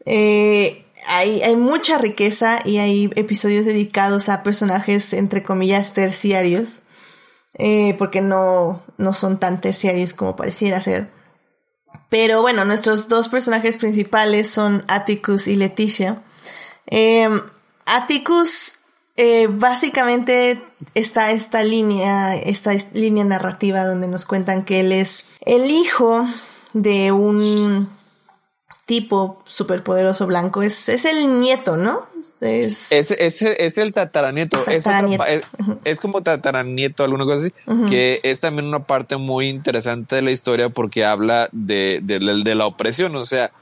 eh, 0.05 0.85
hay, 1.07 1.41
hay 1.41 1.57
mucha 1.57 1.97
riqueza 1.97 2.61
y 2.65 2.77
hay 2.77 3.11
episodios 3.17 3.65
dedicados 3.65 4.29
a 4.29 4.43
personajes, 4.43 5.15
entre 5.15 5.43
comillas, 5.43 5.95
terciarios, 5.95 6.81
eh, 7.59 7.95
porque 7.99 8.21
no, 8.21 8.83
no 9.03 9.13
son 9.15 9.39
tan 9.39 9.61
terciarios 9.61 10.15
como 10.15 10.37
pareciera 10.37 10.81
ser. 10.81 11.11
Pero 12.09 12.41
bueno, 12.43 12.65
nuestros 12.65 13.09
dos 13.09 13.29
personajes 13.29 13.77
principales 13.77 14.49
son 14.49 14.85
Atticus 14.89 15.47
y 15.49 15.57
Leticia. 15.57 16.23
Eh, 16.87 17.29
Atticus 17.87 18.79
eh, 19.17 19.49
básicamente 19.51 20.63
está 20.95 21.31
esta 21.33 21.63
línea, 21.63 22.35
esta 22.37 22.73
es- 22.73 22.93
línea 22.93 23.25
narrativa 23.25 23.85
donde 23.85 24.09
nos 24.09 24.25
cuentan 24.25 24.65
que 24.65 24.81
él 24.81 24.93
es 24.93 25.27
el 25.43 25.71
hijo 25.71 26.27
de 26.73 27.13
un 27.13 27.91
tipo 28.87 29.43
superpoderoso 29.45 30.27
blanco. 30.27 30.63
Es, 30.63 30.89
es 30.89 31.05
el 31.05 31.41
nieto, 31.41 31.77
¿no? 31.77 32.07
Es, 32.43 32.91
Es, 32.93 33.11
es, 33.13 33.43
es 33.43 33.79
el 33.79 33.93
tataranieto. 33.93 34.67
Es, 34.67 34.87
otra 34.87 35.01
es, 35.85 36.01
como 36.01 36.23
tataranieto, 36.23 37.05
alguna 37.05 37.25
cosa 37.25 37.39
así, 37.47 37.53
que 37.89 38.21
es 38.25 38.41
también 38.41 38.67
una 38.67 38.85
parte 38.85 39.17
muy 39.17 39.49
interesante 39.49 40.17
de 40.17 40.23
la 40.23 40.31
historia 40.33 40.69
porque 40.69 41.05
habla 41.05 41.49
de, 41.53 42.01
de, 42.03 42.19
de- 42.19 42.43
de 42.43 42.55
la 42.55 42.67
opresión. 42.67 43.15
O 43.17 43.25
sea, 43.25 43.53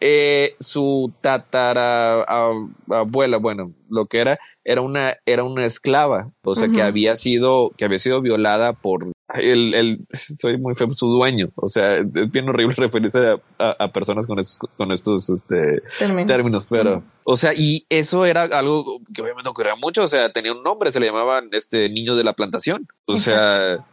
eh, 0.00 0.56
su 0.60 1.12
tatara 1.20 2.22
a- 2.22 2.52
abuela, 2.90 3.36
bueno, 3.36 3.72
lo 3.88 4.06
que 4.06 4.18
era, 4.20 4.38
era 4.64 4.80
una, 4.80 5.14
era 5.26 5.44
una 5.44 5.66
esclava. 5.66 6.30
O 6.44 6.54
sea, 6.54 6.68
que 6.68 6.82
había 6.82 7.16
sido, 7.16 7.70
que 7.76 7.84
había 7.84 7.98
sido 7.98 8.20
violada 8.20 8.72
por 8.72 9.06
el, 9.34 9.74
el, 9.74 10.06
soy 10.12 10.58
muy 10.58 10.74
feo, 10.74 10.90
su 10.90 11.08
dueño. 11.08 11.48
O 11.56 11.68
sea, 11.68 11.96
es 11.98 12.30
bien 12.30 12.48
horrible 12.48 12.74
referirse 12.78 13.18
a, 13.18 13.40
a- 13.58 13.76
a 13.84 13.92
personas 13.92 14.26
con 14.26 14.38
estos, 14.38 14.58
con 14.76 14.92
estos, 14.92 15.30
este, 15.30 15.82
término. 15.98 16.26
términos, 16.26 16.66
pero, 16.68 17.02
o 17.24 17.36
sea, 17.36 17.52
y 17.56 17.86
eso 17.88 18.24
era 18.26 18.42
algo 18.42 19.00
que 19.14 19.22
obviamente 19.22 19.48
ocurría 19.48 19.74
mucho, 19.76 20.02
o 20.02 20.08
sea, 20.08 20.32
tenía 20.32 20.52
un 20.52 20.62
nombre, 20.62 20.92
se 20.92 21.00
le 21.00 21.06
llamaban 21.06 21.48
este 21.52 21.88
niño 21.88 22.14
de 22.16 22.24
la 22.24 22.34
plantación, 22.34 22.86
o 23.06 23.16
sea, 23.18 23.86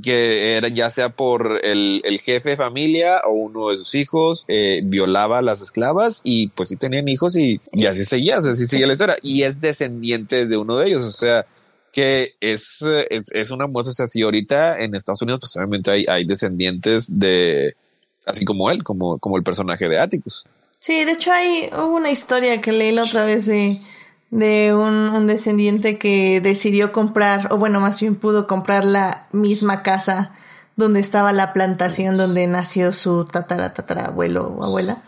que 0.00 0.56
era 0.56 0.68
ya 0.68 0.90
sea 0.90 1.10
por 1.10 1.60
el, 1.62 2.00
el 2.04 2.20
jefe 2.20 2.50
de 2.50 2.56
familia 2.56 3.20
o 3.24 3.32
uno 3.32 3.68
de 3.70 3.76
sus 3.76 3.94
hijos, 3.94 4.44
eh, 4.48 4.80
violaba 4.84 5.38
a 5.38 5.42
las 5.42 5.62
esclavas 5.62 6.20
y 6.24 6.48
pues 6.48 6.68
sí 6.68 6.76
tenían 6.76 7.08
hijos 7.08 7.36
y, 7.36 7.60
y 7.72 7.86
así 7.86 8.04
seguía, 8.04 8.38
así 8.38 8.66
seguía 8.66 8.86
la 8.86 8.92
historia, 8.92 9.16
y 9.22 9.42
es 9.42 9.60
descendiente 9.60 10.46
de 10.46 10.56
uno 10.56 10.76
de 10.76 10.88
ellos, 10.88 11.04
o 11.04 11.12
sea, 11.12 11.46
que 11.92 12.34
es, 12.40 12.82
es, 13.10 13.32
es 13.32 13.50
una 13.50 13.66
muestra, 13.66 13.90
o 13.90 13.94
sea, 13.94 14.06
si 14.06 14.22
ahorita 14.22 14.78
en 14.80 14.94
Estados 14.94 15.22
Unidos, 15.22 15.40
pues 15.40 15.56
obviamente 15.56 15.90
hay, 15.90 16.04
hay 16.08 16.26
descendientes 16.26 17.06
de, 17.08 17.74
así 18.26 18.44
como 18.44 18.70
él, 18.70 18.84
como, 18.84 19.18
como 19.18 19.36
el 19.36 19.42
personaje 19.42 19.88
de 19.88 19.98
Atticus. 19.98 20.44
Sí, 20.78 21.04
de 21.04 21.12
hecho 21.12 21.32
hay 21.32 21.70
hubo 21.72 21.96
una 21.96 22.10
historia 22.10 22.60
que 22.60 22.70
leí 22.70 22.92
la 22.92 23.04
otra 23.04 23.24
vez 23.24 23.46
de, 23.46 23.74
de 24.30 24.74
un, 24.74 24.94
un 24.94 25.26
descendiente 25.26 25.98
que 25.98 26.40
decidió 26.40 26.92
comprar, 26.92 27.48
o 27.52 27.58
bueno, 27.58 27.80
más 27.80 28.00
bien 28.00 28.16
pudo 28.16 28.46
comprar 28.46 28.84
la 28.84 29.26
misma 29.32 29.82
casa 29.82 30.32
donde 30.76 31.00
estaba 31.00 31.32
la 31.32 31.52
plantación 31.52 32.16
donde 32.16 32.46
nació 32.46 32.92
su 32.92 33.24
tatara 33.24 33.72
tatarabuelo 33.72 34.46
o 34.46 34.64
abuela. 34.64 35.02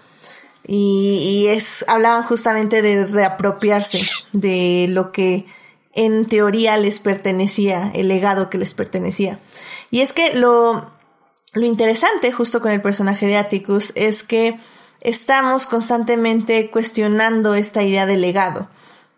Y, 0.66 1.18
y 1.22 1.48
es, 1.48 1.84
hablaban 1.88 2.24
justamente 2.24 2.82
de 2.82 3.06
reapropiarse 3.06 4.00
de 4.32 4.86
lo 4.90 5.12
que 5.12 5.46
en 5.94 6.26
teoría 6.26 6.76
les 6.76 7.00
pertenecía, 7.00 7.90
el 7.94 8.08
legado 8.08 8.50
que 8.50 8.58
les 8.58 8.74
pertenecía. 8.74 9.40
Y 9.90 10.00
es 10.00 10.12
que 10.12 10.38
lo, 10.38 10.90
lo 11.52 11.66
interesante 11.66 12.32
justo 12.32 12.60
con 12.60 12.70
el 12.72 12.82
personaje 12.82 13.26
de 13.26 13.36
Atticus 13.36 13.92
es 13.94 14.22
que 14.22 14.58
estamos 15.00 15.66
constantemente 15.66 16.70
cuestionando 16.70 17.54
esta 17.54 17.82
idea 17.82 18.06
de 18.06 18.16
legado. 18.16 18.68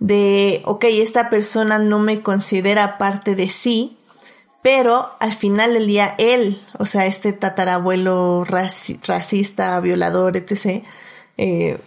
De, 0.00 0.62
ok, 0.64 0.84
esta 0.88 1.30
persona 1.30 1.78
no 1.78 1.98
me 2.00 2.20
considera 2.22 2.98
parte 2.98 3.36
de 3.36 3.48
sí, 3.48 3.98
pero 4.62 5.10
al 5.20 5.32
final 5.32 5.74
del 5.74 5.86
día 5.86 6.14
él, 6.18 6.60
o 6.78 6.86
sea, 6.86 7.06
este 7.06 7.32
tatarabuelo 7.32 8.44
raci- 8.46 8.98
racista, 9.06 9.78
violador, 9.80 10.36
etc., 10.36 10.84
eh, 11.36 11.78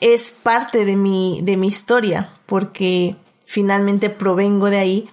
es 0.00 0.32
parte 0.32 0.84
de 0.84 0.96
mi, 0.96 1.40
de 1.42 1.56
mi 1.56 1.68
historia, 1.68 2.30
porque 2.46 3.14
finalmente 3.46 4.10
provengo 4.10 4.68
de 4.68 4.78
ahí. 4.78 5.08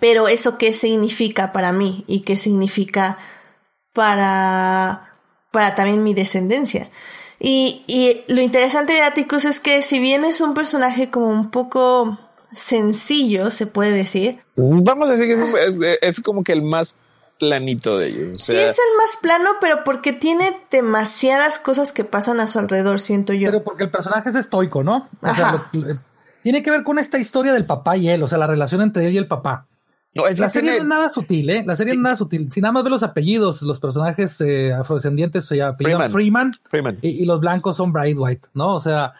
Pero 0.00 0.28
eso 0.28 0.56
qué 0.58 0.72
significa 0.72 1.52
para 1.52 1.72
mí 1.72 2.04
y 2.06 2.20
qué 2.20 2.38
significa 2.38 3.18
para, 3.92 5.12
para 5.50 5.74
también 5.74 6.02
mi 6.02 6.14
descendencia. 6.14 6.88
Y, 7.44 7.82
y 7.88 8.22
lo 8.32 8.40
interesante 8.40 8.92
de 8.92 9.00
Atticus 9.02 9.44
es 9.44 9.58
que 9.58 9.82
si 9.82 9.98
bien 9.98 10.24
es 10.24 10.40
un 10.40 10.54
personaje 10.54 11.10
como 11.10 11.26
un 11.28 11.50
poco 11.50 12.16
sencillo, 12.54 13.50
se 13.50 13.66
puede 13.66 13.90
decir, 13.90 14.38
Vamos 14.54 15.08
a 15.08 15.12
decir 15.12 15.26
que 15.26 15.32
es, 15.34 15.40
un- 15.74 15.82
es- 15.82 15.98
es 16.00 16.20
como 16.20 16.44
que 16.44 16.52
el 16.52 16.62
más 16.62 16.96
planito 17.40 17.98
de 17.98 18.08
ellos. 18.08 18.34
O 18.34 18.36
sí 18.36 18.52
es 18.56 18.70
el 18.78 18.96
más 18.98 19.16
plano, 19.20 19.50
pero 19.60 19.82
porque 19.82 20.12
tiene 20.12 20.52
demasiadas 20.70 21.58
cosas 21.58 21.92
que 21.92 22.04
pasan 22.04 22.38
a 22.38 22.46
su 22.46 22.58
alrededor, 22.60 23.00
siento 23.00 23.32
yo. 23.32 23.50
Pero 23.50 23.64
porque 23.64 23.84
el 23.84 23.90
personaje 23.90 24.28
es 24.28 24.36
estoico, 24.36 24.84
¿no? 24.84 25.08
O 25.20 25.34
sea, 25.34 25.66
lo- 25.72 25.96
tiene 26.44 26.62
que 26.62 26.70
ver 26.70 26.84
con 26.84 26.98
esta 27.00 27.18
historia 27.18 27.52
del 27.52 27.66
papá 27.66 27.96
y 27.96 28.08
él, 28.08 28.22
o 28.22 28.28
sea, 28.28 28.38
la 28.38 28.46
relación 28.46 28.80
entre 28.82 29.06
él 29.06 29.14
y 29.14 29.18
el 29.18 29.26
papá. 29.26 29.66
No, 30.14 30.26
es 30.26 30.38
La 30.38 30.50
serie 30.50 30.70
no 30.72 30.76
es 30.76 30.84
nada 30.84 31.10
sutil, 31.10 31.50
¿eh? 31.50 31.64
La 31.66 31.76
serie 31.76 31.94
no 31.94 32.00
es 32.00 32.02
nada 32.02 32.16
sutil. 32.16 32.50
Si 32.52 32.60
nada 32.60 32.72
más 32.72 32.84
ve 32.84 32.90
los 32.90 33.02
apellidos, 33.02 33.62
los 33.62 33.80
personajes 33.80 34.40
eh, 34.40 34.72
afrodescendientes 34.72 35.46
se 35.46 35.62
apellidan 35.62 36.10
Freeman. 36.10 36.54
Freeman, 36.70 36.98
y, 37.02 37.08
y 37.08 37.24
los 37.24 37.40
blancos 37.40 37.76
son 37.76 37.92
Bright 37.92 38.16
White, 38.18 38.48
¿no? 38.54 38.74
O 38.74 38.80
sea, 38.80 39.14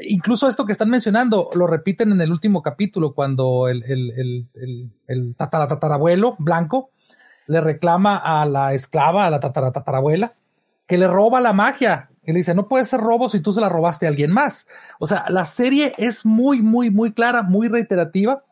incluso 0.00 0.48
esto 0.48 0.66
que 0.66 0.72
están 0.72 0.90
mencionando 0.90 1.50
lo 1.54 1.66
repiten 1.66 2.12
en 2.12 2.20
el 2.20 2.32
último 2.32 2.62
capítulo 2.62 3.14
cuando 3.14 3.68
el, 3.68 3.82
el, 3.84 4.10
el, 4.12 4.46
el, 4.54 4.90
el 5.06 5.36
tatara- 5.36 5.68
tatarabuelo 5.68 6.36
blanco 6.38 6.90
le 7.46 7.60
reclama 7.60 8.16
a 8.16 8.44
la 8.46 8.74
esclava, 8.74 9.26
a 9.26 9.30
la 9.30 9.40
tatara- 9.40 9.72
tatarabuela, 9.72 10.34
que 10.86 10.98
le 10.98 11.06
roba 11.06 11.40
la 11.40 11.52
magia. 11.52 12.10
Y 12.28 12.32
le 12.32 12.38
dice, 12.38 12.56
no 12.56 12.66
puede 12.66 12.84
ser 12.84 12.98
robo 12.98 13.28
si 13.28 13.38
tú 13.38 13.52
se 13.52 13.60
la 13.60 13.68
robaste 13.68 14.04
a 14.04 14.08
alguien 14.08 14.32
más. 14.32 14.66
O 14.98 15.06
sea, 15.06 15.26
la 15.28 15.44
serie 15.44 15.92
es 15.96 16.26
muy, 16.26 16.60
muy, 16.60 16.90
muy 16.90 17.12
clara, 17.12 17.42
muy 17.42 17.68
reiterativa 17.68 18.42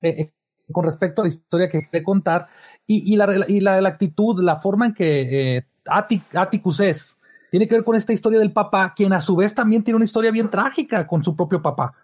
eh, 0.00 0.08
eh, 0.08 0.32
con 0.70 0.84
respecto 0.84 1.20
a 1.20 1.24
la 1.24 1.28
historia 1.28 1.68
que 1.68 1.88
quiere 1.88 2.04
contar 2.04 2.48
y, 2.86 3.12
y, 3.12 3.16
la, 3.16 3.44
y 3.48 3.60
la, 3.60 3.80
la 3.80 3.88
actitud, 3.88 4.42
la 4.42 4.60
forma 4.60 4.86
en 4.86 4.94
que 4.94 5.56
eh, 5.56 5.66
Atti- 5.86 6.22
Atticus 6.34 6.80
es, 6.80 7.16
tiene 7.50 7.66
que 7.66 7.74
ver 7.74 7.84
con 7.84 7.96
esta 7.96 8.12
historia 8.12 8.38
del 8.38 8.52
papá, 8.52 8.92
quien 8.94 9.12
a 9.12 9.20
su 9.20 9.36
vez 9.36 9.54
también 9.54 9.82
tiene 9.82 9.96
una 9.96 10.04
historia 10.04 10.30
bien 10.30 10.50
trágica 10.50 11.06
con 11.06 11.24
su 11.24 11.36
propio 11.36 11.60
papá. 11.60 11.94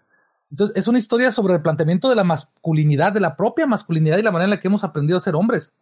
Entonces, 0.51 0.75
es 0.75 0.87
una 0.87 0.99
historia 0.99 1.31
sobre 1.31 1.53
el 1.53 1.61
planteamiento 1.61 2.09
de 2.09 2.15
la 2.15 2.23
masculinidad, 2.23 3.13
de 3.13 3.19
la 3.19 3.35
propia 3.35 3.67
masculinidad 3.67 4.17
y 4.17 4.23
la 4.23 4.31
manera 4.31 4.45
en 4.45 4.51
la 4.51 4.59
que 4.59 4.67
hemos 4.67 4.83
aprendido 4.83 5.17
a 5.17 5.21
ser 5.21 5.35
hombres. 5.35 5.73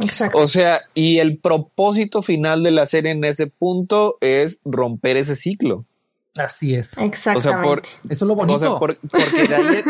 Exacto. 0.00 0.38
O 0.38 0.48
sea, 0.48 0.78
y 0.92 1.18
el 1.18 1.38
propósito 1.38 2.20
final 2.20 2.62
de 2.62 2.70
la 2.70 2.86
serie 2.86 3.12
en 3.12 3.24
ese 3.24 3.46
punto 3.46 4.18
es 4.20 4.58
romper 4.64 5.16
ese 5.16 5.36
ciclo. 5.36 5.84
Así 6.36 6.74
es. 6.74 6.98
Exactamente. 6.98 7.68
por- 7.68 7.78
Eso 7.80 7.96
es 8.08 8.20
lo 8.22 8.34
bonito. 8.34 8.56
O 8.56 8.58
sea, 8.58 8.70
por- 8.78 8.96
porque 8.96 9.46
de 9.46 9.54
ahí, 9.54 9.82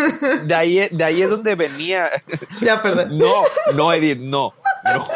de, 0.47 0.55
ahí, 0.55 0.89
de 0.93 1.05
ahí 1.05 1.23
es 1.23 1.31
donde 1.31 1.55
venía. 1.55 2.11
Ya, 2.61 2.83
perdón. 2.83 3.17
No, 3.19 3.33
no, 3.75 3.93
Edith, 3.93 4.19
no. 4.21 4.53
No. 4.85 5.07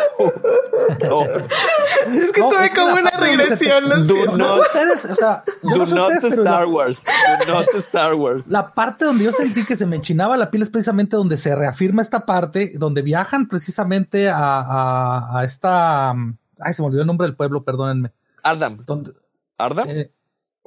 No. 1.06 1.22
Es 1.24 2.32
que 2.32 2.40
No, 2.40 2.48
tuve 2.48 2.66
es 2.66 2.74
como 2.74 2.92
una 2.94 3.10
regresión, 3.10 3.88
lo 3.88 4.02
Do 4.04 4.36
not- 4.38 4.60
ustedes, 4.60 5.04
o 5.04 5.14
sea, 5.14 5.44
Do 5.62 5.70
no 5.76 5.86
not 5.86 6.12
ustedes, 6.14 6.22
to 6.22 6.28
pero 6.30 6.42
la- 6.44 6.50
Star 6.50 6.66
Wars. 6.66 7.04
Do 7.46 7.52
not 7.54 7.68
Star 7.74 8.14
Wars. 8.14 8.48
La 8.48 8.66
parte 8.68 9.04
donde 9.04 9.24
yo 9.24 9.32
sentí 9.32 9.64
que 9.66 9.76
se 9.76 9.84
me 9.84 9.96
enchinaba 9.96 10.36
la 10.38 10.50
piel 10.50 10.62
es 10.62 10.70
precisamente 10.70 11.16
donde 11.16 11.36
se 11.36 11.54
reafirma 11.54 12.00
esta 12.00 12.24
parte, 12.24 12.72
donde 12.76 13.02
viajan 13.02 13.48
precisamente 13.48 14.30
a, 14.30 14.38
a, 14.38 15.40
a 15.40 15.44
esta. 15.44 16.12
um, 16.14 16.36
Ay, 16.60 16.72
se 16.72 16.80
me 16.82 16.86
olvidó 16.86 17.02
el 17.02 17.06
nombre 17.06 17.26
del 17.26 17.36
pueblo, 17.36 17.62
perdónenme. 17.62 18.12
Ardam. 18.42 18.78
Donde, 18.86 19.12
¿Ardam? 19.58 19.88
eh, 19.90 20.10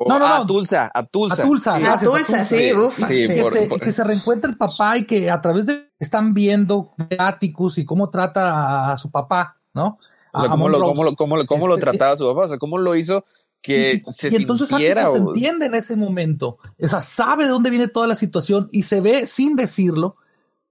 No, 0.07 0.19
no, 0.19 0.39
no. 0.39 0.45
Tulsa. 0.45 0.91
A 0.93 1.03
Tulsa. 1.03 1.43
a 1.43 1.45
Tulsa. 1.45 1.77
Sí. 1.77 1.83
A 1.85 1.97
Tulsa, 1.99 2.45
sí, 2.45 2.57
Sí, 2.57 2.73
ufa. 2.73 3.07
sí, 3.07 3.27
sí. 3.27 3.33
que, 3.35 3.41
por- 3.41 3.53
se, 3.53 3.61
por- 3.67 3.79
que 3.81 3.91
se 3.91 4.03
reencuentra 4.03 4.49
el 4.49 4.57
papá 4.57 4.97
y 4.97 5.05
que 5.05 5.29
a 5.29 5.41
través 5.41 5.65
de 5.65 5.91
están 5.99 6.33
viendo 6.33 6.93
Atticus 7.17 7.77
y 7.77 7.85
cómo 7.85 8.09
trata 8.09 8.51
a, 8.51 8.93
a 8.93 8.97
su 8.97 9.11
papá, 9.11 9.57
¿no? 9.73 9.97
O 10.33 10.39
sea, 10.39 10.49
A- 10.49 10.53
a 10.53 10.55
cómo 10.55 10.69
lo, 10.69 10.79
cómo 10.81 11.03
lo, 11.03 11.15
cómo 11.15 11.37
lo, 11.37 11.45
cómo 11.45 11.67
lo 11.67 11.73
Este, 11.75 11.85
trataba 11.89 12.15
su 12.15 12.25
papá. 12.27 12.45
O 12.45 12.47
sea, 12.47 12.57
cómo 12.57 12.77
lo 12.77 12.95
hizo 12.95 13.23
que 13.61 14.01
y, 14.07 14.11
se 14.11 14.29
y 14.29 14.35
entonces 14.37 14.67
sintiera. 14.69 15.09
O- 15.11 15.15
entiende 15.33 15.65
en 15.67 15.75
ese 15.75 15.95
momento, 15.95 16.57
o 16.81 16.87
sea, 16.87 17.01
sabe 17.01 17.43
de 17.43 17.49
dónde 17.51 17.69
viene 17.69 17.87
toda 17.87 18.07
la 18.07 18.15
situación 18.15 18.69
y 18.71 18.83
se 18.83 19.01
ve 19.01 19.27
sin 19.27 19.55
decirlo 19.55 20.15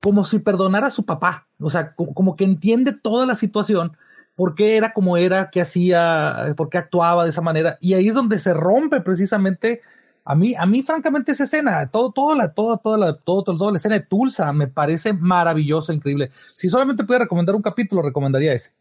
como 0.03 0.25
si 0.25 0.39
perdonara 0.39 0.87
a 0.87 0.91
su 0.91 1.05
papá, 1.05 1.47
o 1.61 1.69
sea, 1.69 1.95
como, 1.95 2.15
como 2.15 2.35
que 2.37 2.45
entiende 2.45 2.93
toda 2.95 3.27
la 3.27 3.35
situación, 3.35 3.97
por 4.41 4.55
qué 4.55 4.79
era 4.79 4.95
como 4.95 5.19
era, 5.19 5.51
qué 5.51 5.61
hacía, 5.61 6.55
por 6.57 6.71
qué 6.71 6.79
actuaba 6.79 7.25
de 7.25 7.31
esa 7.31 7.43
manera, 7.43 7.77
y 7.79 7.93
ahí 7.93 8.09
es 8.09 8.15
donde 8.15 8.39
se 8.39 8.55
rompe 8.55 9.03
precisamente 9.03 9.83
A 10.25 10.35
mí, 10.35 10.55
a 10.55 10.65
mí, 10.65 10.83
francamente, 10.83 11.33
esa 11.33 11.45
escena, 11.45 11.91
todo, 11.91 12.11
todo 12.13 12.35
la, 12.35 12.55
todo, 12.55 12.79
toda 12.79 12.97
la, 12.97 13.19
todo, 13.19 13.43
todo, 13.45 13.59
toda 13.59 13.73
la 13.73 13.77
escena 13.77 13.97
de 13.97 14.07
Tulsa 14.07 14.51
me 14.55 14.67
parece 14.67 15.13
maravillosa, 15.13 15.93
increíble. 15.93 16.31
Si 16.39 16.71
solamente 16.71 17.05
pudiera 17.05 17.25
recomendar 17.27 17.55
un 17.55 17.61
capítulo, 17.63 18.01
recomendaría 18.01 18.55
ese. 18.55 18.73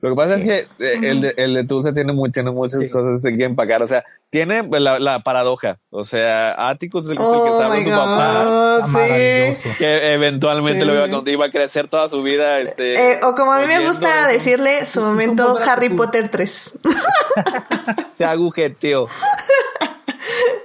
Lo 0.00 0.10
que 0.10 0.16
pasa 0.16 0.34
es 0.34 0.42
que 0.42 0.54
eh, 0.84 0.98
el, 1.02 1.20
de, 1.20 1.34
el 1.36 1.54
de 1.54 1.64
Tulsa 1.64 1.92
tiene, 1.92 2.12
muy, 2.12 2.30
tiene 2.30 2.50
muchas 2.50 2.80
Sí. 2.80 2.88
cosas 2.90 3.22
que 3.22 3.44
empacar. 3.44 3.82
O 3.82 3.86
sea, 3.86 4.04
tiene 4.30 4.68
la, 4.80 4.98
la 4.98 5.20
paradoja. 5.20 5.78
O 5.90 6.04
sea, 6.04 6.68
Atticus 6.68 7.04
es 7.04 7.10
el, 7.12 7.16
es 7.18 7.22
el 7.22 7.30
que 7.32 7.38
Oh 7.50 7.70
my 7.72 7.84
su 7.84 7.90
papá, 7.90 8.44
God, 8.44 8.84
sí. 8.86 9.74
que 9.78 10.12
eventualmente 10.14 10.80
Sí. 10.80 10.86
lo 10.86 10.94
iba 11.06 11.30
iba 11.30 11.46
a 11.46 11.50
crecer 11.50 11.86
toda 11.88 12.08
su 12.08 12.22
vida. 12.22 12.58
Este, 12.60 13.12
Eh, 13.12 13.20
o 13.22 13.34
como 13.34 13.52
a 13.52 13.60
mí 13.60 13.66
me 13.66 13.86
gusta 13.86 14.20
eso. 14.22 14.28
decirle, 14.32 14.84
su 14.84 15.00
momento 15.00 15.56
Harry 15.58 15.88
Potter 15.90 16.28
3. 16.28 16.78
Te 18.18 18.24
agujeteo. 18.24 19.08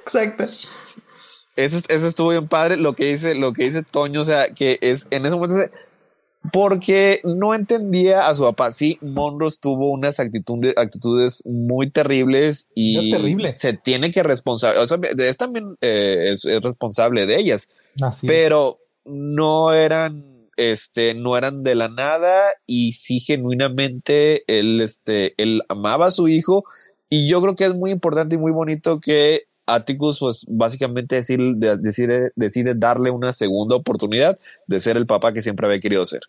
Exacto. 0.04 0.44
Eso, 1.56 1.78
eso 1.90 2.08
estuvo 2.08 2.30
bien 2.30 2.48
padre. 2.48 2.78
Lo 2.78 2.94
que 2.94 3.06
dice, 3.06 3.36
lo 3.36 3.54
que 3.54 3.64
dice 3.66 3.84
Toño, 3.84 4.22
o 4.22 4.26
sea, 4.26 4.54
que 4.54 4.80
es 4.82 5.08
en 5.12 5.26
ese 5.26 5.36
momento 5.36 5.56
se- 5.58 5.72
porque 6.52 7.22
no 7.24 7.54
entendía 7.54 8.28
a 8.28 8.36
su 8.36 8.44
papá. 8.44 8.72
Sí, 8.72 8.98
Monros 9.02 9.60
tuvo 9.60 9.92
unas 9.92 10.20
actitudes, 10.20 10.74
actitudes 10.78 11.44
muy 11.46 11.90
terribles 11.92 12.68
y 12.76 13.12
terrible. 13.12 13.56
se 13.56 13.74
tiene 13.74 14.12
que 14.12 14.24
responsable. 14.24 14.80
O 14.80 14.88
sea, 14.88 14.98
es 15.18 15.38
también 15.38 15.76
eh, 15.82 16.32
es, 16.32 16.46
es 16.46 16.62
responsable 16.62 17.26
de 17.26 17.38
ellas, 17.38 17.68
Así 18.02 18.26
es. 18.26 18.32
pero 18.32 18.80
no 19.06 19.74
eran, 19.74 20.24
este, 20.58 21.14
no 21.14 21.38
eran 21.38 21.64
de 21.64 21.76
la 21.76 21.90
nada 21.90 22.52
y 22.66 22.94
sí 22.94 23.20
genuinamente 23.20 24.44
él, 24.48 24.82
este, 24.82 25.34
él 25.38 25.64
amaba 25.68 26.08
a 26.08 26.12
su 26.12 26.28
hijo 26.28 26.64
y 27.10 27.28
yo 27.28 27.42
creo 27.42 27.56
que 27.56 27.66
es 27.66 27.76
muy 27.76 27.92
importante 27.92 28.36
y 28.36 28.38
muy 28.38 28.52
bonito 28.52 29.00
que 29.00 29.49
Atticus, 29.76 30.20
pues 30.20 30.46
básicamente 30.48 31.16
decir- 31.18 31.56
de- 31.56 31.78
decide, 31.78 32.32
decide 32.36 32.74
darle 32.76 33.12
una 33.12 33.34
segunda 33.34 33.76
oportunidad 33.76 34.38
de 34.68 34.80
ser 34.80 34.98
el 34.98 35.06
papá 35.06 35.34
que 35.34 35.42
siempre 35.42 35.68
había 35.68 35.80
querido 35.80 36.06
ser. 36.06 36.22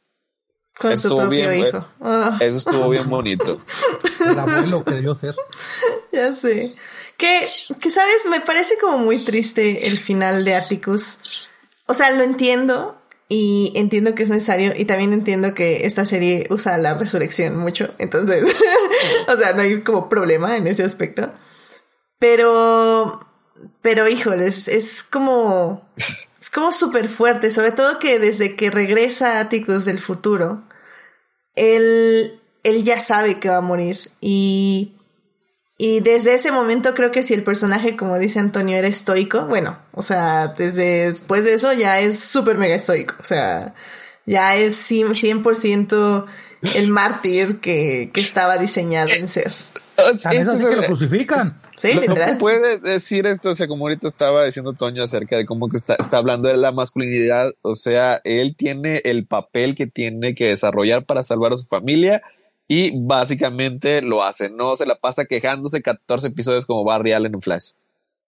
Con 0.78 0.90
su 0.92 0.96
Estuvo 1.08 1.18
propio 1.20 1.38
bien, 1.50 1.58
güey. 1.58 1.68
hijo. 1.68 1.86
Ah, 2.00 2.38
Eso 2.40 2.56
estuvo 2.56 2.88
bien 2.88 3.08
bonito. 3.10 3.60
El 4.24 4.38
abuelo 4.38 4.82
que 4.84 4.94
debió 4.94 5.14
ser. 5.14 5.34
ya 6.12 6.32
sé. 6.32 6.70
Que, 7.18 7.48
que, 7.80 7.90
¿sabes? 7.90 8.24
Me 8.30 8.40
parece 8.40 8.78
como 8.80 8.96
muy 8.98 9.18
triste 9.18 9.86
el 9.88 9.98
final 9.98 10.44
de 10.44 10.54
Atticus. 10.54 11.50
O 11.86 11.92
sea, 11.92 12.10
lo 12.12 12.24
entiendo 12.24 12.96
y 13.28 13.72
entiendo 13.76 14.14
que 14.14 14.22
es 14.22 14.30
necesario 14.30 14.72
y 14.74 14.86
también 14.86 15.12
entiendo 15.12 15.52
que 15.52 15.84
esta 15.86 16.06
serie 16.06 16.46
usa 16.48 16.78
la 16.78 16.94
resurrección 16.94 17.56
mucho. 17.58 17.90
Entonces, 17.98 18.42
o 19.28 19.36
sea, 19.36 19.52
no 19.52 19.60
hay 19.60 19.82
como 19.82 20.08
problema 20.08 20.56
en 20.56 20.66
ese 20.66 20.82
aspecto. 20.82 21.30
Pero, 22.18 23.20
pero 23.82 24.08
híjole, 24.08 24.46
es, 24.46 24.68
es 24.68 25.02
como, 25.02 25.88
es 26.40 26.50
como 26.50 26.72
súper 26.72 27.08
fuerte, 27.08 27.50
sobre 27.50 27.72
todo 27.72 27.98
que 27.98 28.18
desde 28.18 28.56
que 28.56 28.70
regresa 28.70 29.40
Atticus 29.40 29.84
del 29.84 29.98
futuro, 29.98 30.62
él, 31.54 32.40
él 32.62 32.84
ya 32.84 33.00
sabe 33.00 33.40
que 33.40 33.48
va 33.48 33.58
a 33.58 33.62
morir 33.62 33.98
y, 34.20 34.94
y 35.76 36.00
desde 36.00 36.34
ese 36.34 36.52
momento 36.52 36.94
creo 36.94 37.10
que 37.10 37.22
si 37.22 37.34
el 37.34 37.42
personaje, 37.42 37.96
como 37.96 38.18
dice 38.18 38.38
Antonio, 38.38 38.76
era 38.76 38.88
estoico, 38.88 39.46
bueno, 39.46 39.78
o 39.92 40.02
sea, 40.02 40.48
desde 40.48 41.12
después 41.12 41.44
de 41.44 41.54
eso 41.54 41.72
ya 41.72 42.00
es 42.00 42.20
súper 42.20 42.56
mega 42.56 42.74
estoico, 42.74 43.14
o 43.20 43.24
sea, 43.24 43.74
ya 44.26 44.56
es 44.56 44.90
100%, 44.90 45.42
100% 45.42 46.26
el 46.74 46.88
mártir 46.88 47.60
que, 47.60 48.10
que 48.12 48.20
estaba 48.20 48.58
diseñado 48.58 49.10
en 49.18 49.28
ser. 49.28 49.52
Tan 50.22 50.32
es 50.32 50.48
así 50.48 50.64
que 50.66 50.76
lo 50.76 50.82
crucifican. 50.84 51.59
Sí, 51.80 51.94
No- 51.94 52.00
literal. 52.02 52.36
Puede 52.38 52.78
decir 52.78 53.26
esto, 53.26 53.50
o 53.50 53.54
sea, 53.54 53.66
como 53.66 53.86
ahorita 53.86 54.06
estaba 54.06 54.44
diciendo 54.44 54.74
Toño 54.74 55.02
acerca 55.02 55.36
de 55.36 55.46
cómo 55.46 55.68
que 55.68 55.78
está, 55.78 55.94
está 55.98 56.18
hablando 56.18 56.48
de 56.48 56.56
la 56.56 56.72
masculinidad, 56.72 57.52
o 57.62 57.74
sea, 57.74 58.20
él 58.24 58.54
tiene 58.56 59.00
el 59.04 59.26
papel 59.26 59.74
que 59.74 59.86
tiene 59.86 60.34
que 60.34 60.48
desarrollar 60.48 61.06
para 61.06 61.22
salvar 61.22 61.52
a 61.52 61.56
su 61.56 61.66
familia 61.66 62.22
y 62.68 62.92
básicamente 63.04 64.02
lo 64.02 64.22
hace, 64.22 64.50
no 64.50 64.76
se 64.76 64.84
la 64.86 64.94
pasa 64.96 65.24
quejándose 65.24 65.80
14 65.82 66.26
episodios 66.28 66.66
como 66.66 66.84
Barry 66.84 67.12
Allen 67.12 67.34
en 67.34 67.40
Flash. 67.42 67.70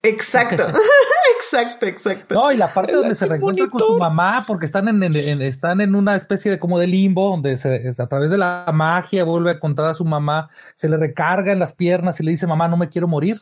Exacto, 0.02 0.66
exacto, 1.42 1.86
exacto. 1.86 2.34
No, 2.34 2.52
y 2.52 2.56
la 2.56 2.72
parte 2.72 2.92
donde 2.92 3.14
se 3.14 3.26
reencuentra 3.26 3.68
con 3.68 3.80
su 3.80 3.98
mamá, 3.98 4.44
porque 4.46 4.66
están 4.66 4.88
en, 4.88 5.02
en- 5.02 5.16
en- 5.16 5.42
están 5.42 5.80
en 5.80 5.94
una 5.94 6.16
especie 6.16 6.50
de 6.50 6.58
como 6.58 6.78
de 6.78 6.86
limbo, 6.86 7.30
donde 7.30 7.56
se, 7.56 7.94
a 7.98 8.06
través 8.06 8.30
de 8.30 8.38
la 8.38 8.70
magia 8.72 9.24
vuelve 9.24 9.50
a 9.50 9.54
encontrar 9.54 9.88
a 9.88 9.94
su 9.94 10.04
mamá, 10.04 10.50
se 10.76 10.88
le 10.88 10.96
recarga 10.96 11.52
en 11.52 11.58
las 11.58 11.74
piernas 11.74 12.20
y 12.20 12.24
le 12.24 12.30
dice, 12.30 12.46
mamá, 12.46 12.68
no 12.68 12.76
me 12.76 12.88
quiero 12.88 13.08
morir. 13.08 13.36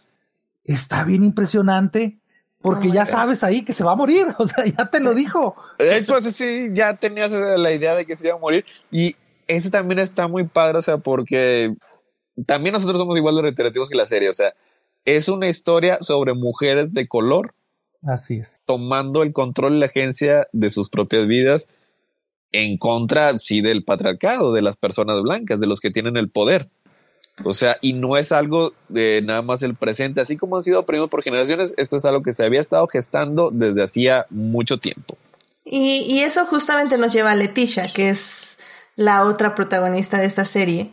Está 0.64 1.04
bien 1.04 1.24
impresionante, 1.24 2.18
porque 2.60 2.88
Oh 2.88 2.94
ya 2.94 3.04
God. 3.04 3.10
sabes 3.10 3.44
ahí 3.44 3.64
que 3.64 3.72
se 3.72 3.84
va 3.84 3.92
a 3.92 3.96
morir, 3.96 4.26
o 4.38 4.46
sea, 4.46 4.64
ya 4.64 4.86
te 4.86 5.00
lo 5.00 5.14
dijo. 5.14 5.54
Pues 5.78 6.34
sí, 6.36 6.68
ya 6.72 6.94
tenías 6.94 7.30
la 7.32 7.72
idea 7.72 7.94
de 7.94 8.04
que 8.06 8.16
se 8.16 8.28
iba 8.28 8.36
a 8.36 8.40
morir 8.40 8.64
y 8.90 9.16
ese 9.46 9.70
también 9.70 9.98
está 9.98 10.28
muy 10.28 10.44
padre, 10.44 10.78
o 10.78 10.82
sea, 10.82 10.98
porque 10.98 11.74
también 12.46 12.72
nosotros 12.72 12.98
somos 12.98 13.16
igual 13.16 13.36
de 13.36 13.42
reiterativos 13.42 13.88
que 13.88 13.96
la 13.96 14.06
serie, 14.06 14.28
o 14.30 14.34
sea, 14.34 14.54
es 15.06 15.28
una 15.28 15.48
historia 15.48 15.98
sobre 16.00 16.34
mujeres 16.34 16.92
de 16.92 17.08
color 17.08 17.54
Así 18.02 18.36
es. 18.36 18.60
tomando 18.64 19.22
el 19.22 19.32
control 19.32 19.76
y 19.76 19.80
la 19.80 19.86
agencia 19.86 20.48
de 20.52 20.70
sus 20.70 20.88
propias 20.88 21.26
vidas 21.26 21.68
en 22.52 22.78
contra, 22.78 23.38
sí, 23.38 23.60
del 23.60 23.84
patriarcado, 23.84 24.52
de 24.52 24.62
las 24.62 24.76
personas 24.76 25.20
blancas, 25.22 25.60
de 25.60 25.66
los 25.66 25.80
que 25.80 25.90
tienen 25.90 26.16
el 26.16 26.30
poder. 26.30 26.68
O 27.44 27.52
sea, 27.52 27.76
y 27.80 27.94
no 27.94 28.16
es 28.16 28.32
algo 28.32 28.72
de 28.88 29.22
nada 29.22 29.42
más 29.42 29.62
el 29.62 29.74
presente, 29.74 30.20
así 30.20 30.36
como 30.36 30.56
han 30.56 30.62
sido 30.62 30.80
oprimidos 30.80 31.10
por 31.10 31.22
generaciones, 31.22 31.74
esto 31.76 31.96
es 31.96 32.04
algo 32.04 32.22
que 32.22 32.32
se 32.32 32.44
había 32.44 32.60
estado 32.60 32.86
gestando 32.88 33.50
desde 33.52 33.82
hacía 33.82 34.26
mucho 34.30 34.78
tiempo. 34.78 35.16
Y, 35.64 36.02
y 36.08 36.20
eso 36.20 36.44
justamente 36.46 36.98
nos 36.98 37.12
lleva 37.12 37.30
a 37.30 37.34
Leticia, 37.34 37.90
que 37.92 38.10
es 38.10 38.58
la 38.96 39.24
otra 39.24 39.54
protagonista 39.54 40.18
de 40.18 40.26
esta 40.26 40.44
serie, 40.44 40.90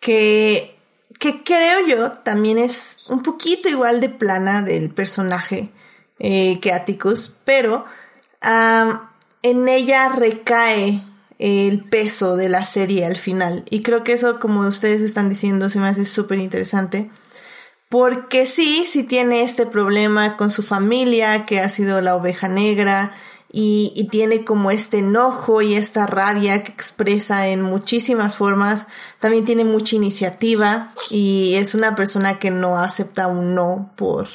que, 0.00 0.76
que 1.20 1.44
creo 1.44 1.86
yo 1.86 2.12
también 2.12 2.58
es 2.58 3.06
un 3.08 3.22
poquito 3.22 3.68
igual 3.68 4.00
de 4.00 4.08
plana 4.08 4.62
del 4.62 4.90
personaje 4.90 5.70
eh, 6.18 6.58
que 6.60 6.72
Atticus, 6.72 7.34
pero 7.44 7.84
en 9.42 9.68
ella 9.68 10.08
recae 10.08 11.02
el 11.38 11.84
peso 11.84 12.36
de 12.36 12.48
la 12.48 12.64
serie 12.64 13.04
al 13.04 13.16
final. 13.16 13.64
Y 13.70 13.82
creo 13.82 14.04
que 14.04 14.12
eso, 14.12 14.40
como 14.40 14.60
ustedes 14.60 15.02
están 15.02 15.28
diciendo, 15.28 15.68
se 15.68 15.78
me 15.78 15.88
hace 15.88 16.04
súper 16.04 16.38
interesante. 16.38 17.10
Porque 17.88 18.46
sí, 18.46 18.84
sí 18.88 19.04
tiene 19.04 19.42
este 19.42 19.66
problema 19.66 20.36
con 20.36 20.50
su 20.50 20.62
familia, 20.62 21.46
que 21.46 21.60
ha 21.60 21.68
sido 21.68 22.00
la 22.00 22.16
oveja 22.16 22.48
negra, 22.48 23.12
y 23.58 24.08
tiene 24.10 24.44
como 24.44 24.70
este 24.70 24.98
enojo 24.98 25.62
y 25.62 25.74
esta 25.74 26.06
rabia 26.06 26.62
que 26.62 26.72
expresa 26.72 27.48
en 27.48 27.62
muchísimas 27.62 28.36
formas. 28.36 28.86
También 29.18 29.46
tiene 29.46 29.64
mucha 29.64 29.96
iniciativa 29.96 30.92
y 31.10 31.54
es 31.54 31.74
una 31.74 31.94
persona 31.94 32.38
que 32.38 32.50
no 32.50 32.78
acepta 32.78 33.28
un 33.28 33.54
no 33.54 33.92
por, 33.96 34.28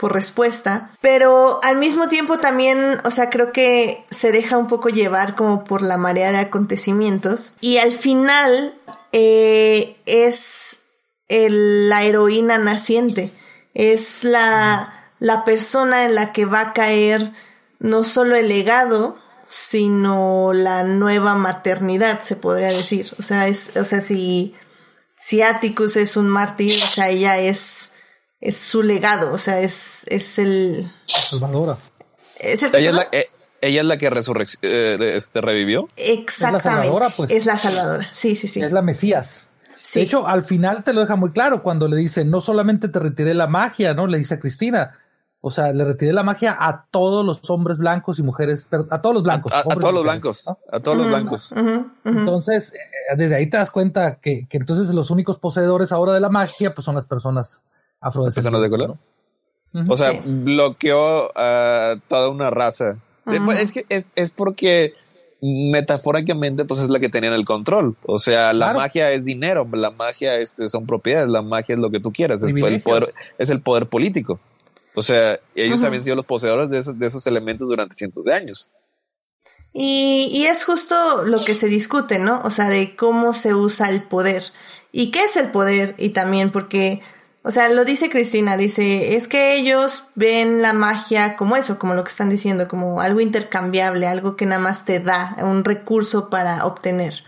por 0.00 0.14
respuesta. 0.14 0.90
Pero 1.02 1.60
al 1.62 1.76
mismo 1.76 2.08
tiempo 2.08 2.38
también, 2.38 2.98
o 3.04 3.10
sea, 3.10 3.28
creo 3.28 3.52
que 3.52 4.02
se 4.08 4.32
deja 4.32 4.56
un 4.56 4.66
poco 4.66 4.88
llevar 4.88 5.34
como 5.36 5.62
por 5.62 5.82
la 5.82 5.98
marea 5.98 6.32
de 6.32 6.38
acontecimientos. 6.38 7.52
Y 7.60 7.76
al 7.76 7.92
final 7.92 8.74
eh, 9.12 9.98
es 10.06 10.84
la 11.28 12.02
heroína 12.02 12.56
naciente. 12.56 13.30
Es 13.74 14.24
la, 14.24 15.12
la 15.18 15.44
persona 15.44 16.06
en 16.06 16.14
la 16.14 16.32
que 16.32 16.46
va 16.46 16.60
a 16.60 16.72
caer 16.72 17.32
no 17.78 18.02
solo 18.02 18.36
el 18.36 18.48
legado, 18.48 19.18
sino 19.46 20.52
la 20.54 20.82
nueva 20.82 21.34
maternidad, 21.34 22.20
se 22.20 22.36
podría 22.36 22.68
decir. 22.68 23.06
O 23.18 23.22
sea, 23.22 23.48
es, 23.48 23.76
o 23.76 23.84
sea, 23.84 24.00
si, 24.00 24.54
si 25.18 25.42
Atticus 25.42 25.96
es 25.96 26.16
un 26.16 26.28
mártir, 26.28 26.72
o 26.72 26.86
sea, 26.86 27.10
ella 27.10 27.36
es, 27.36 27.92
es 28.40 28.56
su 28.56 28.82
legado, 28.82 29.32
o 29.32 29.38
sea, 29.38 29.60
es, 29.60 30.04
es 30.08 30.38
el, 30.38 30.90
Salvadora. 31.06 31.76
es 32.38 32.62
el 32.62 32.74
Ella 32.74 32.88
es 32.90 32.94
la, 32.94 33.08
eh, 33.12 33.26
ella 33.60 33.80
es 33.82 33.86
la 33.86 33.98
que 33.98 34.06
eh, 34.62 35.12
este, 35.16 35.40
revivió. 35.40 35.88
Exactamente. 35.96 36.62
salvadora, 36.68 37.08
pues. 37.10 37.30
Es 37.30 37.46
la 37.46 37.58
salvadora. 37.58 38.06
Sí, 38.12 38.36
sí, 38.36 38.48
sí. 38.48 38.62
Es 38.62 38.72
la 38.72 38.82
Mesías. 38.82 39.50
Sí. 39.82 39.98
De 39.98 40.04
hecho, 40.06 40.26
al 40.26 40.44
final 40.44 40.84
te 40.84 40.92
lo 40.92 41.00
deja 41.00 41.16
muy 41.16 41.32
claro 41.32 41.62
cuando 41.62 41.88
le 41.88 41.96
dice, 41.96 42.24
no 42.24 42.40
solamente 42.40 42.88
te 42.88 42.98
retiré 42.98 43.34
la 43.34 43.46
magia, 43.46 43.92
¿no? 43.92 44.06
Le 44.06 44.18
dice 44.18 44.34
a 44.34 44.40
Cristina. 44.40 44.96
O 45.42 45.50
sea, 45.50 45.72
le 45.72 45.84
retiré 45.84 46.12
la 46.12 46.22
magia 46.22 46.54
a 46.58 46.86
todos 46.90 47.24
los 47.24 47.48
hombres 47.50 47.78
blancos 47.78 48.18
y 48.18 48.22
mujeres, 48.22 48.68
a 48.90 49.00
todos 49.00 49.14
los 49.14 49.22
blancos. 49.24 49.52
a- 49.52 49.62
todos 49.62 49.94
los 49.94 50.02
blancos. 50.02 50.44
¿no? 50.46 50.58
A 50.70 50.80
todos 50.80 50.98
los 50.98 51.08
blancos. 51.08 51.52
Entonces, 52.04 52.74
eh, 52.74 52.78
desde 53.16 53.36
ahí 53.36 53.48
te 53.48 53.56
das 53.56 53.70
cuenta 53.70 54.16
que, 54.20 54.46
que 54.48 54.58
entonces 54.58 54.94
los 54.94 55.10
únicos 55.10 55.38
poseedores 55.38 55.92
ahora 55.92 56.12
de 56.12 56.20
la 56.20 56.28
magia, 56.28 56.74
pues 56.74 56.84
son 56.84 56.94
las 56.94 57.06
personas. 57.06 57.62
Personas 58.00 58.62
de 58.62 58.70
color. 58.70 58.96
O 59.88 59.96
sea, 59.96 60.12
Sí. 60.12 60.20
bloqueó 60.24 61.30
a 61.38 61.96
toda 62.08 62.28
una 62.30 62.50
raza. 62.50 62.96
Pues, 63.24 63.60
Es 63.60 63.72
que 63.72 63.84
es, 63.88 64.06
es 64.16 64.30
porque 64.32 64.94
metafóricamente 65.42 66.64
pues 66.64 66.80
es 66.80 66.90
la 66.90 66.98
que 66.98 67.08
tenían 67.08 67.32
el 67.32 67.44
control. 67.44 67.96
O 68.04 68.18
sea, 68.18 68.48
la 68.48 68.66
Claro. 68.66 68.78
magia 68.80 69.12
es 69.12 69.24
dinero, 69.24 69.66
la 69.72 69.90
magia 69.90 70.36
este, 70.38 70.68
son 70.68 70.86
propiedades, 70.86 71.28
la 71.28 71.42
magia 71.42 71.74
es 71.74 71.80
lo 71.80 71.90
que 71.90 72.00
tú 72.00 72.12
quieras, 72.12 72.42
es 72.42 72.54
el 72.54 72.82
poder, 72.82 73.14
es 73.38 73.50
el 73.50 73.60
poder 73.60 73.86
político. 73.86 74.40
O 74.94 75.02
sea, 75.02 75.38
ellos 75.54 75.82
habían 75.84 76.02
sido 76.02 76.16
los 76.16 76.26
poseedores 76.26 76.68
de 76.68 76.78
esos, 76.78 76.98
de 76.98 77.06
esos 77.06 77.26
elementos 77.26 77.68
durante 77.68 77.94
cientos 77.94 78.24
de 78.24 78.34
años. 78.34 78.70
Y, 79.72 80.28
y 80.32 80.46
es 80.46 80.64
justo 80.64 81.24
lo 81.24 81.44
que 81.44 81.54
se 81.54 81.68
discute, 81.68 82.18
¿no? 82.18 82.40
O 82.42 82.50
sea, 82.50 82.68
de 82.68 82.96
cómo 82.96 83.32
se 83.32 83.54
usa 83.54 83.88
el 83.88 84.02
poder. 84.02 84.42
¿Y 84.90 85.12
qué 85.12 85.20
es 85.22 85.36
el 85.36 85.52
poder? 85.52 85.94
Y 85.96 86.08
también 86.10 86.50
porque, 86.50 87.00
o 87.42 87.50
sea, 87.50 87.68
lo 87.68 87.84
dice 87.84 88.10
Cristina, 88.10 88.56
dice, 88.56 89.16
es 89.16 89.26
que 89.26 89.54
ellos 89.54 90.08
ven 90.14 90.60
la 90.62 90.72
magia 90.72 91.36
como 91.36 91.56
eso, 91.56 91.78
como 91.78 91.94
lo 91.94 92.02
que 92.04 92.10
están 92.10 92.30
diciendo, 92.30 92.68
como 92.68 93.00
algo 93.00 93.20
intercambiable, 93.20 94.06
algo 94.06 94.36
que 94.36 94.46
nada 94.46 94.60
más 94.60 94.84
te 94.84 95.00
da, 95.00 95.36
un 95.42 95.64
recurso 95.64 96.28
para 96.28 96.66
obtener. 96.66 97.24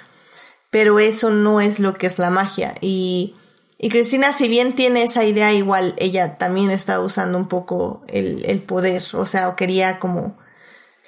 Pero 0.71 0.99
eso 1.01 1.31
no 1.31 1.61
es 1.61 1.81
lo 1.81 1.95
que 1.95 2.07
es 2.07 2.19
la 2.19 2.31
magia. 2.31 2.75
Y, 2.81 3.37
y 3.79 3.89
Cristina, 3.89 4.33
si 4.33 4.49
bien 4.49 4.75
tiene 4.75 5.03
esa 5.03 5.25
idea, 5.25 5.53
igual 5.53 5.95
ella 5.99 6.39
también 6.39 6.71
está 6.71 7.01
usando 7.01 7.39
un 7.39 7.49
poco 7.49 8.03
el, 8.09 8.45
el 8.47 8.63
poder, 8.63 9.03
o 9.15 9.27
sea, 9.27 9.49
o 9.49 9.57
quería 9.57 9.99
como 9.99 10.37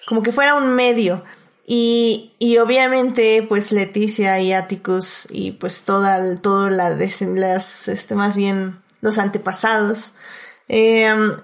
como 0.06 0.22
que 0.22 0.32
fuera 0.32 0.54
un 0.54 0.74
medio. 0.74 1.22
Y, 1.66 2.34
y 2.38 2.58
obviamente, 2.58 3.42
pues 3.48 3.72
Leticia 3.72 4.38
y 4.40 4.52
Atticus 4.52 5.26
y 5.30 5.52
pues 5.52 5.84
toda, 5.84 6.36
todo 6.40 6.68
la 6.68 6.90
las, 6.90 7.88
este, 7.88 8.14
más 8.14 8.36
bien 8.36 8.83
los 9.04 9.18
antepasados, 9.18 10.14
em, 10.66 11.36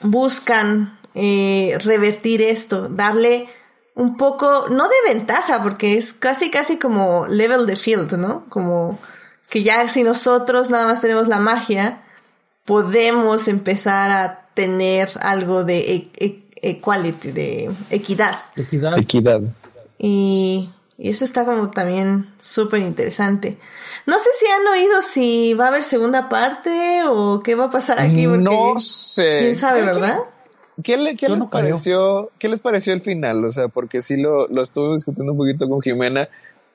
buscan 0.00 0.98
eh, 1.14 1.78
revertir 1.84 2.42
esto, 2.42 2.88
darle 2.88 3.46
un 3.94 4.16
poco, 4.16 4.68
no 4.70 4.88
de 4.88 5.14
ventaja, 5.14 5.62
porque 5.62 5.96
es 5.96 6.12
casi, 6.12 6.50
casi 6.50 6.76
como 6.76 7.26
level 7.28 7.64
the 7.66 7.76
field, 7.76 8.12
¿no? 8.14 8.44
Como 8.48 8.98
que 9.48 9.62
ya 9.62 9.88
si 9.88 10.02
nosotros 10.02 10.68
nada 10.68 10.84
más 10.84 11.00
tenemos 11.00 11.28
la 11.28 11.38
magia, 11.38 12.02
podemos 12.64 13.46
empezar 13.46 14.10
a 14.10 14.48
tener 14.54 15.10
algo 15.20 15.62
de 15.62 15.78
e, 15.78 16.10
e, 16.16 16.48
equality, 16.70 17.30
de 17.30 17.70
equidad. 17.90 18.36
Equidad. 18.56 18.98
Equidad. 18.98 19.42
Y, 19.96 20.70
y 20.96 21.10
eso 21.10 21.24
está 21.24 21.44
como 21.44 21.70
también 21.70 22.26
súper 22.38 22.80
interesante. 22.82 23.58
No 24.06 24.18
sé 24.18 24.28
si 24.38 24.46
han 24.46 24.66
oído 24.66 25.02
si 25.02 25.54
va 25.54 25.66
a 25.66 25.68
haber 25.68 25.82
segunda 25.82 26.28
parte 26.28 27.02
o 27.08 27.40
qué 27.40 27.54
va 27.54 27.64
a 27.66 27.70
pasar 27.70 27.98
aquí. 28.00 28.26
Porque 28.26 28.42
No 28.44 28.78
sé. 28.78 29.38
¿Quién 29.40 29.56
sabe, 29.56 29.80
¿Qué- 29.80 29.86
verdad? 29.86 30.18
¿Qué, 30.82 30.96
le- 30.96 31.16
qué 31.16 31.26
Yo 31.26 31.30
les 31.34 31.38
no 31.38 31.50
pareció? 31.50 32.30
¿Qué 32.38 32.48
les 32.48 32.58
pareció 32.60 32.92
el 32.92 33.00
final? 33.00 33.44
O 33.44 33.52
sea, 33.52 33.68
porque 33.68 34.02
sí 34.02 34.20
lo, 34.20 34.48
lo 34.48 34.60
estuve 34.62 34.92
discutiendo 34.94 35.32
un 35.32 35.38
poquito 35.38 35.68
con 35.68 35.80
Jimena. 35.80 36.28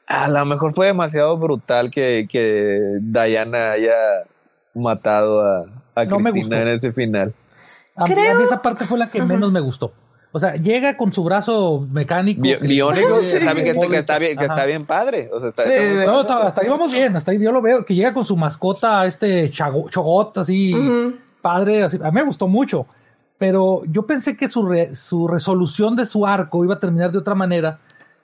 A 0.08 0.28
lo 0.30 0.46
mejor 0.46 0.74
fue 0.74 0.86
demasiado 0.88 1.38
brutal 1.38 1.92
que, 1.92 2.26
que 2.30 2.80
Diana 3.02 3.72
haya 3.74 3.94
matado 4.74 5.42
a, 5.44 5.66
a 5.96 6.06
No 6.06 6.18
Cristina 6.18 6.62
en 6.62 6.68
ese 6.70 6.92
final. 6.92 7.34
A, 7.96 8.06
mí- 8.06 8.14
Creo- 8.16 8.36
a 8.36 8.40
mí 8.40 8.44
esa 8.46 8.62
parte 8.62 8.86
fue 8.86 8.98
la 8.98 9.10
que 9.12 9.22
menos 9.22 9.52
me 9.52 9.60
gustó. 9.60 9.92
O 10.32 10.40
sea, 10.40 10.56
llega 10.56 10.96
con 10.96 11.12
su 11.12 11.24
brazo 11.24 11.88
mecánico. 11.92 12.42
Bi- 12.42 12.58
que- 12.60 12.68
biónico, 12.68 13.20
Sí. 13.22 13.38
está 13.38 13.54
bien, 13.54 13.66
que, 13.66 13.72
está- 13.72 13.88
que 13.88 13.98
está 13.98 14.20
bien, 14.20 14.38
que 14.38 14.46
está 14.46 14.66
bien 14.66 14.86
padre. 14.86 15.30
O 15.34 15.40
sea, 15.40 15.50
está, 15.50 15.64
está 15.64 15.76
Eh, 15.84 15.96
muy 15.96 16.06
No, 16.06 16.28
padre. 16.28 16.48
hasta, 16.50 16.62
ahí 16.62 16.70
vamos 16.70 16.92
bien, 16.92 17.16
hasta 17.16 17.32
ahí 17.32 17.40
yo 17.40 17.52
lo 17.52 17.62
veo, 17.62 17.84
que 17.84 17.96
llega 17.96 18.14
con 18.14 18.26
su 18.26 18.38
mascota, 18.38 19.06
este 19.08 19.50
chago- 19.52 19.90
chogot, 19.90 20.38
así, 20.38 20.74
Ujú. 20.76 21.16
padre, 21.42 21.84
así, 21.84 21.98
a 22.02 22.06
mí 22.12 22.12
me 22.12 22.24
gustó 22.24 22.48
mucho, 22.48 22.86
pero 23.40 23.82
yo 23.88 24.06
pensé 24.06 24.38
que 24.38 24.50
su, 24.50 24.68
re- 24.68 24.94
su 24.94 25.28
resolución 25.28 25.96
de 25.96 26.06
su 26.06 26.28
arco 26.28 26.64
iba 26.64 26.76
a 26.76 26.80
terminar 26.80 27.12
de 27.12 27.18
otra 27.18 27.34
manera, 27.34 27.80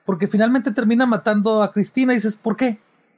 porque 0.05 0.27
finalmente 0.27 0.71
termina 0.71 1.05
matando 1.07 1.63
a 1.63 1.71
Cristina 1.71 2.13
y 2.13 2.17
dices, 2.17 2.37
¿por 2.37 2.55
qué? 2.55 2.77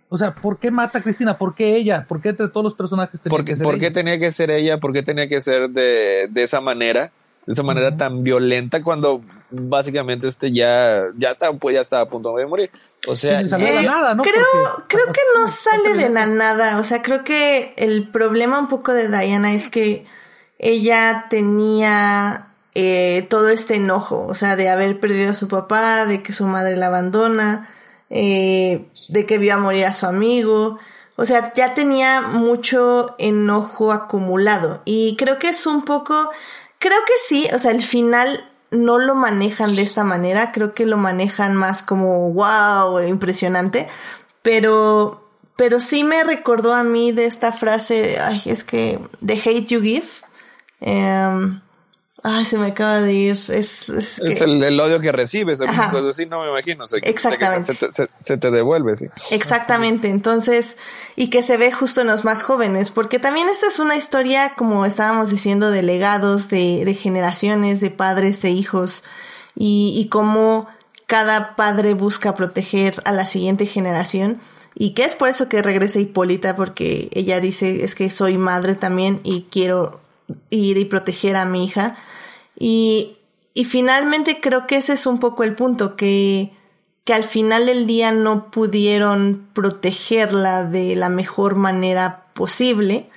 O 0.09 0.15
sea, 0.15 0.33
¿por 0.33 0.57
qué 0.59 0.71
mata 0.71 0.99
a 0.99 1.01
Cristina? 1.01 1.37
¿Por 1.37 1.53
qué 1.53 1.75
ella? 1.75 2.05
¿Por 2.07 2.21
qué 2.21 2.29
entre 2.29 2.47
todos 2.47 2.63
los 2.63 2.73
personajes 2.75 3.19
tenía 3.19 3.35
¿Por 3.35 3.43
que 3.43 3.51
qué, 3.51 3.57
ser 3.57 3.63
por 3.65 3.77
qué 3.77 3.87
ella? 3.87 3.93
tenía 3.93 4.17
que 4.17 4.31
ser 4.31 4.51
ella? 4.51 4.77
¿Por 4.77 4.93
qué 4.93 5.03
tenía 5.03 5.27
que 5.27 5.41
ser 5.41 5.69
de, 5.71 6.29
de 6.31 6.43
esa 6.43 6.61
manera? 6.61 7.11
De 7.47 7.53
esa 7.53 7.63
manera 7.63 7.95
tan 7.97 8.23
violenta 8.23 8.83
cuando 8.83 9.21
básicamente 9.49 10.27
este 10.27 10.51
ya, 10.51 11.05
ya 11.17 11.31
está, 11.31 11.51
pues 11.53 11.73
ya 11.75 11.81
estaba 11.81 12.03
a 12.03 12.09
punto 12.09 12.35
de 12.35 12.45
morir. 12.45 12.69
O 13.07 13.15
sea, 13.15 13.41
Sí, 13.41 13.49
salió 13.49 13.67
de 13.67 13.73
la 13.73 13.81
Eh, 13.81 13.85
nada, 13.85 14.13
¿no? 14.15 14.21
Creo, 14.23 14.43
Porque- 14.75 14.83
creo 14.97 15.05
que 15.13 15.21
no 15.39 15.47
sale 15.47 15.93
de 15.95 16.09
la 16.09 16.25
nada. 16.27 16.77
O 16.77 16.83
sea, 16.83 17.01
creo 17.01 17.23
que 17.23 17.73
el 17.77 18.09
problema 18.09 18.59
un 18.59 18.67
poco 18.67 18.93
de 18.93 19.07
Diana 19.07 19.53
es 19.53 19.69
que 19.69 20.05
ella 20.59 21.27
tenía 21.29 22.43
eh, 22.79 23.25
todo 23.29 23.49
este 23.49 23.75
enojo, 23.75 24.27
o 24.27 24.35
sea, 24.35 24.55
de 24.55 24.69
haber 24.69 24.99
perdido 24.99 25.31
a 25.31 25.35
su 25.35 25.47
papá, 25.47 26.05
de 26.05 26.21
que 26.21 26.31
su 26.31 26.45
madre 26.45 26.75
la 26.75 26.87
abandona, 26.87 27.67
eh, 28.11 28.85
de 29.09 29.25
que 29.25 29.39
vio 29.39 29.55
a 29.55 29.57
morir 29.57 29.85
a 29.85 29.93
su 29.93 30.05
amigo. 30.05 30.77
O 31.15 31.25
sea, 31.25 31.51
ya 31.55 31.73
tenía 31.73 32.21
mucho 32.21 33.15
enojo 33.17 33.91
acumulado. 33.91 34.83
Y 34.85 35.15
creo 35.15 35.39
que 35.39 35.49
es 35.49 35.65
un 35.65 35.85
poco, 35.85 36.29
creo 36.79 36.99
que 37.05 37.13
sí, 37.27 37.47
o 37.53 37.59
sea, 37.59 37.71
el 37.71 37.83
final 37.83 38.49
no 38.71 38.99
lo 38.99 39.15
manejan 39.15 39.75
de 39.75 39.81
esta 39.81 40.03
manera, 40.03 40.51
creo 40.51 40.73
que 40.73 40.85
lo 40.85 40.97
manejan 40.97 41.55
más 41.55 41.81
como 41.81 42.31
wow, 42.31 42.99
impresionante, 42.99 43.87
pero 44.41 45.23
pero 45.57 45.79
sí 45.79 46.03
me 46.03 46.23
recordó 46.23 46.73
a 46.73 46.83
mí 46.83 47.11
de 47.11 47.25
esta 47.25 47.51
frase, 47.51 48.19
ay, 48.19 48.41
es 48.45 48.63
que 48.63 48.99
the 49.25 49.33
hate 49.33 49.65
you 49.65 49.81
give. 49.81 50.07
Em, 50.79 51.61
ay, 52.27 52.45
se 52.45 52.57
me 52.57 52.67
acaba 52.67 53.01
de 53.01 53.13
ir. 53.13 53.31
Es, 53.31 53.49
es 53.49 53.89
es 53.89 54.19
que- 54.19 54.43
el, 54.43 54.63
el 54.63 54.79
odio 54.79 54.99
que 54.99 55.11
recibes. 55.11 55.61
Así 55.61 56.25
no 56.25 56.43
me 56.43 56.49
imagino. 56.49 56.83
o 56.83 56.87
sea, 56.87 56.99
que- 57.01 57.09
Exactamente. 57.09 57.73
Se 57.73 57.87
te, 57.87 57.93
se- 57.93 58.09
se 58.19 58.37
te 58.37 58.51
devuelve, 58.51 58.97
sí. 58.97 59.05
Exactamente, 59.31 60.09
entonces, 60.09 60.77
y 61.15 61.29
que 61.29 61.43
se 61.43 61.57
ve 61.57 61.71
justo 61.71 62.01
en 62.01 62.07
los 62.07 62.23
más 62.25 62.43
jóvenes, 62.43 62.91
porque 62.91 63.19
también 63.19 63.47
esta 63.49 63.67
es 63.67 63.79
una 63.79 63.95
historia, 63.95 64.53
como 64.57 64.85
estábamos 64.85 65.29
diciendo, 65.29 65.71
de 65.71 65.83
legados, 65.83 66.49
de, 66.49 66.83
de 66.85 66.93
generaciones, 66.93 67.79
de 67.81 67.89
padres 67.91 68.43
e 68.43 68.49
hijos, 68.51 69.03
y, 69.55 69.93
y 69.97 70.09
cómo 70.09 70.67
cada 71.05 71.55
padre 71.55 71.93
busca 71.93 72.35
proteger 72.35 73.01
a 73.05 73.11
la 73.11 73.25
siguiente 73.25 73.65
generación, 73.65 74.39
y 74.75 74.93
que 74.93 75.05
es 75.05 75.15
por 75.15 75.29
eso 75.29 75.49
que 75.49 75.61
regresa 75.63 75.99
Hipólita, 75.99 76.55
porque 76.55 77.09
ella 77.13 77.39
dice, 77.39 77.83
es 77.83 77.95
que 77.95 78.09
soy 78.11 78.37
madre 78.37 78.75
también 78.75 79.21
y 79.23 79.47
quiero 79.49 79.99
ir 80.49 80.77
y 80.77 80.85
proteger 80.85 81.35
a 81.35 81.45
mi 81.45 81.65
hija, 81.65 81.95
y, 82.57 83.17
y 83.53 83.65
finalmente 83.65 84.39
creo 84.41 84.67
que 84.67 84.77
ese 84.77 84.93
es 84.93 85.05
un 85.05 85.19
poco 85.19 85.43
el 85.43 85.55
punto, 85.55 85.95
que 85.95 86.51
que 87.07 87.13
al 87.13 87.23
final 87.23 87.67
del 87.67 87.87
día 87.87 88.11
no 88.11 88.51
pudieron 88.51 89.47
protegerla 89.53 90.65
de 90.65 90.93
la 90.97 91.07
mejor 91.07 91.55
manera 91.55 92.25
posible 92.33 93.07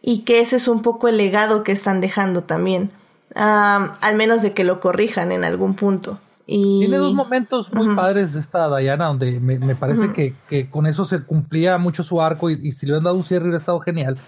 y 0.00 0.20
que 0.20 0.38
ese 0.38 0.54
es 0.54 0.68
un 0.68 0.82
poco 0.82 1.08
el 1.08 1.16
legado 1.16 1.64
que 1.64 1.72
están 1.72 2.00
dejando 2.00 2.44
también, 2.44 2.92
Am, 3.34 3.94
al 4.00 4.14
menos 4.14 4.42
de 4.42 4.54
que 4.54 4.62
lo 4.62 4.78
corrijan 4.78 5.32
en 5.32 5.42
algún 5.42 5.74
punto. 5.74 6.20
Y 6.46 6.78
Tiene 6.80 6.98
dos 6.98 7.12
momentos 7.12 7.72
muy 7.72 7.96
padres 7.96 8.34
de 8.34 8.40
esta 8.40 8.76
Diana, 8.76 9.06
donde 9.06 9.40
me, 9.40 9.58
me 9.58 9.74
parece 9.74 10.12
que, 10.12 10.36
que 10.48 10.70
con 10.70 10.86
eso 10.86 11.04
se 11.04 11.24
cumplía 11.24 11.78
mucho 11.78 12.04
su 12.04 12.22
arco 12.22 12.48
y, 12.48 12.60
y 12.62 12.70
si 12.70 12.86
le 12.86 12.92
hubieran 12.92 13.04
dado 13.04 13.16
un 13.16 13.24
cierre 13.24 13.46
hubiera 13.46 13.58
estado 13.58 13.80
genial. 13.80 14.18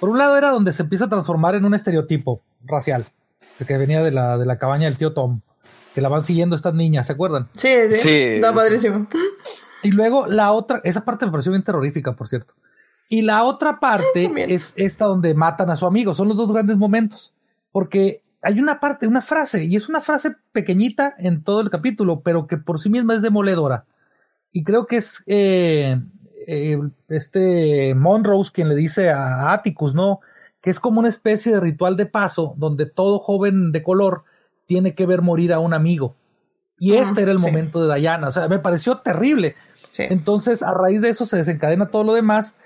Por 0.00 0.08
un 0.08 0.18
lado 0.18 0.36
era 0.36 0.50
donde 0.50 0.72
se 0.72 0.82
empieza 0.82 1.04
a 1.04 1.08
transformar 1.08 1.54
en 1.54 1.64
un 1.64 1.74
estereotipo 1.74 2.40
racial, 2.64 3.06
que 3.66 3.78
venía 3.78 4.02
de 4.02 4.10
la, 4.10 4.36
de 4.38 4.46
la 4.46 4.58
cabaña 4.58 4.86
del 4.86 4.96
tío 4.98 5.12
Tom, 5.12 5.40
que 5.94 6.00
la 6.00 6.08
van 6.08 6.24
siguiendo 6.24 6.56
estas 6.56 6.74
niñas, 6.74 7.06
¿se 7.06 7.12
acuerdan? 7.12 7.48
sí, 7.56 7.68
sí, 7.90 7.96
Sí, 7.98 8.08
está 8.36 8.50
sí. 8.50 8.54
padrísimo. 8.56 9.06
Y 9.82 9.90
luego 9.90 10.26
la 10.26 10.52
otra, 10.52 10.80
esa 10.84 11.04
parte 11.04 11.26
me 11.26 11.32
pareció 11.32 11.52
bien 11.52 11.62
terrorífica, 11.62 12.14
por 12.14 12.26
cierto. 12.28 12.54
Y 13.08 13.22
la 13.22 13.44
otra 13.44 13.78
parte 13.80 14.24
también. 14.24 14.50
es 14.50 14.72
esta 14.76 15.04
donde 15.06 15.34
matan 15.34 15.70
a 15.70 15.76
su 15.76 15.86
amigo. 15.86 16.14
Son 16.14 16.26
los 16.28 16.36
dos 16.36 16.52
grandes 16.52 16.76
momentos. 16.76 17.32
Porque 17.70 18.22
hay 18.42 18.60
una 18.60 18.80
parte, 18.80 19.06
una 19.06 19.22
frase, 19.22 19.64
y 19.64 19.76
es 19.76 19.88
una 19.88 20.00
frase 20.00 20.36
pequeñita 20.52 21.14
en 21.18 21.42
todo 21.44 21.60
el 21.60 21.70
capítulo, 21.70 22.20
pero 22.20 22.46
que 22.46 22.56
por 22.56 22.80
sí 22.80 22.88
misma 22.90 23.14
es 23.14 23.22
demoledora. 23.22 23.84
Y 24.52 24.64
creo 24.64 24.86
que 24.86 24.96
es 24.96 25.22
eh, 25.26 26.00
eh, 26.46 26.78
este 27.08 27.94
Monrose 27.94 28.52
quien 28.52 28.68
le 28.68 28.74
dice 28.74 29.10
a 29.10 29.52
Atticus, 29.52 29.94
¿no? 29.94 30.20
Que 30.64 30.70
es 30.70 30.80
como 30.80 30.98
una 30.98 31.08
especie 31.08 31.52
de 31.52 31.60
ritual 31.60 31.96
de 31.96 32.06
paso 32.06 32.54
donde 32.56 32.86
todo 32.86 33.20
joven 33.20 33.70
de 33.70 33.82
color 33.84 34.24
tiene 34.66 34.94
que 34.96 35.06
ver 35.06 35.22
morir 35.22 35.52
a 35.52 35.60
un 35.60 35.74
amigo. 35.74 36.16
Y 36.78 36.94
Ah, 36.96 37.00
este 37.02 37.22
era 37.22 37.30
el 37.32 37.38
sí. 37.38 37.46
momento 37.46 37.86
de 37.86 37.94
Diana. 38.00 38.28
O 38.28 38.32
sea, 38.32 38.48
me 38.48 38.58
pareció 38.58 38.96
terrible. 38.98 39.54
Sí. 39.92 40.04
Entonces, 40.08 40.62
a 40.62 40.72
raíz 40.74 41.02
de 41.02 41.10
eso 41.10 41.26
se 41.26 41.36
desencadena 41.36 41.90
todo 41.90 42.02
lo 42.02 42.14
demás. 42.14 42.56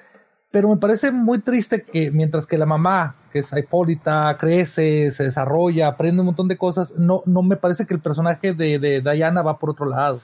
Pero 0.50 0.68
me 0.70 0.76
parece 0.78 1.10
muy 1.10 1.40
triste 1.40 1.82
que 1.82 2.10
mientras 2.10 2.46
que 2.46 2.56
la 2.56 2.64
mamá, 2.64 3.16
que 3.32 3.40
es 3.40 3.52
Hipólita, 3.52 4.34
crece, 4.38 5.10
se 5.10 5.24
desarrolla, 5.24 5.88
aprende 5.88 6.20
un 6.20 6.26
montón 6.26 6.48
de 6.48 6.56
cosas, 6.56 6.94
no, 6.96 7.22
no 7.26 7.42
me 7.42 7.56
parece 7.56 7.84
que 7.84 7.92
el 7.92 8.00
personaje 8.00 8.54
de, 8.54 8.78
de 8.78 9.02
Diana 9.02 9.42
va 9.42 9.58
por 9.58 9.70
otro 9.70 9.84
lado. 9.84 10.22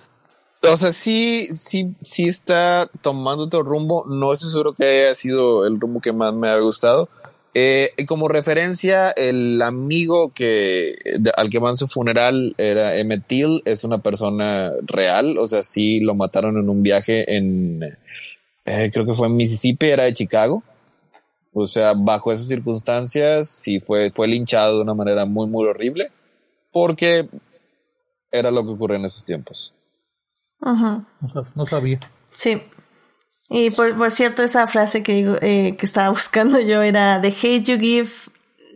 O 0.73 0.77
sea, 0.79 0.93
sí, 0.93 1.47
sí, 1.53 1.95
sí 2.01 2.27
está 2.27 2.89
tomando 3.03 3.45
otro 3.45 3.63
rumbo. 3.65 4.07
No 4.09 4.33
estoy 4.33 4.49
seguro 4.49 4.73
que 4.73 4.85
haya 5.05 5.15
sido 5.15 5.67
el 5.67 5.79
rumbo 5.79 6.01
que 6.01 6.13
más 6.15 6.33
me 6.33 6.49
ha 6.49 6.59
gustado. 6.59 7.11
Eh, 7.55 7.91
y 7.97 8.05
como 8.07 8.27
referencia, 8.27 9.11
el 9.11 9.63
amigo 9.63 10.33
que 10.35 10.97
de- 11.19 11.33
al 11.37 11.51
que 11.51 11.61
va 11.61 11.71
en 11.71 11.77
su 11.77 11.87
funeral 11.87 12.55
era 12.59 12.97
Emmett 12.97 13.27
Till, 13.29 13.63
es 13.65 13.85
una 13.85 13.99
persona 13.99 14.73
real. 14.83 15.39
O 15.39 15.47
sea, 15.47 15.63
sí 15.63 16.01
lo 16.01 16.15
mataron 16.17 16.59
en 16.59 16.69
un 16.69 16.83
viaje 16.83 17.37
en, 17.37 17.83
eh, 18.65 18.91
creo 18.93 19.07
que 19.07 19.15
fue 19.15 19.29
en 19.29 19.37
Mississippi, 19.37 19.87
era 19.87 20.03
de 20.05 20.13
Chicago. 20.15 20.65
O 21.53 21.67
sea, 21.67 21.93
bajo 21.97 22.33
esas 22.33 22.49
circunstancias, 22.49 23.49
sí 23.49 23.79
fue, 23.79 24.11
fue 24.11 24.27
linchado 24.27 24.77
de 24.77 24.83
una 24.83 24.95
manera 24.95 25.25
muy, 25.25 25.47
muy 25.47 25.69
horrible, 25.69 26.11
porque 26.73 27.29
era 28.33 28.51
lo 28.51 28.65
que 28.65 28.71
ocurría 28.73 28.99
en 28.99 29.05
esos 29.05 29.25
tiempos. 29.25 29.73
Ajá. 30.61 31.05
No 31.55 31.67
sabía. 31.67 32.01
Sí. 32.33 32.61
Y 33.51 33.71
por, 33.71 33.97
por 33.97 34.11
cierto, 34.11 34.43
esa 34.43 34.67
frase 34.67 35.03
que 35.03 35.15
digo, 35.15 35.37
eh, 35.41 35.77
que 35.79 35.87
estaba 35.87 36.09
buscando 36.11 36.61
yo 36.61 36.83
era 36.83 37.21
The 37.21 37.29
hate 37.29 37.65
you 37.65 37.79
give 37.79 38.11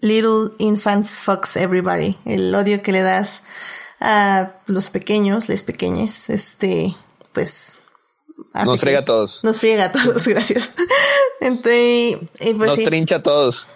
little 0.00 0.52
infants 0.58 1.20
fucks 1.20 1.56
everybody. 1.56 2.16
El 2.24 2.54
odio 2.54 2.82
que 2.82 2.92
le 2.92 3.02
das 3.02 3.42
a 4.00 4.52
los 4.66 4.88
pequeños, 4.90 5.48
les 5.48 5.62
pequeñes, 5.62 6.30
este, 6.30 6.94
pues. 7.32 7.78
Nos 8.54 8.80
frega 8.80 9.00
a 9.00 9.04
todos. 9.04 9.42
Nos 9.42 9.58
friega 9.58 9.86
a 9.86 9.92
todos, 9.92 10.26
gracias. 10.28 10.72
Entonces, 11.40 12.18
y 12.40 12.54
pues 12.54 12.68
Nos 12.68 12.76
sí. 12.76 12.84
trincha 12.84 13.16
a 13.16 13.22
todos. 13.22 13.68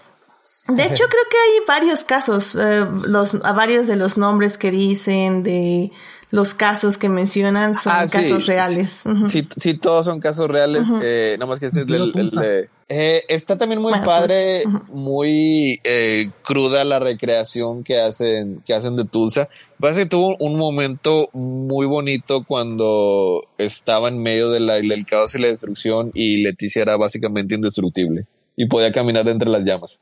De 0.68 0.84
hecho, 0.84 1.04
creo 1.08 1.24
que 1.30 1.36
hay 1.36 1.66
varios 1.66 2.04
casos, 2.04 2.56
eh, 2.56 2.86
los, 3.08 3.34
a 3.44 3.52
varios 3.52 3.86
de 3.86 3.96
los 3.96 4.16
nombres 4.16 4.58
que 4.58 4.70
dicen, 4.70 5.42
de 5.42 5.92
los 6.32 6.54
casos 6.54 6.98
que 6.98 7.08
mencionan 7.08 7.76
son 7.76 7.92
Ah, 7.94 8.04
sí. 8.08 8.10
casos 8.10 8.46
reales. 8.46 9.04
Ujú. 9.06 9.28
Sí, 9.28 9.46
sí, 9.56 9.74
todos 9.74 10.06
son 10.06 10.18
casos 10.18 10.50
reales. 10.50 10.82
eh, 11.02 11.36
nada 11.38 11.46
más 11.48 11.60
que 11.60 11.66
este 11.66 11.82
es 11.82 11.86
el, 11.86 11.94
el- 11.94 12.12
el 12.18 12.30
de. 12.30 12.70
Eh, 12.88 13.22
está 13.28 13.56
también 13.56 13.80
muy 13.80 13.90
Bueno, 13.92 14.04
padre, 14.04 14.64
muy 14.88 15.80
eh, 15.84 16.30
cruda 16.42 16.84
la 16.84 16.98
recreación 16.98 17.84
que 17.84 18.00
hacen, 18.00 18.58
que 18.66 18.74
hacen 18.74 18.96
de 18.96 19.04
Tulsa. 19.04 19.48
Parece 19.78 20.02
que 20.02 20.08
tuvo 20.08 20.36
un 20.40 20.56
momento 20.56 21.28
muy 21.32 21.86
bonito 21.86 22.44
cuando 22.44 23.44
estaba 23.58 24.08
en 24.08 24.18
medio 24.22 24.50
de 24.50 24.60
la- 24.60 24.74
del 24.80 25.06
caos 25.06 25.34
y 25.34 25.38
la 25.38 25.48
destrucción 25.48 26.10
y 26.14 26.42
Leticia 26.42 26.82
era 26.82 26.96
básicamente 26.96 27.54
indestructible 27.54 28.26
y 28.56 28.66
podía 28.68 28.92
caminar 28.92 29.26
entre 29.28 29.48
las 29.48 29.64
llamas. 29.64 30.00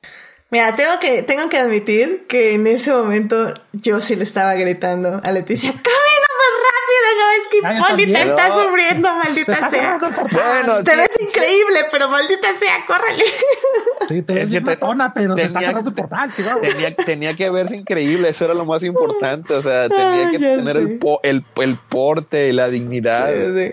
Mira, 0.52 0.74
tengo 0.74 0.90
que, 1.01 1.23
tengo 1.23 1.48
que 1.48 1.59
admitir 1.59 2.27
que 2.28 2.55
en 2.57 2.66
ese 2.66 2.90
momento 2.93 3.55
yo 3.73 4.01
sí 4.01 4.16
le 4.16 4.24
estaba 4.24 4.55
gritando 4.55 5.20
a 5.23 5.31
Leticia, 5.31 5.70
camina 5.70 6.19
rápido, 6.66 7.06
no 7.18 7.31
es 7.40 7.48
que 7.48 7.59
Ah, 7.62 7.74
te 7.74 7.89
también. 7.89 8.16
está 8.16 8.48
No. 8.48 8.62
sufriendo, 8.64 9.09
maldita 9.14 9.70
sea. 9.70 9.98
Bueno, 9.98 10.82
Te 10.85 10.90
sí, 10.93 10.97
ves 10.97 11.16
increíble, 11.20 11.78
pero 11.90 12.09
maldita 12.09 12.55
sea, 12.56 12.85
córrele. 12.86 13.24
Sí, 14.09 14.22
te 14.22 14.35
ves 14.35 14.62
matona, 14.62 15.14
pero 15.14 15.35
te 15.36 15.43
está 15.43 15.60
tenía- 15.60 15.68
cerrando 15.68 15.90
el 15.90 15.94
portal. 15.94 16.31
Tenía, 16.60 16.97
tenía 16.97 17.36
que 17.36 17.48
verse 17.51 17.77
increíble, 17.77 18.28
eso 18.31 18.44
era 18.47 18.55
lo 18.55 18.64
más 18.64 18.82
importante. 18.82 19.55
O 19.55 19.62
sea, 19.62 19.89
tenía 19.89 20.28
Ay, 20.28 20.31
que 20.32 20.39
tener 20.39 20.77
el, 20.77 20.98
po- 20.98 21.20
el, 21.22 21.44
el 21.56 21.77
porte 21.89 22.48
y 22.48 22.52
la 22.52 22.68
dignidad. 22.68 23.32
Sí, 23.55 23.72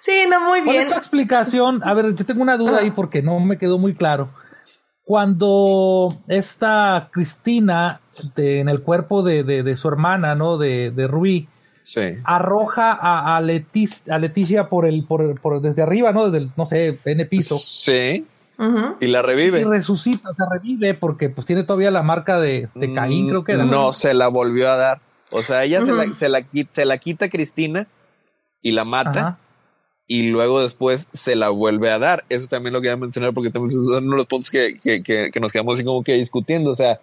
Sí, 0.00 0.24
no, 0.28 0.40
muy 0.40 0.62
¿Cuál 0.62 0.70
bien. 0.76 0.82
es 0.82 0.88
tu 0.92 0.96
explicación? 0.98 1.80
A 1.84 1.92
ver, 1.94 2.14
yo 2.14 2.24
tengo 2.24 2.40
una 2.42 2.56
duda 2.56 2.78
ahí 2.78 2.90
porque 2.90 3.20
no 3.22 3.38
me 3.40 3.58
quedó 3.58 3.78
muy 3.78 3.94
claro. 3.94 4.30
Cuando 5.04 6.16
esta 6.28 7.08
Cristina 7.12 8.00
de- 8.36 8.60
en 8.60 8.68
el 8.68 8.82
cuerpo 8.82 9.22
de, 9.22 9.42
de- 9.42 9.62
de 9.62 9.74
su 9.74 9.88
hermana, 9.88 10.34
¿no? 10.34 10.58
De, 10.58 10.90
de 10.90 11.06
Rui, 11.06 11.48
Sí. 11.90 12.00
arroja 12.24 12.92
a, 12.92 13.38
a, 13.38 13.40
Letis- 13.40 14.10
a 14.12 14.18
Leticia 14.18 14.68
por 14.68 14.84
el, 14.84 15.04
por, 15.04 15.40
por- 15.40 15.62
desde 15.62 15.80
arriba, 15.80 16.12
¿no? 16.12 16.26
Desde 16.26 16.36
el, 16.44 16.50
no 16.54 16.66
sé, 16.66 16.98
N 17.02 17.24
piso. 17.24 17.56
Sí. 17.58 18.26
Ujú. 18.58 18.96
Y 19.00 19.06
la 19.06 19.20
Y 19.20 19.22
revive. 19.22 19.64
resucita, 19.64 20.28
se 20.36 20.42
revive 20.50 20.92
porque 20.92 21.30
pues 21.30 21.46
tiene 21.46 21.62
todavía 21.62 21.90
la 21.90 22.02
marca 22.02 22.38
de, 22.40 22.68
de 22.74 22.92
Caín, 22.92 23.28
creo 23.28 23.42
que 23.42 23.52
era. 23.52 23.64
Mm, 23.64 23.70
No, 23.70 23.92
se 23.92 24.12
la 24.12 24.28
volvió 24.28 24.70
a 24.70 24.76
dar. 24.76 25.00
O 25.32 25.40
sea, 25.40 25.64
ella 25.64 25.80
se, 25.80 25.92
la, 25.92 26.04
se, 26.12 26.28
la, 26.28 26.42
quita, 26.42 26.70
se 26.74 26.84
la 26.84 26.98
quita 26.98 27.24
a 27.24 27.28
Cristina 27.30 27.86
y 28.60 28.72
la 28.72 28.84
mata. 28.84 29.20
Ajá. 29.20 29.38
Y 30.06 30.28
luego 30.28 30.60
después 30.60 31.08
se 31.12 31.36
la 31.36 31.48
vuelve 31.48 31.90
a 31.90 31.98
dar. 31.98 32.24
Eso 32.28 32.48
también 32.48 32.74
lo 32.74 32.82
quería 32.82 32.96
mencionar 32.98 33.32
porque 33.32 33.50
también 33.50 33.70
son 33.70 34.04
uno 34.04 34.12
de 34.12 34.16
los 34.18 34.26
puntos 34.26 34.50
que, 34.50 34.74
que, 34.82 35.02
que, 35.02 35.30
que 35.32 35.40
nos 35.40 35.52
quedamos 35.52 35.74
así 35.78 35.84
como 35.84 36.02
que 36.04 36.14
discutiendo. 36.14 36.70
O 36.70 36.74
sea, 36.74 37.00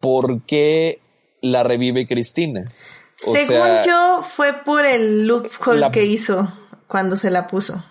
¿por 0.00 0.42
qué 0.42 1.00
la 1.40 1.62
revive 1.64 2.06
Cristina? 2.06 2.70
O 3.26 3.32
Según 3.32 3.56
sea, 3.56 3.84
yo, 3.84 4.22
fue 4.22 4.52
por 4.64 4.84
el 4.84 5.26
loophole 5.26 5.80
La- 5.80 5.90
que 5.90 6.04
hizo 6.04 6.52
cuando 6.86 7.16
se 7.16 7.30
la 7.30 7.46
puso. 7.46 7.82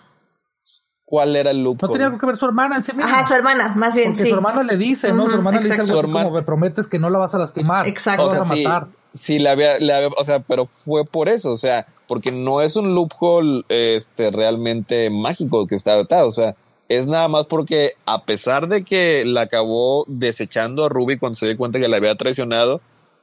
¿cuál 1.04 1.36
era 1.36 1.50
el 1.50 1.62
loop? 1.62 1.82
No 1.82 1.90
tenía 1.90 2.06
algo 2.06 2.18
que 2.18 2.24
ver 2.26 2.38
su 2.38 2.46
hermana 2.46 2.76
en 2.76 2.82
sí 2.82 2.92
misma. 2.94 3.10
Ajá, 3.10 3.26
su 3.28 3.34
hermana, 3.34 3.74
más 3.76 3.94
bien, 3.94 4.12
Porque 4.12 4.22
sí. 4.22 4.28
su 4.30 4.34
hermana 4.36 4.62
le 4.62 4.76
dice, 4.78 5.12
¿no? 5.12 5.26
Su 5.28 5.34
hermana 5.36 5.58
le 5.58 5.64
dice 5.64 5.74
algo 5.74 5.86
Su 5.86 5.92
así 5.92 6.00
hermana- 6.00 6.24
como 6.24 6.36
me 6.38 6.42
prometes 6.42 6.86
que 6.86 6.98
no 6.98 7.10
la 7.10 7.18
vas 7.18 7.34
a 7.34 7.38
lastimar. 7.38 7.86
Exacto. 7.86 8.24
O 8.24 8.32
la 8.32 8.38
vas 8.38 8.48
sea, 8.48 8.54
a 8.54 8.56
sí, 8.56 8.64
matar. 8.64 8.88
sí, 9.12 9.38
le 9.38 9.48
había, 9.50 9.78
le 9.78 9.92
había- 9.92 10.08
o 10.16 10.24
sea, 10.24 10.40
pero 10.40 10.64
fue 10.64 11.04
por 11.04 11.28
eso, 11.28 11.52
o 11.52 11.58
sea, 11.58 11.86
porque 12.08 12.32
no 12.32 12.62
es 12.62 12.76
un 12.76 12.94
loophole 12.94 13.62
este, 13.68 14.30
realmente 14.30 15.10
mágico 15.10 15.66
que 15.66 15.74
está 15.74 15.98
atado, 15.98 16.28
o 16.28 16.32
sea, 16.32 16.54
es 16.88 17.06
nada 17.06 17.28
más 17.28 17.44
porque 17.44 17.92
a 18.06 18.24
pesar 18.24 18.68
de 18.68 18.82
que 18.82 19.24
la 19.26 19.42
acabó 19.42 20.04
desechando 20.08 20.86
a 20.86 20.88
Ruby 20.88 21.18
cuando 21.18 21.36
se 21.36 21.44
dio 21.46 21.58
cuenta 21.58 21.78
que 21.78 21.88
la 21.88 21.98
había 21.98 22.14
traicionado, 22.16 22.80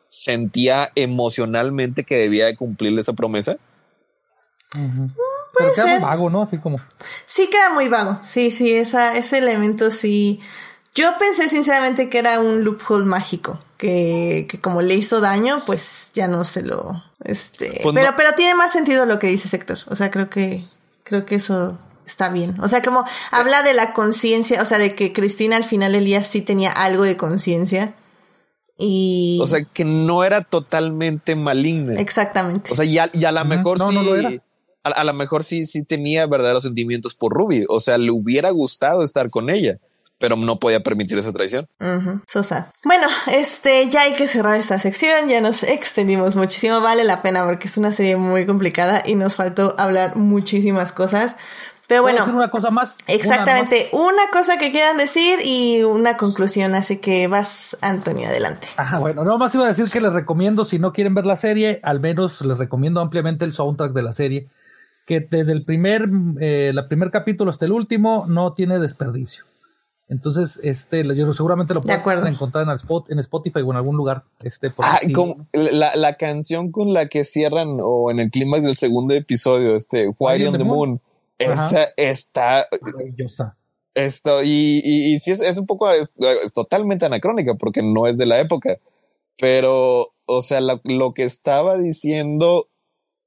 sentía 0.10 0.92
emocionalmente 0.96 2.04
que 2.04 2.16
debía 2.18 2.48
de 2.48 2.56
cumplirle 2.58 3.02
esa 3.02 3.14
promesa. 3.14 3.58
Pero 4.72 5.74
queda 5.74 5.86
muy 5.88 6.00
vago, 6.00 6.30
¿no? 6.30 6.44
Así 6.44 6.58
como. 6.58 6.78
Sí 7.26 7.50
queda 7.50 7.70
muy 7.72 7.88
vago. 7.90 8.20
Sí, 8.24 8.52
sí, 8.52 8.74
esa, 8.74 9.16
ese 9.18 9.38
elemento 9.40 9.92
sí. 9.92 10.40
Yo 10.96 11.18
pensé 11.20 11.50
sinceramente 11.50 12.10
que 12.10 12.20
era 12.20 12.40
un 12.40 12.64
loophole 12.64 13.06
mágico, 13.06 13.60
que, 13.78 14.48
que 14.50 14.60
como 14.60 14.82
le 14.82 14.96
hizo 14.96 15.22
daño, 15.22 15.62
pues 15.66 16.10
ya 16.14 16.28
no 16.28 16.44
se 16.44 16.64
lo, 16.64 17.04
este, 17.24 17.80
Pues 17.84 17.94
pero, 17.96 18.12
no- 18.12 18.18
pero 18.18 18.34
tiene 18.34 18.56
más 18.56 18.72
sentido 18.72 19.06
lo 19.06 19.20
que 19.20 19.28
dice 19.28 19.48
Sector. 19.48 19.78
O 19.88 19.96
sea, 19.96 20.10
creo 20.12 20.30
que, 20.30 20.64
creo 21.04 21.26
que 21.26 21.36
eso 21.36 21.78
está 22.06 22.30
bien. 22.30 22.60
O 22.60 22.68
sea, 22.68 22.82
como 22.82 23.06
habla 23.32 23.62
de 23.62 23.74
la 23.76 23.94
conciencia, 23.94 24.62
o 24.62 24.66
sea, 24.66 24.80
de 24.80 24.96
que 24.96 25.14
Cristina 25.14 25.56
al 25.58 25.64
final 25.64 25.92
del 25.94 26.06
día 26.06 26.24
sí 26.24 26.42
tenía 26.42 26.72
algo 26.72 27.04
de 27.04 27.16
conciencia. 27.18 27.94
Y 28.82 29.40
O 29.42 29.48
sea, 29.48 29.64
que 29.66 29.84
no 29.84 30.24
era 30.24 30.44
totalmente 30.46 31.36
maligna. 31.36 32.00
exactamente. 32.00 32.72
O 32.72 32.76
sea, 32.76 32.86
ya, 32.86 33.12
ya 33.12 33.30
a 33.30 33.32
lo 33.34 33.44
mejor 33.46 33.78
No, 33.78 33.90
sí. 33.90 33.96
no 33.96 34.04
lo 34.04 34.16
era. 34.16 34.30
A, 34.84 34.90
a 34.92 35.04
lo 35.04 35.14
mejor 35.14 35.44
sí, 35.44 35.66
sí 35.66 35.84
tenía 35.84 36.26
verdaderos 36.26 36.64
sentimientos 36.64 37.14
por 37.14 37.34
Ruby. 37.34 37.66
O 37.68 37.82
sea, 37.82 37.98
le 37.98 38.12
hubiera 38.12 38.50
gustado 38.52 39.04
estar 39.04 39.30
con 39.30 39.50
ella, 39.50 39.78
pero 40.18 40.38
no 40.38 40.56
podía 40.56 40.80
permitir 40.82 41.18
esa 41.18 41.34
traición. 41.34 41.68
Ujú, 41.82 42.22
so 42.26 42.42
sad. 42.44 42.68
Bueno, 42.86 43.08
este, 43.28 43.90
ya 43.90 44.04
hay 44.04 44.16
que 44.16 44.28
cerrar 44.28 44.58
esta 44.58 44.80
sección, 44.80 45.28
ya 45.28 45.42
nos 45.42 45.64
extendimos 45.64 46.38
muchísimo, 46.38 46.80
vale 46.80 47.04
la 47.04 47.22
pena 47.22 47.46
porque 47.46 47.68
es 47.68 47.76
una 47.76 47.92
serie 47.92 48.16
muy 48.16 48.46
complicada 48.46 49.04
y 49.06 49.16
nos 49.16 49.36
faltó 49.36 49.76
hablar 49.78 50.16
muchísimas 50.16 50.94
cosas. 50.94 51.36
Pero 51.90 52.04
¿Puedo 52.04 52.16
decir 52.16 52.26
bueno, 52.34 52.38
una 52.38 52.52
cosa 52.52 52.70
más. 52.70 53.00
exactamente, 53.08 53.90
una, 53.94 54.30
cosa 54.32 54.60
que 54.60 54.70
quieran 54.70 54.98
decir 54.98 55.40
y 55.44 55.82
una 55.82 56.18
conclusión, 56.18 56.76
así 56.76 56.98
que 56.98 57.28
vas, 57.28 57.76
Antonio, 57.82 58.28
adelante. 58.28 58.68
Ah, 58.78 59.00
bueno, 59.00 59.24
no 59.24 59.40
más 59.40 59.56
iba 59.56 59.66
a 59.66 59.70
decir 59.70 59.90
que 59.90 60.00
les 60.00 60.14
recomiendo, 60.14 60.66
si 60.66 60.78
no 60.78 60.94
quieren 60.94 61.16
ver 61.16 61.26
la 61.26 61.36
serie, 61.36 61.80
al 61.82 62.00
menos 62.00 62.42
les 62.42 62.60
recomiendo 62.60 63.02
ampliamente 63.02 63.44
el 63.44 63.54
soundtrack 63.54 63.92
de 63.94 64.04
la 64.04 64.12
serie, 64.12 64.50
que 65.08 65.20
desde 65.20 65.52
el 65.52 65.66
primer, 65.66 66.08
eh, 66.40 66.70
la 66.76 66.88
primer 66.88 67.10
capítulo 67.10 67.50
hasta 67.50 67.66
el 67.66 67.72
último 67.72 68.26
no 68.28 68.54
tiene 68.54 68.78
desperdicio. 68.78 69.46
Entonces, 70.10 70.60
este, 70.62 71.04
yo 71.16 71.34
seguramente 71.34 71.74
lo 71.74 71.82
pueden 71.82 72.28
encontrar 72.28 72.66
en, 72.66 72.70
el 72.70 72.76
spot, 72.76 73.10
en 73.10 73.18
Spotify 73.18 73.62
o 73.62 73.72
en 73.72 73.78
algún 73.78 73.98
lugar. 73.98 74.26
Este, 74.44 74.70
por 74.70 74.86
Ah, 74.86 75.00
como 75.16 75.48
la, 75.54 75.96
la 75.96 76.18
canción 76.18 76.72
con 76.72 76.94
la 76.94 77.08
que 77.08 77.24
cierran 77.24 77.80
o 77.82 78.12
en 78.12 78.20
el 78.20 78.30
clímax 78.30 78.64
del 78.64 78.76
segundo 78.76 79.16
episodio, 79.16 79.76
este 79.76 80.08
White 80.20 80.48
on 80.48 80.58
the 80.60 80.64
Moon. 80.64 81.02
Esa 81.40 81.88
está 81.98 82.68
Maravillosa. 82.82 83.58
esto 83.96 84.44
y, 84.44 84.82
y, 84.84 85.16
y 85.16 85.20
sí 85.20 85.32
es, 85.32 85.42
es 85.42 85.58
un 85.58 85.66
poco 85.66 85.90
es, 85.92 86.12
es 86.44 86.54
totalmente 86.54 87.06
anacrónica 87.06 87.56
porque 87.56 87.82
no 87.82 88.08
es 88.08 88.18
de 88.18 88.26
la 88.26 88.40
época, 88.40 88.78
pero 89.40 90.14
o 90.26 90.42
sea, 90.42 90.62
la- 90.62 90.80
lo 90.84 91.14
que 91.14 91.24
estaba 91.24 91.78
diciendo 91.78 92.68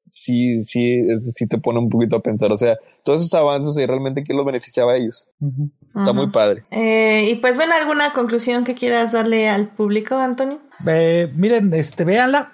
sí, 0.08 0.62
sí, 0.62 1.00
es- 1.08 1.32
sí 1.34 1.46
te 1.46 1.58
pone 1.58 1.78
un 1.78 1.88
poquito 1.88 2.16
a 2.16 2.20
pensar, 2.22 2.52
o 2.52 2.56
sea, 2.56 2.76
todos 3.04 3.20
esos 3.22 3.34
avances 3.34 3.76
y 3.82 3.86
realmente 3.86 4.22
qué 4.24 4.34
los 4.34 4.44
beneficiaba 4.44 4.92
a 4.92 4.96
ellos. 4.96 5.28
Está 5.94 6.12
muy 6.12 6.28
padre. 6.28 6.64
Eh, 6.70 7.28
y 7.30 7.34
pues 7.36 7.56
bueno, 7.56 7.74
¿alguna 7.74 8.12
conclusión 8.12 8.64
que 8.64 8.74
quieras 8.74 9.12
darle 9.12 9.48
al 9.48 9.68
público, 9.68 10.14
Antonio? 10.16 10.60
Eh, 10.86 11.30
miren, 11.34 11.72
este, 11.74 12.04
véanla. 12.04 12.52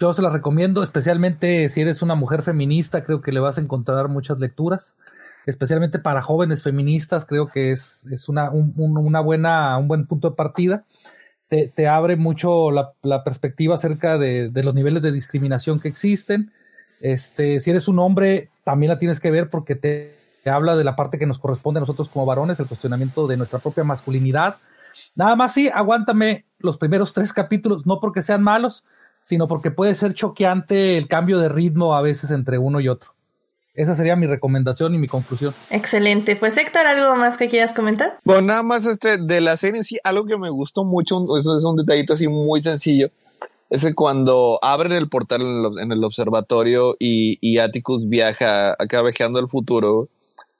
Yo 0.00 0.12
se 0.14 0.22
la 0.22 0.30
recomiendo, 0.30 0.82
especialmente 0.82 1.68
si 1.68 1.80
eres 1.80 2.02
una 2.02 2.14
mujer 2.14 2.42
feminista, 2.42 3.04
creo 3.04 3.20
que 3.20 3.32
le 3.32 3.40
vas 3.40 3.58
a 3.58 3.60
encontrar 3.60 4.08
muchas 4.08 4.38
lecturas, 4.38 4.96
especialmente 5.46 5.98
para 5.98 6.22
jóvenes 6.22 6.62
feministas, 6.62 7.26
creo 7.26 7.46
que 7.46 7.72
es, 7.72 8.06
es 8.10 8.28
una, 8.28 8.50
un, 8.50 8.72
un- 8.76 8.98
una 8.98 9.20
buena, 9.20 9.76
un 9.78 9.88
buen 9.88 10.06
punto 10.06 10.30
de 10.30 10.36
partida. 10.36 10.84
Te, 11.48 11.68
te 11.68 11.86
abre 11.86 12.16
mucho 12.16 12.70
la, 12.72 12.92
la 13.02 13.22
perspectiva 13.22 13.76
acerca 13.76 14.18
de, 14.18 14.50
de 14.50 14.62
los 14.64 14.74
niveles 14.74 15.02
de 15.02 15.12
discriminación 15.12 15.78
que 15.78 15.88
existen. 15.88 16.50
Este, 17.00 17.60
si 17.60 17.70
eres 17.70 17.86
un 17.86 17.98
hombre, 18.00 18.48
también 18.64 18.90
la 18.90 18.98
tienes 18.98 19.20
que 19.20 19.30
ver 19.30 19.48
porque 19.48 19.76
te, 19.76 20.16
te 20.42 20.50
habla 20.50 20.76
de 20.76 20.82
la 20.84 20.96
parte 20.96 21.18
que 21.18 21.26
nos 21.26 21.38
corresponde 21.38 21.78
a 21.78 21.82
nosotros 21.82 22.08
como 22.08 22.26
varones, 22.26 22.58
el 22.58 22.66
cuestionamiento 22.66 23.26
de 23.28 23.36
nuestra 23.36 23.60
propia 23.60 23.84
masculinidad. 23.84 24.56
Nada 25.14 25.36
más 25.36 25.52
sí, 25.52 25.68
aguántame 25.68 26.46
los 26.58 26.78
primeros 26.78 27.12
tres 27.12 27.32
capítulos, 27.32 27.86
no 27.86 28.00
porque 28.00 28.22
sean 28.22 28.42
malos, 28.42 28.82
sino 29.26 29.48
porque 29.48 29.72
puede 29.72 29.96
ser 29.96 30.14
choqueante 30.14 30.96
el 30.96 31.08
cambio 31.08 31.40
de 31.40 31.48
ritmo 31.48 31.96
a 31.96 32.00
veces 32.00 32.30
entre 32.30 32.58
uno 32.58 32.78
y 32.78 32.86
otro. 32.86 33.10
esa 33.74 33.96
sería 33.96 34.14
mi 34.14 34.28
recomendación 34.28 34.94
y 34.94 34.98
mi 34.98 35.08
conclusión. 35.08 35.52
Excelente. 35.68 36.36
Pues 36.36 36.56
Héctor, 36.56 36.86
¿algo 36.86 37.16
más 37.16 37.36
que 37.36 37.48
quieras 37.48 37.74
comentar? 37.74 38.18
Bueno, 38.22 38.42
nada 38.42 38.62
más 38.62 38.86
este 38.86 39.18
de 39.18 39.40
la 39.40 39.56
serie 39.56 39.82
sí, 39.82 39.98
algo 40.04 40.26
que 40.26 40.38
me 40.38 40.48
gustó 40.48 40.84
mucho, 40.84 41.36
eso 41.36 41.56
es 41.56 41.64
un 41.64 41.74
detallito 41.74 42.12
así 42.12 42.28
muy 42.28 42.60
sencillo, 42.60 43.10
es 43.68 43.82
que 43.82 43.94
cuando 43.94 44.60
abren 44.62 44.92
el 44.92 45.08
portal 45.08 45.42
en 45.80 45.90
el, 45.90 46.04
observatorio 46.04 46.94
y, 47.00 47.36
y, 47.40 47.58
Atticus 47.58 48.08
viaja, 48.08 48.76
acá 48.78 49.02
viajando 49.02 49.40
al 49.40 49.48
futuro, 49.48 50.08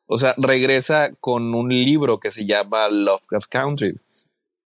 o 0.06 0.18
sea, 0.18 0.34
regresa 0.38 1.12
con 1.20 1.55
un 1.55 1.68
libro 1.68 2.18
que 2.18 2.32
se 2.32 2.44
llama 2.44 2.88
Lovecraft 2.88 3.48
Country, 3.48 4.01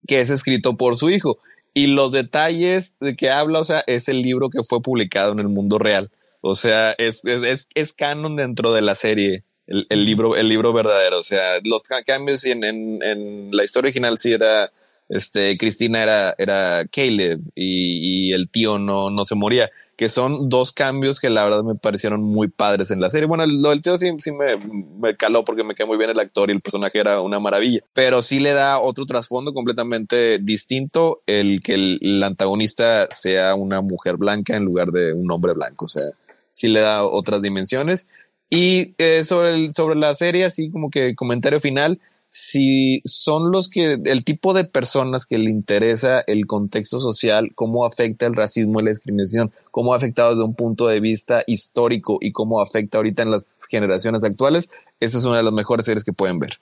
que 0.08 0.20
es 0.20 0.32
escrito 0.32 0.78
por 0.78 0.96
su 0.98 1.12
hijo. 1.12 1.38
Y 1.74 1.88
los 1.88 2.12
detalles 2.12 2.96
de 3.00 3.16
que 3.16 3.30
habla, 3.30 3.60
o 3.60 3.64
sea, 3.64 3.84
es 3.88 4.08
el 4.08 4.22
libro 4.22 4.50
que 4.50 4.64
fue 4.64 4.82
publicado 4.82 5.32
en 5.32 5.40
el 5.40 5.50
mundo 5.50 5.80
real. 5.80 6.12
O 6.42 6.56
sea, 6.56 6.92
es, 6.98 7.24
es, 7.26 7.70
es, 7.74 7.94
canon 7.94 8.36
dentro 8.36 8.74
de 8.74 8.82
la 8.82 8.96
serie, 8.96 9.44
el, 9.66 9.88
el, 9.90 10.06
libro, 10.06 10.36
el 10.36 10.50
libro 10.50 10.74
verdadero. 10.74 11.20
O 11.20 11.24
sea, 11.24 11.60
los 11.64 11.82
cambios 12.06 12.44
en, 12.46 12.64
en, 12.64 13.02
en 13.02 13.50
la 13.52 13.64
historia 13.64 13.88
original 13.88 14.20
sí 14.20 14.34
era, 14.34 14.72
este, 15.10 15.58
Cristina 15.58 16.04
era, 16.04 16.36
era 16.38 16.86
Caleb 16.92 17.40
y, 17.56 18.28
y, 18.30 18.34
el 18.34 18.50
tío 18.50 18.78
no, 18.78 19.10
no 19.10 19.26
se 19.26 19.36
moría. 19.36 19.70
Que 19.96 20.10
son 20.10 20.50
dos 20.50 20.72
cambios 20.72 21.20
que 21.20 21.30
la 21.30 21.44
verdad 21.44 21.64
me 21.64 21.76
parecieron 21.76 22.24
muy 22.24 22.48
padres 22.48 22.90
en 22.92 23.00
la 23.00 23.10
serie. 23.10 23.28
Bueno, 23.28 23.46
lo 23.46 23.70
del 23.70 23.82
tío 23.82 23.98
sí, 23.98 24.10
sí 24.20 24.32
me, 24.32 24.58
me, 24.58 25.16
caló 25.16 25.46
porque 25.46 25.64
me 25.64 25.76
quedó 25.76 25.88
muy 25.88 25.98
bien 25.98 26.10
el 26.10 26.20
actor 26.20 26.50
y 26.50 26.54
el 26.54 26.62
personaje 26.62 27.00
era 27.00 27.22
una 27.22 27.40
maravilla. 27.40 27.82
Pero 27.94 28.22
sí 28.22 28.40
le 28.40 28.54
da 28.54 28.80
otro 28.80 29.06
trasfondo 29.06 29.54
completamente 29.54 30.40
distinto 30.40 31.22
el 31.28 31.62
que 31.62 31.76
el, 31.76 32.00
el 32.02 32.24
antagonista 32.24 33.08
sea 33.12 33.56
una 33.56 33.82
mujer 33.82 34.18
blanca 34.18 34.56
en 34.56 34.66
lugar 34.66 34.92
de 34.92 35.14
un 35.14 35.32
hombre 35.32 35.54
blanco. 35.54 35.86
O 35.86 35.90
sea, 35.90 36.04
sí 36.50 36.70
le 36.70 36.80
da 36.80 37.04
otras 37.04 37.42
dimensiones. 37.42 38.08
Y 38.50 38.94
eh, 39.00 39.24
sobre, 39.24 39.56
el, 39.56 39.74
sobre 39.74 39.96
la 39.96 40.14
serie, 40.16 40.46
así 40.46 40.70
como 40.70 40.90
que 40.90 41.16
comentario 41.16 41.60
final, 41.60 42.00
si 42.36 43.04
son 43.06 43.52
los 43.52 43.70
que, 43.70 44.00
el 44.04 44.26
tipo 44.26 44.56
de 44.56 44.64
personas 44.64 45.28
que 45.28 45.38
le 45.38 45.52
interesa 45.52 46.24
el 46.26 46.48
contexto 46.48 46.98
social, 46.98 47.52
cómo 47.54 47.86
afecta 47.86 48.26
el 48.26 48.36
racismo 48.36 48.80
y 48.80 48.86
la 48.86 48.90
discriminación, 48.90 49.52
cómo 49.70 49.94
ha 49.94 49.98
afectado 49.98 50.32
desde 50.32 50.44
un 50.44 50.56
punto 50.56 50.88
de 50.88 51.00
vista 51.00 51.44
histórico 51.46 52.18
y 52.20 52.32
cómo 52.32 52.60
afecta 52.60 52.98
ahorita 52.98 53.22
en 53.22 53.30
las 53.30 53.68
generaciones 53.70 54.24
actuales, 54.24 54.72
esta 55.00 55.20
es 55.20 55.26
una 55.26 55.38
de 55.38 55.44
las 55.44 55.54
mejores 55.54 55.86
series 55.86 56.04
que 56.04 56.12
pueden 56.12 56.40
ver. 56.40 56.58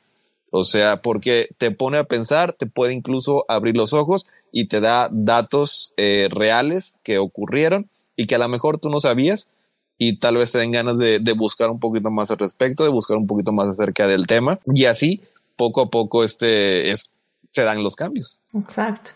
O 0.50 0.66
sea, 0.66 1.02
porque 1.02 1.48
te 1.58 1.72
pone 1.72 2.00
a 2.00 2.04
pensar, 2.04 2.52
te 2.52 2.66
puede 2.66 2.92
incluso 2.92 3.46
abrir 3.48 3.78
los 3.78 3.94
ojos 3.94 4.28
y 4.52 4.68
te 4.68 4.82
da 4.82 5.08
datos 5.10 5.94
eh, 5.96 6.28
reales 6.30 6.98
que 7.02 7.18
ocurrieron 7.18 7.90
y 8.18 8.26
que 8.26 8.36
a 8.36 8.40
lo 8.40 8.50
mejor 8.50 8.78
tú 8.78 8.90
no 8.90 9.00
sabías, 9.00 9.50
y 9.98 10.18
tal 10.18 10.36
vez 10.36 10.52
te 10.52 10.58
den 10.58 10.72
ganas 10.72 10.98
de, 10.98 11.20
de, 11.20 11.34
buscar 11.34 11.70
un 11.70 11.80
poquito 11.80 12.10
más 12.10 12.32
al 12.32 12.40
respecto, 12.40 12.84
de 12.84 12.90
buscar 12.90 13.18
un 13.18 13.28
poquito 13.28 13.52
más 13.52 13.70
acerca 13.70 14.08
del 14.08 14.26
tema 14.26 14.60
y 14.66 14.86
así 14.86 15.22
poco 15.56 15.82
a 15.82 15.90
poco 15.90 16.24
este 16.24 16.92
es, 16.92 17.12
se 17.52 17.64
dan 17.64 17.84
los 17.84 17.96
cambios. 17.96 18.42
Exacto. 18.54 19.12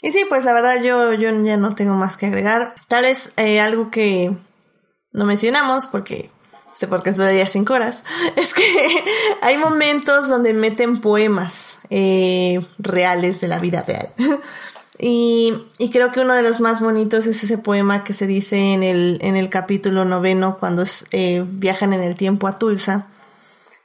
Y 0.00 0.12
sí, 0.12 0.24
pues 0.28 0.44
la 0.44 0.52
verdad 0.52 0.82
yo, 0.82 1.12
yo 1.14 1.30
ya 1.42 1.56
no 1.56 1.74
tengo 1.74 1.94
más 1.94 2.16
que 2.16 2.26
agregar. 2.26 2.74
Tal 2.88 3.04
vez 3.04 3.32
eh, 3.36 3.60
algo 3.60 3.90
que 3.90 4.36
no 5.12 5.24
mencionamos 5.24 5.86
porque 5.86 6.30
este 6.72 6.86
podcast 6.86 7.18
duraría 7.18 7.48
cinco 7.48 7.74
horas, 7.74 8.04
es 8.36 8.54
que 8.54 8.62
hay 9.42 9.56
momentos 9.56 10.28
donde 10.28 10.52
meten 10.54 11.00
poemas 11.00 11.80
eh, 11.90 12.64
reales 12.78 13.40
de 13.40 13.48
la 13.48 13.58
vida 13.58 13.82
real. 13.82 14.12
Y, 15.00 15.52
creo 15.92 16.10
que 16.10 16.18
uno 16.18 16.34
de 16.34 16.42
los 16.42 16.58
más 16.58 16.80
bonitos 16.80 17.24
es 17.26 17.44
ese 17.44 17.56
poema 17.56 18.02
que 18.02 18.14
se 18.14 18.26
dice 18.26 18.72
en 18.72 18.82
el, 18.82 19.18
en 19.22 19.36
el 19.36 19.48
capítulo 19.48 20.04
noveno 20.04 20.58
cuando 20.58 20.82
eh, 21.12 21.44
viajan 21.46 21.92
en 21.92 22.02
el 22.02 22.16
tiempo 22.16 22.48
a 22.48 22.56
Tulsa, 22.56 23.06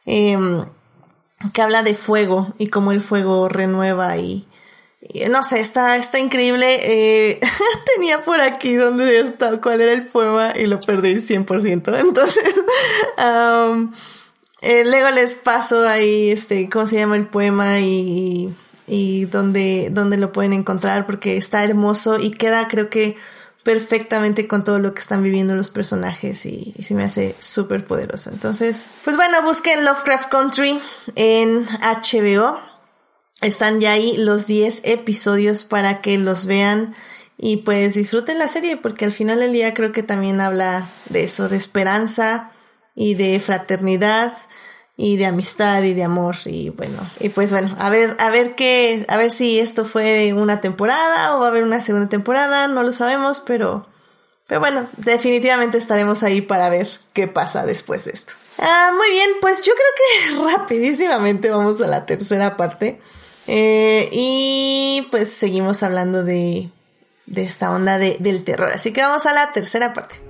eh, 0.07 0.35
que 1.51 1.61
habla 1.61 1.83
de 1.83 1.95
fuego 1.95 2.53
y 2.57 2.67
cómo 2.67 2.91
el 2.91 3.01
fuego 3.01 3.49
renueva 3.49 4.17
y, 4.17 4.47
no 5.29 5.43
sé, 5.43 5.59
está, 5.59 5.97
está 5.97 6.19
increíble. 6.19 6.79
Eh, 6.81 7.39
tenía 7.95 8.21
por 8.21 8.39
aquí 8.39 8.75
donde 8.75 9.19
está 9.19 9.59
cuál 9.59 9.81
era 9.81 9.93
el 9.93 10.05
poema 10.05 10.53
y 10.55 10.67
lo 10.67 10.79
perdí 10.79 11.15
100%. 11.15 11.99
Entonces, 11.99 12.55
um, 13.17 13.91
luego 14.61 15.09
les 15.09 15.35
paso 15.35 15.87
ahí, 15.87 16.31
este, 16.31 16.69
cómo 16.69 16.87
se 16.87 16.97
llama 16.97 17.17
el 17.17 17.27
poema 17.27 17.79
y 17.79 18.55
y 18.87 19.25
dónde, 19.25 19.89
dónde 19.91 20.17
lo 20.17 20.31
pueden 20.31 20.53
encontrar 20.53 21.05
porque 21.05 21.37
está 21.37 21.63
hermoso 21.63 22.19
y 22.19 22.31
queda 22.31 22.67
creo 22.67 22.89
que 22.89 23.15
perfectamente 23.63 24.47
con 24.47 24.63
todo 24.63 24.77
lo 24.77 24.93
que 24.93 25.01
están 25.01 25.23
viviendo 25.23 25.55
los 25.55 25.69
personajes 25.69 26.45
y, 26.45 26.75
se 26.79 26.93
me 26.95 27.03
hace 27.03 27.35
súper 27.39 27.87
poderoso. 27.87 28.29
Entonces, 28.29 28.87
pues 29.03 29.15
bueno, 29.15 29.41
busquen 29.41 29.85
Lovecraft 29.85 30.29
Country 30.29 30.79
en 31.15 31.65
HBO. 31.65 32.59
Están 33.41 33.79
ya 33.79 33.93
ahí 33.93 34.17
los 34.17 34.47
10 34.47 34.81
episodios 34.83 35.63
para 35.63 36.01
que 36.01 36.17
los 36.17 36.45
vean 36.45 36.93
y 37.37 37.57
pues 37.57 37.95
disfruten 37.95 38.37
la 38.37 38.47
serie 38.47 38.77
porque 38.77 39.05
al 39.05 39.13
final 39.13 39.39
del 39.39 39.53
día 39.53 39.73
creo 39.73 39.91
que 39.91 40.03
también 40.03 40.39
habla 40.39 40.89
de 41.09 41.23
eso, 41.23 41.49
de 41.49 41.57
esperanza 41.57 42.51
y 42.95 43.15
de 43.15 43.39
fraternidad 43.39 44.33
y 44.95 45.17
de 45.17 45.25
amistad 45.25 45.81
y 45.83 45.93
de 45.93 46.03
amor 46.03 46.35
y 46.45 46.69
bueno 46.69 47.09
y 47.19 47.29
pues 47.29 47.51
bueno 47.51 47.75
a 47.79 47.89
ver 47.89 48.15
a 48.19 48.29
ver 48.29 48.53
qué 48.55 49.05
a 49.07 49.17
ver 49.17 49.31
si 49.31 49.59
esto 49.59 49.85
fue 49.85 50.33
una 50.33 50.61
temporada 50.61 51.35
o 51.35 51.39
va 51.39 51.47
a 51.47 51.49
haber 51.49 51.63
una 51.63 51.81
segunda 51.81 52.09
temporada 52.09 52.67
no 52.67 52.83
lo 52.83 52.91
sabemos 52.91 53.39
pero 53.39 53.87
pero 54.45 54.59
bueno 54.59 54.87
definitivamente 54.97 55.79
estaremos 55.79 56.21
ahí 56.21 56.41
para 56.41 56.69
ver 56.69 56.87
qué 57.13 57.27
pasa 57.27 57.65
después 57.65 58.05
de 58.05 58.11
esto. 58.11 58.33
Ah, 58.59 58.91
muy 58.95 59.09
bien 59.09 59.31
pues 59.41 59.63
yo 59.63 59.73
creo 59.73 60.45
que 60.45 60.57
rapidísimamente 60.57 61.49
vamos 61.49 61.81
a 61.81 61.87
la 61.87 62.05
tercera 62.05 62.55
parte 62.55 63.01
eh, 63.47 64.09
y 64.11 65.07
pues 65.09 65.33
seguimos 65.33 65.81
hablando 65.81 66.23
de 66.23 66.69
de 67.25 67.41
esta 67.41 67.71
onda 67.71 67.97
de, 67.97 68.17
del 68.19 68.43
terror 68.43 68.69
así 68.69 68.93
que 68.93 69.01
vamos 69.01 69.25
a 69.25 69.33
la 69.33 69.53
tercera 69.53 69.93
parte 69.93 70.21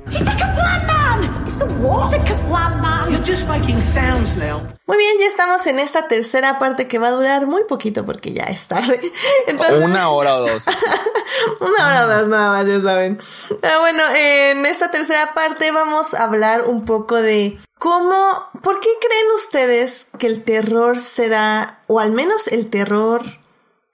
muy 4.86 4.98
bien, 4.98 5.12
ya 5.20 5.28
estamos 5.28 5.66
en 5.68 5.80
esta 5.80 6.08
tercera 6.08 6.60
parte 6.60 6.88
que 6.88 7.00
va 7.00 7.08
a 7.08 7.12
durar 7.12 7.48
muy 7.48 7.64
poquito 7.64 8.06
porque 8.06 8.34
ya 8.34 8.44
es 8.44 8.68
tarde. 8.68 9.00
una 9.82 10.10
hora 10.10 10.38
o 10.38 10.48
dos. 10.48 10.64
una 11.60 11.88
hora 11.88 12.06
o 12.06 12.08
dos 12.08 12.28
nada 12.28 12.52
más, 12.52 12.68
ya 12.68 12.82
saben. 12.82 13.20
Pero 13.62 13.80
bueno, 13.80 14.04
en 14.16 14.66
esta 14.66 14.92
tercera 14.92 15.34
parte 15.34 15.72
vamos 15.72 16.14
a 16.14 16.26
hablar 16.26 16.66
un 16.68 16.86
poco 16.86 17.16
de 17.16 17.60
cómo, 17.80 18.50
¿por 18.62 18.80
qué 18.80 18.90
creen 19.00 19.28
ustedes 19.36 20.08
que 20.18 20.28
el 20.28 20.44
terror 20.44 21.00
se 21.00 21.30
da, 21.30 21.80
o 21.88 22.00
al 22.00 22.12
menos 22.12 22.48
el 22.48 22.70
terror 22.70 23.24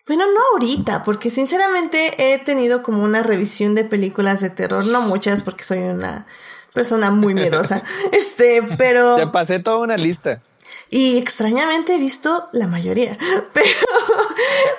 bueno, 0.07 0.25
no 0.25 0.39
ahorita, 0.53 1.03
porque 1.03 1.29
sinceramente 1.29 2.33
he 2.33 2.39
tenido 2.39 2.81
como 2.81 3.03
una 3.03 3.21
revisión 3.21 3.75
de 3.75 3.83
películas 3.83 4.41
de 4.41 4.49
terror, 4.49 4.83
no 4.87 5.01
muchas 5.01 5.43
porque 5.43 5.63
soy 5.63 5.77
una 5.77 6.25
persona 6.73 7.11
muy 7.11 7.33
miedosa. 7.33 7.83
este, 8.11 8.61
pero. 8.77 9.15
Te 9.15 9.27
pasé 9.27 9.59
toda 9.59 9.79
una 9.79 9.97
lista. 9.97 10.41
Y 10.89 11.17
extrañamente 11.17 11.95
he 11.95 11.97
visto 11.99 12.47
la 12.51 12.67
mayoría. 12.67 13.17
Pero, 13.53 13.69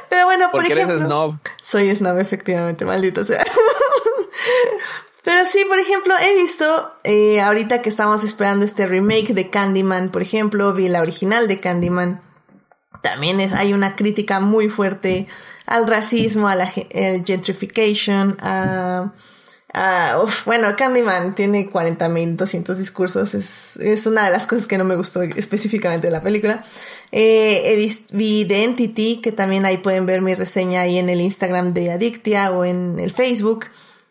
pero 0.08 0.24
bueno, 0.24 0.50
por 0.50 0.64
ejemplo. 0.64 0.94
Eres 0.94 1.02
snob. 1.02 1.36
Soy 1.60 1.94
snob, 1.94 2.18
efectivamente, 2.18 2.84
maldito 2.84 3.24
sea. 3.24 3.44
Pero 5.22 5.44
sí, 5.46 5.64
por 5.68 5.78
ejemplo, 5.78 6.14
he 6.20 6.34
visto, 6.34 6.92
eh, 7.04 7.40
ahorita 7.40 7.82
que 7.82 7.88
estamos 7.88 8.24
esperando 8.24 8.64
este 8.64 8.86
remake 8.86 9.34
de 9.34 9.50
Candyman, 9.50 10.10
por 10.10 10.22
ejemplo, 10.22 10.72
vi 10.72 10.88
la 10.88 11.02
original 11.02 11.46
de 11.46 11.60
Candyman. 11.60 12.22
También 13.02 13.40
es, 13.40 13.52
hay 13.52 13.72
una 13.72 13.96
crítica 13.96 14.40
muy 14.40 14.68
fuerte 14.68 15.28
al 15.66 15.86
racismo, 15.86 16.48
a 16.48 16.54
la 16.54 16.66
gentrification, 16.66 18.36
a 18.40 19.12
Uh, 19.72 20.28
bueno, 20.46 20.74
Candyman 20.74 21.36
tiene 21.36 21.70
40.200 21.70 22.74
discursos. 22.74 23.34
Es, 23.34 23.76
es, 23.76 24.06
una 24.06 24.24
de 24.24 24.32
las 24.32 24.46
cosas 24.48 24.66
que 24.66 24.78
no 24.78 24.84
me 24.84 24.96
gustó 24.96 25.22
específicamente 25.22 26.08
de 26.08 26.12
la 26.12 26.22
película. 26.22 26.64
Eh, 27.12 27.62
he 27.66 27.76
visto, 27.76 28.16
vi 28.16 28.44
The 28.44 28.64
Entity, 28.64 29.20
que 29.20 29.30
también 29.30 29.64
ahí 29.64 29.76
pueden 29.76 30.06
ver 30.06 30.22
mi 30.22 30.34
reseña 30.34 30.82
ahí 30.82 30.98
en 30.98 31.08
el 31.08 31.20
Instagram 31.20 31.72
de 31.72 31.92
Adictia 31.92 32.50
o 32.50 32.64
en 32.64 32.98
el 32.98 33.12
Facebook. 33.12 33.66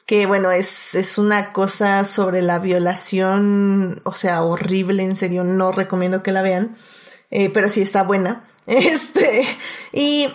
Que 0.06 0.26
bueno, 0.26 0.50
es, 0.50 0.96
es 0.96 1.18
una 1.18 1.52
cosa 1.52 2.06
sobre 2.06 2.42
la 2.42 2.60
violación, 2.60 4.02
o 4.06 4.16
sea, 4.16 4.44
horrible, 4.44 5.04
en 5.04 5.16
serio, 5.16 5.44
no 5.44 5.72
recomiendo 5.74 6.24
que 6.24 6.32
la 6.32 6.42
vean. 6.42 6.78
Eh, 7.32 7.50
pero 7.50 7.70
sí 7.70 7.82
está 7.82 8.04
buena. 8.04 8.46
Este, 8.70 9.48
y, 9.92 10.28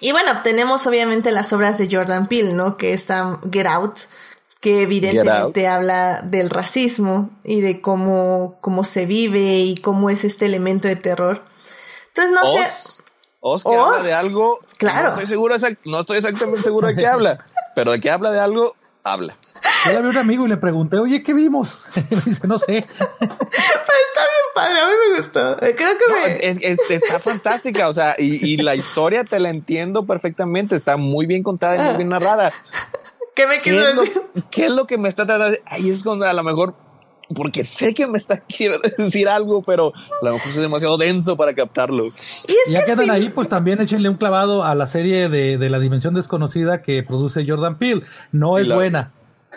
y 0.00 0.12
bueno, 0.12 0.42
tenemos 0.42 0.86
obviamente 0.86 1.32
las 1.32 1.54
obras 1.54 1.78
de 1.78 1.88
Jordan 1.90 2.28
Peele, 2.28 2.52
¿no? 2.52 2.76
Que 2.76 2.92
está 2.92 3.40
Get 3.50 3.66
Out, 3.66 3.96
que 4.66 4.82
evidentemente 4.82 5.68
habla 5.68 6.22
del 6.24 6.50
racismo 6.50 7.30
y 7.44 7.60
de 7.60 7.80
cómo, 7.80 8.58
cómo 8.60 8.82
se 8.82 9.06
vive 9.06 9.60
y 9.60 9.76
cómo 9.76 10.10
es 10.10 10.24
este 10.24 10.44
elemento 10.44 10.88
de 10.88 10.96
terror. 10.96 11.44
Entonces, 12.08 12.32
no 12.32 12.52
sé. 12.52 13.02
Oz 13.38 13.62
que 13.62 13.76
habla 13.76 14.02
de 14.02 14.12
algo. 14.12 14.58
Claro. 14.76 15.04
No 15.04 15.08
estoy, 15.10 15.26
seguro, 15.28 15.54
no 15.84 16.00
estoy 16.00 16.16
exactamente 16.16 16.62
seguro 16.64 16.88
de 16.88 16.96
qué 16.96 17.06
habla, 17.06 17.46
pero 17.76 17.92
de 17.92 18.00
qué 18.00 18.10
habla 18.10 18.32
de 18.32 18.40
algo, 18.40 18.74
habla. 19.04 19.36
Yo 19.84 19.92
le 19.92 20.00
vi 20.00 20.06
a 20.08 20.10
un 20.10 20.16
amigo 20.18 20.46
y 20.46 20.48
le 20.48 20.56
pregunté, 20.56 20.98
oye, 20.98 21.22
¿qué 21.22 21.32
vimos? 21.32 21.84
me 22.10 22.20
dice, 22.24 22.48
no 22.48 22.58
sé. 22.58 22.84
Pero 22.98 23.20
está 23.20 24.22
bien 24.24 24.46
padre, 24.52 24.80
a 24.80 24.86
mí 24.86 24.92
me 25.12 25.16
gustó. 25.16 25.56
Creo 25.58 25.76
que 25.76 26.04
No, 26.08 26.14
me... 26.26 26.34
es- 26.40 26.58
es- 26.60 26.90
está 26.90 27.20
fantástica, 27.20 27.88
o 27.88 27.92
sea, 27.92 28.16
y, 28.18 28.44
y 28.44 28.56
la 28.56 28.74
historia 28.74 29.22
te 29.22 29.38
la 29.38 29.50
entiendo 29.50 30.04
perfectamente, 30.06 30.74
está 30.74 30.96
muy 30.96 31.26
bien 31.26 31.44
contada 31.44 31.76
y 31.76 31.86
muy 31.86 31.96
bien 31.98 32.08
narrada. 32.08 32.52
¿Qué 33.36 33.46
me 33.46 33.58
¿Qué 33.60 33.70
quiso 33.70 33.94
lo, 33.94 34.00
decir? 34.02 34.22
qué 34.50 34.64
es 34.64 34.70
lo 34.72 34.86
que 34.88 34.98
me 34.98 35.08
está 35.08 35.24
tratando 35.26 35.44
de 35.44 35.50
decir? 35.52 35.64
Ahí 35.68 35.88
es 35.90 36.02
cuando 36.02 36.26
a 36.26 36.32
lo 36.32 36.42
mejor, 36.42 36.74
porque 37.34 37.62
sé 37.64 37.94
que 37.94 38.06
me 38.08 38.18
está 38.18 38.40
quiero 38.48 38.78
decir 38.98 39.28
algo, 39.28 39.62
pero 39.62 39.92
a 39.94 40.24
lo 40.24 40.32
mejor 40.32 40.50
soy 40.52 40.62
demasiado 40.62 40.96
denso 40.96 41.36
para 41.36 41.54
captarlo. 41.54 42.06
Y 42.06 42.52
es 42.66 42.70
ya 42.70 42.80
que 42.80 42.86
quedan 42.86 43.00
fin- 43.04 43.10
ahí, 43.10 43.28
pues 43.28 43.48
también 43.48 43.80
échenle 43.80 44.08
un 44.08 44.16
clavado 44.16 44.64
a 44.64 44.74
la 44.74 44.86
serie 44.88 45.28
de, 45.28 45.58
de 45.58 45.70
la 45.70 45.78
dimensión 45.78 46.14
desconocida 46.14 46.82
que 46.82 47.02
produce 47.02 47.44
Jordan 47.46 47.78
Peele. 47.78 48.02
No 48.32 48.58
es 48.58 48.66
la- 48.68 48.74
buena. 48.74 49.12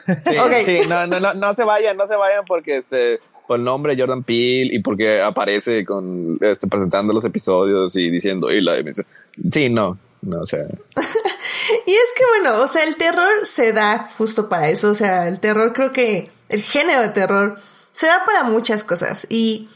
Sí, 0.05 0.37
Ok. 0.37 0.51
sí, 0.65 0.79
no, 0.87 1.07
no, 1.07 1.19
no, 1.19 1.33
no 1.33 1.55
se 1.55 1.63
vayan, 1.63 1.97
no 1.97 2.05
se 2.05 2.15
vayan 2.15 2.45
porque 2.47 2.77
este, 2.77 3.19
por 3.47 3.57
el 3.59 3.65
nombre 3.65 3.95
Jordan 3.97 4.23
Peele 4.23 4.69
y 4.75 4.79
porque 4.79 5.21
aparece 5.21 5.83
con, 5.83 6.37
este, 6.41 6.67
presentando 6.67 7.11
los 7.13 7.25
episodios 7.25 7.95
y 7.97 8.09
diciendo, 8.09 8.49
y 8.51 8.61
la 8.61 8.75
dimensión. 8.75 9.05
Sí, 9.51 9.69
no, 9.69 9.97
no, 10.21 10.41
o 10.41 10.45
sea. 10.45 10.59
Y 11.85 11.91
es 11.91 12.13
que 12.15 12.25
bueno, 12.25 12.61
o 12.61 12.67
sea, 12.67 12.83
el 12.83 12.95
terror 12.95 13.45
se 13.45 13.73
da 13.73 14.09
justo 14.17 14.49
para 14.49 14.69
eso. 14.69 14.89
O 14.89 14.95
sea, 14.95 15.27
el 15.27 15.39
terror 15.39 15.73
creo 15.73 15.91
que 15.91 16.31
el 16.49 16.61
género 16.61 17.01
de 17.01 17.09
terror 17.09 17.59
se 17.93 18.07
da 18.07 18.23
para 18.25 18.43
muchas 18.43 18.83
cosas. 18.83 19.27
Y, 19.29 19.69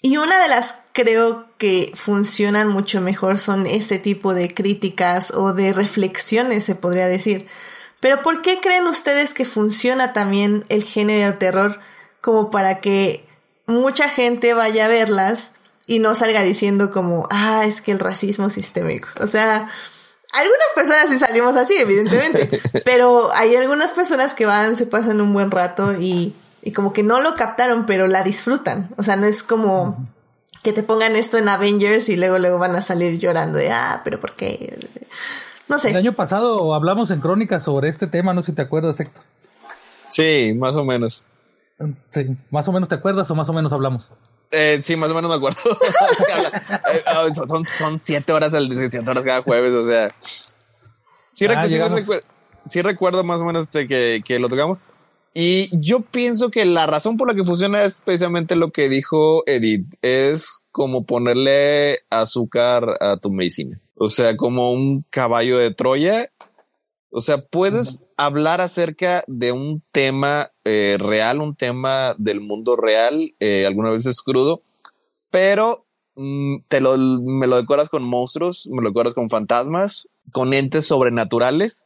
y 0.00 0.16
una 0.16 0.40
de 0.42 0.48
las 0.48 0.78
creo 0.92 1.46
que 1.58 1.92
funcionan 1.94 2.68
mucho 2.68 3.00
mejor 3.00 3.38
son 3.38 3.66
este 3.66 3.98
tipo 3.98 4.34
de 4.34 4.52
críticas 4.52 5.30
o 5.30 5.52
de 5.52 5.72
reflexiones, 5.72 6.64
se 6.64 6.74
podría 6.74 7.08
decir. 7.08 7.46
Pero 8.00 8.22
¿por 8.22 8.42
qué 8.42 8.58
creen 8.60 8.86
ustedes 8.88 9.32
que 9.32 9.44
funciona 9.44 10.12
también 10.12 10.64
el 10.68 10.82
género 10.82 11.30
de 11.30 11.38
terror 11.38 11.78
como 12.20 12.50
para 12.50 12.80
que 12.80 13.24
mucha 13.66 14.08
gente 14.08 14.54
vaya 14.54 14.86
a 14.86 14.88
verlas 14.88 15.52
y 15.86 16.00
no 16.00 16.14
salga 16.14 16.42
diciendo 16.42 16.90
como, 16.90 17.28
ah, 17.30 17.64
es 17.64 17.80
que 17.80 17.92
el 17.92 18.00
racismo 18.00 18.50
sistémico? 18.50 19.08
O 19.20 19.28
sea, 19.28 19.70
algunas 20.32 20.68
personas 20.74 21.08
sí 21.10 21.18
salimos 21.18 21.56
así, 21.56 21.74
evidentemente, 21.74 22.60
pero 22.84 23.32
hay 23.34 23.54
algunas 23.56 23.92
personas 23.92 24.34
que 24.34 24.46
van, 24.46 24.76
se 24.76 24.86
pasan 24.86 25.20
un 25.20 25.32
buen 25.32 25.50
rato 25.50 25.92
y, 25.92 26.34
y 26.62 26.72
como 26.72 26.92
que 26.92 27.02
no 27.02 27.20
lo 27.20 27.34
captaron, 27.34 27.86
pero 27.86 28.06
la 28.06 28.22
disfrutan. 28.22 28.88
O 28.96 29.02
sea, 29.02 29.16
no 29.16 29.26
es 29.26 29.42
como 29.42 30.08
que 30.62 30.72
te 30.72 30.82
pongan 30.82 31.16
esto 31.16 31.38
en 31.38 31.48
Avengers 31.48 32.08
y 32.08 32.16
luego 32.16 32.38
luego 32.38 32.58
van 32.58 32.76
a 32.76 32.82
salir 32.82 33.18
llorando 33.18 33.58
de, 33.58 33.70
ah, 33.70 34.00
pero 34.04 34.20
¿por 34.20 34.34
qué? 34.34 34.88
No 35.68 35.76
El 35.76 35.82
sé. 35.82 35.96
año 35.96 36.12
pasado 36.12 36.74
hablamos 36.74 37.10
en 37.10 37.20
Crónicas 37.20 37.64
sobre 37.64 37.88
este 37.88 38.06
tema, 38.06 38.32
no 38.32 38.42
sé 38.42 38.52
si 38.52 38.56
te 38.56 38.62
acuerdas, 38.62 38.98
Héctor. 39.00 39.22
Sí, 40.08 40.54
más 40.56 40.76
o 40.76 40.84
menos. 40.84 41.26
Sí, 42.10 42.36
más 42.50 42.68
o 42.68 42.72
menos 42.72 42.88
te 42.88 42.94
acuerdas 42.94 43.30
o 43.30 43.34
más 43.34 43.48
o 43.48 43.52
menos 43.52 43.72
hablamos. 43.72 44.10
Eh, 44.52 44.80
sí, 44.82 44.96
más 44.96 45.10
o 45.10 45.14
menos 45.14 45.30
me 45.30 45.36
acuerdo. 45.36 45.58
Eh, 46.92 47.34
son, 47.46 47.64
son 47.78 48.00
siete 48.02 48.32
horas 48.32 48.52
al 48.54 48.70
siete 48.70 48.98
horas 48.98 49.24
cada 49.24 49.42
jueves, 49.42 49.72
o 49.72 49.86
sea. 49.86 50.12
Sí, 51.32 51.46
Ah, 51.46 51.64
recu- 51.64 51.68
sí 51.68 51.78
recuerdo, 51.78 52.26
sí 52.68 52.82
recuerdo 52.82 53.24
más 53.24 53.40
o 53.40 53.44
menos 53.44 53.62
este 53.64 53.88
que, 53.88 54.22
que 54.24 54.38
lo 54.38 54.48
tocamos. 54.48 54.78
Y 55.34 55.70
yo 55.80 56.00
pienso 56.02 56.50
que 56.50 56.64
la 56.66 56.86
razón 56.86 57.16
por 57.16 57.26
la 57.28 57.34
que 57.34 57.44
funciona 57.44 57.82
es 57.84 58.02
precisamente 58.04 58.54
lo 58.54 58.70
que 58.70 58.90
dijo 58.90 59.42
Edith. 59.46 59.86
Es 60.02 60.64
como 60.70 61.06
ponerle 61.06 62.00
azúcar 62.10 62.96
a 63.00 63.16
tu 63.16 63.30
medicina. 63.30 63.80
O 63.96 64.08
sea, 64.08 64.36
como 64.36 64.72
un 64.72 65.04
caballo 65.08 65.56
de 65.56 65.72
Troya. 65.72 66.30
O 67.10 67.20
sea, 67.22 67.38
puedes 67.38 68.00
hablar 68.26 68.60
acerca 68.60 69.22
de 69.26 69.52
un 69.52 69.82
tema 69.92 70.52
eh, 70.64 70.96
real, 70.98 71.40
un 71.40 71.54
tema 71.54 72.14
del 72.18 72.40
mundo 72.40 72.76
real, 72.76 73.34
eh, 73.40 73.66
algunas 73.66 73.92
veces 73.92 74.22
crudo, 74.22 74.62
pero 75.30 75.86
mm, 76.16 76.58
te 76.68 76.80
lo, 76.80 76.96
me 76.96 77.46
lo 77.46 77.56
decoras 77.56 77.88
con 77.88 78.04
monstruos, 78.04 78.68
me 78.70 78.82
lo 78.82 78.88
decoras 78.90 79.14
con 79.14 79.28
fantasmas, 79.28 80.08
con 80.32 80.54
entes 80.54 80.86
sobrenaturales 80.86 81.84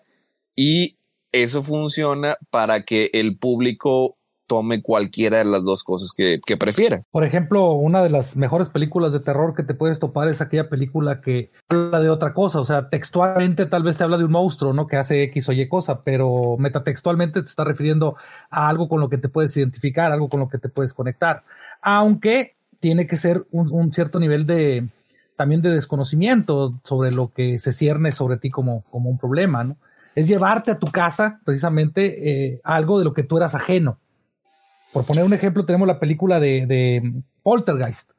y 0.55 0.97
eso 1.33 1.63
funciona 1.63 2.37
para 2.51 2.85
que 2.85 3.11
el 3.13 3.39
público 3.39 4.16
tome 4.47 4.83
cualquiera 4.83 5.39
de 5.39 5.45
las 5.45 5.65
dos 5.65 5.85
cosas 5.85 6.13
que, 6.17 6.41
que 6.45 6.57
prefiera. 6.57 7.03
Por 7.11 7.25
ejemplo, 7.25 7.73
una 7.73 8.03
de 8.03 8.11
las 8.11 8.37
mejores 8.37 8.69
películas 8.69 9.13
de 9.13 9.21
terror 9.21 9.55
que 9.55 9.63
te 9.63 9.75
puedes 9.75 9.99
topar 9.99 10.29
es 10.29 10.41
aquella 10.41 10.69
película 10.69 11.21
que 11.21 11.51
habla 11.69 12.01
de 12.01 12.11
otra 12.11 12.33
cosa. 12.35 12.61
O 12.61 12.65
sea, 12.65 12.89
textualmente 12.89 13.67
tal 13.67 13.83
vez 13.83 13.99
te 13.99 14.05
habla 14.05 14.19
de 14.19 14.25
un 14.25 14.33
monstruo, 14.33 14.73
¿no? 14.73 14.87
Que 14.87 14.97
hace 14.97 15.23
X 15.25 15.49
o 15.49 15.53
Y 15.53 15.69
cosa, 15.69 16.03
pero 16.03 16.57
metatextualmente 16.59 17.43
te 17.43 17.49
está 17.49 17.65
refiriendo 17.65 18.17
a 18.51 18.69
algo 18.69 18.89
con 18.89 19.01
lo 19.01 19.09
que 19.09 19.19
te 19.19 19.29
puedes 19.29 19.57
identificar, 19.57 20.13
algo 20.13 20.29
con 20.29 20.41
lo 20.41 20.49
que 20.49 20.59
te 20.59 20.69
puedes 20.69 20.95
conectar. 20.95 21.43
Aunque 21.83 22.57
tiene 22.81 23.07
que 23.07 23.17
ser 23.17 23.47
un, 23.51 23.73
un 23.73 23.93
cierto 23.93 24.19
nivel 24.19 24.47
de 24.47 24.89
también 25.37 25.63
de 25.63 25.71
desconocimiento 25.71 26.81
sobre 26.83 27.13
lo 27.13 27.33
que 27.33 27.59
se 27.59 27.73
cierne 27.73 28.11
sobre 28.11 28.39
ti 28.39 28.51
como, 28.51 28.83
como 28.91 29.11
un 29.11 29.19
problema, 29.19 29.63
¿no? 29.63 29.77
Es 30.15 30.29
llevarte 30.29 30.71
a 30.71 30.79
tu 30.79 30.87
casa 30.87 31.41
precisamente 31.45 32.31
eh, 32.31 32.61
algo 32.65 32.99
de 32.99 33.05
lo 33.05 33.13
que 33.13 33.23
tú 33.23 33.37
eras 33.37 33.55
ajeno. 33.55 33.99
Por 34.97 35.05
poner 35.05 35.25
un 35.25 35.35
ejemplo, 35.35 35.67
tenemos 35.67 35.87
la 35.87 36.01
película 36.01 36.41
de, 36.41 36.65
de 36.65 37.23
Poltergeist. 37.43 38.13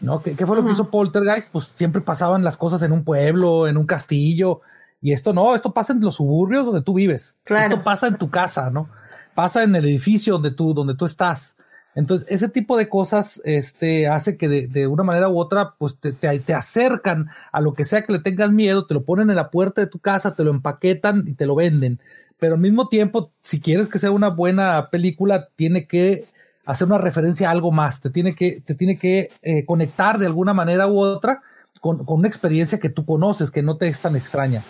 ¿no? 0.00 0.22
¿Qué, 0.22 0.34
qué 0.34 0.46
fue 0.46 0.56
lo 0.56 0.64
que 0.64 0.72
hizo 0.72 0.90
Poltergeist? 0.90 1.52
Pues 1.52 1.66
siempre 1.66 2.00
pasaban 2.00 2.42
las 2.42 2.56
cosas 2.56 2.82
en 2.82 2.92
un 2.92 3.04
pueblo, 3.04 3.68
en 3.68 3.76
un 3.76 3.84
castillo. 3.84 4.62
Y 5.02 5.12
esto 5.12 5.34
no, 5.34 5.54
esto 5.54 5.74
pasa 5.74 5.92
en 5.92 6.00
los 6.00 6.14
suburbios 6.14 6.64
donde 6.64 6.80
tú 6.80 6.94
vives. 6.94 7.38
Claro. 7.44 7.74
Esto 7.74 7.84
pasa 7.84 8.06
en 8.06 8.16
tu 8.16 8.30
casa, 8.30 8.70
¿no? 8.70 8.88
Pasa 9.34 9.62
en 9.64 9.76
el 9.76 9.84
edificio 9.84 10.32
donde 10.32 10.50
tú, 10.50 10.72
donde 10.72 10.94
tú 10.94 11.04
estás. 11.04 11.56
Entonces, 11.94 12.26
ese 12.30 12.48
tipo 12.48 12.78
de 12.78 12.88
cosas 12.88 13.42
este, 13.44 14.08
hace 14.08 14.38
que 14.38 14.48
de, 14.48 14.66
de 14.66 14.86
una 14.86 15.02
manera 15.02 15.28
u 15.28 15.38
otra, 15.38 15.74
pues 15.76 15.98
te, 16.00 16.12
te, 16.12 16.38
te 16.38 16.54
acercan 16.54 17.28
a 17.52 17.60
lo 17.60 17.74
que 17.74 17.84
sea 17.84 18.06
que 18.06 18.14
le 18.14 18.20
tengas 18.20 18.50
miedo, 18.50 18.86
te 18.86 18.94
lo 18.94 19.04
ponen 19.04 19.28
en 19.28 19.36
la 19.36 19.50
puerta 19.50 19.82
de 19.82 19.88
tu 19.88 19.98
casa, 19.98 20.34
te 20.34 20.42
lo 20.42 20.52
empaquetan 20.52 21.24
y 21.26 21.34
te 21.34 21.44
lo 21.44 21.54
venden. 21.54 22.00
Pero 22.38 22.54
al 22.54 22.60
mismo 22.60 22.88
tiempo, 22.88 23.32
si 23.42 23.60
quieres 23.60 23.88
que 23.88 23.98
sea 23.98 24.10
una 24.10 24.28
buena 24.28 24.84
película, 24.90 25.48
tiene 25.56 25.86
que 25.86 26.26
hacer 26.64 26.86
una 26.86 26.98
referencia 26.98 27.48
a 27.48 27.52
algo 27.52 27.72
más, 27.72 28.00
te 28.00 28.10
tiene 28.10 28.34
que, 28.34 28.60
te 28.64 28.74
tiene 28.74 28.98
que 28.98 29.30
eh, 29.42 29.64
conectar 29.64 30.18
de 30.18 30.26
alguna 30.26 30.52
manera 30.52 30.86
u 30.86 30.98
otra 31.00 31.40
con, 31.80 32.04
con 32.04 32.18
una 32.18 32.28
experiencia 32.28 32.78
que 32.78 32.90
tú 32.90 33.04
conoces, 33.04 33.50
que 33.50 33.62
no 33.62 33.76
te 33.76 33.88
es 33.88 34.00
tan 34.00 34.16
extraña. 34.16 34.62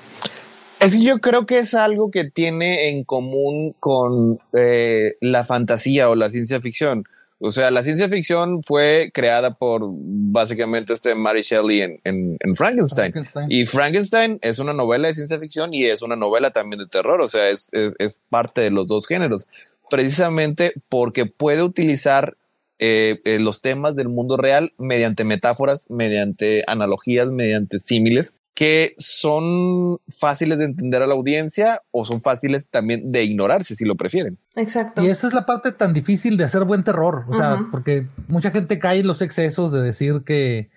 Es 0.81 0.95
que 0.95 1.03
yo 1.03 1.19
creo 1.19 1.45
que 1.45 1.59
es 1.59 1.74
algo 1.74 2.11
que 2.11 2.31
tiene 2.31 2.90
en 2.90 3.03
común 3.03 3.74
con 3.81 4.39
eh, 4.53 5.15
la 5.20 5.45
fantasía 5.45 6.09
o 6.09 6.15
la 6.15 6.31
ciencia 6.31 6.61
ficción. 6.61 7.05
O 7.40 7.51
sea, 7.52 7.70
la 7.70 7.82
ciencia 7.82 8.09
ficción 8.09 8.62
fue 8.65 9.10
creada 9.15 9.55
por 9.55 9.82
básicamente 9.86 10.93
este 10.93 11.15
Mary 11.15 11.43
Shelley 11.43 11.82
en, 11.82 12.01
en, 12.05 12.36
en 12.40 12.55
Frankenstein. 12.56 13.12
Frankenstein. 13.12 13.47
Y 13.51 13.65
Frankenstein 13.66 14.39
es 14.43 14.59
una 14.59 14.73
novela 14.73 15.09
de 15.09 15.15
ciencia 15.15 15.39
ficción 15.39 15.73
y 15.73 15.85
es 15.85 16.02
una 16.02 16.16
novela 16.16 16.51
también 16.51 16.81
de 16.81 16.89
terror. 16.89 17.20
O 17.20 17.28
sea, 17.28 17.48
es, 17.48 17.69
es, 17.73 17.94
es 17.98 18.20
parte 18.28 18.60
de 18.60 18.70
los 18.70 18.89
dos 18.89 19.06
géneros. 19.06 19.47
Precisamente 19.89 20.73
porque 20.89 21.27
puede 21.27 21.62
utilizar 21.62 22.36
eh, 22.81 23.20
eh, 23.24 23.39
los 23.39 23.60
temas 23.60 23.94
del 23.94 24.09
mundo 24.09 24.36
real 24.36 24.73
mediante 24.77 25.24
metáforas, 25.24 25.86
mediante 25.90 26.65
analogías, 26.66 27.28
mediante 27.28 27.78
símiles 27.78 28.35
que 28.59 28.93
son 28.97 30.01
fáciles 30.09 30.59
de 30.59 30.64
entender 30.64 31.01
a 31.01 31.06
la 31.06 31.14
audiencia 31.14 31.80
o 31.93 32.05
son 32.05 32.20
fáciles 32.20 32.68
también 32.68 33.12
de 33.12 33.22
ignorarse 33.22 33.76
si 33.76 33.85
lo 33.85 33.94
prefieren. 33.94 34.36
Exacto. 34.56 35.05
Y 35.05 35.10
esa 35.10 35.28
es 35.28 35.32
la 35.32 35.47
parte 35.47 35.70
tan 35.70 35.93
difícil 35.93 36.36
de 36.36 36.43
hacer 36.43 36.64
buen 36.64 36.82
terror. 36.82 37.24
O 37.28 37.35
sea, 37.35 37.56
porque 37.70 38.09
mucha 38.26 38.51
gente 38.51 38.80
cae 38.80 38.98
en 38.98 39.06
los 39.06 39.22
excesos 39.22 39.70
de 39.70 39.80
decir 39.80 40.22
que, 40.26 40.70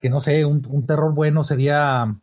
que 0.00 0.08
no 0.08 0.20
sé, 0.20 0.46
un, 0.46 0.66
un 0.70 0.86
terror 0.86 1.12
bueno 1.12 1.44
sería 1.44 2.16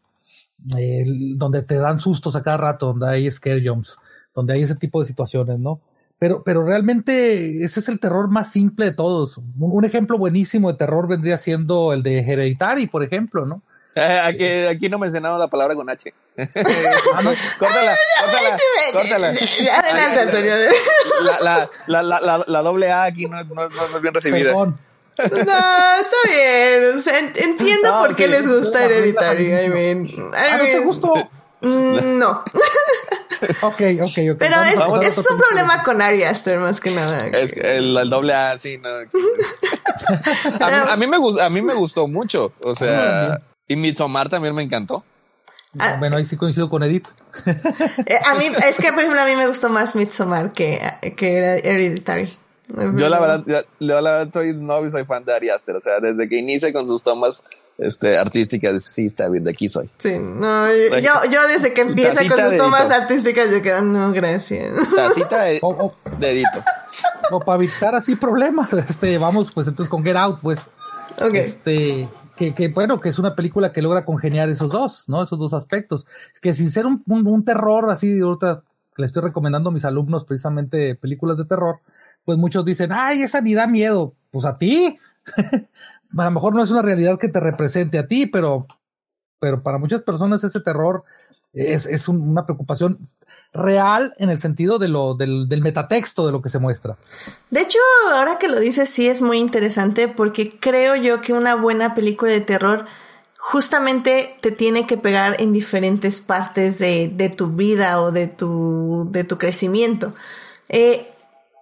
eh, 0.76 1.04
el- 1.04 1.38
donde 1.38 1.62
te 1.62 1.76
dan 1.76 2.00
sustos 2.00 2.36
a 2.36 2.42
cada 2.42 2.58
rato, 2.58 2.88
donde 2.88 3.08
hay 3.08 3.30
scare 3.30 3.62
jumps, 3.64 3.98
donde 4.34 4.54
hay 4.56 4.64
ese 4.64 4.74
tipo 4.78 5.00
de 5.00 5.06
situaciones, 5.06 5.60
¿no? 5.60 5.80
Pero, 6.18 6.42
pero 6.44 6.66
realmente 6.66 7.64
ese 7.64 7.82
es 7.82 7.88
el 7.88 8.00
terror 8.00 8.32
más 8.32 8.52
simple 8.52 8.86
de 8.86 8.94
todos. 8.94 9.38
Un, 9.38 9.54
un 9.60 9.86
ejemplo 9.86 10.18
buenísimo 10.18 10.72
de 10.72 10.78
terror 10.80 11.08
vendría 11.08 11.38
siendo 11.38 11.94
el 11.94 12.02
de 12.02 12.22
Hereditary, 12.22 12.88
por 12.88 13.04
ejemplo, 13.04 13.46
¿no? 13.46 13.62
Aquí, 14.26 14.46
aquí 14.66 14.90
no 14.90 14.98
mencionamos 15.00 15.40
la 15.40 15.48
palabra 15.48 15.76
con 15.76 15.90
H. 15.90 16.14
Ah, 16.38 17.22
córtala, 17.58 17.96
córtala, 18.20 18.58
córtala. 18.94 19.34
Ya, 19.34 19.80
Adelante, 19.80 20.20
Antonio. 20.20 20.54
La, 21.42 21.70
la, 21.88 22.04
la, 22.04 22.44
la, 22.46 22.62
doble 22.62 22.92
A 22.92 23.04
aquí 23.04 23.26
no, 23.26 23.44
no, 23.44 23.56
no- 23.56 23.70
no 23.70 23.96
es 23.96 24.02
bien 24.02 24.14
recibida. 24.14 24.50
Perdón. 24.52 24.80
No, 25.18 25.28
está 25.32 26.18
bien. 26.30 26.98
O 26.98 27.02
sea, 27.02 27.18
en- 27.18 27.34
entiendo 27.36 27.90
No, 27.90 28.00
por 28.02 28.16
qué 28.16 28.26
sí. 28.26 28.30
les 28.30 28.48
gusta 28.48 28.82
no, 28.88 28.96
I 28.96 29.70
mean, 29.70 30.06
I 30.06 30.16
Ah, 30.36 30.58
¿no 30.58 30.64
te 30.64 30.74
mean, 30.74 30.84
gustó? 30.84 31.14
mm, 31.62 32.18
no. 32.20 32.44
Ok, 33.62 33.82
ok, 34.02 34.18
ok. 34.32 34.38
Pero 34.40 34.56
Vamos 34.58 34.74
es, 34.74 34.78
a 34.80 35.20
a 35.20 35.22
es 35.22 35.30
un 35.30 35.38
problema 35.38 35.84
con 35.84 36.02
Ari 36.02 36.24
Aster 36.24 36.58
más 36.58 36.80
que 36.80 36.90
nada. 36.90 37.20
Es 37.28 37.54
el, 37.54 37.96
el 37.96 38.10
doble 38.10 38.34
A, 38.34 38.58
sí, 38.58 38.80
no. 38.80 38.90
a, 38.90 40.70
mí, 40.72 40.78
a, 40.90 40.96
mí 40.96 41.08
me, 41.08 41.18
a 41.42 41.50
mí 41.50 41.62
me 41.62 41.74
gustó 41.76 42.08
mucho. 42.08 42.52
O 42.64 42.74
sea, 42.74 43.40
y 43.68 43.76
Midsommar 43.76 44.30
también 44.30 44.56
me 44.56 44.64
encantó. 44.64 45.04
Ah, 45.80 45.98
bueno, 46.00 46.18
ahí 46.18 46.26
sí 46.26 46.38
coincido 46.38 46.70
con 46.70 46.84
Edith. 46.84 47.08
Eh, 48.06 48.20
a 48.26 48.36
mí, 48.36 48.46
es 48.46 48.78
que 48.78 48.92
por 48.92 49.02
ejemplo 49.02 49.22
a 49.22 49.26
mí 49.26 49.36
me 49.36 49.48
gustó 49.48 49.70
más 49.70 49.96
Midsommar 49.96 50.54
que, 50.54 50.82
que 51.16 51.62
Hereditary. 51.64 52.34
Yo 52.96 53.08
la 53.08 53.20
verdad, 53.20 53.44
yo, 53.46 53.62
la 53.80 54.12
verdad 54.12 54.30
soy 54.34 54.54
no 54.54 54.90
soy 54.90 55.06
fan 55.06 55.24
de 55.24 55.34
Ari 55.34 55.50
Aster, 55.50 55.76
o 55.76 55.80
sea, 55.80 56.00
desde 56.02 56.28
que 56.28 56.38
inicia 56.38 56.74
con 56.74 56.86
sus 56.86 57.02
tomas 57.02 57.44
este, 57.78 58.18
artísticas, 58.18 58.84
sí, 58.84 59.06
está 59.06 59.30
bien, 59.30 59.46
de 59.46 59.52
aquí 59.52 59.70
soy. 59.70 59.90
Sí, 60.00 60.18
no, 60.20 60.68
yo, 61.00 61.14
yo 61.32 61.48
desde 61.48 61.74
que 61.74 61.82
empieza 61.82 62.28
con 62.28 62.38
sus 62.38 62.58
tomas 62.58 62.92
artísticas, 62.92 63.52
yo 63.52 63.62
quedo, 63.62 63.82
no, 63.82 64.12
gracias. 64.12 64.74
Tacita 64.94 65.44
de, 65.44 65.60
o, 65.62 65.94
dedito. 66.18 66.64
O 67.32 67.40
para 67.40 67.64
evitar 67.64 67.96
así 67.96 68.16
problemas, 68.16 68.74
este, 68.90 69.18
vamos 69.18 69.52
pues 69.54 69.68
entonces 69.68 69.90
con 69.90 70.04
Get 70.04 70.18
Out, 70.18 70.40
pues. 70.42 70.60
Okay. 71.22 71.40
Este, 71.40 72.10
que, 72.38 72.68
bueno, 72.70 73.00
que 73.02 73.10
es 73.10 73.20
una 73.20 73.36
película 73.36 73.74
que 73.74 73.82
logra 73.82 74.06
congeniar 74.06 74.48
esos 74.50 74.72
dos, 74.72 75.10
¿no? 75.10 75.24
Esos 75.24 75.40
dos 75.40 75.54
aspectos. 75.54 76.06
Que 76.42 76.54
sin 76.54 76.70
ser 76.70 76.86
un, 76.86 77.04
un, 77.06 77.44
terror 77.44 77.90
así, 77.90 78.20
ahorita 78.20 78.64
le 78.96 79.06
estoy 79.06 79.24
recomendando 79.24 79.70
a 79.70 79.74
mis 79.74 79.86
alumnos 79.86 80.24
precisamente 80.24 80.96
películas 80.96 81.38
de 81.38 81.46
terror, 81.46 81.80
pues 82.26 82.38
muchos 82.38 82.64
dicen, 82.64 82.92
ay, 82.94 83.24
esa 83.24 83.42
ni 83.42 83.54
da 83.54 83.68
miedo. 83.68 84.14
Pues 84.32 84.46
a 84.46 84.58
ti. 84.58 84.98
a 86.18 86.24
lo 86.24 86.32
mejor 86.32 86.56
no 86.56 86.64
es 86.64 86.72
una 86.72 86.82
realidad 86.82 87.20
que 87.20 87.30
te 87.30 87.40
represente 87.40 87.98
a 88.00 88.08
ti, 88.08 88.28
pero, 88.28 88.68
pero 89.40 89.62
para 89.64 89.78
muchas 89.78 90.02
personas 90.04 90.44
ese 90.44 90.62
terror 90.62 91.04
es, 91.54 91.86
es 91.86 92.08
una 92.08 92.46
preocupación 92.46 93.00
real 93.54 94.14
en 94.18 94.30
el 94.30 94.40
sentido 94.40 94.80
de 94.80 94.88
lo, 94.88 95.16
del, 95.16 95.48
del, 95.50 95.62
metatexto 95.62 96.26
de 96.26 96.32
lo 96.32 96.42
que 96.42 96.50
se 96.50 96.60
muestra. 96.60 96.96
De 97.50 97.62
hecho, 97.62 97.80
ahora 98.14 98.38
que 98.38 98.48
lo 98.48 98.60
dices, 98.60 98.90
sí 98.90 99.08
es 99.08 99.22
muy 99.22 99.38
interesante 99.38 100.08
porque 100.08 100.58
creo 100.60 100.96
yo 100.96 101.22
que 101.22 101.34
una 101.34 101.56
buena 101.56 101.96
película 101.96 102.32
de 102.32 102.42
terror 102.42 102.86
justamente 103.38 104.36
te 104.42 104.52
tiene 104.52 104.86
que 104.86 104.98
pegar 104.98 105.42
en 105.42 105.54
diferentes 105.54 106.20
partes 106.20 106.80
de, 106.80 107.10
de 107.10 107.30
tu 107.30 107.48
vida 107.48 108.02
o 108.02 108.12
de 108.12 108.28
tu, 108.28 109.08
de 109.12 109.24
tu 109.24 109.38
crecimiento. 109.38 110.14
Eh, 110.70 111.08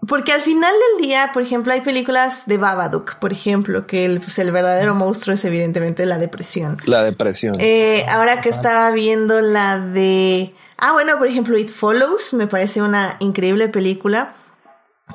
porque 0.07 0.33
al 0.33 0.41
final 0.41 0.73
del 0.73 1.07
día, 1.07 1.31
por 1.33 1.41
ejemplo, 1.41 1.73
hay 1.73 1.81
películas 1.81 2.45
de 2.45 2.57
Babadook, 2.57 3.15
por 3.15 3.31
ejemplo, 3.31 3.87
que 3.87 4.05
el, 4.05 4.19
pues, 4.19 4.37
el 4.39 4.51
verdadero 4.51 4.93
monstruo 4.93 5.33
es 5.33 5.45
evidentemente 5.45 6.05
la 6.05 6.17
depresión. 6.17 6.77
La 6.85 7.03
depresión. 7.03 7.55
Eh, 7.59 8.05
ahora 8.09 8.41
que 8.41 8.49
estaba 8.49 8.91
viendo 8.91 9.41
la 9.41 9.79
de... 9.79 10.53
Ah, 10.77 10.91
bueno, 10.91 11.17
por 11.17 11.27
ejemplo, 11.27 11.57
It 11.57 11.69
Follows, 11.69 12.33
me 12.33 12.47
parece 12.47 12.81
una 12.81 13.15
increíble 13.19 13.69
película 13.69 14.33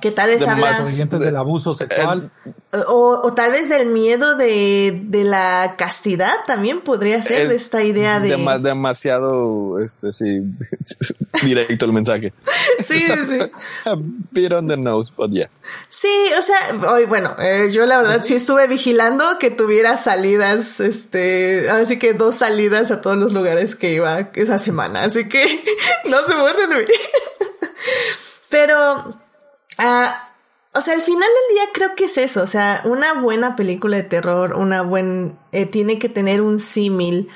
que 0.01 0.12
tal 0.12 0.31
vez 0.31 0.43
habla 0.43 0.79
del 1.19 1.37
abuso 1.37 1.75
sexual. 1.75 2.31
O, 2.89 3.21
o, 3.25 3.35
tal 3.35 3.51
vez 3.51 3.69
del 3.69 3.89
miedo 3.89 4.37
de, 4.37 5.03
de 5.05 5.25
la 5.25 5.75
castidad 5.77 6.33
también 6.47 6.83
podría 6.83 7.21
ser 7.21 7.49
de 7.49 7.57
esta 7.57 7.83
idea 7.83 8.21
de 8.21 8.37
demasiado 8.61 9.81
este 9.81 10.12
sí 10.12 10.43
directo 11.43 11.87
el 11.87 11.93
mensaje. 11.93 12.33
Sí 12.79 12.99
sí 13.01 13.12
sí. 13.29 13.39
Bit 14.31 14.53
on 14.53 14.69
the 14.69 14.77
nose 14.77 15.12
but 15.15 15.31
yeah. 15.31 15.51
Sí 15.89 16.09
o 16.39 16.43
sea 16.43 16.91
hoy 16.91 17.05
bueno 17.05 17.35
eh, 17.39 17.69
yo 17.71 17.85
la 17.85 17.99
verdad 17.99 18.23
sí 18.25 18.35
estuve 18.35 18.67
vigilando 18.69 19.25
que 19.39 19.51
tuviera 19.51 19.97
salidas 19.99 20.81
este 20.81 21.69
así 21.69 21.99
que 21.99 22.15
dos 22.15 22.37
salidas 22.37 22.91
a 22.91 23.03
todos 23.03 23.19
los 23.19 23.33
lugares 23.33 23.77
que 23.77 23.93
iba 23.93 24.31
esa 24.35 24.59
semana 24.59 25.05
así 25.05 25.29
que 25.29 25.62
no 26.11 26.25
se 26.27 26.35
borren 26.37 26.71
de 26.71 26.77
mí. 26.77 26.93
Pero 28.49 29.15
Ah, 29.78 30.30
o 30.72 30.80
sea, 30.80 30.94
al 30.94 31.02
final 31.02 31.28
del 31.28 31.56
día 31.56 31.64
creo 31.72 31.97
que 31.97 32.05
es 32.05 32.16
eso. 32.16 32.42
O 32.42 32.47
sea, 32.47 32.82
una 32.84 33.14
buena 33.14 33.56
película 33.56 33.97
de 33.97 34.05
terror, 34.05 34.55
una 34.55 34.82
buena. 34.82 35.32
Eh, 35.52 35.66
tiene 35.66 35.98
que 35.98 36.09
tener 36.09 36.40
un 36.40 36.60
símil 36.60 37.28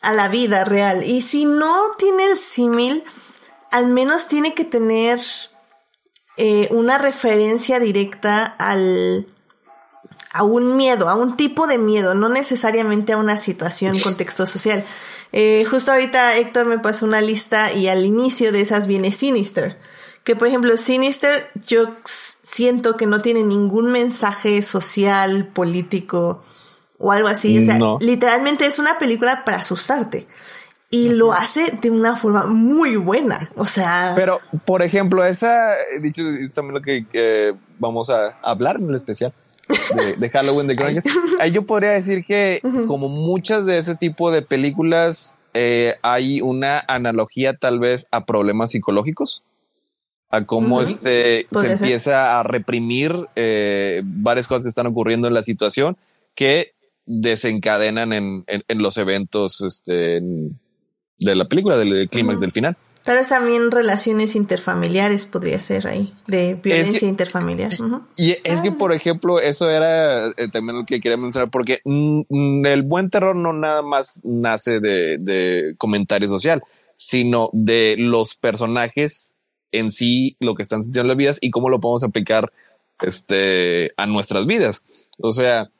a 0.00 0.12
la 0.12 0.28
vida 0.28 0.64
real. 0.64 1.04
Y 1.04 1.22
si 1.22 1.44
no 1.44 1.76
tiene 1.96 2.24
el 2.24 2.36
símil, 2.36 3.04
al 3.70 3.86
menos 3.86 4.26
tiene 4.26 4.54
que 4.54 4.64
tener 4.64 5.20
eh, 6.36 6.68
una 6.70 6.98
referencia 6.98 7.78
directa 7.78 8.44
al. 8.44 9.26
a 10.32 10.42
un 10.42 10.76
miedo, 10.76 11.08
a 11.08 11.14
un 11.14 11.36
tipo 11.36 11.68
de 11.68 11.78
miedo, 11.78 12.14
no 12.16 12.28
necesariamente 12.28 13.12
a 13.12 13.18
una 13.18 13.38
situación, 13.38 13.96
contexto 14.00 14.44
social. 14.46 14.84
Eh, 15.30 15.64
justo 15.70 15.92
ahorita 15.92 16.36
Héctor 16.36 16.66
me 16.66 16.78
pasó 16.78 17.06
una 17.06 17.20
lista 17.20 17.72
y 17.72 17.88
al 17.88 18.04
inicio 18.04 18.52
de 18.52 18.60
esas 18.60 18.86
viene 18.86 19.12
Sinister 19.12 19.78
que 20.24 20.36
por 20.36 20.48
ejemplo 20.48 20.76
Sinister 20.76 21.50
yo 21.66 21.94
siento 22.04 22.96
que 22.96 23.06
no 23.06 23.20
tiene 23.20 23.42
ningún 23.42 23.90
mensaje 23.90 24.62
social, 24.62 25.46
político 25.46 26.42
o 26.98 27.12
algo 27.12 27.28
así. 27.28 27.58
O 27.58 27.64
sea, 27.64 27.78
literalmente 28.00 28.66
es 28.66 28.78
una 28.78 28.98
película 28.98 29.44
para 29.44 29.58
asustarte. 29.58 30.26
Y 30.90 31.08
lo 31.08 31.32
hace 31.32 31.78
de 31.80 31.90
una 31.90 32.16
forma 32.16 32.44
muy 32.44 32.96
buena. 32.96 33.50
O 33.56 33.64
sea. 33.64 34.12
Pero, 34.14 34.40
por 34.66 34.82
ejemplo, 34.82 35.24
esa, 35.24 35.70
dicho 36.02 36.22
también 36.52 36.74
lo 36.74 36.82
que 36.82 37.54
vamos 37.78 38.10
a 38.10 38.38
hablar 38.42 38.76
en 38.76 38.90
el 38.90 38.94
especial 38.94 39.32
de, 40.18 40.30
Halloween 40.30 40.66
de 40.66 40.76
Crónicas. 40.76 41.12
Ahí 41.40 41.50
yo 41.50 41.62
podría 41.62 41.90
decir 41.90 42.24
que, 42.24 42.60
como 42.86 43.08
muchas 43.08 43.66
de 43.66 43.78
ese 43.78 43.96
tipo 43.96 44.30
de 44.30 44.42
películas, 44.42 45.38
eh, 45.54 45.94
hay 46.02 46.40
una 46.40 46.82
analogía 46.86 47.56
tal 47.56 47.78
vez 47.78 48.06
a 48.10 48.24
problemas 48.24 48.70
psicológicos 48.70 49.44
a 50.32 50.46
cómo 50.46 50.80
este 50.80 51.46
se 51.52 51.72
empieza 51.72 52.40
a 52.40 52.42
reprimir 52.42 53.28
eh, 53.36 54.00
varias 54.02 54.48
cosas 54.48 54.62
que 54.62 54.70
están 54.70 54.86
ocurriendo 54.86 55.28
en 55.28 55.34
la 55.34 55.42
situación 55.42 55.98
que 56.34 56.72
desencadenan 57.04 58.14
en, 58.14 58.44
en, 58.46 58.78
los 58.82 58.96
eventos 58.96 59.60
este, 59.60 60.22
de 61.18 61.34
la 61.34 61.44
película, 61.44 61.76
del, 61.76 62.08
clímax 62.08 62.40
del 62.40 62.50
final. 62.50 62.76
Tal 63.04 63.18
vez 63.18 63.28
también 63.28 63.70
relaciones 63.70 64.34
interfamiliares 64.34 65.26
podría 65.26 65.60
ser 65.60 65.86
ahí, 65.86 66.14
de 66.26 66.54
violencia 66.54 67.08
interfamiliar. 67.08 67.72
Y 68.16 68.36
es 68.44 68.60
que, 68.62 68.72
por 68.72 68.92
ejemplo, 68.92 69.38
eso 69.38 69.68
era 69.68 70.28
eh, 70.28 70.48
también 70.50 70.78
lo 70.78 70.86
que 70.86 71.00
quería 71.00 71.18
mencionar, 71.18 71.50
porque 71.50 71.80
mm, 71.84 72.64
el 72.64 72.82
buen 72.84 73.10
terror 73.10 73.36
no 73.36 73.52
nada 73.52 73.82
más 73.82 74.20
nace 74.22 74.80
de, 74.80 75.18
de 75.18 75.74
comentario 75.76 76.28
social, 76.28 76.62
sino 76.94 77.50
de 77.52 77.96
los 77.98 78.36
personajes 78.36 79.36
en 79.72 79.90
sí 79.92 80.36
lo 80.38 80.54
que 80.54 80.62
están 80.62 80.82
sintiendo 80.82 81.06
en 81.06 81.08
las 81.08 81.16
vidas 81.16 81.38
y 81.40 81.50
cómo 81.50 81.68
lo 81.68 81.80
podemos 81.80 82.02
aplicar 82.02 82.52
este, 83.00 83.92
a 83.96 84.06
nuestras 84.06 84.46
vidas. 84.46 84.84
O 85.18 85.32
sea, 85.32 85.70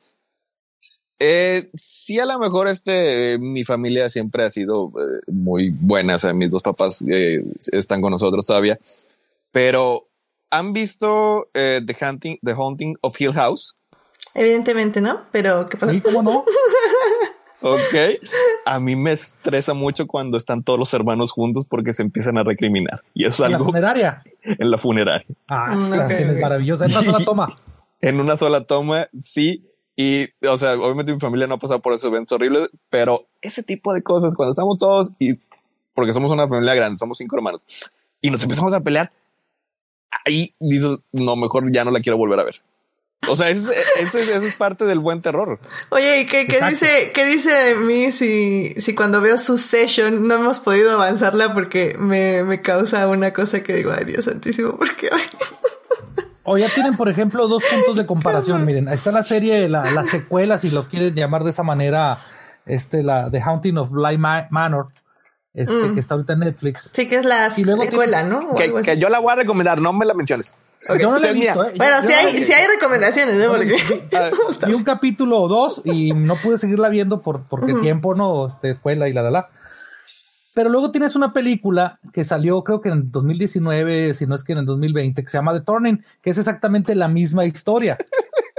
eh, 1.19 1.69
sí, 1.73 2.19
a 2.19 2.25
lo 2.25 2.37
mejor 2.39 2.67
este, 2.67 3.37
mi 3.39 3.63
familia 3.63 4.09
siempre 4.09 4.43
ha 4.43 4.49
sido 4.49 4.91
eh, 4.97 5.21
muy 5.31 5.69
buena. 5.69 6.15
O 6.15 6.19
sea, 6.19 6.33
mis 6.33 6.49
dos 6.49 6.61
papás 6.61 7.03
eh, 7.07 7.43
están 7.71 8.01
con 8.01 8.11
nosotros 8.11 8.45
todavía, 8.45 8.77
pero 9.51 10.09
han 10.49 10.73
visto 10.73 11.49
The 11.53 11.95
Hunting, 11.99 12.39
The 12.43 12.51
Haunting 12.51 12.97
of 13.01 13.19
Hill 13.19 13.33
House. 13.33 13.75
Evidentemente, 14.33 14.99
¿no? 15.01 15.21
Pero 15.31 15.67
¿qué 15.67 15.77
pasa? 15.77 15.93
¿Cómo 16.03 16.23
no? 16.23 16.45
Ok. 17.63 18.19
A 18.65 18.79
mí 18.79 18.95
me 18.95 19.13
estresa 19.13 19.73
mucho 19.73 20.05
cuando 20.05 20.37
están 20.37 20.63
todos 20.63 20.77
los 20.77 20.93
hermanos 20.93 21.31
juntos 21.31 21.65
porque 21.65 21.93
se 21.93 22.03
empiezan 22.03 22.37
a 22.37 22.43
recriminar. 22.43 22.99
Y 23.13 23.25
es 23.25 23.39
algo. 23.39 23.55
¿En 23.55 23.59
la 23.59 23.65
funeraria? 23.65 24.23
En 24.43 24.71
la 24.71 24.77
funeraria. 24.77 25.25
Ah, 25.47 25.73
mm, 25.73 26.11
es 26.11 26.41
maravillosa. 26.41 26.85
En 26.85 26.91
una 26.91 27.01
sola 27.01 27.25
toma. 27.25 27.47
en 28.01 28.19
una 28.19 28.37
sola 28.37 28.65
toma, 28.65 29.07
sí. 29.17 29.63
Y, 29.95 30.27
o 30.45 30.57
sea, 30.57 30.73
obviamente 30.73 31.13
mi 31.13 31.19
familia 31.19 31.47
no 31.47 31.55
ha 31.55 31.59
pasado 31.59 31.81
por 31.81 31.93
esos 31.93 32.11
eventos 32.11 32.31
horribles, 32.33 32.69
pero 32.89 33.27
ese 33.41 33.63
tipo 33.63 33.93
de 33.93 34.01
cosas, 34.01 34.35
cuando 34.35 34.51
estamos 34.51 34.77
todos 34.77 35.11
y 35.19 35.33
porque 35.93 36.13
somos 36.13 36.31
una 36.31 36.47
familia 36.47 36.73
grande, 36.73 36.97
somos 36.97 37.17
cinco 37.17 37.35
hermanos 37.37 37.65
y 38.19 38.31
nos 38.31 38.41
empezamos 38.43 38.73
a 38.73 38.81
pelear, 38.81 39.11
ahí 40.25 40.53
dices, 40.59 40.99
no, 41.13 41.35
mejor 41.35 41.71
ya 41.71 41.85
no 41.85 41.91
la 41.91 41.99
quiero 41.99 42.17
volver 42.17 42.39
a 42.39 42.43
ver. 42.43 42.55
O 43.27 43.35
sea, 43.35 43.49
eso, 43.49 43.71
es 43.99 44.55
parte 44.55 44.85
del 44.85 44.99
buen 44.99 45.21
terror. 45.21 45.59
Oye, 45.89 46.21
¿y 46.21 46.25
qué, 46.25 46.45
dice, 46.69 47.11
qué 47.13 47.25
dice 47.25 47.51
de 47.51 47.75
mí 47.75 48.11
si, 48.11 48.73
si 48.77 48.93
cuando 48.95 49.21
veo 49.21 49.37
su 49.37 49.57
session 49.57 50.27
no 50.27 50.35
hemos 50.35 50.59
podido 50.59 50.91
avanzarla 50.91 51.53
porque 51.53 51.95
me, 51.97 52.43
me 52.43 52.61
causa 52.61 53.07
una 53.07 53.33
cosa 53.33 53.63
que 53.63 53.73
digo, 53.73 53.93
ay 53.97 54.05
Dios 54.05 54.25
santísimo, 54.25 54.77
porque 54.77 55.09
O 56.43 56.57
ya 56.57 56.67
tienen, 56.69 56.97
por 56.97 57.07
ejemplo, 57.07 57.47
dos 57.47 57.63
puntos 57.63 57.95
de 57.95 58.05
comparación. 58.05 58.65
Miren, 58.65 58.89
está 58.89 59.11
la 59.11 59.23
serie, 59.23 59.69
la, 59.69 59.89
la 59.91 60.03
secuela, 60.03 60.57
si 60.57 60.69
lo 60.69 60.89
quieren 60.89 61.15
llamar 61.15 61.45
de 61.45 61.51
esa 61.51 61.63
manera, 61.63 62.17
este, 62.65 63.01
la 63.01 63.31
The 63.31 63.41
Haunting 63.41 63.77
of 63.77 63.89
Bly 63.89 64.17
Manor, 64.17 64.89
este, 65.53 65.75
mm. 65.75 65.93
que 65.93 65.99
está 66.01 66.15
ahorita 66.15 66.33
en 66.33 66.39
Netflix. 66.39 66.91
Sí, 66.93 67.07
que 67.07 67.15
es 67.15 67.25
la 67.25 67.49
secuela, 67.49 68.23
¿no? 68.23 68.55
Que, 68.55 68.73
que, 68.81 68.97
yo 68.97 69.07
la 69.09 69.19
voy 69.19 69.31
a 69.31 69.35
recomendar, 69.35 69.79
no 69.79 69.93
me 69.93 70.05
la 70.05 70.13
menciones. 70.13 70.57
Yo 70.99 71.11
no 71.11 71.19
la 71.19 71.29
he 71.29 71.33
visto, 71.33 71.65
¿eh? 71.65 71.73
Bueno, 71.77 72.01
si 72.01 72.13
hay, 72.13 72.43
si 72.43 72.51
hay 72.51 72.67
recomendaciones, 72.67 73.37
¿no? 73.39 73.51
Porque... 73.51 73.77
Vi 74.67 74.73
un 74.73 74.83
capítulo 74.83 75.41
o 75.41 75.47
dos 75.47 75.81
y 75.85 76.13
no 76.13 76.35
pude 76.35 76.57
seguirla 76.57 76.89
viendo 76.89 77.21
por, 77.21 77.43
porque 77.43 77.73
tiempo, 77.73 78.15
¿no? 78.15 78.59
De 78.61 78.71
escuela 78.71 79.07
y 79.07 79.13
la, 79.13 79.21
la, 79.21 79.31
la. 79.31 79.49
Pero 80.53 80.69
luego 80.69 80.91
tienes 80.91 81.15
una 81.15 81.33
película 81.33 81.99
que 82.13 82.23
salió, 82.23 82.63
creo 82.63 82.79
que 82.79 82.89
en 82.89 83.11
2019, 83.11 84.13
si 84.13 84.27
no 84.27 84.35
es 84.35 84.43
que 84.43 84.51
en 84.51 84.59
el 84.59 84.65
2020, 84.65 85.23
que 85.23 85.29
se 85.29 85.37
llama 85.37 85.53
The 85.53 85.61
Turning, 85.61 86.03
que 86.21 86.29
es 86.29 86.37
exactamente 86.37 86.93
la 86.93 87.07
misma 87.07 87.45
historia. 87.45 87.97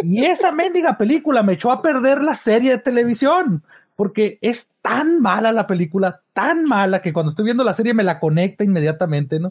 y 0.02 0.24
esa 0.24 0.50
mendiga 0.50 0.98
película 0.98 1.42
me 1.42 1.52
echó 1.52 1.70
a 1.70 1.82
perder 1.82 2.22
la 2.22 2.34
serie 2.34 2.70
de 2.70 2.78
televisión. 2.78 3.62
porque 3.96 4.38
es 4.42 4.70
tan 4.82 5.22
mala 5.22 5.52
la 5.52 5.68
película, 5.68 6.20
tan 6.32 6.64
mala 6.64 7.00
que 7.00 7.12
cuando 7.12 7.30
estoy 7.30 7.44
viendo 7.44 7.62
la 7.62 7.74
serie 7.74 7.94
me 7.94 8.02
la 8.02 8.18
conecta 8.18 8.64
inmediatamente, 8.64 9.38
¿no? 9.38 9.48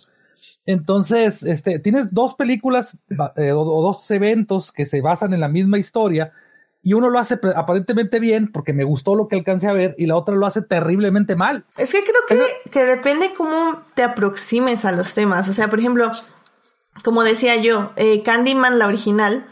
Entonces, 0.66 1.44
este, 1.44 1.80
tienes 1.80 2.14
dos 2.14 2.36
películas 2.36 2.98
eh, 3.38 3.52
o, 3.52 3.62
o, 3.62 3.82
dos 3.82 4.10
eventos 4.12 4.72
que 4.72 4.86
se 4.86 5.02
basan 5.02 5.34
en 5.34 5.40
la 5.40 5.48
misma 5.48 5.78
historia 5.78 6.34
y 6.86 6.94
uno 6.94 7.10
lo 7.10 7.18
hace 7.18 7.40
aparentemente 7.56 8.20
bien 8.20 8.52
porque 8.52 8.74
me 8.74 8.84
gustó 8.84 9.16
lo 9.16 9.30
que 9.30 9.38
alcancé 9.38 9.68
a 9.68 9.74
ver 9.74 9.96
y 9.98 10.06
la 10.06 10.18
otra 10.18 10.36
lo 10.36 10.46
hace 10.46 10.62
terriblemente 10.62 11.38
mal. 11.38 11.66
Es 11.78 11.94
que 11.94 12.04
creo 12.04 12.22
que, 12.28 12.70
que 12.70 12.84
depende 12.84 13.32
cómo 13.38 13.82
te 13.96 14.04
aproximes 14.04 14.84
a 14.84 14.92
los 14.92 15.14
temas. 15.14 15.48
O 15.48 15.54
sea, 15.54 15.70
por 15.70 15.80
ejemplo, 15.80 16.12
como 17.02 17.24
decía 17.24 17.56
yo, 17.56 17.94
eh, 17.96 18.22
Candyman, 18.22 18.80
la 18.80 18.88
original, 18.88 19.46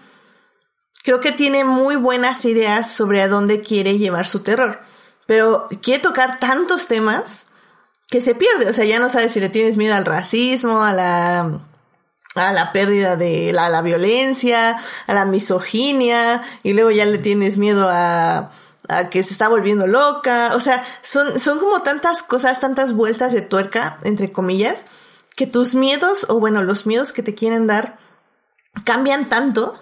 creo 1.03 1.21
que 1.21 1.31
tiene 1.31 1.63
muy 1.63 1.95
buenas 1.95 2.43
ideas 2.43 2.91
sobre 2.91 3.21
a 3.21 3.29
dónde 3.29 3.61
quiere 3.61 3.97
llevar 3.97 4.27
su 4.27 4.41
terror. 4.41 4.81
Pero 5.25 5.69
quiere 5.81 6.03
tocar 6.03 6.37
tantos 6.39 6.87
temas 6.87 7.47
que 8.11 8.21
se 8.21 8.35
pierde. 8.35 8.69
O 8.69 8.73
sea, 8.73 8.85
ya 8.85 8.99
no 8.99 9.09
sabes 9.09 9.31
si 9.31 9.39
le 9.39 9.49
tienes 9.49 9.77
miedo 9.77 9.95
al 9.95 10.05
racismo, 10.05 10.83
a 10.83 10.93
la 10.93 11.61
a 12.35 12.53
la 12.53 12.71
pérdida 12.71 13.17
de 13.17 13.51
la, 13.51 13.67
la, 13.69 13.81
violencia, 13.81 14.77
a 15.07 15.13
la 15.13 15.25
misoginia, 15.25 16.41
y 16.63 16.71
luego 16.71 16.89
ya 16.89 17.05
le 17.05 17.17
tienes 17.17 17.57
miedo 17.57 17.89
a, 17.89 18.51
a, 18.87 19.09
que 19.09 19.21
se 19.23 19.33
está 19.33 19.49
volviendo 19.49 19.85
loca. 19.87 20.51
O 20.53 20.59
sea, 20.59 20.85
son, 21.01 21.39
son 21.39 21.59
como 21.59 21.81
tantas 21.81 22.23
cosas, 22.23 22.59
tantas 22.59 22.93
vueltas 22.93 23.33
de 23.33 23.41
tuerca, 23.41 23.97
entre 24.03 24.31
comillas, 24.31 24.85
que 25.35 25.47
tus 25.47 25.75
miedos, 25.75 26.25
o 26.29 26.39
bueno, 26.39 26.63
los 26.63 26.85
miedos 26.85 27.11
que 27.11 27.23
te 27.23 27.35
quieren 27.35 27.67
dar, 27.67 27.97
cambian 28.85 29.27
tanto 29.27 29.77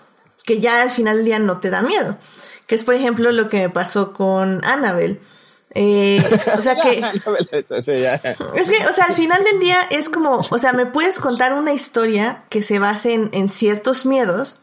que 0.46 0.60
ya 0.60 0.82
al 0.82 0.90
final 0.90 1.18
del 1.18 1.26
día 1.26 1.40
no 1.40 1.60
te 1.60 1.70
da 1.70 1.82
miedo. 1.82 2.18
Que 2.66 2.76
es, 2.76 2.84
por 2.84 2.96
ejemplo, 2.96 3.32
lo 3.32 3.50
que 3.50 3.60
me 3.60 3.70
pasó 3.70 4.14
con 4.14 4.64
Annabelle. 4.66 5.20
Eh, 5.76 6.24
o 6.58 6.62
sea 6.62 6.76
que. 6.76 7.00
es 7.52 8.70
que, 8.70 8.88
o 8.88 8.94
sea, 8.94 9.06
al 9.08 9.16
final 9.16 9.44
del 9.44 9.60
día 9.60 9.78
es 9.92 10.10
como, 10.10 10.42
o 10.50 10.58
sea, 10.58 10.74
me 10.74 10.86
puedes 10.86 11.20
contar 11.20 11.54
una 11.54 11.74
historia 11.74 12.44
que 12.50 12.62
se 12.62 12.80
base 12.80 13.14
en, 13.14 13.30
en, 13.34 13.50
ciertos 13.50 14.06
miedos, 14.06 14.62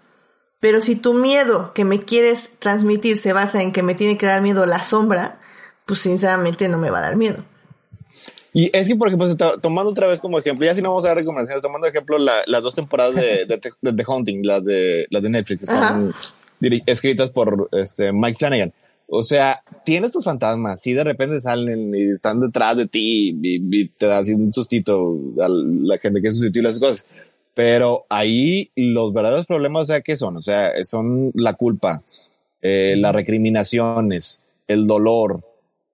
pero 0.58 0.80
si 0.80 0.96
tu 0.96 1.14
miedo 1.14 1.72
que 1.74 1.84
me 1.84 2.00
quieres 2.00 2.58
transmitir 2.58 3.16
se 3.18 3.32
basa 3.32 3.62
en 3.62 3.72
que 3.72 3.82
me 3.82 3.94
tiene 3.94 4.18
que 4.18 4.26
dar 4.26 4.42
miedo 4.42 4.66
la 4.66 4.82
sombra, 4.82 5.38
pues 5.84 6.00
sinceramente 6.00 6.68
no 6.68 6.78
me 6.78 6.90
va 6.90 6.98
a 6.98 7.02
dar 7.02 7.16
miedo. 7.16 7.44
Y 8.52 8.70
es 8.74 8.88
que, 8.88 8.96
por 8.96 9.08
ejemplo, 9.08 9.36
tomando 9.60 9.90
otra 9.90 10.08
vez 10.08 10.18
como 10.18 10.38
ejemplo, 10.38 10.64
ya 10.64 10.74
si 10.74 10.80
no 10.80 10.88
vamos 10.88 11.04
a 11.04 11.08
dar 11.08 11.18
recomendaciones, 11.18 11.62
tomando 11.62 11.86
ejemplo 11.86 12.16
la, 12.16 12.42
las 12.46 12.62
dos 12.62 12.74
temporadas 12.74 13.14
de, 13.14 13.44
de, 13.44 13.60
de, 13.82 13.92
The 13.92 14.04
Haunting, 14.06 14.46
las 14.46 14.64
de, 14.64 15.06
las 15.10 15.22
de 15.22 15.28
Netflix, 15.28 15.60
que 15.60 15.66
son 15.66 16.14
escritas 16.86 17.30
por 17.30 17.68
este, 17.72 18.12
Mike 18.14 18.38
Flanagan. 18.38 18.72
O 19.08 19.22
sea, 19.22 19.62
tienes 19.84 20.10
tus 20.10 20.24
fantasmas, 20.24 20.80
si 20.80 20.92
de 20.92 21.04
repente 21.04 21.40
salen 21.40 21.94
y 21.94 22.10
están 22.10 22.40
detrás 22.40 22.76
de 22.76 22.86
ti 22.86 23.38
y, 23.40 23.88
te 23.88 24.06
das 24.06 24.28
un 24.30 24.52
sustito 24.52 25.16
a 25.40 25.48
la 25.48 25.96
gente 25.98 26.20
que 26.20 26.32
sustituye 26.32 26.62
las 26.62 26.78
cosas. 26.78 27.06
Pero 27.54 28.04
ahí 28.10 28.70
los 28.74 29.12
verdaderos 29.12 29.46
problemas, 29.46 29.84
o 29.84 29.86
sea, 29.86 30.00
¿qué 30.00 30.16
son? 30.16 30.36
O 30.36 30.42
sea, 30.42 30.72
son 30.84 31.30
la 31.34 31.54
culpa, 31.54 32.02
eh, 32.60 32.96
las 32.98 33.14
recriminaciones, 33.14 34.42
el 34.66 34.86
dolor, 34.86 35.40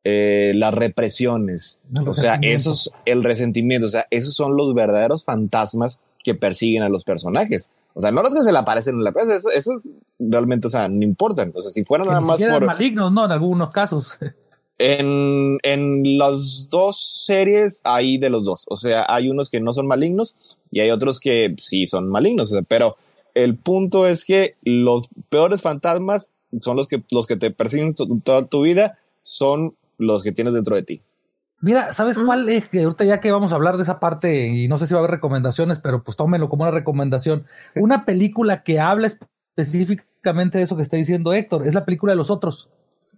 eh, 0.04 0.52
las 0.56 0.74
represiones. 0.74 1.80
o 2.04 2.14
sea, 2.14 2.38
esos, 2.42 2.92
el 3.04 3.22
resentimiento, 3.22 3.86
o 3.86 3.90
sea, 3.90 4.06
esos 4.10 4.34
son 4.34 4.56
los 4.56 4.74
verdaderos 4.74 5.24
fantasmas 5.24 6.00
que 6.24 6.34
persiguen 6.34 6.82
a 6.82 6.88
los 6.88 7.04
personajes. 7.04 7.70
O 7.94 8.00
sea, 8.00 8.10
no 8.10 8.22
los 8.22 8.34
que 8.34 8.42
se 8.42 8.52
le 8.52 8.58
aparecen 8.58 8.96
en 8.96 9.04
la 9.04 9.12
pieza, 9.12 9.36
esos, 9.36 9.82
realmente, 10.18 10.66
o 10.66 10.70
sea, 10.70 10.88
no 10.88 11.02
importan. 11.02 11.52
O 11.54 11.60
sea, 11.60 11.70
si 11.70 11.84
fueran 11.84 12.08
nada 12.08 12.20
más 12.20 12.40
por... 12.40 12.64
malignos, 12.64 13.12
¿no? 13.12 13.24
En 13.24 13.32
algunos 13.32 13.70
casos. 13.70 14.18
En, 14.78 15.58
en 15.62 16.18
las 16.18 16.66
dos 16.68 17.22
series 17.24 17.82
hay 17.84 18.18
de 18.18 18.30
los 18.30 18.44
dos. 18.44 18.64
O 18.68 18.74
sea, 18.74 19.06
hay 19.08 19.28
unos 19.28 19.48
que 19.48 19.60
no 19.60 19.70
son 19.70 19.86
malignos 19.86 20.56
y 20.72 20.80
hay 20.80 20.90
otros 20.90 21.20
que 21.20 21.54
sí 21.56 21.86
son 21.86 22.08
malignos. 22.08 22.52
pero 22.66 22.96
el 23.34 23.56
punto 23.56 24.08
es 24.08 24.24
que 24.24 24.56
los 24.62 25.08
peores 25.28 25.62
fantasmas 25.62 26.34
son 26.58 26.76
los 26.76 26.88
que, 26.88 27.02
los 27.12 27.28
que 27.28 27.36
te 27.36 27.52
persiguen 27.52 27.94
toda 28.24 28.46
tu 28.46 28.62
vida, 28.62 28.98
son 29.22 29.76
los 29.98 30.22
que 30.24 30.32
tienes 30.32 30.54
dentro 30.54 30.74
de 30.74 30.82
ti. 30.82 31.02
Mira, 31.62 31.92
¿sabes 31.92 32.18
cuál 32.18 32.48
es? 32.48 32.68
Que 32.68 32.82
ahorita 32.82 33.04
ya 33.04 33.20
que 33.20 33.30
vamos 33.30 33.52
a 33.52 33.54
hablar 33.54 33.76
de 33.76 33.84
esa 33.84 34.00
parte 34.00 34.48
y 34.48 34.66
no 34.66 34.78
sé 34.78 34.88
si 34.88 34.94
va 34.94 34.98
a 34.98 35.02
haber 35.02 35.12
recomendaciones, 35.12 35.78
pero 35.78 36.02
pues 36.02 36.16
tómelo 36.16 36.48
como 36.48 36.64
una 36.64 36.72
recomendación. 36.72 37.44
Una 37.76 38.04
película 38.04 38.64
que 38.64 38.80
habla 38.80 39.06
específicamente 39.06 40.58
de 40.58 40.64
eso 40.64 40.76
que 40.76 40.82
está 40.82 40.96
diciendo 40.96 41.32
Héctor, 41.32 41.64
es 41.64 41.72
la 41.72 41.84
película 41.84 42.14
de 42.14 42.16
los 42.16 42.32
otros. 42.32 42.68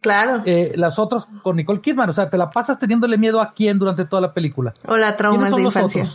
Claro. 0.05 0.43
Eh, 0.45 0.75
las 0.77 0.99
otros 0.99 1.27
con 1.43 1.57
Nicole 1.57 1.81
Kidman, 1.81 2.11
o 2.11 2.13
sea, 2.13 2.29
te 2.29 2.37
la 2.37 2.51
pasas 2.51 2.79
teniéndole 2.79 3.17
miedo 3.17 3.41
a 3.41 3.55
quién 3.55 3.79
durante 3.79 4.05
toda 4.05 4.21
la 4.21 4.35
película. 4.35 4.75
O 4.87 4.99
la 4.99 5.17
traumas 5.17 5.57
de 5.57 5.63
infancia. 5.63 6.07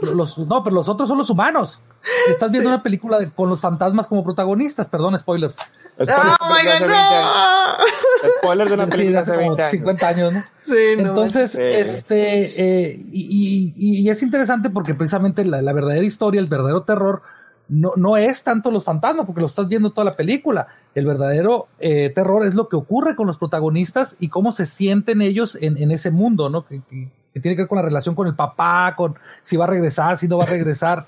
Los, 0.00 0.38
no, 0.38 0.64
pero 0.64 0.76
los 0.76 0.88
otros 0.88 1.06
son 1.06 1.18
los 1.18 1.28
humanos. 1.28 1.78
Estás 2.26 2.50
viendo 2.50 2.70
una 2.70 2.82
película 2.82 3.18
con 3.34 3.50
los 3.50 3.60
fantasmas 3.60 4.06
como 4.06 4.24
protagonistas, 4.24 4.88
perdón, 4.88 5.18
spoilers. 5.18 5.56
Spoiler, 6.02 6.36
oh 6.40 6.48
my 6.48 6.62
God, 6.64 6.88
no. 6.88 8.30
Spoiler 8.38 8.68
de 8.68 8.74
una 8.74 8.86
película 8.86 9.20
hace 9.20 9.36
20 9.36 9.62
años. 9.62 9.72
50 9.72 10.08
años, 10.08 10.32
¿no? 10.32 10.44
Sí, 10.64 10.96
no, 10.96 11.08
Entonces, 11.10 11.54
este, 11.54 12.44
eh, 12.44 13.06
y, 13.12 13.74
y, 13.76 14.00
y, 14.00 14.08
es 14.08 14.22
interesante 14.22 14.70
porque 14.70 14.94
precisamente 14.94 15.44
la, 15.44 15.60
la, 15.60 15.72
verdadera 15.74 16.04
historia, 16.04 16.40
el 16.40 16.46
verdadero 16.46 16.82
terror, 16.84 17.22
no, 17.68 17.92
no 17.96 18.16
es 18.16 18.44
tanto 18.44 18.70
los 18.70 18.84
fantasmas, 18.84 19.26
porque 19.26 19.40
lo 19.40 19.46
estás 19.46 19.68
viendo 19.68 19.90
toda 19.90 20.04
la 20.04 20.16
película. 20.16 20.68
El 20.94 21.06
verdadero 21.06 21.68
eh, 21.78 22.10
terror 22.14 22.46
es 22.46 22.54
lo 22.54 22.68
que 22.68 22.76
ocurre 22.76 23.16
con 23.16 23.26
los 23.26 23.38
protagonistas 23.38 24.16
y 24.20 24.28
cómo 24.28 24.52
se 24.52 24.66
sienten 24.66 25.20
ellos 25.20 25.58
en, 25.60 25.76
en 25.78 25.90
ese 25.90 26.10
mundo, 26.10 26.48
¿no? 26.48 26.66
Que, 26.66 26.80
que, 26.88 27.08
que, 27.34 27.40
tiene 27.40 27.56
que 27.56 27.62
ver 27.62 27.68
con 27.68 27.76
la 27.76 27.84
relación 27.84 28.14
con 28.14 28.26
el 28.26 28.36
papá, 28.36 28.94
con 28.96 29.16
si 29.42 29.56
va 29.56 29.64
a 29.64 29.68
regresar, 29.68 30.16
si 30.16 30.28
no 30.28 30.38
va 30.38 30.44
a 30.44 30.48
regresar. 30.48 31.06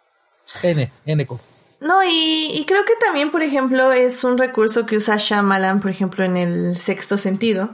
N, 0.62 0.90
N 1.06 1.26
cosas. 1.26 1.56
No, 1.80 2.02
y, 2.02 2.48
y, 2.52 2.64
creo 2.66 2.84
que 2.84 2.92
también, 3.02 3.30
por 3.30 3.42
ejemplo, 3.42 3.90
es 3.92 4.22
un 4.24 4.36
recurso 4.36 4.84
que 4.84 4.96
usa 4.96 5.16
Shyamalan, 5.16 5.80
por 5.80 5.90
ejemplo, 5.90 6.24
en 6.24 6.36
el 6.36 6.76
sexto 6.76 7.16
sentido, 7.16 7.70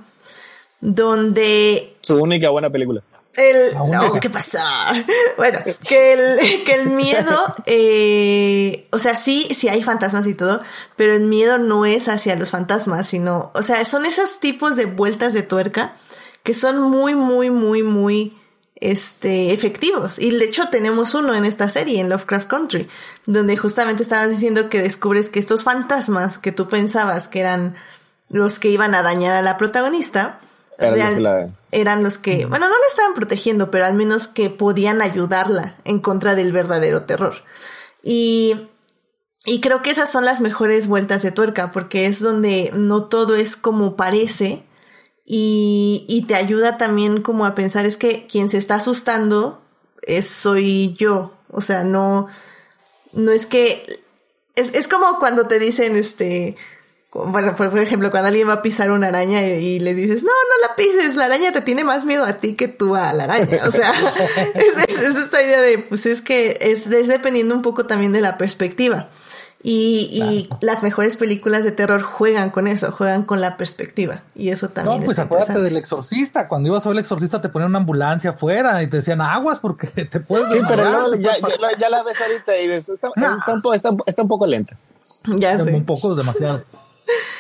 donde... 0.81 1.97
Su 2.03 2.17
única 2.17 2.51
buena 2.51 2.71
película. 2.71 3.03
El, 3.37 3.75
no, 3.75 4.15
¿qué 4.21 4.31
pasa? 4.31 4.93
Bueno, 5.37 5.59
que 5.87 6.13
el, 6.13 6.65
que 6.65 6.75
el 6.75 6.89
miedo, 6.89 7.55
eh, 7.67 8.89
o 8.91 8.99
sea, 8.99 9.15
sí, 9.15 9.47
sí 9.55 9.69
hay 9.69 9.83
fantasmas 9.83 10.27
y 10.27 10.35
todo, 10.35 10.63
pero 10.97 11.15
el 11.15 11.23
miedo 11.23 11.59
no 11.59 11.85
es 11.85 12.09
hacia 12.09 12.37
los 12.37 12.51
fantasmas, 12.51 13.07
sino, 13.07 13.51
o 13.55 13.63
sea, 13.63 13.85
son 13.85 14.07
esos 14.07 14.41
tipos 14.41 14.77
de 14.77 14.87
vueltas 14.87 15.35
de 15.35 15.43
tuerca 15.43 15.97
que 16.43 16.55
son 16.55 16.81
muy, 16.81 17.15
muy, 17.15 17.51
muy, 17.51 17.83
muy 17.83 18.37
este, 18.77 19.53
efectivos. 19.53 20.19
Y 20.19 20.31
de 20.31 20.45
hecho 20.45 20.69
tenemos 20.69 21.15
uno 21.15 21.35
en 21.35 21.45
esta 21.45 21.69
serie, 21.69 22.01
en 22.01 22.09
Lovecraft 22.09 22.47
Country, 22.47 22.89
donde 23.27 23.57
justamente 23.57 24.03
estabas 24.03 24.31
diciendo 24.31 24.69
que 24.69 24.81
descubres 24.81 25.29
que 25.29 25.41
estos 25.41 25.65
fantasmas 25.65 26.39
que 26.39 26.53
tú 26.53 26.69
pensabas 26.69 27.29
que 27.29 27.41
eran 27.41 27.75
los 28.29 28.59
que 28.59 28.69
iban 28.69 28.95
a 28.95 29.03
dañar 29.03 29.35
a 29.37 29.43
la 29.43 29.57
protagonista, 29.57 30.41
eran, 30.79 30.95
real, 30.95 31.07
los, 31.07 31.15
que 31.15 31.21
la... 31.21 31.51
eran 31.73 32.03
los 32.03 32.19
que, 32.19 32.47
bueno, 32.47 32.69
no 32.69 32.75
la 32.75 32.87
estaban 32.89 33.15
protegiendo, 33.15 33.71
pero 33.71 33.87
al 33.87 33.95
menos 33.95 34.29
que 34.29 34.51
podían 34.51 35.03
ayudarla 35.03 35.77
en 35.85 36.01
contra 36.01 36.35
del 36.35 36.53
verdadero 36.53 37.03
terror. 37.05 37.35
Y, 38.03 38.69
y 39.45 39.61
creo 39.61 39.83
que 39.83 39.91
esas 39.91 40.11
son 40.11 40.25
las 40.25 40.41
mejores 40.41 40.87
vueltas 40.87 41.23
de 41.23 41.33
tuerca, 41.33 41.73
porque 41.73 42.07
es 42.07 42.21
donde 42.21 42.71
no 42.75 43.05
todo 43.05 43.37
es 43.37 43.57
como 43.57 43.97
parece, 43.97 44.65
y, 45.29 46.05
y, 46.09 46.23
te 46.27 46.37
ayuda 46.37 46.79
también 46.79 47.21
como 47.21 47.47
a 47.47 47.57
pensar 47.57 47.85
es 47.85 47.97
que 47.97 48.29
quien 48.29 48.49
se 48.49 48.59
está 48.59 48.77
asustando 48.77 49.61
es 50.03 50.29
soy 50.29 50.95
yo. 50.95 51.33
O 51.51 51.61
sea, 51.61 51.83
no, 51.83 52.29
no 53.13 53.33
es 53.33 53.47
que, 53.47 54.05
es, 54.55 54.75
es 54.75 54.87
como 54.87 55.19
cuando 55.19 55.49
te 55.49 55.59
dicen 55.59 55.97
este, 55.97 56.57
bueno, 57.25 57.55
por, 57.55 57.79
ejemplo, 57.79 58.11
cuando 58.11 58.29
alguien 58.29 58.49
va 58.49 58.55
a 58.55 58.63
pisar 58.63 58.91
una 58.91 59.09
araña 59.09 59.47
y, 59.47 59.79
le 59.79 59.95
dices, 59.95 60.23
no, 60.23 60.29
no 60.29 60.69
la 60.69 60.77
pises, 60.77 61.17
la 61.17 61.27
araña 61.27 61.53
te 61.53 61.61
tiene 61.61 61.85
más 61.85 62.05
miedo 62.05 62.25
a 62.25 62.35
ti 62.35 62.55
que 62.55 62.69
tú 62.69 62.95
a 62.95 63.13
la 63.13 63.25
araña. 63.25 63.63
O 63.67 63.71
sea, 63.71 63.93
es, 64.55 64.89
es, 64.89 65.03
es 65.03 65.17
esta 65.17 65.43
idea 65.43 65.61
de, 65.61 65.79
pues 65.79 66.07
es 66.07 66.21
que 66.21 66.59
es, 66.61 66.87
es 66.87 67.09
dependiendo 67.09 67.55
un 67.55 67.63
poco 67.63 67.87
también 67.87 68.13
de 68.13 68.21
la 68.21 68.37
perspectiva. 68.37 69.09
Y, 69.63 70.09
y 70.13 70.47
claro. 70.47 70.59
las 70.63 70.83
mejores 70.85 71.17
películas 71.17 71.65
de 71.65 71.73
terror 71.73 72.01
juegan 72.03 72.51
con 72.51 72.69
eso, 72.69 72.93
juegan 72.93 73.25
con 73.25 73.41
la 73.41 73.57
perspectiva. 73.57 74.23
Y 74.35 74.51
eso 74.51 74.69
también. 74.69 75.01
No, 75.01 75.05
pues 75.05 75.19
acuérdate 75.19 75.61
del 75.61 75.77
exorcista. 75.77 76.47
Cuando 76.47 76.69
ibas 76.69 76.87
a 76.87 76.91
ver 76.91 76.99
el 76.99 77.01
exorcista 77.01 77.41
te 77.41 77.49
ponían 77.49 77.71
una 77.71 77.81
ambulancia 77.81 78.31
afuera 78.31 78.81
y 78.83 78.87
te 78.87 78.99
decían 78.99 79.21
aguas 79.21 79.59
porque 79.59 79.89
te 80.05 80.21
puedes. 80.21 80.53
Sí, 80.53 80.61
pero 80.69 80.85
no, 80.89 81.15
ya, 81.17 81.33
ya, 81.39 81.79
ya, 81.81 81.91
la 81.91 82.05
ves 82.05 82.21
ahorita 82.21 82.57
y 82.59 82.69
dices, 82.69 82.91
está, 82.91 83.09
no. 83.17 83.39
está, 83.39 83.55
un 83.55 83.63
poco, 83.63 83.75
está, 83.75 83.91
está, 84.07 84.23
un 84.23 84.29
poco 84.29 84.47
lenta. 84.47 84.77
Ya 85.37 85.59
sé. 85.59 85.75
Un 85.75 85.85
poco 85.85 86.15
demasiado. 86.15 86.63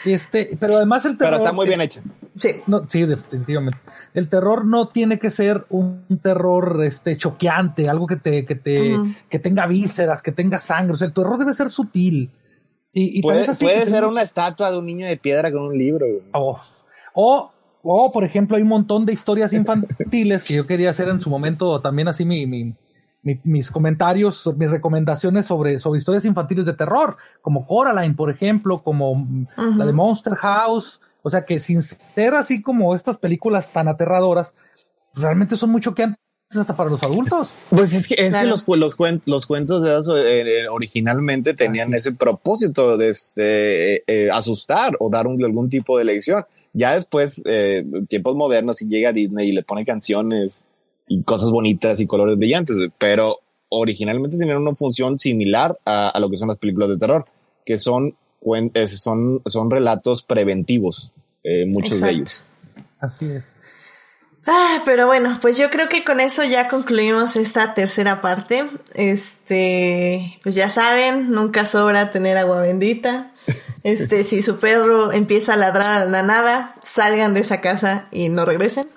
Este, 0.04 0.56
pero 0.60 0.76
además 0.76 1.04
el 1.04 1.18
terror. 1.18 1.32
Pero 1.32 1.44
está 1.44 1.52
muy 1.52 1.66
bien 1.66 1.80
hecha. 1.80 2.00
Sí. 2.38 2.50
No, 2.66 2.86
sí, 2.88 3.04
definitivamente. 3.04 3.78
El 4.14 4.28
terror 4.28 4.64
no 4.64 4.88
tiene 4.88 5.18
que 5.18 5.30
ser 5.30 5.64
un 5.70 6.04
terror 6.22 6.82
este 6.84 7.16
choqueante, 7.16 7.88
algo 7.88 8.06
que 8.06 8.16
te, 8.16 8.44
que 8.44 8.54
te, 8.54 8.94
uh 8.94 9.04
-huh. 9.04 9.16
que 9.28 9.38
tenga 9.38 9.66
vísceras, 9.66 10.22
que 10.22 10.32
tenga 10.32 10.58
sangre. 10.58 10.94
O 10.94 10.96
sea, 10.96 11.08
el 11.08 11.14
terror 11.14 11.38
debe 11.38 11.54
ser 11.54 11.70
sutil. 11.70 12.30
Y, 12.92 13.18
y 13.18 13.22
puede, 13.22 13.42
así 13.42 13.64
puede 13.64 13.78
ser 13.80 13.86
tenemos... 13.86 14.12
una 14.12 14.22
estatua 14.22 14.70
de 14.70 14.78
un 14.78 14.86
niño 14.86 15.06
de 15.06 15.16
piedra 15.16 15.50
con 15.50 15.62
un 15.62 15.76
libro. 15.76 16.06
Oh. 16.32 16.58
O, 17.14 17.52
o, 17.82 18.12
por 18.12 18.24
ejemplo, 18.24 18.56
hay 18.56 18.62
un 18.62 18.68
montón 18.68 19.04
de 19.06 19.12
historias 19.12 19.52
infantiles 19.52 20.44
que 20.44 20.54
yo 20.54 20.66
quería 20.66 20.90
hacer 20.90 21.08
en 21.08 21.20
su 21.20 21.30
momento 21.30 21.80
también 21.80 22.08
así 22.08 22.24
mi, 22.24 22.46
mi, 22.46 22.74
mi- 23.26 23.40
mis 23.44 23.70
comentarios, 23.70 24.48
mis 24.56 24.70
recomendaciones 24.70 25.44
sobre, 25.46 25.78
sobre 25.80 25.98
historias 25.98 26.24
infantiles 26.24 26.64
de 26.64 26.72
terror, 26.74 27.16
como 27.42 27.66
Coraline, 27.66 28.14
por 28.14 28.30
ejemplo, 28.30 28.82
como 28.82 29.14
mm, 29.16 29.46
la 29.76 29.84
de 29.84 29.92
Monster 29.92 30.34
House. 30.36 31.00
O 31.22 31.28
sea 31.30 31.44
que 31.44 31.58
sin 31.58 31.82
ser 31.82 32.34
así 32.34 32.62
como 32.62 32.94
estas 32.94 33.18
películas 33.18 33.68
tan 33.72 33.88
aterradoras, 33.88 34.54
realmente 35.14 35.56
son 35.56 35.70
mucho 35.70 35.92
que 35.94 36.04
antes 36.04 36.18
hasta 36.54 36.76
para 36.76 36.88
los 36.88 37.02
adultos. 37.02 37.52
Pues 37.70 37.92
es 37.92 38.06
que, 38.06 38.14
es 38.14 38.28
Claro. 38.30 38.44
que 38.44 38.50
los, 38.50 38.64
los, 38.78 38.96
cuen- 38.96 39.20
los 39.26 39.46
cuentos 39.46 39.82
de 39.82 39.90
hadas 39.90 40.08
eh, 40.14 40.42
eh, 40.62 40.68
originalmente 40.68 41.54
tenían 41.54 41.88
Así. 41.88 41.96
ese 41.96 42.12
propósito 42.12 42.96
de 42.96 43.08
este, 43.08 43.96
eh, 43.96 44.02
eh, 44.06 44.28
asustar 44.32 44.92
o 45.00 45.10
dar 45.10 45.26
un- 45.26 45.44
algún 45.44 45.68
tipo 45.68 45.98
de 45.98 46.04
lección. 46.04 46.44
Ya 46.72 46.92
después, 46.94 47.42
eh, 47.44 47.84
tiempos 48.08 48.36
modernos, 48.36 48.80
y 48.82 48.86
llega 48.86 49.12
Disney 49.12 49.48
y 49.48 49.52
le 49.52 49.64
pone 49.64 49.84
canciones 49.84 50.64
y 51.08 51.22
cosas 51.22 51.50
bonitas 51.50 52.00
y 52.00 52.06
colores 52.06 52.36
brillantes, 52.36 52.76
pero 52.98 53.38
originalmente 53.68 54.38
tenían 54.38 54.58
una 54.58 54.74
función 54.74 55.18
similar 55.18 55.78
a, 55.84 56.08
a 56.08 56.20
lo 56.20 56.30
que 56.30 56.36
son 56.36 56.48
las 56.48 56.58
películas 56.58 56.88
de 56.88 56.98
terror, 56.98 57.26
que 57.64 57.76
son, 57.76 58.16
son, 58.86 59.42
son 59.44 59.70
relatos 59.70 60.22
preventivos, 60.22 61.12
eh, 61.42 61.66
muchos 61.66 62.00
de 62.00 62.10
ellos. 62.10 62.44
Así 63.00 63.26
es. 63.30 63.60
Ah, 64.48 64.80
pero 64.84 65.08
bueno, 65.08 65.38
pues 65.42 65.58
yo 65.58 65.70
creo 65.70 65.88
que 65.88 66.04
con 66.04 66.20
eso 66.20 66.44
ya 66.44 66.68
concluimos 66.68 67.34
esta 67.34 67.74
tercera 67.74 68.20
parte. 68.20 68.70
Este, 68.94 70.38
pues 70.44 70.54
ya 70.54 70.70
saben, 70.70 71.32
nunca 71.32 71.66
sobra 71.66 72.12
tener 72.12 72.36
agua 72.36 72.60
bendita. 72.60 73.32
Este, 73.84 74.24
si 74.24 74.42
su 74.42 74.58
perro 74.58 75.12
empieza 75.12 75.54
a 75.54 75.56
ladrar 75.56 76.02
a 76.02 76.06
la 76.06 76.24
nada, 76.24 76.74
salgan 76.82 77.34
de 77.34 77.40
esa 77.40 77.60
casa 77.60 78.08
y 78.10 78.30
no 78.30 78.44
regresen. 78.44 78.88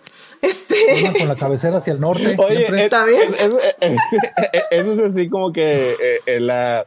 Una 0.41 0.52
Este, 0.52 1.20
con 1.20 1.28
la 1.28 1.36
cabecera 1.36 1.78
hacia 1.78 1.94
el 1.94 1.99
norte. 1.99 2.36
Oye, 2.38 2.66
es- 2.66 2.74
¿Está 2.74 3.06
bien? 3.06 3.22
es- 3.24 3.41
es- 3.41 3.74
es- 3.82 4.64
eso 4.72 4.94
es 4.94 4.99
así 4.99 5.30
como 5.30 5.52
que 5.52 5.91
eh, 5.91 6.20
eh, 6.26 6.40
la, 6.40 6.86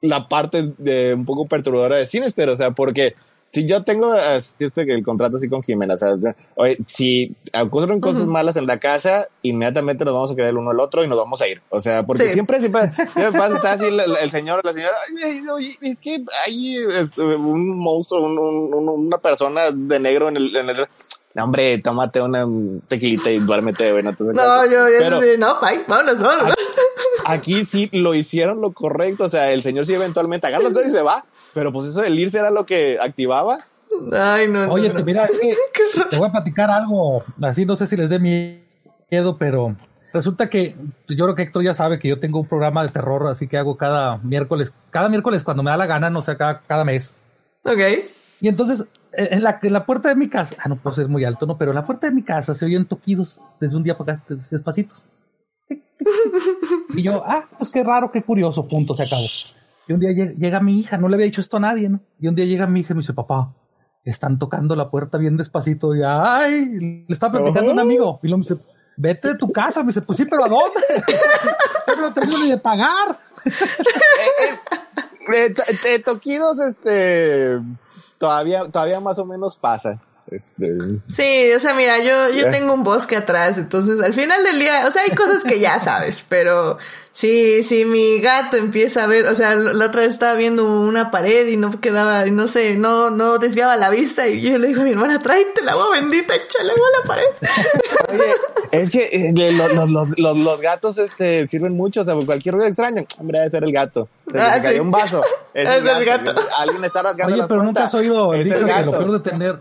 la 0.00 0.28
parte 0.28 0.72
de 0.78 1.14
un 1.14 1.24
poco 1.24 1.46
perturbadora 1.46 1.96
de 1.96 2.06
Sinister, 2.06 2.48
o 2.48 2.56
sea, 2.56 2.70
porque 2.72 3.14
si 3.50 3.64
yo 3.64 3.82
tengo 3.82 4.12
así 4.12 4.52
este, 4.58 4.82
el 4.82 5.02
contrato 5.02 5.38
así 5.38 5.48
con 5.48 5.62
Jimena, 5.62 5.94
o 5.94 5.96
sea, 5.96 6.14
oye, 6.56 6.76
si 6.86 7.34
ocurren 7.58 7.98
cosas 8.00 8.26
malas 8.26 8.56
en 8.56 8.66
la 8.66 8.78
casa, 8.78 9.28
inmediatamente 9.42 10.04
nos 10.04 10.12
vamos 10.14 10.30
a 10.30 10.34
creer 10.34 10.50
el 10.50 10.58
uno 10.58 10.70
al 10.70 10.80
otro 10.80 11.02
y 11.02 11.08
nos 11.08 11.16
vamos 11.16 11.40
a 11.40 11.48
ir. 11.48 11.62
O 11.70 11.80
sea, 11.80 12.04
porque 12.04 12.26
Sí. 12.26 12.32
siempre, 12.34 12.58
siempre, 12.60 12.92
siempre 13.14 13.32
pasa, 13.38 13.56
está 13.56 13.72
así 13.72 13.86
el, 13.86 13.98
el 14.00 14.30
señor, 14.30 14.60
la 14.64 14.72
señora, 14.74 14.92
"Ay, 15.24 15.40
oye, 15.50 15.78
es 15.80 15.98
que 16.00 16.18
hay 16.46 16.76
este, 16.94 17.22
un 17.22 17.78
monstruo, 17.78 18.22
un- 18.24 18.38
un- 18.38 18.74
un- 18.74 18.88
una 19.06 19.18
persona 19.18 19.70
de 19.72 19.98
negro 19.98 20.28
en 20.28 20.36
el, 20.36 20.54
en 20.54 20.68
el 20.70 20.76
hombre, 21.36 21.78
tómate 21.78 22.20
una 22.20 22.44
tequilita 22.88 23.30
y 23.30 23.38
duérmete, 23.38 23.92
güey, 23.92 24.02
no 24.02 24.14
te 24.14 24.24
no, 24.24 24.32
caso". 24.34 24.64
yo, 24.66 24.88
yo, 24.88 24.94
Pero- 24.98 25.20
sí, 25.20 25.28
no, 25.38 25.60
bye, 25.60 25.80
vámonos, 25.86 26.20
vámonos. 26.20 26.54
aquí 27.24 27.64
sí 27.64 27.88
lo 27.92 28.14
hicieron 28.14 28.60
lo 28.60 28.72
correcto. 28.72 29.24
O 29.24 29.28
sea, 29.28 29.52
el 29.52 29.62
señor 29.62 29.86
sí 29.86 29.94
eventualmente 29.94 30.46
agarra 30.46 30.64
las 30.64 30.72
cosas 30.72 30.88
y 30.88 30.92
se 30.92 31.02
va. 31.02 31.24
Pero 31.54 31.72
pues 31.72 31.88
eso 31.88 32.00
del 32.02 32.18
irse 32.18 32.38
era 32.38 32.50
lo 32.50 32.66
que 32.66 32.98
activaba. 33.00 33.58
Ay, 34.12 34.48
no, 34.48 34.66
no, 34.66 34.72
Oye, 34.72 34.88
no. 34.90 34.96
te- 34.96 35.04
mira, 35.04 35.24
es 35.26 35.36
que 35.38 35.54
te 36.10 36.16
voy 36.18 36.28
a 36.28 36.32
platicar 36.32 36.70
algo, 36.70 37.24
así 37.42 37.64
no 37.64 37.74
sé 37.76 37.86
si 37.86 37.96
les 37.96 38.10
dé 38.10 38.18
miedo, 38.18 39.36
pero 39.38 39.74
resulta 40.12 40.48
que 40.50 40.76
yo 41.08 41.24
creo 41.24 41.34
que 41.34 41.42
Héctor 41.42 41.64
ya 41.64 41.74
sabe 41.74 41.98
que 41.98 42.08
yo 42.08 42.20
tengo 42.20 42.38
un 42.40 42.46
programa 42.46 42.82
de 42.84 42.90
terror, 42.90 43.26
así 43.28 43.48
que 43.48 43.58
hago 43.58 43.76
cada 43.76 44.18
miércoles, 44.18 44.72
cada 44.90 45.08
miércoles 45.08 45.42
cuando 45.42 45.62
me 45.62 45.70
da 45.70 45.76
la 45.76 45.86
gana, 45.86 46.10
no 46.10 46.22
sé, 46.22 46.36
cada, 46.36 46.60
cada 46.60 46.84
mes. 46.84 47.26
Ok. 47.64 47.80
Y 48.40 48.48
entonces, 48.48 48.86
en 49.12 49.42
la, 49.42 49.58
en 49.62 49.72
la 49.72 49.86
puerta 49.86 50.08
de 50.08 50.14
mi 50.14 50.28
casa, 50.28 50.56
ah, 50.58 50.68
no 50.68 50.76
puedo 50.76 50.94
ser 50.94 51.08
muy 51.08 51.24
alto, 51.24 51.46
no, 51.46 51.56
pero 51.56 51.70
en 51.70 51.76
la 51.76 51.84
puerta 51.84 52.08
de 52.08 52.14
mi 52.14 52.22
casa 52.22 52.54
se 52.54 52.64
oyen 52.64 52.86
toquidos 52.86 53.40
desde 53.60 53.76
un 53.76 53.82
día 53.82 53.96
para 53.96 54.14
acá, 54.14 54.24
despacitos. 54.50 55.08
Y 56.94 57.02
yo, 57.02 57.22
ah, 57.26 57.48
pues 57.58 57.70
qué 57.70 57.82
raro, 57.82 58.10
qué 58.10 58.22
curioso, 58.22 58.66
punto, 58.66 58.94
se 58.94 59.04
acabó. 59.04 59.24
Y 59.86 59.92
un 59.92 60.00
día 60.00 60.10
llega, 60.10 60.32
llega 60.32 60.60
mi 60.60 60.78
hija, 60.78 60.98
no 60.98 61.08
le 61.08 61.14
había 61.14 61.26
dicho 61.26 61.40
esto 61.40 61.56
a 61.56 61.60
nadie, 61.60 61.88
¿no? 61.88 62.00
Y 62.20 62.28
un 62.28 62.34
día 62.34 62.44
llega 62.44 62.66
mi 62.66 62.80
hija 62.80 62.92
y 62.92 62.96
me 62.96 63.00
dice, 63.00 63.14
papá, 63.14 63.54
están 64.04 64.38
tocando 64.38 64.76
la 64.76 64.90
puerta 64.90 65.18
bien 65.18 65.36
despacito. 65.36 65.94
Y 65.94 66.02
ay, 66.04 67.04
le 67.06 67.06
está 67.08 67.30
platicando 67.30 67.70
a 67.70 67.74
un 67.74 67.80
amigo. 67.80 68.20
Y 68.22 68.28
luego 68.28 68.38
me 68.38 68.44
dice, 68.44 68.58
vete 68.96 69.28
de 69.28 69.34
tu 69.36 69.50
casa. 69.50 69.82
Me 69.82 69.88
dice, 69.88 70.02
pues 70.02 70.18
sí, 70.18 70.24
pero 70.24 70.44
¿a 70.44 70.48
dónde? 70.48 70.80
No 72.00 72.12
tengo 72.12 72.38
ni 72.38 72.50
de 72.50 72.58
pagar. 72.58 73.18
Eh, 75.34 75.54
eh, 75.86 75.98
toquidos, 75.98 76.58
este, 76.60 77.58
todavía, 78.18 78.68
todavía 78.70 79.00
más 79.00 79.18
o 79.18 79.24
menos 79.24 79.56
pasa. 79.56 79.98
Este, 80.30 80.76
Sí, 81.08 81.52
o 81.56 81.58
sea, 81.58 81.72
mira, 81.74 81.98
yo, 81.98 82.30
yo 82.30 82.50
tengo 82.50 82.74
un 82.74 82.84
bosque 82.84 83.16
atrás, 83.16 83.56
entonces 83.56 84.02
al 84.02 84.12
final 84.12 84.44
del 84.44 84.60
día, 84.60 84.86
o 84.86 84.90
sea, 84.90 85.02
hay 85.02 85.14
cosas 85.16 85.42
que 85.42 85.58
ya 85.58 85.80
sabes, 85.80 86.26
pero 86.28 86.76
sí, 87.18 87.62
si 87.62 87.84
mi 87.84 88.20
gato 88.20 88.56
empieza 88.56 89.04
a 89.04 89.06
ver, 89.06 89.26
o 89.26 89.34
sea, 89.34 89.54
la 89.54 89.86
otra 89.86 90.02
vez 90.02 90.12
estaba 90.12 90.34
viendo 90.34 90.64
una 90.64 91.10
pared 91.10 91.46
y 91.48 91.56
no 91.56 91.80
quedaba, 91.80 92.26
y 92.26 92.30
no 92.30 92.46
sé, 92.48 92.76
no, 92.76 93.10
no 93.10 93.38
desviaba 93.38 93.76
la 93.76 93.90
vista 93.90 94.28
y 94.28 94.40
yo 94.40 94.56
le 94.58 94.68
digo 94.68 94.82
a 94.82 94.84
mi 94.84 94.90
hermana, 94.92 95.20
tráete 95.20 95.60
el 95.62 95.68
agua 95.68 95.86
bendita, 95.92 96.34
échale 96.34 96.70
agua 96.72 96.86
a 96.94 97.00
la 97.00 97.06
pared. 97.06 97.24
Oye, 98.12 98.32
es 98.70 98.90
que 98.90 99.08
eh, 99.12 99.32
lo- 99.52 99.68
los, 99.74 99.90
los, 99.90 100.08
los, 100.18 100.36
los 100.36 100.60
gatos 100.60 100.96
este, 100.98 101.46
sirven 101.48 101.74
mucho, 101.76 102.02
o 102.02 102.04
sea, 102.04 102.14
cualquier 102.24 102.54
ruido 102.54 102.68
extraño, 102.68 103.04
hombre, 103.18 103.38
debe 103.38 103.50
ser 103.50 103.64
el 103.64 103.72
gato. 103.72 104.08
Se 104.30 104.38
Ah, 104.40 104.56
le 104.56 104.62
cayó 104.62 104.74
sí. 104.76 104.80
un 104.80 104.90
vaso. 104.90 105.22
Es 105.54 105.68
el 105.68 106.04
gato. 106.04 106.32
Alguien 106.58 106.84
está 106.84 107.02
rasgando 107.02 107.32
Oye, 107.32 107.42
la 107.42 107.48
pero 107.48 107.62
nunca 107.64 107.86
has 107.86 107.94
oído 107.94 108.32
el 108.34 108.40
Es 108.42 108.44
dicho 108.44 108.58
el 108.58 108.64
que 108.66 108.70
lo 108.70 108.76
gato. 108.76 108.90
peor 108.98 109.12
de 109.22 109.30
tener, 109.30 109.48
lo 109.50 109.60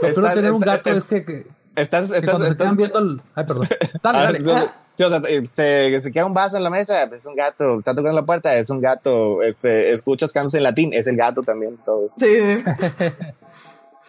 peor 0.00 0.12
Estás- 0.12 0.28
de 0.30 0.34
tener 0.34 0.52
un 0.52 0.62
estás- 0.62 0.76
gato 0.84 0.98
es 0.98 1.04
que, 1.04 1.24
que, 1.24 1.46
Estás, 1.76 2.10
que 2.10 2.16
estás, 2.18 2.30
cuando 2.30 2.44
se 2.46 2.50
estás, 2.52 2.64
quedan 2.64 2.76
viendo 2.76 2.98
el... 2.98 3.22
Ay, 3.36 3.44
perdón. 3.46 3.68
Dale, 4.02 4.38
dale. 4.42 4.68
Sí, 4.98 5.04
o 5.04 5.08
sea, 5.08 5.22
se, 5.22 6.00
se 6.00 6.12
queda 6.12 6.26
un 6.26 6.34
vaso 6.34 6.56
en 6.56 6.64
la 6.64 6.70
mesa, 6.70 7.04
es 7.04 7.24
un 7.24 7.36
gato, 7.36 7.78
está 7.78 7.94
tocando 7.94 8.20
la 8.20 8.26
puerta, 8.26 8.54
es 8.56 8.68
un 8.68 8.80
gato, 8.80 9.42
este, 9.42 9.92
escuchas 9.92 10.32
cantos 10.32 10.54
en 10.54 10.64
latín, 10.64 10.92
es 10.92 11.06
el 11.06 11.16
gato 11.16 11.42
también, 11.42 11.78
todo. 11.84 12.10
Sí. 12.18 12.26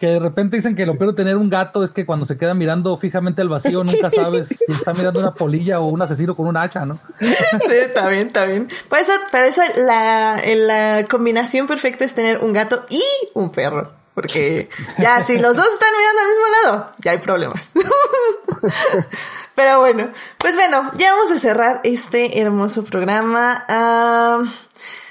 Que 0.00 0.06
de 0.06 0.18
repente 0.18 0.56
dicen 0.56 0.74
que 0.74 0.86
lo 0.86 0.96
peor 0.96 1.10
de 1.10 1.16
tener 1.16 1.36
un 1.36 1.50
gato 1.50 1.84
es 1.84 1.90
que 1.90 2.06
cuando 2.06 2.24
se 2.24 2.38
queda 2.38 2.54
mirando 2.54 2.96
fijamente 2.96 3.42
al 3.42 3.50
vacío 3.50 3.84
nunca 3.84 4.10
sabes 4.10 4.48
si 4.48 4.72
está 4.72 4.94
mirando 4.94 5.20
una 5.20 5.34
polilla 5.34 5.78
o 5.78 5.88
un 5.88 6.00
asesino 6.00 6.34
con 6.34 6.46
un 6.46 6.56
hacha, 6.56 6.86
¿no? 6.86 6.98
Sí, 7.20 7.72
está 7.72 8.08
bien, 8.08 8.28
está 8.28 8.46
bien. 8.46 8.66
Por 8.88 8.98
eso, 8.98 9.12
por 9.30 9.40
eso 9.40 9.60
la, 9.84 10.40
la 10.56 11.04
combinación 11.04 11.66
perfecta 11.66 12.06
es 12.06 12.14
tener 12.14 12.38
un 12.38 12.54
gato 12.54 12.86
y 12.88 13.02
un 13.34 13.52
perro. 13.52 13.99
Porque 14.20 14.68
ya 14.98 15.22
si 15.24 15.38
los 15.38 15.56
dos 15.56 15.66
están 15.66 15.88
mirando 15.96 16.20
al 16.20 16.28
mismo 16.28 16.46
lado, 16.62 16.94
ya 16.98 17.12
hay 17.12 17.18
problemas. 17.18 17.70
Pero 19.54 19.80
bueno, 19.80 20.10
pues 20.38 20.54
bueno, 20.54 20.90
ya 20.96 21.14
vamos 21.14 21.30
a 21.32 21.38
cerrar 21.38 21.80
este 21.84 22.40
hermoso 22.40 22.84
programa. 22.84 23.64
Ah, 23.68 24.42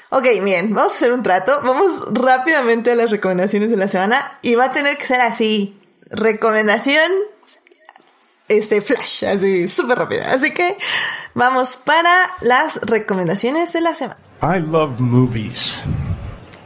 ok, 0.10 0.26
bien, 0.44 0.73
vamos 0.73 0.94
a 0.94 0.95
hacer 0.95 1.11
un 1.11 1.23
trato. 1.23 1.60
Vamos 1.64 2.03
rápidamente 2.11 2.91
a 2.91 2.95
las 2.95 3.11
recomendaciones 3.11 3.72
de 3.72 3.77
la 3.77 3.88
semana 3.88 4.38
y 4.41 4.56
va 4.56 4.65
a 4.65 4.72
tener 4.72 4.98
que 4.98 5.06
ser 5.06 5.22
así. 5.22 5.76
Recomendación 6.11 7.11
este 8.48 8.81
flash, 8.81 9.26
así 9.26 9.68
súper 9.68 9.98
rápida. 9.98 10.34
Así 10.34 10.52
que 10.52 10.77
vamos 11.34 11.77
para 11.77 12.14
las 12.41 12.81
recomendaciones 12.81 13.73
de 13.73 13.81
la 13.81 13.95
semana. 13.95 14.19
I 14.41 14.60
love 14.60 14.99
movies. 14.99 15.81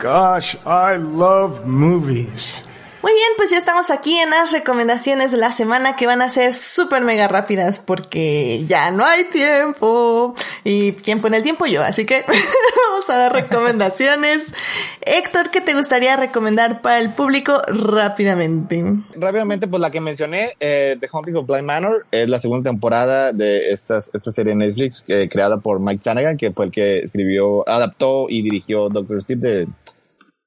Gosh, 0.04 0.58
I 0.66 0.98
love 0.98 1.66
movies. 1.66 2.62
Muy 3.04 3.12
bien, 3.12 3.28
pues 3.36 3.52
ya 3.52 3.58
estamos 3.58 3.92
aquí 3.92 4.16
en 4.16 4.30
las 4.30 4.54
recomendaciones 4.54 5.34
de 5.34 5.38
la 5.38 5.52
semana 5.52 5.98
que 5.98 6.08
van 6.08 6.22
a 6.22 6.30
ser 6.30 6.54
súper 6.54 7.04
mega 7.04 7.28
rápidas 7.28 7.80
porque 7.80 8.64
ya 8.66 8.92
no 8.92 9.04
hay 9.06 9.26
tiempo. 9.26 10.34
Y 10.64 10.94
quién 10.94 11.20
pone 11.20 11.36
el 11.36 11.44
tiempo 11.44 11.66
yo, 11.66 11.84
así 11.84 12.06
que 12.06 12.24
vamos 12.90 13.10
a 13.10 13.18
dar 13.18 13.34
recomendaciones. 13.34 14.54
Héctor, 15.02 15.50
¿qué 15.52 15.60
te 15.60 15.74
gustaría 15.74 16.16
recomendar 16.16 16.82
para 16.82 17.00
el 17.00 17.10
público 17.10 17.62
rápidamente? 17.68 18.82
Rápidamente, 19.16 19.68
pues 19.68 19.82
la 19.82 19.92
que 19.92 20.00
mencioné, 20.00 20.54
eh, 20.62 20.96
The 20.98 21.10
Haunting 21.12 21.36
of 21.36 21.46
Blind 21.46 21.66
Manor, 21.66 22.06
es 22.10 22.30
la 22.30 22.40
segunda 22.40 22.70
temporada 22.70 23.34
de 23.34 23.72
estas, 23.72 24.12
esta 24.14 24.32
serie 24.32 24.54
de 24.54 24.60
Netflix 24.60 25.04
eh, 25.10 25.28
creada 25.30 25.58
por 25.58 25.82
Mike 25.82 26.02
Flanagan, 26.02 26.38
que 26.38 26.54
fue 26.54 26.68
el 26.68 26.72
que 26.72 27.00
escribió, 27.00 27.68
adaptó 27.68 28.28
y 28.30 28.44
dirigió 28.44 28.88
Doctor 28.88 29.22
Sleep 29.22 29.40
de, 29.40 29.68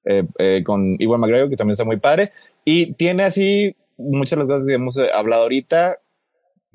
eh, 0.06 0.24
eh, 0.38 0.62
con 0.64 0.96
Iwan 1.00 1.20
McGregor, 1.20 1.50
que 1.50 1.56
también 1.56 1.72
está 1.72 1.84
muy 1.84 1.98
padre. 1.98 2.32
Y 2.64 2.92
tiene 2.92 3.24
así 3.24 3.74
muchas 3.98 4.30
de 4.30 4.36
las 4.36 4.46
cosas 4.46 4.66
que 4.66 4.74
hemos 4.74 4.96
eh, 4.98 5.08
hablado 5.12 5.42
ahorita. 5.42 5.98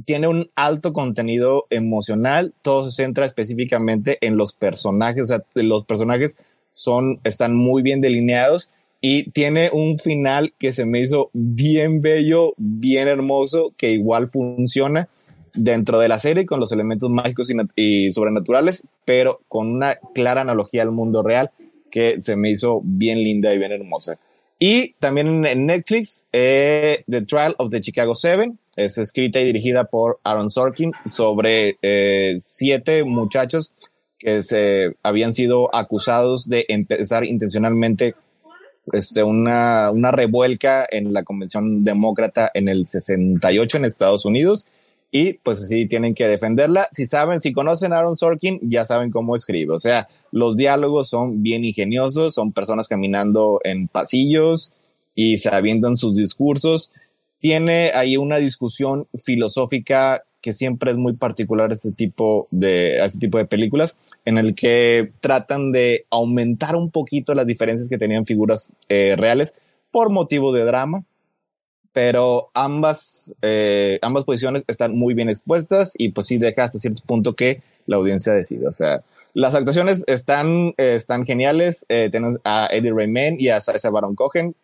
Tiene 0.06 0.28
un 0.28 0.49
alto 0.56 0.94
contenido 0.94 1.66
emocional. 1.70 2.53
Todo 2.62 2.90
se 2.90 3.03
centra 3.03 3.26
específicamente 3.26 4.18
en 4.22 4.36
los 4.36 4.53
personajes. 4.53 5.24
O 5.24 5.28
sea, 5.28 5.44
los 5.56 5.86
personajes 5.86 6.38
son, 6.70 7.20
están 7.24 7.56
muy 7.56 7.82
bien 7.82 8.02
delineados 8.02 8.70
y 9.02 9.32
tiene 9.32 9.70
un 9.72 9.98
final 9.98 10.53
que 10.60 10.74
se 10.74 10.86
me 10.86 10.99
hizo 10.99 11.30
bien 11.34 12.02
bello, 12.02 12.53
bien 12.58 13.08
hermoso, 13.08 13.74
que 13.78 13.91
igual 13.91 14.28
funciona 14.28 15.10
dentro 15.53 15.99
de 15.99 16.08
la 16.08 16.20
serie 16.20 16.45
con 16.45 16.60
los 16.60 16.72
elementos 16.72 17.10
mágicos 17.10 17.52
y, 17.52 17.56
y 17.76 18.12
sobrenaturales, 18.12 18.88
pero 19.03 19.41
con 19.48 19.68
una 19.70 19.95
clara 20.14 20.41
analogía 20.41 20.84
al 20.84 20.91
mundo 20.91 21.24
real 21.24 21.52
que 21.91 22.22
se 22.22 22.35
me 22.35 22.49
hizo 22.49 22.81
bien 22.84 23.19
linda 23.19 23.53
y 23.53 23.59
bien 23.59 23.72
hermosa. 23.72 24.18
Y 24.57 24.93
también 24.93 25.45
en 25.45 25.65
Netflix, 25.65 26.27
eh, 26.31 27.03
The 27.09 27.22
Trial 27.23 27.55
of 27.57 27.72
the 27.72 27.81
Chicago 27.81 28.13
Seven, 28.15 28.59
es 28.76 28.97
escrita 28.97 29.39
y 29.39 29.45
dirigida 29.45 29.85
por 29.85 30.19
Aaron 30.23 30.49
Sorkin 30.49 30.93
sobre 31.09 31.77
eh, 31.81 32.35
siete 32.39 33.03
muchachos 33.03 33.73
que 34.18 34.43
se 34.43 34.95
habían 35.01 35.34
sido 35.34 35.73
acusados 35.76 36.47
de 36.47 36.65
empezar 36.69 37.26
intencionalmente 37.26 38.13
este, 38.93 39.23
una, 39.23 39.89
una 39.91 40.11
revuelca 40.11 40.85
en 40.89 41.11
la 41.11 41.23
Convención 41.23 41.84
Demócrata 41.84 42.51
en 42.53 42.69
el 42.69 42.88
68 42.88 43.77
en 43.77 43.85
Estados 43.85 44.26
Unidos 44.26 44.68
y 45.12 45.34
pues 45.34 45.62
así 45.62 45.88
tienen 45.88 46.16
que 46.16 46.28
defenderla. 46.28 46.88
Si 46.94 47.06
saben, 47.06 47.42
si 47.42 47.52
conocen 47.52 47.92
a 47.92 47.98
Aaron 47.98 48.16
Sorkin, 48.16 48.60
ya 48.62 48.86
saben 48.86 49.12
cómo 49.12 49.36
escribe. 49.36 49.74
O 49.74 49.80
sea, 49.80 50.08
los 50.32 50.56
diálogos 50.56 51.10
son 51.10 51.44
bien 51.44 51.66
ingeniosos, 51.66 52.34
son 52.34 52.54
personas 52.54 52.88
caminando 52.88 53.60
en 53.66 53.90
pasillos 53.90 54.72
y 55.14 55.38
se 55.38 55.50
avientan 55.50 55.98
sus 55.98 56.16
discursos. 56.16 56.94
Tiene 57.40 57.92
ahí 57.94 58.16
una 58.16 58.38
discusión 58.38 59.08
filosófica 59.14 60.24
que 60.42 60.54
siempre 60.54 60.92
es 60.92 60.98
muy 60.98 61.14
particular 61.14 61.72
este 61.72 61.92
tipo 61.92 62.48
de, 62.50 63.04
este 63.04 63.20
tipo 63.20 63.38
de 63.38 63.46
películas, 63.46 63.98
en 64.26 64.38
el 64.38 64.56
que 64.56 65.12
tratan 65.20 65.72
de 65.72 66.06
aumentar 66.10 66.76
un 66.76 66.90
poquito 66.90 67.36
las 67.36 67.46
diferencias 67.46 67.88
que 67.90 67.98
tenían 67.98 68.26
figuras 68.26 68.74
eh, 68.90 69.16
reales 69.18 69.54
por 69.92 70.10
motivo 70.10 70.52
de 70.52 70.64
drama, 70.64 71.04
pero 71.93 72.49
ambas, 72.53 73.35
eh, 73.41 73.99
ambas 74.01 74.23
posiciones 74.23 74.63
están 74.68 74.95
muy 74.95 75.13
bien 75.13 75.30
expuestas 75.30 75.93
y 75.97 76.09
pues 76.09 76.27
sí 76.27 76.38
deja 76.38 76.63
hasta 76.63 76.80
cierto 76.80 77.01
punto 77.05 77.35
que 77.35 77.61
la 77.85 77.97
audiencia 77.97 78.34
decide. 78.34 78.68
O 78.68 78.72
sea, 78.72 79.03
las 79.34 79.55
actuaciones 79.55 80.03
están, 80.07 80.73
eh, 80.77 80.95
están 80.95 81.26
geniales. 81.26 81.85
Eh, 81.89 82.09
tenemos 82.11 82.38
a 82.43 82.68
Eddie 82.72 82.93
Redmayne 82.93 83.38
y 83.39 83.49
a 83.49 83.61
Sacha 83.61 83.89
Baron 83.89 84.15
Cohen. 84.15 84.55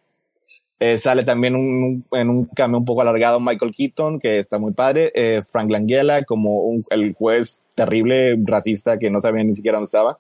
Eh, 0.80 1.00
sale 1.00 1.24
también 1.24 1.56
un, 1.56 2.06
en 2.12 2.30
un 2.30 2.46
cambio 2.46 2.78
un 2.78 2.86
poco 2.86 3.02
alargado 3.02 3.40
Michael 3.40 3.72
Keaton, 3.76 4.20
que 4.20 4.38
está 4.38 4.60
muy 4.60 4.74
padre. 4.74 5.12
Eh, 5.16 5.42
Frank 5.44 5.72
Langella 5.72 6.24
como 6.24 6.62
un, 6.62 6.86
el 6.92 7.14
juez 7.14 7.64
terrible, 7.76 8.38
racista, 8.44 9.00
que 9.00 9.10
no 9.10 9.20
sabía 9.20 9.44
ni 9.44 9.56
siquiera 9.56 9.78
dónde 9.78 9.88
estaba. 9.88 10.20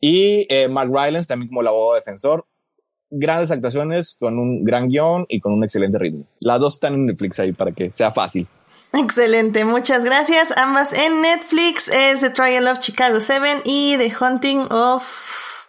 Y 0.00 0.46
eh, 0.50 0.68
Mark 0.68 0.90
Rylance 0.92 1.28
también 1.28 1.48
como 1.48 1.62
el 1.62 1.68
abogado 1.68 1.94
defensor 1.94 2.44
grandes 3.10 3.50
actuaciones, 3.50 4.16
con 4.18 4.38
un 4.38 4.64
gran 4.64 4.88
guion 4.88 5.26
y 5.28 5.40
con 5.40 5.52
un 5.52 5.64
excelente 5.64 5.98
ritmo. 5.98 6.24
Las 6.38 6.60
dos 6.60 6.74
están 6.74 6.94
en 6.94 7.06
Netflix 7.06 7.38
ahí 7.40 7.52
para 7.52 7.72
que 7.72 7.90
sea 7.90 8.10
fácil. 8.10 8.46
Excelente, 8.92 9.64
muchas 9.64 10.04
gracias. 10.04 10.52
Ambas 10.56 10.92
en 10.92 11.22
Netflix 11.22 11.88
es 11.88 12.20
The 12.20 12.30
Trial 12.30 12.66
of 12.66 12.80
Chicago 12.80 13.20
7 13.20 13.62
y 13.64 13.96
The 13.96 14.12
Hunting 14.20 14.72
of 14.72 15.04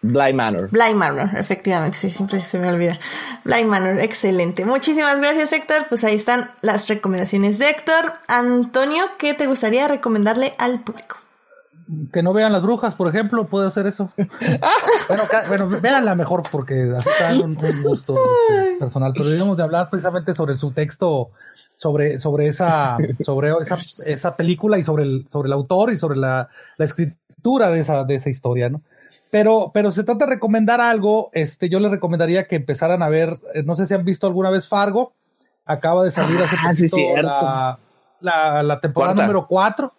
Bly 0.02 0.34
Manor. 0.34 0.70
Bly 0.72 0.96
Manor, 0.96 1.30
efectivamente, 1.38 1.98
sí, 2.00 2.10
siempre 2.10 2.44
se 2.44 2.58
me 2.58 2.70
olvida. 2.70 3.00
Bly 3.44 3.66
Manor, 3.66 4.00
excelente. 4.00 4.66
Muchísimas 4.66 5.20
gracias, 5.20 5.54
Héctor. 5.54 5.86
Pues 5.90 6.04
ahí 6.04 6.16
están 6.16 6.50
las 6.62 6.88
recomendaciones 6.88 7.60
de 7.60 7.70
Héctor. 7.70 8.14
Antonio, 8.28 9.06
¿qué 9.20 9.36
te 9.36 9.46
gustaría 9.46 9.88
recomendarle 9.88 10.56
al 10.58 10.80
público? 10.80 11.21
Que 12.12 12.24
no 12.24 12.34
vean 12.34 12.52
las 12.54 12.62
brujas, 12.62 12.96
por 12.96 13.08
ejemplo, 13.08 13.48
puede 13.48 13.68
hacer 13.68 13.88
eso. 13.88 14.10
bueno, 15.08 15.24
bueno, 15.48 15.82
véanla 15.82 16.16
mejor 16.16 16.44
porque 16.52 16.94
así 16.98 17.10
está 17.10 17.34
un, 17.44 17.58
un 17.58 17.84
gusto 17.84 18.16
este, 18.50 18.78
personal. 18.80 19.12
Pero 19.14 19.30
debemos 19.30 19.58
de 19.58 19.64
hablar 19.64 19.90
precisamente 19.90 20.34
sobre 20.34 20.58
su 20.58 20.72
texto, 20.72 21.32
sobre, 21.78 22.20
sobre 22.20 22.48
esa, 22.48 22.98
sobre 23.24 23.52
esa, 23.62 23.76
esa 24.12 24.36
película 24.36 24.78
y 24.80 24.86
sobre 24.86 25.04
el, 25.04 25.28
sobre 25.30 25.48
el 25.48 25.54
autor 25.54 25.92
y 25.92 25.98
sobre 25.98 26.18
la, 26.18 26.50
la 26.78 26.86
escritura 26.86 27.72
de 27.72 27.80
esa, 27.80 28.04
de 28.04 28.16
esa 28.16 28.30
historia, 28.30 28.70
¿no? 28.70 28.82
Pero, 29.32 29.72
pero 29.74 29.92
se 29.92 30.04
trata 30.04 30.26
de 30.26 30.32
recomendar 30.32 30.82
algo. 30.82 31.30
Este, 31.34 31.70
yo 31.70 31.80
les 31.80 31.92
recomendaría 31.92 32.48
que 32.48 32.58
empezaran 32.58 33.02
a 33.02 33.10
ver, 33.10 33.30
eh, 33.54 33.64
no 33.64 33.76
sé 33.76 33.88
si 33.88 33.94
han 33.94 34.04
visto 34.04 34.28
alguna 34.28 34.50
vez 34.50 34.68
Fargo. 34.68 35.14
Acaba 35.66 36.04
de 36.04 36.12
salir 36.12 36.38
hace 36.42 36.56
Ah, 36.60 36.72
poquito 36.72 37.22
la, 37.22 37.80
la, 38.20 38.64
la 38.64 38.80
temporada 38.82 39.14
Cuarta. 39.14 39.22
número 39.28 39.48
4. 39.48 39.94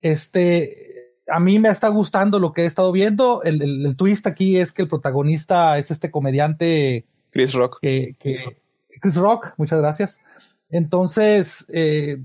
Este, 0.00 0.87
a 1.28 1.40
mí 1.40 1.58
me 1.58 1.68
está 1.68 1.88
gustando 1.88 2.38
lo 2.38 2.52
que 2.52 2.62
he 2.62 2.66
estado 2.66 2.92
viendo. 2.92 3.42
El, 3.42 3.62
el, 3.62 3.86
el 3.86 3.96
twist 3.96 4.26
aquí 4.26 4.56
es 4.58 4.72
que 4.72 4.82
el 4.82 4.88
protagonista 4.88 5.78
es 5.78 5.90
este 5.90 6.10
comediante 6.10 7.04
Chris 7.30 7.52
Rock. 7.54 7.78
que, 7.82 8.14
que 8.18 8.56
Chris 9.00 9.16
Rock, 9.16 9.54
muchas 9.56 9.80
gracias. 9.80 10.20
Entonces, 10.70 11.66
eh, 11.72 12.18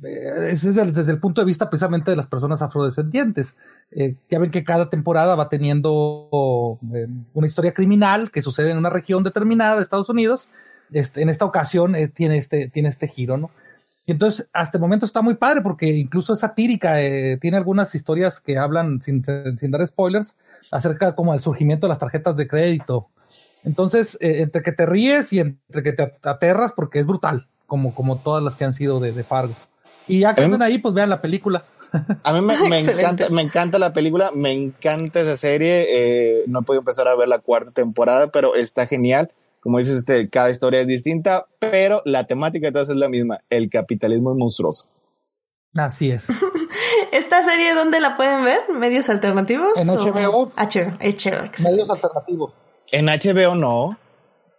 ese 0.50 0.72
es 0.72 0.78
el- 0.78 0.94
desde 0.94 1.14
el 1.14 1.20
punto 1.20 1.40
de 1.42 1.46
vista 1.46 1.70
precisamente 1.70 2.12
de 2.12 2.18
las 2.18 2.28
personas 2.28 2.62
afrodescendientes. 2.62 3.56
Eh, 3.92 4.16
ya 4.30 4.40
ven 4.40 4.52
que 4.52 4.66
cada 4.66 4.90
temporada 4.90 5.36
va 5.36 5.48
teniendo 5.48 6.78
eh, 6.94 7.08
una 7.34 7.48
historia 7.48 7.74
criminal 7.74 8.32
que 8.32 8.42
sucede 8.42 8.72
en 8.72 8.78
una 8.78 8.90
región 8.90 9.24
determinada 9.24 9.78
de 9.78 9.84
Estados 9.84 10.10
Unidos. 10.10 10.50
Este, 10.92 11.22
en 11.22 11.30
esta 11.30 11.46
ocasión 11.46 11.96
eh, 11.96 12.10
tiene, 12.10 12.38
este, 12.38 12.68
tiene 12.68 12.90
este 12.90 13.08
giro, 13.08 13.38
¿no? 13.38 13.50
Y 14.06 14.12
entonces, 14.12 14.50
hasta 14.52 14.78
el 14.78 14.82
momento 14.82 15.06
está 15.06 15.22
muy 15.22 15.36
padre 15.36 15.62
porque 15.62 15.88
incluso 15.88 16.34
es 16.34 16.40
satírica, 16.40 17.02
eh, 17.02 17.38
tiene 17.40 17.58
algunas 17.58 17.96
historias 17.96 18.42
que 18.42 18.58
hablan, 18.58 19.02
sin, 19.02 19.24
sin 19.58 19.72
dar 19.72 19.88
spoilers, 19.88 20.36
acerca 20.72 21.16
como 21.16 21.32
del 21.32 21.42
surgimiento 21.42 21.88
de 21.88 21.90
las 21.90 22.00
tarjetas 22.00 22.36
de 22.36 22.48
crédito. 22.48 23.08
Entonces, 23.64 24.18
eh, 24.20 24.42
entre 24.42 24.62
que 24.62 24.74
te 24.74 24.86
ríes 24.86 25.32
y 25.32 25.40
entre 25.40 25.84
que 25.84 25.94
te 25.94 26.14
aterras 26.24 26.74
porque 26.74 27.00
es 27.00 27.06
brutal, 27.06 27.48
como, 27.66 27.96
como 27.96 28.18
todas 28.18 28.44
las 28.44 28.56
que 28.56 28.66
han 28.66 28.74
sido 28.74 29.00
de, 29.00 29.14
de 29.14 29.24
Fargo. 29.24 29.54
Y 30.08 30.20
ya 30.20 30.36
que 30.36 30.44
andan 30.44 30.62
ahí, 30.62 30.80
pues 30.80 30.94
vean 30.94 31.10
la 31.10 31.22
película. 31.22 31.64
A 32.24 32.34
mí 32.34 32.42
me, 32.42 32.58
me 32.68 32.80
encanta, 32.92 33.30
me 33.30 33.42
encanta 33.42 33.80
la 33.80 33.94
película, 33.94 34.32
me 34.36 34.52
encanta 34.52 35.22
esa 35.22 35.38
serie. 35.38 35.86
eh, 35.88 36.44
no 36.48 36.60
he 36.60 36.64
podido 36.64 36.82
empezar 36.82 37.08
a 37.08 37.16
ver 37.16 37.30
la 37.30 37.40
cuarta 37.40 37.72
temporada, 37.72 38.28
pero 38.28 38.56
está 38.56 38.86
genial. 38.86 39.32
Como 39.64 39.78
dices, 39.78 39.96
este, 39.98 40.30
cada 40.30 40.50
historia 40.50 40.82
es 40.82 40.88
distinta, 40.88 41.48
pero 41.60 42.02
la 42.06 42.26
temática 42.28 42.68
de 42.68 42.74
todas 42.74 42.90
es 42.90 42.96
la 42.96 43.08
misma. 43.08 43.40
El 43.50 43.70
capitalismo 43.70 44.32
es 44.32 44.38
monstruoso. 44.38 44.90
Así 45.76 46.12
es. 46.12 46.28
¿Esta 47.12 47.44
serie 47.44 47.74
dónde 47.74 48.00
la 48.00 48.16
pueden 48.18 48.44
ver? 48.44 48.60
¿Medios 48.76 49.10
alternativos? 49.10 49.72
En 49.78 49.90
o- 49.90 49.96
HBO. 49.96 50.52
HBO. 50.56 50.98
Medios 51.70 51.90
alternativos. 51.90 52.54
En 52.92 53.06
HBO 53.08 53.56
no. 53.56 53.98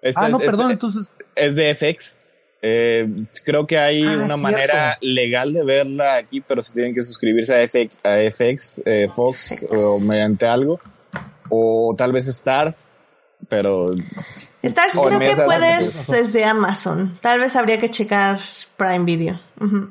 Esta 0.02 0.22
Ah, 0.24 0.28
no, 0.28 0.38
es- 0.38 0.44
es- 0.44 0.50
perdón, 0.50 0.70
entonces. 0.72 1.12
es 1.36 1.54
de 1.56 1.74
FX. 1.74 2.20
Eh, 2.66 3.06
creo 3.44 3.66
que 3.66 3.76
hay 3.78 4.02
Ah, 4.04 4.22
una 4.24 4.36
manera 4.38 4.96
legal 5.02 5.52
de 5.52 5.62
verla 5.64 6.16
aquí, 6.16 6.40
pero 6.40 6.62
si 6.62 6.72
tienen 6.72 6.94
que 6.94 7.02
suscribirse 7.02 7.54
a 7.54 7.62
FX, 7.68 7.98
a 8.02 8.16
FX 8.30 8.82
eh, 8.86 9.08
Fox 9.14 9.66
o 9.70 10.00
mediante 10.00 10.46
algo. 10.46 10.78
O 11.50 11.94
tal 11.96 12.12
vez 12.12 12.26
Stars, 12.26 12.92
pero 13.48 13.86
Stars 14.62 14.96
O 14.96 15.04
creo 15.06 15.18
que 15.18 15.34
puedes 15.42 16.06
desde 16.08 16.44
Amazon. 16.44 17.18
Tal 17.20 17.40
vez 17.40 17.54
habría 17.56 17.78
que 17.78 17.90
checar 17.90 18.38
Prime 18.76 19.04
Video. 19.04 19.40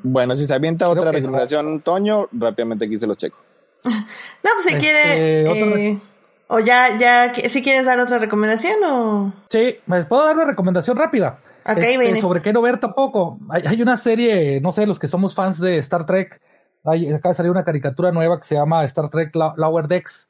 Bueno, 0.02 0.34
si 0.36 0.46
se 0.46 0.54
avienta 0.54 0.88
otra 0.88 1.10
que 1.10 1.20
no. 1.20 1.26
recomendación, 1.26 1.80
Toño, 1.80 2.28
rápidamente 2.32 2.84
aquí 2.86 2.98
se 2.98 3.06
los 3.06 3.16
checo. 3.16 3.38
No, 3.84 4.50
pues 4.54 4.66
si 4.66 4.74
Este, 4.74 4.80
quiere. 4.80 5.48
otra 5.48 5.80
eh, 5.80 6.00
o 6.48 6.58
ya, 6.60 6.98
ya, 6.98 7.32
si 7.48 7.62
quieres 7.62 7.86
dar 7.86 7.98
otra 8.00 8.18
recomendación 8.18 8.74
o. 8.84 9.32
Sí, 9.50 9.76
¿me 9.86 10.04
puedo 10.04 10.24
dar 10.26 10.36
una 10.36 10.44
recomendación 10.44 10.96
rápida? 10.96 11.38
Ok, 11.66 11.78
Este, 11.78 11.98
viene. 11.98 12.20
sobre 12.20 12.42
qué 12.42 12.52
no 12.52 12.60
ver 12.60 12.78
tampoco. 12.78 13.38
Hay, 13.48 13.62
hay 13.66 13.80
una 13.82 13.96
serie, 13.96 14.60
no 14.60 14.72
sé, 14.72 14.86
los 14.86 14.98
que 14.98 15.08
somos 15.08 15.34
fans 15.34 15.58
de 15.60 15.78
Star 15.78 16.04
Trek, 16.04 16.40
hay, 16.84 17.10
acaba 17.12 17.32
de 17.32 17.36
salir 17.36 17.50
una 17.50 17.64
caricatura 17.64 18.12
nueva 18.12 18.38
que 18.38 18.44
se 18.44 18.54
llama 18.54 18.84
Star 18.84 19.08
Trek 19.08 19.34
Lower 19.34 19.88
Decks, 19.88 20.28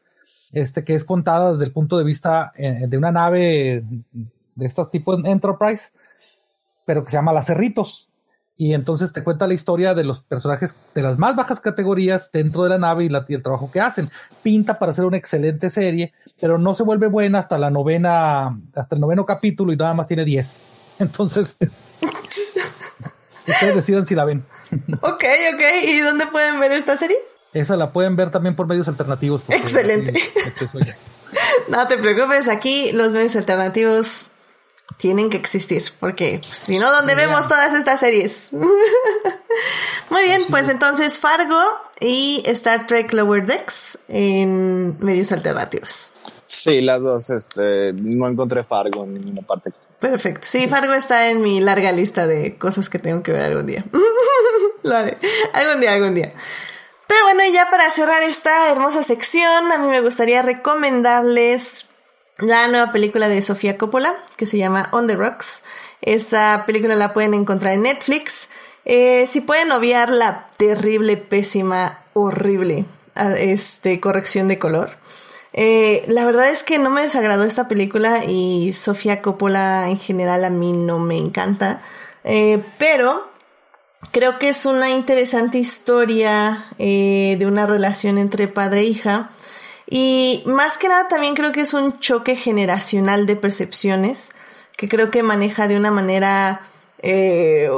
este, 0.55 0.85
que 0.85 0.95
es 0.95 1.05
contada 1.05 1.53
desde 1.53 1.65
el 1.67 1.73
punto 1.73 1.99
de 1.99 2.05
vista 2.05 2.53
eh, 2.57 2.87
de 2.89 2.97
una 2.97 3.13
nave 3.13 3.85
de 4.55 4.67
estas 4.67 4.91
tipo 4.91 5.15
Enterprise, 5.15 5.91
pero 6.87 7.05
que 7.05 7.11
se 7.11 7.17
llama 7.17 7.33
Las 7.33 7.47
Cerritos. 7.47 8.09
Y 8.57 8.73
entonces 8.73 9.13
te 9.13 9.25
cuenta 9.25 9.49
la 9.49 9.55
historia 9.55 9.95
de 9.95 10.05
los 10.05 10.21
personajes 10.21 10.77
de 10.95 11.03
las 11.03 11.19
más 11.19 11.35
bajas 11.35 11.61
categorías 11.61 12.31
dentro 12.33 12.63
de 12.63 12.69
la 12.69 12.79
nave 12.79 13.05
y, 13.05 13.09
la- 13.09 13.25
y 13.29 13.35
el 13.35 13.43
trabajo 13.43 13.69
que 13.73 13.81
hacen. 13.81 14.09
Pinta 14.45 14.79
para 14.79 14.93
ser 14.93 15.07
una 15.07 15.17
excelente 15.17 15.71
serie, 15.71 16.13
pero 16.41 16.57
no 16.57 16.73
se 16.75 16.85
vuelve 16.85 17.09
buena 17.09 17.41
hasta 17.41 17.59
la 17.59 17.69
novena, 17.71 18.57
hasta 18.77 18.95
el 18.95 19.01
noveno 19.01 19.27
capítulo 19.27 19.73
y 19.73 19.77
nada 19.77 19.93
más 19.95 20.07
tiene 20.07 20.25
10. 20.25 20.63
Entonces, 21.01 21.59
ustedes 23.49 23.75
decidan 23.75 24.07
si 24.07 24.15
la 24.15 24.25
ven. 24.25 24.45
Ok, 25.01 25.25
ok. 25.55 25.63
¿Y 25.89 25.99
dónde 26.01 26.27
pueden 26.29 26.61
ver 26.61 26.71
esta 26.73 26.97
serie? 26.97 27.17
Esa 27.55 27.77
la 27.77 27.93
pueden 27.93 28.17
ver 28.17 28.31
también 28.31 28.57
por 28.57 28.69
medios 28.69 28.89
alternativos. 28.89 29.43
Excelente. 29.49 30.13
este. 30.17 30.69
No 31.69 31.89
te 31.89 31.99
preocupes, 31.99 32.47
aquí 32.47 32.93
los 32.93 33.11
medios 33.11 33.35
alternativos 33.35 34.27
tienen 34.99 35.31
que 35.31 35.37
existir, 35.37 35.83
porque 35.99 36.41
pues, 36.41 36.59
si 36.59 36.79
no, 36.79 36.93
¿dónde 36.93 37.15
vemos 37.15 37.49
todas 37.49 37.75
estas 37.75 37.99
series? 38.01 38.51
Muy 40.11 40.23
bien, 40.25 40.43
pues 40.51 40.69
entonces 40.69 41.19
Fargo 41.19 41.61
y 42.01 42.43
Star 42.47 42.87
Trek 42.87 43.13
Lower 43.13 43.47
Decks 43.47 43.99
en 44.09 44.97
medios 45.01 45.33
alternativos. 45.33 46.13
Sí, 46.45 46.81
las 46.83 47.03
dos. 47.03 47.31
Este, 47.31 47.93
no 47.95 48.29
encontré 48.29 48.63
Fargo 48.63 49.05
en 49.05 49.15
ninguna 49.15 49.43
parte. 49.43 49.71
Perfecto. 49.99 50.43
Sí, 50.43 50.69
Fargo 50.69 50.93
está 50.93 51.31
en 51.31 51.41
mi 51.41 51.61
larga 51.61 51.91
lista 51.93 52.27
de 52.27 52.57
cosas 52.57 52.91
que 52.91 52.99
tengo 52.99 53.23
que 53.23 53.33
ver 53.33 53.43
algún 53.43 53.67
día. 53.67 53.85
Lo 54.83 54.95
haré. 54.95 55.19
Algún 55.53 55.81
día, 55.81 55.95
algún 55.95 56.15
día. 56.15 56.35
Pero 57.07 57.25
bueno, 57.25 57.45
y 57.45 57.53
ya 57.53 57.69
para 57.71 57.91
cerrar 57.91 58.23
esta 58.23 58.71
hermosa 58.71 59.03
sección, 59.03 59.71
a 59.73 59.79
mí 59.79 59.89
me 59.89 60.01
gustaría 60.01 60.43
recomendarles 60.43 61.89
la 62.39 62.67
nueva 62.69 62.93
película 62.93 63.29
de 63.29 63.43
Sofía 63.43 63.79
Coppola, 63.79 64.15
que 64.37 64.47
se 64.47 64.59
llama 64.59 64.89
On 64.93 65.07
the 65.07 65.15
Rocks. 65.15 65.63
Esta 66.01 66.65
película 66.67 66.95
la 66.95 67.13
pueden 67.13 67.35
encontrar 67.35 67.75
en 67.75 67.83
Netflix. 67.83 68.49
Eh, 68.85 69.27
si 69.27 69.41
pueden 69.41 69.73
obviar 69.73 70.11
la 70.11 70.49
terrible, 70.57 71.17
pésima, 71.17 72.01
horrible 72.13 72.85
este, 73.39 74.01
corrección 74.01 74.49
de 74.49 74.59
color. 74.59 74.91
Eh, 75.53 76.05
la 76.09 76.25
verdad 76.25 76.51
es 76.51 76.65
que 76.65 76.79
no 76.79 76.91
me 76.91 77.03
desagradó 77.03 77.45
esta 77.45 77.69
película 77.69 78.25
y 78.25 78.73
Sofía 78.73 79.23
Coppola 79.23 79.89
en 79.89 79.99
general 79.99 80.45
a 80.45 80.51
mí 80.51 80.73
no 80.73 80.99
me 80.99 81.17
encanta. 81.17 81.81
Eh, 82.25 82.61
pero 82.79 83.31
creo 84.15 84.39
que 84.39 84.49
es 84.49 84.65
una 84.65 84.89
interesante 84.89 85.59
historia 85.59 86.65
de 86.79 87.45
una 87.47 87.67
relación 87.67 88.17
entre 88.17 88.49
padre 88.49 88.81
e 88.81 88.85
hija. 88.85 89.33
Y 89.87 90.43
más 90.47 90.79
que 90.79 90.89
nada 90.89 91.09
también 91.09 91.35
creo 91.35 91.53
que 91.53 91.61
es 91.61 91.75
un 91.75 91.99
choque 91.99 92.37
generacional 92.37 93.27
de 93.27 93.37
percepciones 93.37 94.31
que 94.77 94.89
creo 94.89 95.11
que 95.11 95.23
maneja 95.23 95.69
de 95.69 95.77
una 95.77 95.91
manera, 95.91 96.63
eh, 97.03 97.69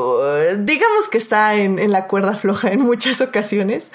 digamos 0.59 1.09
que 1.11 1.19
está 1.19 1.55
en, 1.55 1.91
la 1.91 2.07
cuerda 2.07 2.35
floja 2.35 2.73
en 2.73 2.81
muchas 2.81 3.21
ocasiones, 3.21 3.91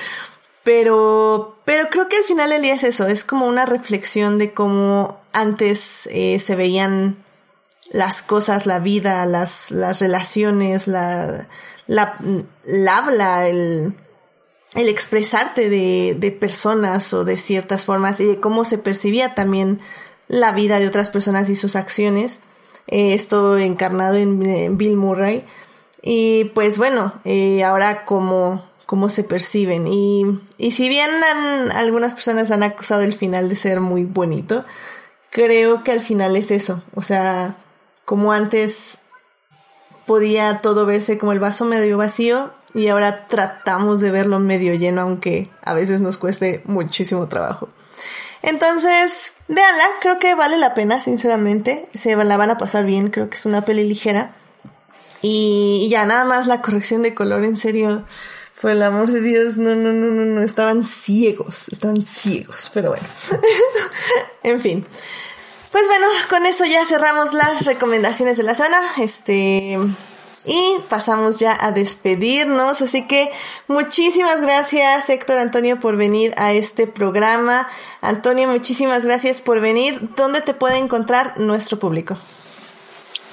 pero, 0.63 1.57
pero 1.65 1.89
creo 1.89 2.07
que 2.07 2.17
al 2.17 2.23
final 2.23 2.51
el 2.51 2.61
día 2.61 2.75
es 2.75 2.83
eso, 2.83 3.07
es 3.07 3.23
como 3.23 3.47
una 3.47 3.65
reflexión 3.65 4.37
de 4.37 4.53
cómo 4.53 5.19
antes 5.33 6.07
eh, 6.11 6.39
se 6.39 6.55
veían 6.55 7.17
las 7.91 8.21
cosas, 8.21 8.65
la 8.67 8.79
vida, 8.79 9.25
las, 9.25 9.71
las 9.71 9.99
relaciones, 9.99 10.87
la, 10.87 11.47
la, 11.91 12.15
la 12.63 12.97
habla, 12.97 13.49
el, 13.49 13.93
el 14.75 14.87
expresarte 14.87 15.69
de, 15.69 16.15
de, 16.17 16.31
personas 16.31 17.13
o 17.13 17.25
de 17.25 17.37
ciertas 17.37 17.83
formas 17.83 18.21
y 18.21 18.25
de 18.25 18.39
cómo 18.39 18.63
se 18.63 18.77
percibía 18.77 19.35
también 19.35 19.81
la 20.29 20.53
vida 20.53 20.79
de 20.79 20.87
otras 20.87 21.09
personas 21.09 21.49
y 21.49 21.57
sus 21.57 21.75
acciones. 21.75 22.39
Eh, 22.87 23.13
esto 23.13 23.57
encarnado 23.57 24.15
en, 24.15 24.77
Bill 24.77 24.95
Murray. 24.95 25.45
Y 26.01 26.45
pues 26.55 26.77
bueno, 26.77 27.11
eh, 27.25 27.61
ahora 27.65 28.05
cómo, 28.05 28.63
cómo 28.85 29.09
se 29.09 29.25
perciben. 29.25 29.85
Y, 29.85 30.39
y 30.57 30.71
si 30.71 30.87
bien 30.87 31.11
algunas 31.73 32.13
personas 32.13 32.51
han 32.51 32.63
acusado 32.63 33.01
el 33.01 33.13
final 33.13 33.49
de 33.49 33.57
ser 33.57 33.81
muy 33.81 34.05
bonito, 34.05 34.63
creo 35.29 35.83
que 35.83 35.91
al 35.91 35.99
final 35.99 36.37
es 36.37 36.51
eso. 36.51 36.81
O 36.95 37.01
sea, 37.01 37.57
como 38.05 38.31
antes 38.31 39.01
podía 40.05 40.59
todo 40.61 40.85
verse 40.85 41.17
como 41.17 41.31
el 41.31 41.39
vaso 41.39 41.65
medio 41.65 41.97
vacío, 41.97 42.51
y 42.73 42.87
ahora 42.87 43.27
tratamos 43.27 43.99
de 44.01 44.11
verlo 44.11 44.39
medio 44.39 44.73
lleno, 44.75 45.01
aunque 45.01 45.49
a 45.63 45.73
veces 45.73 46.01
nos 46.01 46.17
cueste 46.17 46.61
muchísimo 46.65 47.27
trabajo. 47.27 47.69
Entonces, 48.43 49.33
véanla, 49.47 49.83
creo 50.01 50.19
que 50.19 50.35
vale 50.35 50.57
la 50.57 50.73
pena, 50.73 50.99
sinceramente. 50.99 51.87
Se 51.93 52.15
la 52.15 52.37
van 52.37 52.49
a 52.49 52.57
pasar 52.57 52.85
bien, 52.85 53.09
creo 53.09 53.29
que 53.29 53.35
es 53.35 53.45
una 53.45 53.63
peli 53.63 53.87
ligera. 53.87 54.33
Y, 55.21 55.87
ya, 55.89 56.05
nada 56.05 56.25
más 56.25 56.47
la 56.47 56.61
corrección 56.61 57.03
de 57.03 57.13
color, 57.13 57.43
en 57.43 57.55
serio, 57.55 58.03
por 58.59 58.71
el 58.71 58.81
amor 58.81 59.11
de 59.11 59.21
Dios, 59.21 59.57
no, 59.57 59.75
no, 59.75 59.93
no, 59.93 60.07
no, 60.07 60.25
no, 60.25 60.41
estaban 60.41 60.83
ciegos, 60.83 61.69
estaban 61.69 62.03
ciegos, 62.03 62.71
pero 62.73 62.89
bueno. 62.89 63.05
en 64.43 64.61
fin. 64.61 64.85
Pues 65.71 65.85
bueno, 65.87 66.05
con 66.29 66.45
eso 66.45 66.65
ya 66.65 66.85
cerramos 66.85 67.33
las 67.33 67.65
recomendaciones 67.65 68.35
de 68.37 68.43
la 68.43 68.55
zona. 68.55 68.77
Este, 68.97 69.77
y 70.47 70.75
pasamos 70.89 71.39
ya 71.39 71.57
a 71.59 71.71
despedirnos. 71.71 72.81
Así 72.81 73.07
que 73.07 73.31
muchísimas 73.67 74.41
gracias 74.41 75.09
Héctor 75.09 75.37
Antonio 75.37 75.79
por 75.79 75.95
venir 75.95 76.33
a 76.37 76.51
este 76.51 76.87
programa. 76.87 77.67
Antonio, 78.01 78.49
muchísimas 78.49 79.05
gracias 79.05 79.39
por 79.39 79.61
venir. 79.61 80.09
¿Dónde 80.17 80.41
te 80.41 80.53
puede 80.53 80.77
encontrar 80.77 81.39
nuestro 81.39 81.79
público? 81.79 82.15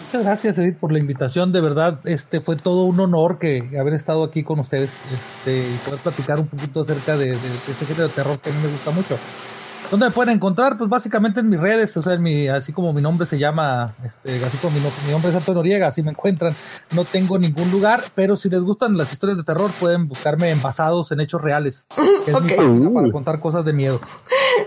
Muchas 0.00 0.24
gracias 0.24 0.58
Edith 0.58 0.78
por 0.78 0.92
la 0.92 1.00
invitación, 1.00 1.52
de 1.52 1.60
verdad, 1.60 1.98
este 2.04 2.40
fue 2.40 2.54
todo 2.54 2.84
un 2.84 3.00
honor 3.00 3.36
que 3.40 3.68
haber 3.78 3.94
estado 3.94 4.22
aquí 4.22 4.44
con 4.44 4.60
ustedes, 4.60 4.92
este, 5.12 5.58
y 5.58 5.76
poder 5.84 6.00
platicar 6.04 6.38
un 6.38 6.46
poquito 6.46 6.82
acerca 6.82 7.16
de, 7.16 7.26
de 7.26 7.48
este 7.68 7.84
género 7.84 8.06
de 8.06 8.14
terror 8.14 8.38
que 8.38 8.48
a 8.48 8.52
mí 8.52 8.60
me 8.62 8.68
gusta 8.70 8.92
mucho. 8.92 9.18
¿Dónde 9.90 10.06
me 10.06 10.12
pueden 10.12 10.34
encontrar? 10.34 10.76
Pues 10.76 10.90
básicamente 10.90 11.40
en 11.40 11.48
mis 11.48 11.58
redes, 11.58 11.96
o 11.96 12.02
sea, 12.02 12.14
en 12.14 12.22
mi, 12.22 12.46
así 12.48 12.72
como 12.72 12.92
mi 12.92 13.00
nombre 13.00 13.26
se 13.26 13.38
llama, 13.38 13.94
este, 14.04 14.44
así 14.44 14.58
como 14.58 14.74
mi, 14.76 14.80
nombre 15.10 15.30
es 15.30 15.36
Antonio 15.36 15.62
Noriega, 15.62 15.86
así 15.86 16.02
me 16.02 16.10
encuentran. 16.10 16.54
No 16.90 17.04
tengo 17.04 17.38
ningún 17.38 17.70
lugar, 17.70 18.04
pero 18.14 18.36
si 18.36 18.50
les 18.50 18.60
gustan 18.60 18.98
las 18.98 19.12
historias 19.12 19.38
de 19.38 19.44
terror, 19.44 19.70
pueden 19.80 20.06
buscarme 20.08 20.50
en 20.50 20.60
basados 20.60 21.10
en 21.12 21.20
hechos 21.20 21.40
reales. 21.40 21.86
Que 22.24 22.32
es 22.32 22.36
para 22.92 23.10
contar 23.10 23.40
cosas 23.40 23.64
de 23.64 23.72
miedo. 23.72 24.00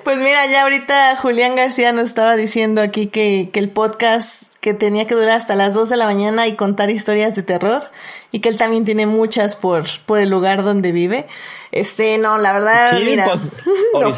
Pues 0.04 0.18
mira, 0.18 0.46
ya 0.52 0.64
ahorita 0.64 1.16
Julián 1.18 1.56
García 1.56 1.92
nos 1.92 2.06
estaba 2.06 2.36
diciendo 2.36 2.82
aquí 2.82 3.08
que, 3.08 3.50
que 3.52 3.60
el 3.60 3.70
podcast 3.70 4.51
que 4.62 4.74
tenía 4.76 5.08
que 5.08 5.16
durar 5.16 5.32
hasta 5.32 5.56
las 5.56 5.74
2 5.74 5.90
de 5.90 5.98
la 5.98 6.06
mañana 6.06 6.48
y 6.48 6.56
contar 6.56 6.92
historias 6.92 7.36
de 7.36 7.42
terror 7.42 7.90
y 8.32 8.42
que 8.42 8.50
él 8.50 8.58
también 8.58 8.86
tiene 8.86 9.08
muchas 9.08 9.56
por, 9.56 9.86
por 10.06 10.20
el 10.20 10.30
lugar 10.30 10.64
donde 10.64 10.92
vive. 10.92 11.28
Este, 11.72 12.20
no, 12.20 12.38
la 12.38 12.54
verdad, 12.54 12.86
sí, 12.88 13.04
mira. 13.04 13.26
Pues, 13.26 13.54
no. 13.94 14.00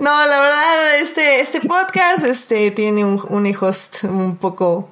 no, 0.00 0.26
la 0.26 0.40
verdad, 0.40 0.98
este, 1.00 1.40
este 1.40 1.60
podcast, 1.60 2.24
este, 2.24 2.72
tiene 2.72 3.04
un, 3.04 3.24
un 3.28 3.56
host 3.60 4.02
un 4.02 4.38
poco, 4.38 4.88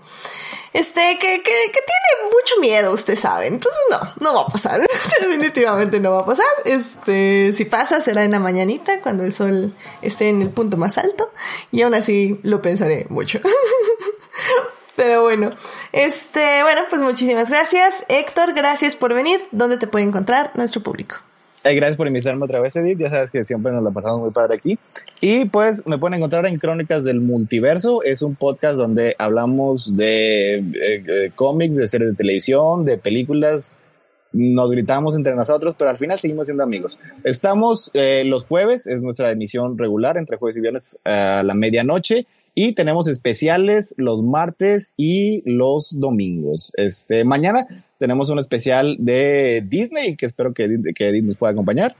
este, 0.79 1.19
que, 1.19 1.43
que, 1.43 1.43
que, 1.43 1.81
tiene 1.81 2.31
mucho 2.33 2.61
miedo, 2.61 2.93
usted 2.93 3.17
sabe. 3.17 3.49
Entonces, 3.49 3.81
no, 3.91 4.13
no 4.21 4.35
va 4.35 4.43
a 4.43 4.47
pasar. 4.47 4.81
Definitivamente 5.21 5.99
no 6.01 6.13
va 6.13 6.21
a 6.21 6.27
pasar. 6.27 6.47
Este, 6.65 7.53
si 7.53 7.65
pasa, 7.65 8.01
será 8.01 8.25
en 8.25 8.31
la 8.31 8.39
mañanita, 8.39 9.01
cuando 9.01 9.25
el 9.25 9.33
sol 9.33 9.73
esté 10.03 10.29
en 10.29 10.43
el 10.43 10.51
punto 10.51 10.77
más 10.77 10.99
alto. 10.99 11.33
Y 11.73 11.83
aún 11.83 11.95
así 11.95 12.39
lo 12.43 12.63
pensaré 12.63 13.07
mucho. 13.09 13.41
Pero 14.97 15.23
bueno, 15.23 15.51
este, 15.93 16.63
bueno, 16.63 16.83
pues 16.91 17.01
muchísimas 17.01 17.51
gracias. 17.51 18.05
Héctor, 18.09 18.53
gracias 18.53 18.97
por 18.97 19.15
venir. 19.15 19.41
¿Dónde 19.53 19.79
te 19.79 19.87
puede 19.87 20.05
encontrar 20.05 20.53
nuestro 20.55 20.83
público? 20.83 21.17
Eh, 21.69 21.75
gracias 21.75 21.99
por 21.99 22.07
invitarme 22.07 22.45
otra 22.45 22.61
vez, 22.61 22.75
Edith. 22.77 22.99
Ya 22.99 23.11
sabes 23.11 23.31
que 23.31 23.45
siempre 23.45 23.73
nos 23.73 23.85
la 23.85 23.91
pasamos 23.91 24.21
muy 24.21 24.31
padre 24.31 24.55
aquí. 24.55 24.79
Y 25.21 25.45
pues 25.47 25.87
me 25.87 25.99
pueden 25.99 26.15
encontrar 26.15 26.47
en 26.47 26.59
Crónicas 26.59 27.05
del 27.05 27.21
Multiverso. 27.21 28.03
Es 28.03 28.23
un 28.23 28.37
podcast 28.37 28.79
donde 28.79 29.15
hablamos 29.19 29.95
de 29.95 30.55
eh, 30.55 30.65
eh, 30.73 31.31
cómics, 31.35 31.77
de 31.77 31.87
series 31.87 32.11
de 32.11 32.17
televisión, 32.17 32.87
de 32.87 32.97
películas. 32.97 33.77
Nos 34.33 34.71
gritamos 34.71 35.15
entre 35.15 35.35
nosotros, 35.35 35.75
pero 35.79 35.91
al 35.91 35.99
final 35.99 36.19
seguimos 36.19 36.47
siendo 36.47 36.63
amigos. 36.63 37.01
Estamos 37.25 37.91
los 37.95 38.45
jueves, 38.45 38.87
es 38.87 39.03
nuestra 39.03 39.31
emisión 39.31 39.79
regular 39.79 40.19
entre 40.19 40.37
jueves 40.37 40.57
y 40.59 40.61
viernes 40.61 40.99
a 41.05 41.43
la 41.43 41.55
medianoche. 41.55 42.27
Y 42.55 42.73
tenemos 42.73 43.09
especiales 43.09 43.95
los 43.97 44.23
martes 44.23 44.95
y 44.97 45.43
los 45.51 45.99
domingos. 45.99 46.73
Este, 46.77 47.25
mañana 47.25 47.67
tenemos 47.99 48.31
un 48.31 48.39
especial 48.39 48.97
de 48.99 49.63
Disney 49.67 50.17
que 50.17 50.27
espero 50.27 50.55
que, 50.55 50.69
que 50.95 51.13
Disney 51.13 51.23
nos 51.23 51.37
pueda 51.37 51.53
acompañar. 51.53 51.97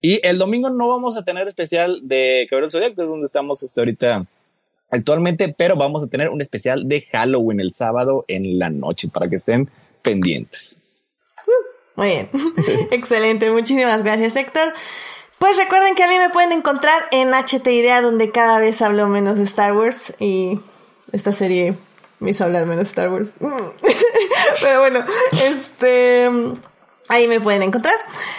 Y 0.00 0.20
el 0.26 0.38
domingo 0.38 0.68
no 0.68 0.86
vamos 0.86 1.16
a 1.16 1.24
tener 1.24 1.48
especial 1.48 2.00
de 2.02 2.46
Cabrón 2.50 2.68
Zodiac, 2.68 2.94
que 2.94 3.02
es 3.02 3.08
donde 3.08 3.24
estamos 3.24 3.62
este, 3.62 3.80
ahorita 3.80 4.26
actualmente, 4.90 5.54
pero 5.56 5.76
vamos 5.76 6.02
a 6.02 6.06
tener 6.08 6.28
un 6.28 6.42
especial 6.42 6.86
de 6.86 7.00
Halloween 7.00 7.60
el 7.60 7.72
sábado 7.72 8.24
en 8.28 8.58
la 8.58 8.68
noche 8.68 9.08
para 9.08 9.28
que 9.28 9.36
estén 9.36 9.68
pendientes. 10.02 10.82
Muy 11.96 12.08
bien, 12.08 12.28
excelente, 12.90 13.50
muchísimas 13.50 14.02
gracias 14.02 14.36
Héctor. 14.36 14.74
Pues 15.38 15.56
recuerden 15.56 15.94
que 15.94 16.04
a 16.04 16.08
mí 16.08 16.18
me 16.18 16.30
pueden 16.30 16.52
encontrar 16.52 17.02
en 17.10 17.30
HT 17.32 17.66
Idea, 17.66 18.02
donde 18.02 18.30
cada 18.30 18.58
vez 18.58 18.82
hablo 18.82 19.08
menos 19.08 19.38
de 19.38 19.44
Star 19.44 19.76
Wars 19.76 20.14
y 20.18 20.58
esta 21.12 21.32
serie 21.32 21.76
me 22.24 22.30
hizo 22.30 22.44
hablar 22.44 22.66
menos 22.66 22.88
Star 22.88 23.10
Wars. 23.10 23.32
Pero 24.62 24.80
bueno, 24.80 25.04
este... 25.44 26.28
Ahí 27.08 27.28
me 27.28 27.38
pueden 27.38 27.62
encontrar. 27.62 27.96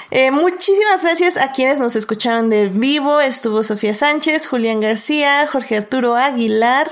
Eh, 0.10 0.32
muchísimas 0.32 1.04
gracias 1.04 1.38
a 1.38 1.52
quienes 1.52 1.80
nos 1.80 1.96
escucharon 1.96 2.50
de 2.50 2.66
vivo. 2.66 3.22
Estuvo 3.22 3.62
Sofía 3.62 3.94
Sánchez, 3.94 4.48
Julián 4.48 4.82
García, 4.82 5.48
Jorge 5.48 5.78
Arturo 5.78 6.16
Aguilar. 6.16 6.88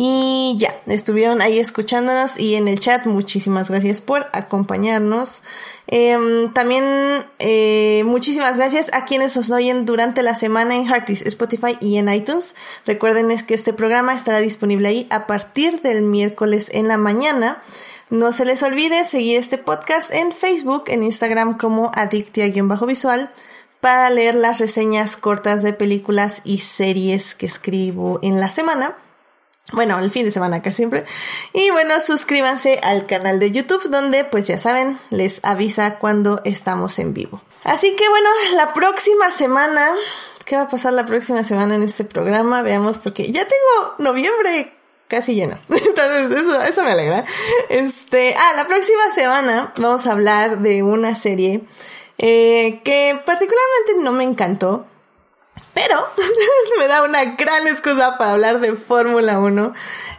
Y 0.00 0.54
ya, 0.60 0.80
estuvieron 0.86 1.42
ahí 1.42 1.58
escuchándonos 1.58 2.38
y 2.38 2.54
en 2.54 2.68
el 2.68 2.78
chat. 2.78 3.04
Muchísimas 3.04 3.68
gracias 3.68 4.00
por 4.00 4.28
acompañarnos. 4.32 5.42
Em, 5.88 6.52
también 6.52 6.84
eh, 7.40 8.04
muchísimas 8.06 8.56
gracias 8.58 8.94
a 8.94 9.06
quienes 9.06 9.36
nos 9.36 9.50
oyen 9.50 9.86
durante 9.86 10.22
la 10.22 10.36
semana 10.36 10.76
en 10.76 10.86
Heartis, 10.86 11.22
Spotify 11.22 11.76
y 11.80 11.96
en 11.96 12.08
iTunes. 12.14 12.54
Recuerden 12.86 13.32
es 13.32 13.42
que 13.42 13.54
este 13.54 13.72
programa 13.72 14.14
estará 14.14 14.38
disponible 14.38 14.86
ahí 14.86 15.08
a 15.10 15.26
partir 15.26 15.80
del 15.82 16.02
miércoles 16.02 16.70
en 16.72 16.86
la 16.86 16.96
mañana. 16.96 17.60
No 18.08 18.30
se 18.30 18.44
les 18.44 18.62
olvide 18.62 19.04
seguir 19.04 19.36
este 19.36 19.58
podcast 19.58 20.14
en 20.14 20.30
Facebook, 20.32 20.84
en 20.86 21.02
Instagram 21.02 21.58
como 21.58 21.90
adictia-visual 21.92 23.32
para 23.80 24.10
leer 24.10 24.36
las 24.36 24.60
reseñas 24.60 25.16
cortas 25.16 25.64
de 25.64 25.72
películas 25.72 26.42
y 26.44 26.58
series 26.58 27.34
que 27.34 27.46
escribo 27.46 28.20
en 28.22 28.38
la 28.38 28.48
semana. 28.48 28.94
Bueno, 29.72 29.98
el 29.98 30.10
fin 30.10 30.24
de 30.24 30.30
semana 30.30 30.56
acá 30.56 30.72
siempre. 30.72 31.04
Y 31.52 31.70
bueno, 31.70 32.00
suscríbanse 32.00 32.80
al 32.82 33.06
canal 33.06 33.38
de 33.38 33.50
YouTube 33.50 33.90
donde 33.90 34.24
pues 34.24 34.46
ya 34.46 34.58
saben, 34.58 34.98
les 35.10 35.44
avisa 35.44 35.98
cuando 35.98 36.40
estamos 36.44 36.98
en 36.98 37.12
vivo. 37.12 37.42
Así 37.64 37.94
que 37.96 38.08
bueno, 38.08 38.28
la 38.54 38.72
próxima 38.72 39.30
semana 39.30 39.90
qué 40.48 40.56
va 40.56 40.62
a 40.62 40.68
pasar 40.68 40.94
la 40.94 41.04
próxima 41.04 41.44
semana 41.44 41.74
en 41.74 41.82
este 41.82 42.04
programa. 42.04 42.62
Veamos, 42.62 42.96
porque 42.98 43.30
ya 43.30 43.42
tengo 43.46 43.94
noviembre 43.98 44.72
casi 45.06 45.34
lleno. 45.34 45.58
Entonces, 45.68 46.40
eso, 46.40 46.62
eso 46.62 46.84
me 46.84 46.92
alegra. 46.92 47.24
Este, 47.68 48.34
ah, 48.34 48.52
la 48.56 48.66
próxima 48.66 49.10
semana 49.14 49.74
vamos 49.76 50.06
a 50.06 50.12
hablar 50.12 50.60
de 50.60 50.82
una 50.82 51.14
serie 51.14 51.60
eh, 52.16 52.80
que 52.82 53.20
particularmente 53.26 54.02
no 54.02 54.12
me 54.12 54.24
encantó. 54.24 54.86
Pero 55.74 55.96
me 56.78 56.86
da 56.86 57.02
una 57.02 57.24
gran 57.36 57.66
excusa 57.66 58.18
para 58.18 58.32
hablar 58.32 58.60
de 58.60 58.74
Fórmula 58.74 59.38
1. 59.38 59.72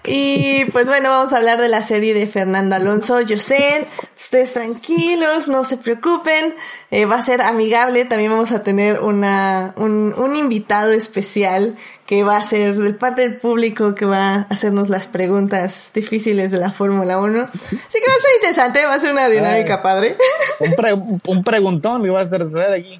Y 0.06 0.66
pues 0.72 0.88
bueno, 0.88 1.10
vamos 1.10 1.34
a 1.34 1.38
hablar 1.38 1.60
de 1.60 1.68
la 1.68 1.84
serie 1.84 2.14
de 2.14 2.28
Fernando 2.28 2.76
Alonso. 2.76 3.22
Yo 3.22 3.40
sé, 3.40 3.86
ustedes 4.18 4.54
tranquilos, 4.54 5.48
no 5.48 5.64
se 5.64 5.78
preocupen. 5.78 6.56
Eh, 6.92 7.06
va 7.06 7.16
a 7.16 7.22
ser 7.22 7.42
amigable. 7.42 8.06
También 8.06 8.32
vamos 8.32 8.52
a 8.52 8.62
tener 8.62 9.02
una, 9.02 9.74
un, 9.76 10.14
un 10.18 10.36
invitado 10.36 10.92
especial 10.92 11.78
que 12.06 12.24
va 12.24 12.38
a 12.38 12.44
ser 12.44 12.76
de 12.76 12.94
parte 12.94 13.22
del 13.22 13.38
público 13.38 13.94
que 13.94 14.06
va 14.06 14.34
a 14.34 14.42
hacernos 14.50 14.90
las 14.90 15.08
preguntas 15.08 15.92
difíciles 15.94 16.50
de 16.52 16.58
la 16.58 16.72
Fórmula 16.72 17.20
1. 17.20 17.44
Así 17.44 17.62
que 17.70 17.76
va 17.76 18.18
a 18.18 18.22
ser 18.22 18.36
interesante, 18.38 18.86
va 18.86 18.94
a 18.96 19.00
ser 19.00 19.12
una 19.12 19.30
dinámica 19.30 19.84
padre. 19.84 20.18
Un, 20.60 20.74
pre 20.76 20.94
un 20.94 21.44
preguntón 21.44 22.04
que 22.04 22.10
va 22.10 22.22
a 22.22 22.24
hacer 22.24 22.42
aquí. 22.72 23.00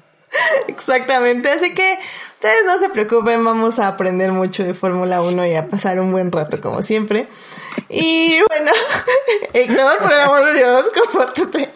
Exactamente, 0.68 1.50
así 1.50 1.74
que 1.74 1.98
ustedes 2.40 2.64
no 2.64 2.78
se 2.78 2.88
preocupen, 2.88 3.44
vamos 3.44 3.78
a 3.78 3.86
aprender 3.86 4.32
mucho 4.32 4.64
de 4.64 4.72
Fórmula 4.72 5.20
1 5.20 5.44
y 5.44 5.56
a 5.56 5.68
pasar 5.68 6.00
un 6.00 6.10
buen 6.10 6.32
rato 6.32 6.58
como 6.58 6.82
siempre. 6.82 7.28
Y 7.90 8.40
bueno, 8.48 8.72
Héctor, 9.52 9.98
por 9.98 10.10
el 10.10 10.20
amor 10.20 10.46
de 10.46 10.54
Dios, 10.54 10.86
compórtate. 10.88 11.70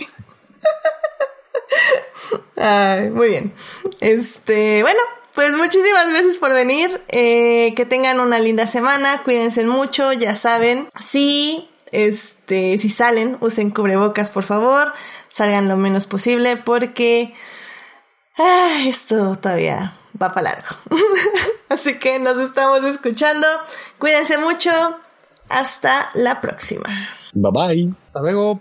Ay, 2.56 3.10
muy 3.10 3.28
bien. 3.28 3.52
Este, 4.00 4.80
bueno, 4.80 5.00
pues 5.34 5.52
muchísimas 5.52 6.08
gracias 6.08 6.38
por 6.38 6.54
venir. 6.54 6.98
Eh, 7.08 7.74
que 7.76 7.84
tengan 7.84 8.18
una 8.18 8.38
linda 8.38 8.66
semana. 8.66 9.20
Cuídense 9.22 9.66
mucho. 9.66 10.14
Ya 10.14 10.34
saben, 10.34 10.88
si, 10.98 11.68
este, 11.92 12.78
si 12.78 12.88
salen, 12.88 13.36
usen 13.40 13.68
cubrebocas, 13.68 14.30
por 14.30 14.44
favor. 14.44 14.94
Salgan 15.28 15.68
lo 15.68 15.76
menos 15.76 16.06
posible 16.06 16.56
porque 16.56 17.34
ah, 18.38 18.84
esto 18.86 19.36
todavía 19.36 19.98
va 20.20 20.32
para 20.32 20.52
largo. 20.52 20.76
Así 21.68 21.98
que 21.98 22.18
nos 22.18 22.38
estamos 22.38 22.82
escuchando. 22.84 23.46
Cuídense 23.98 24.38
mucho. 24.38 24.70
Hasta 25.48 26.10
la 26.14 26.40
próxima. 26.40 26.88
Bye 27.34 27.52
bye. 27.52 27.94
Hasta 28.06 28.20
luego. 28.20 28.60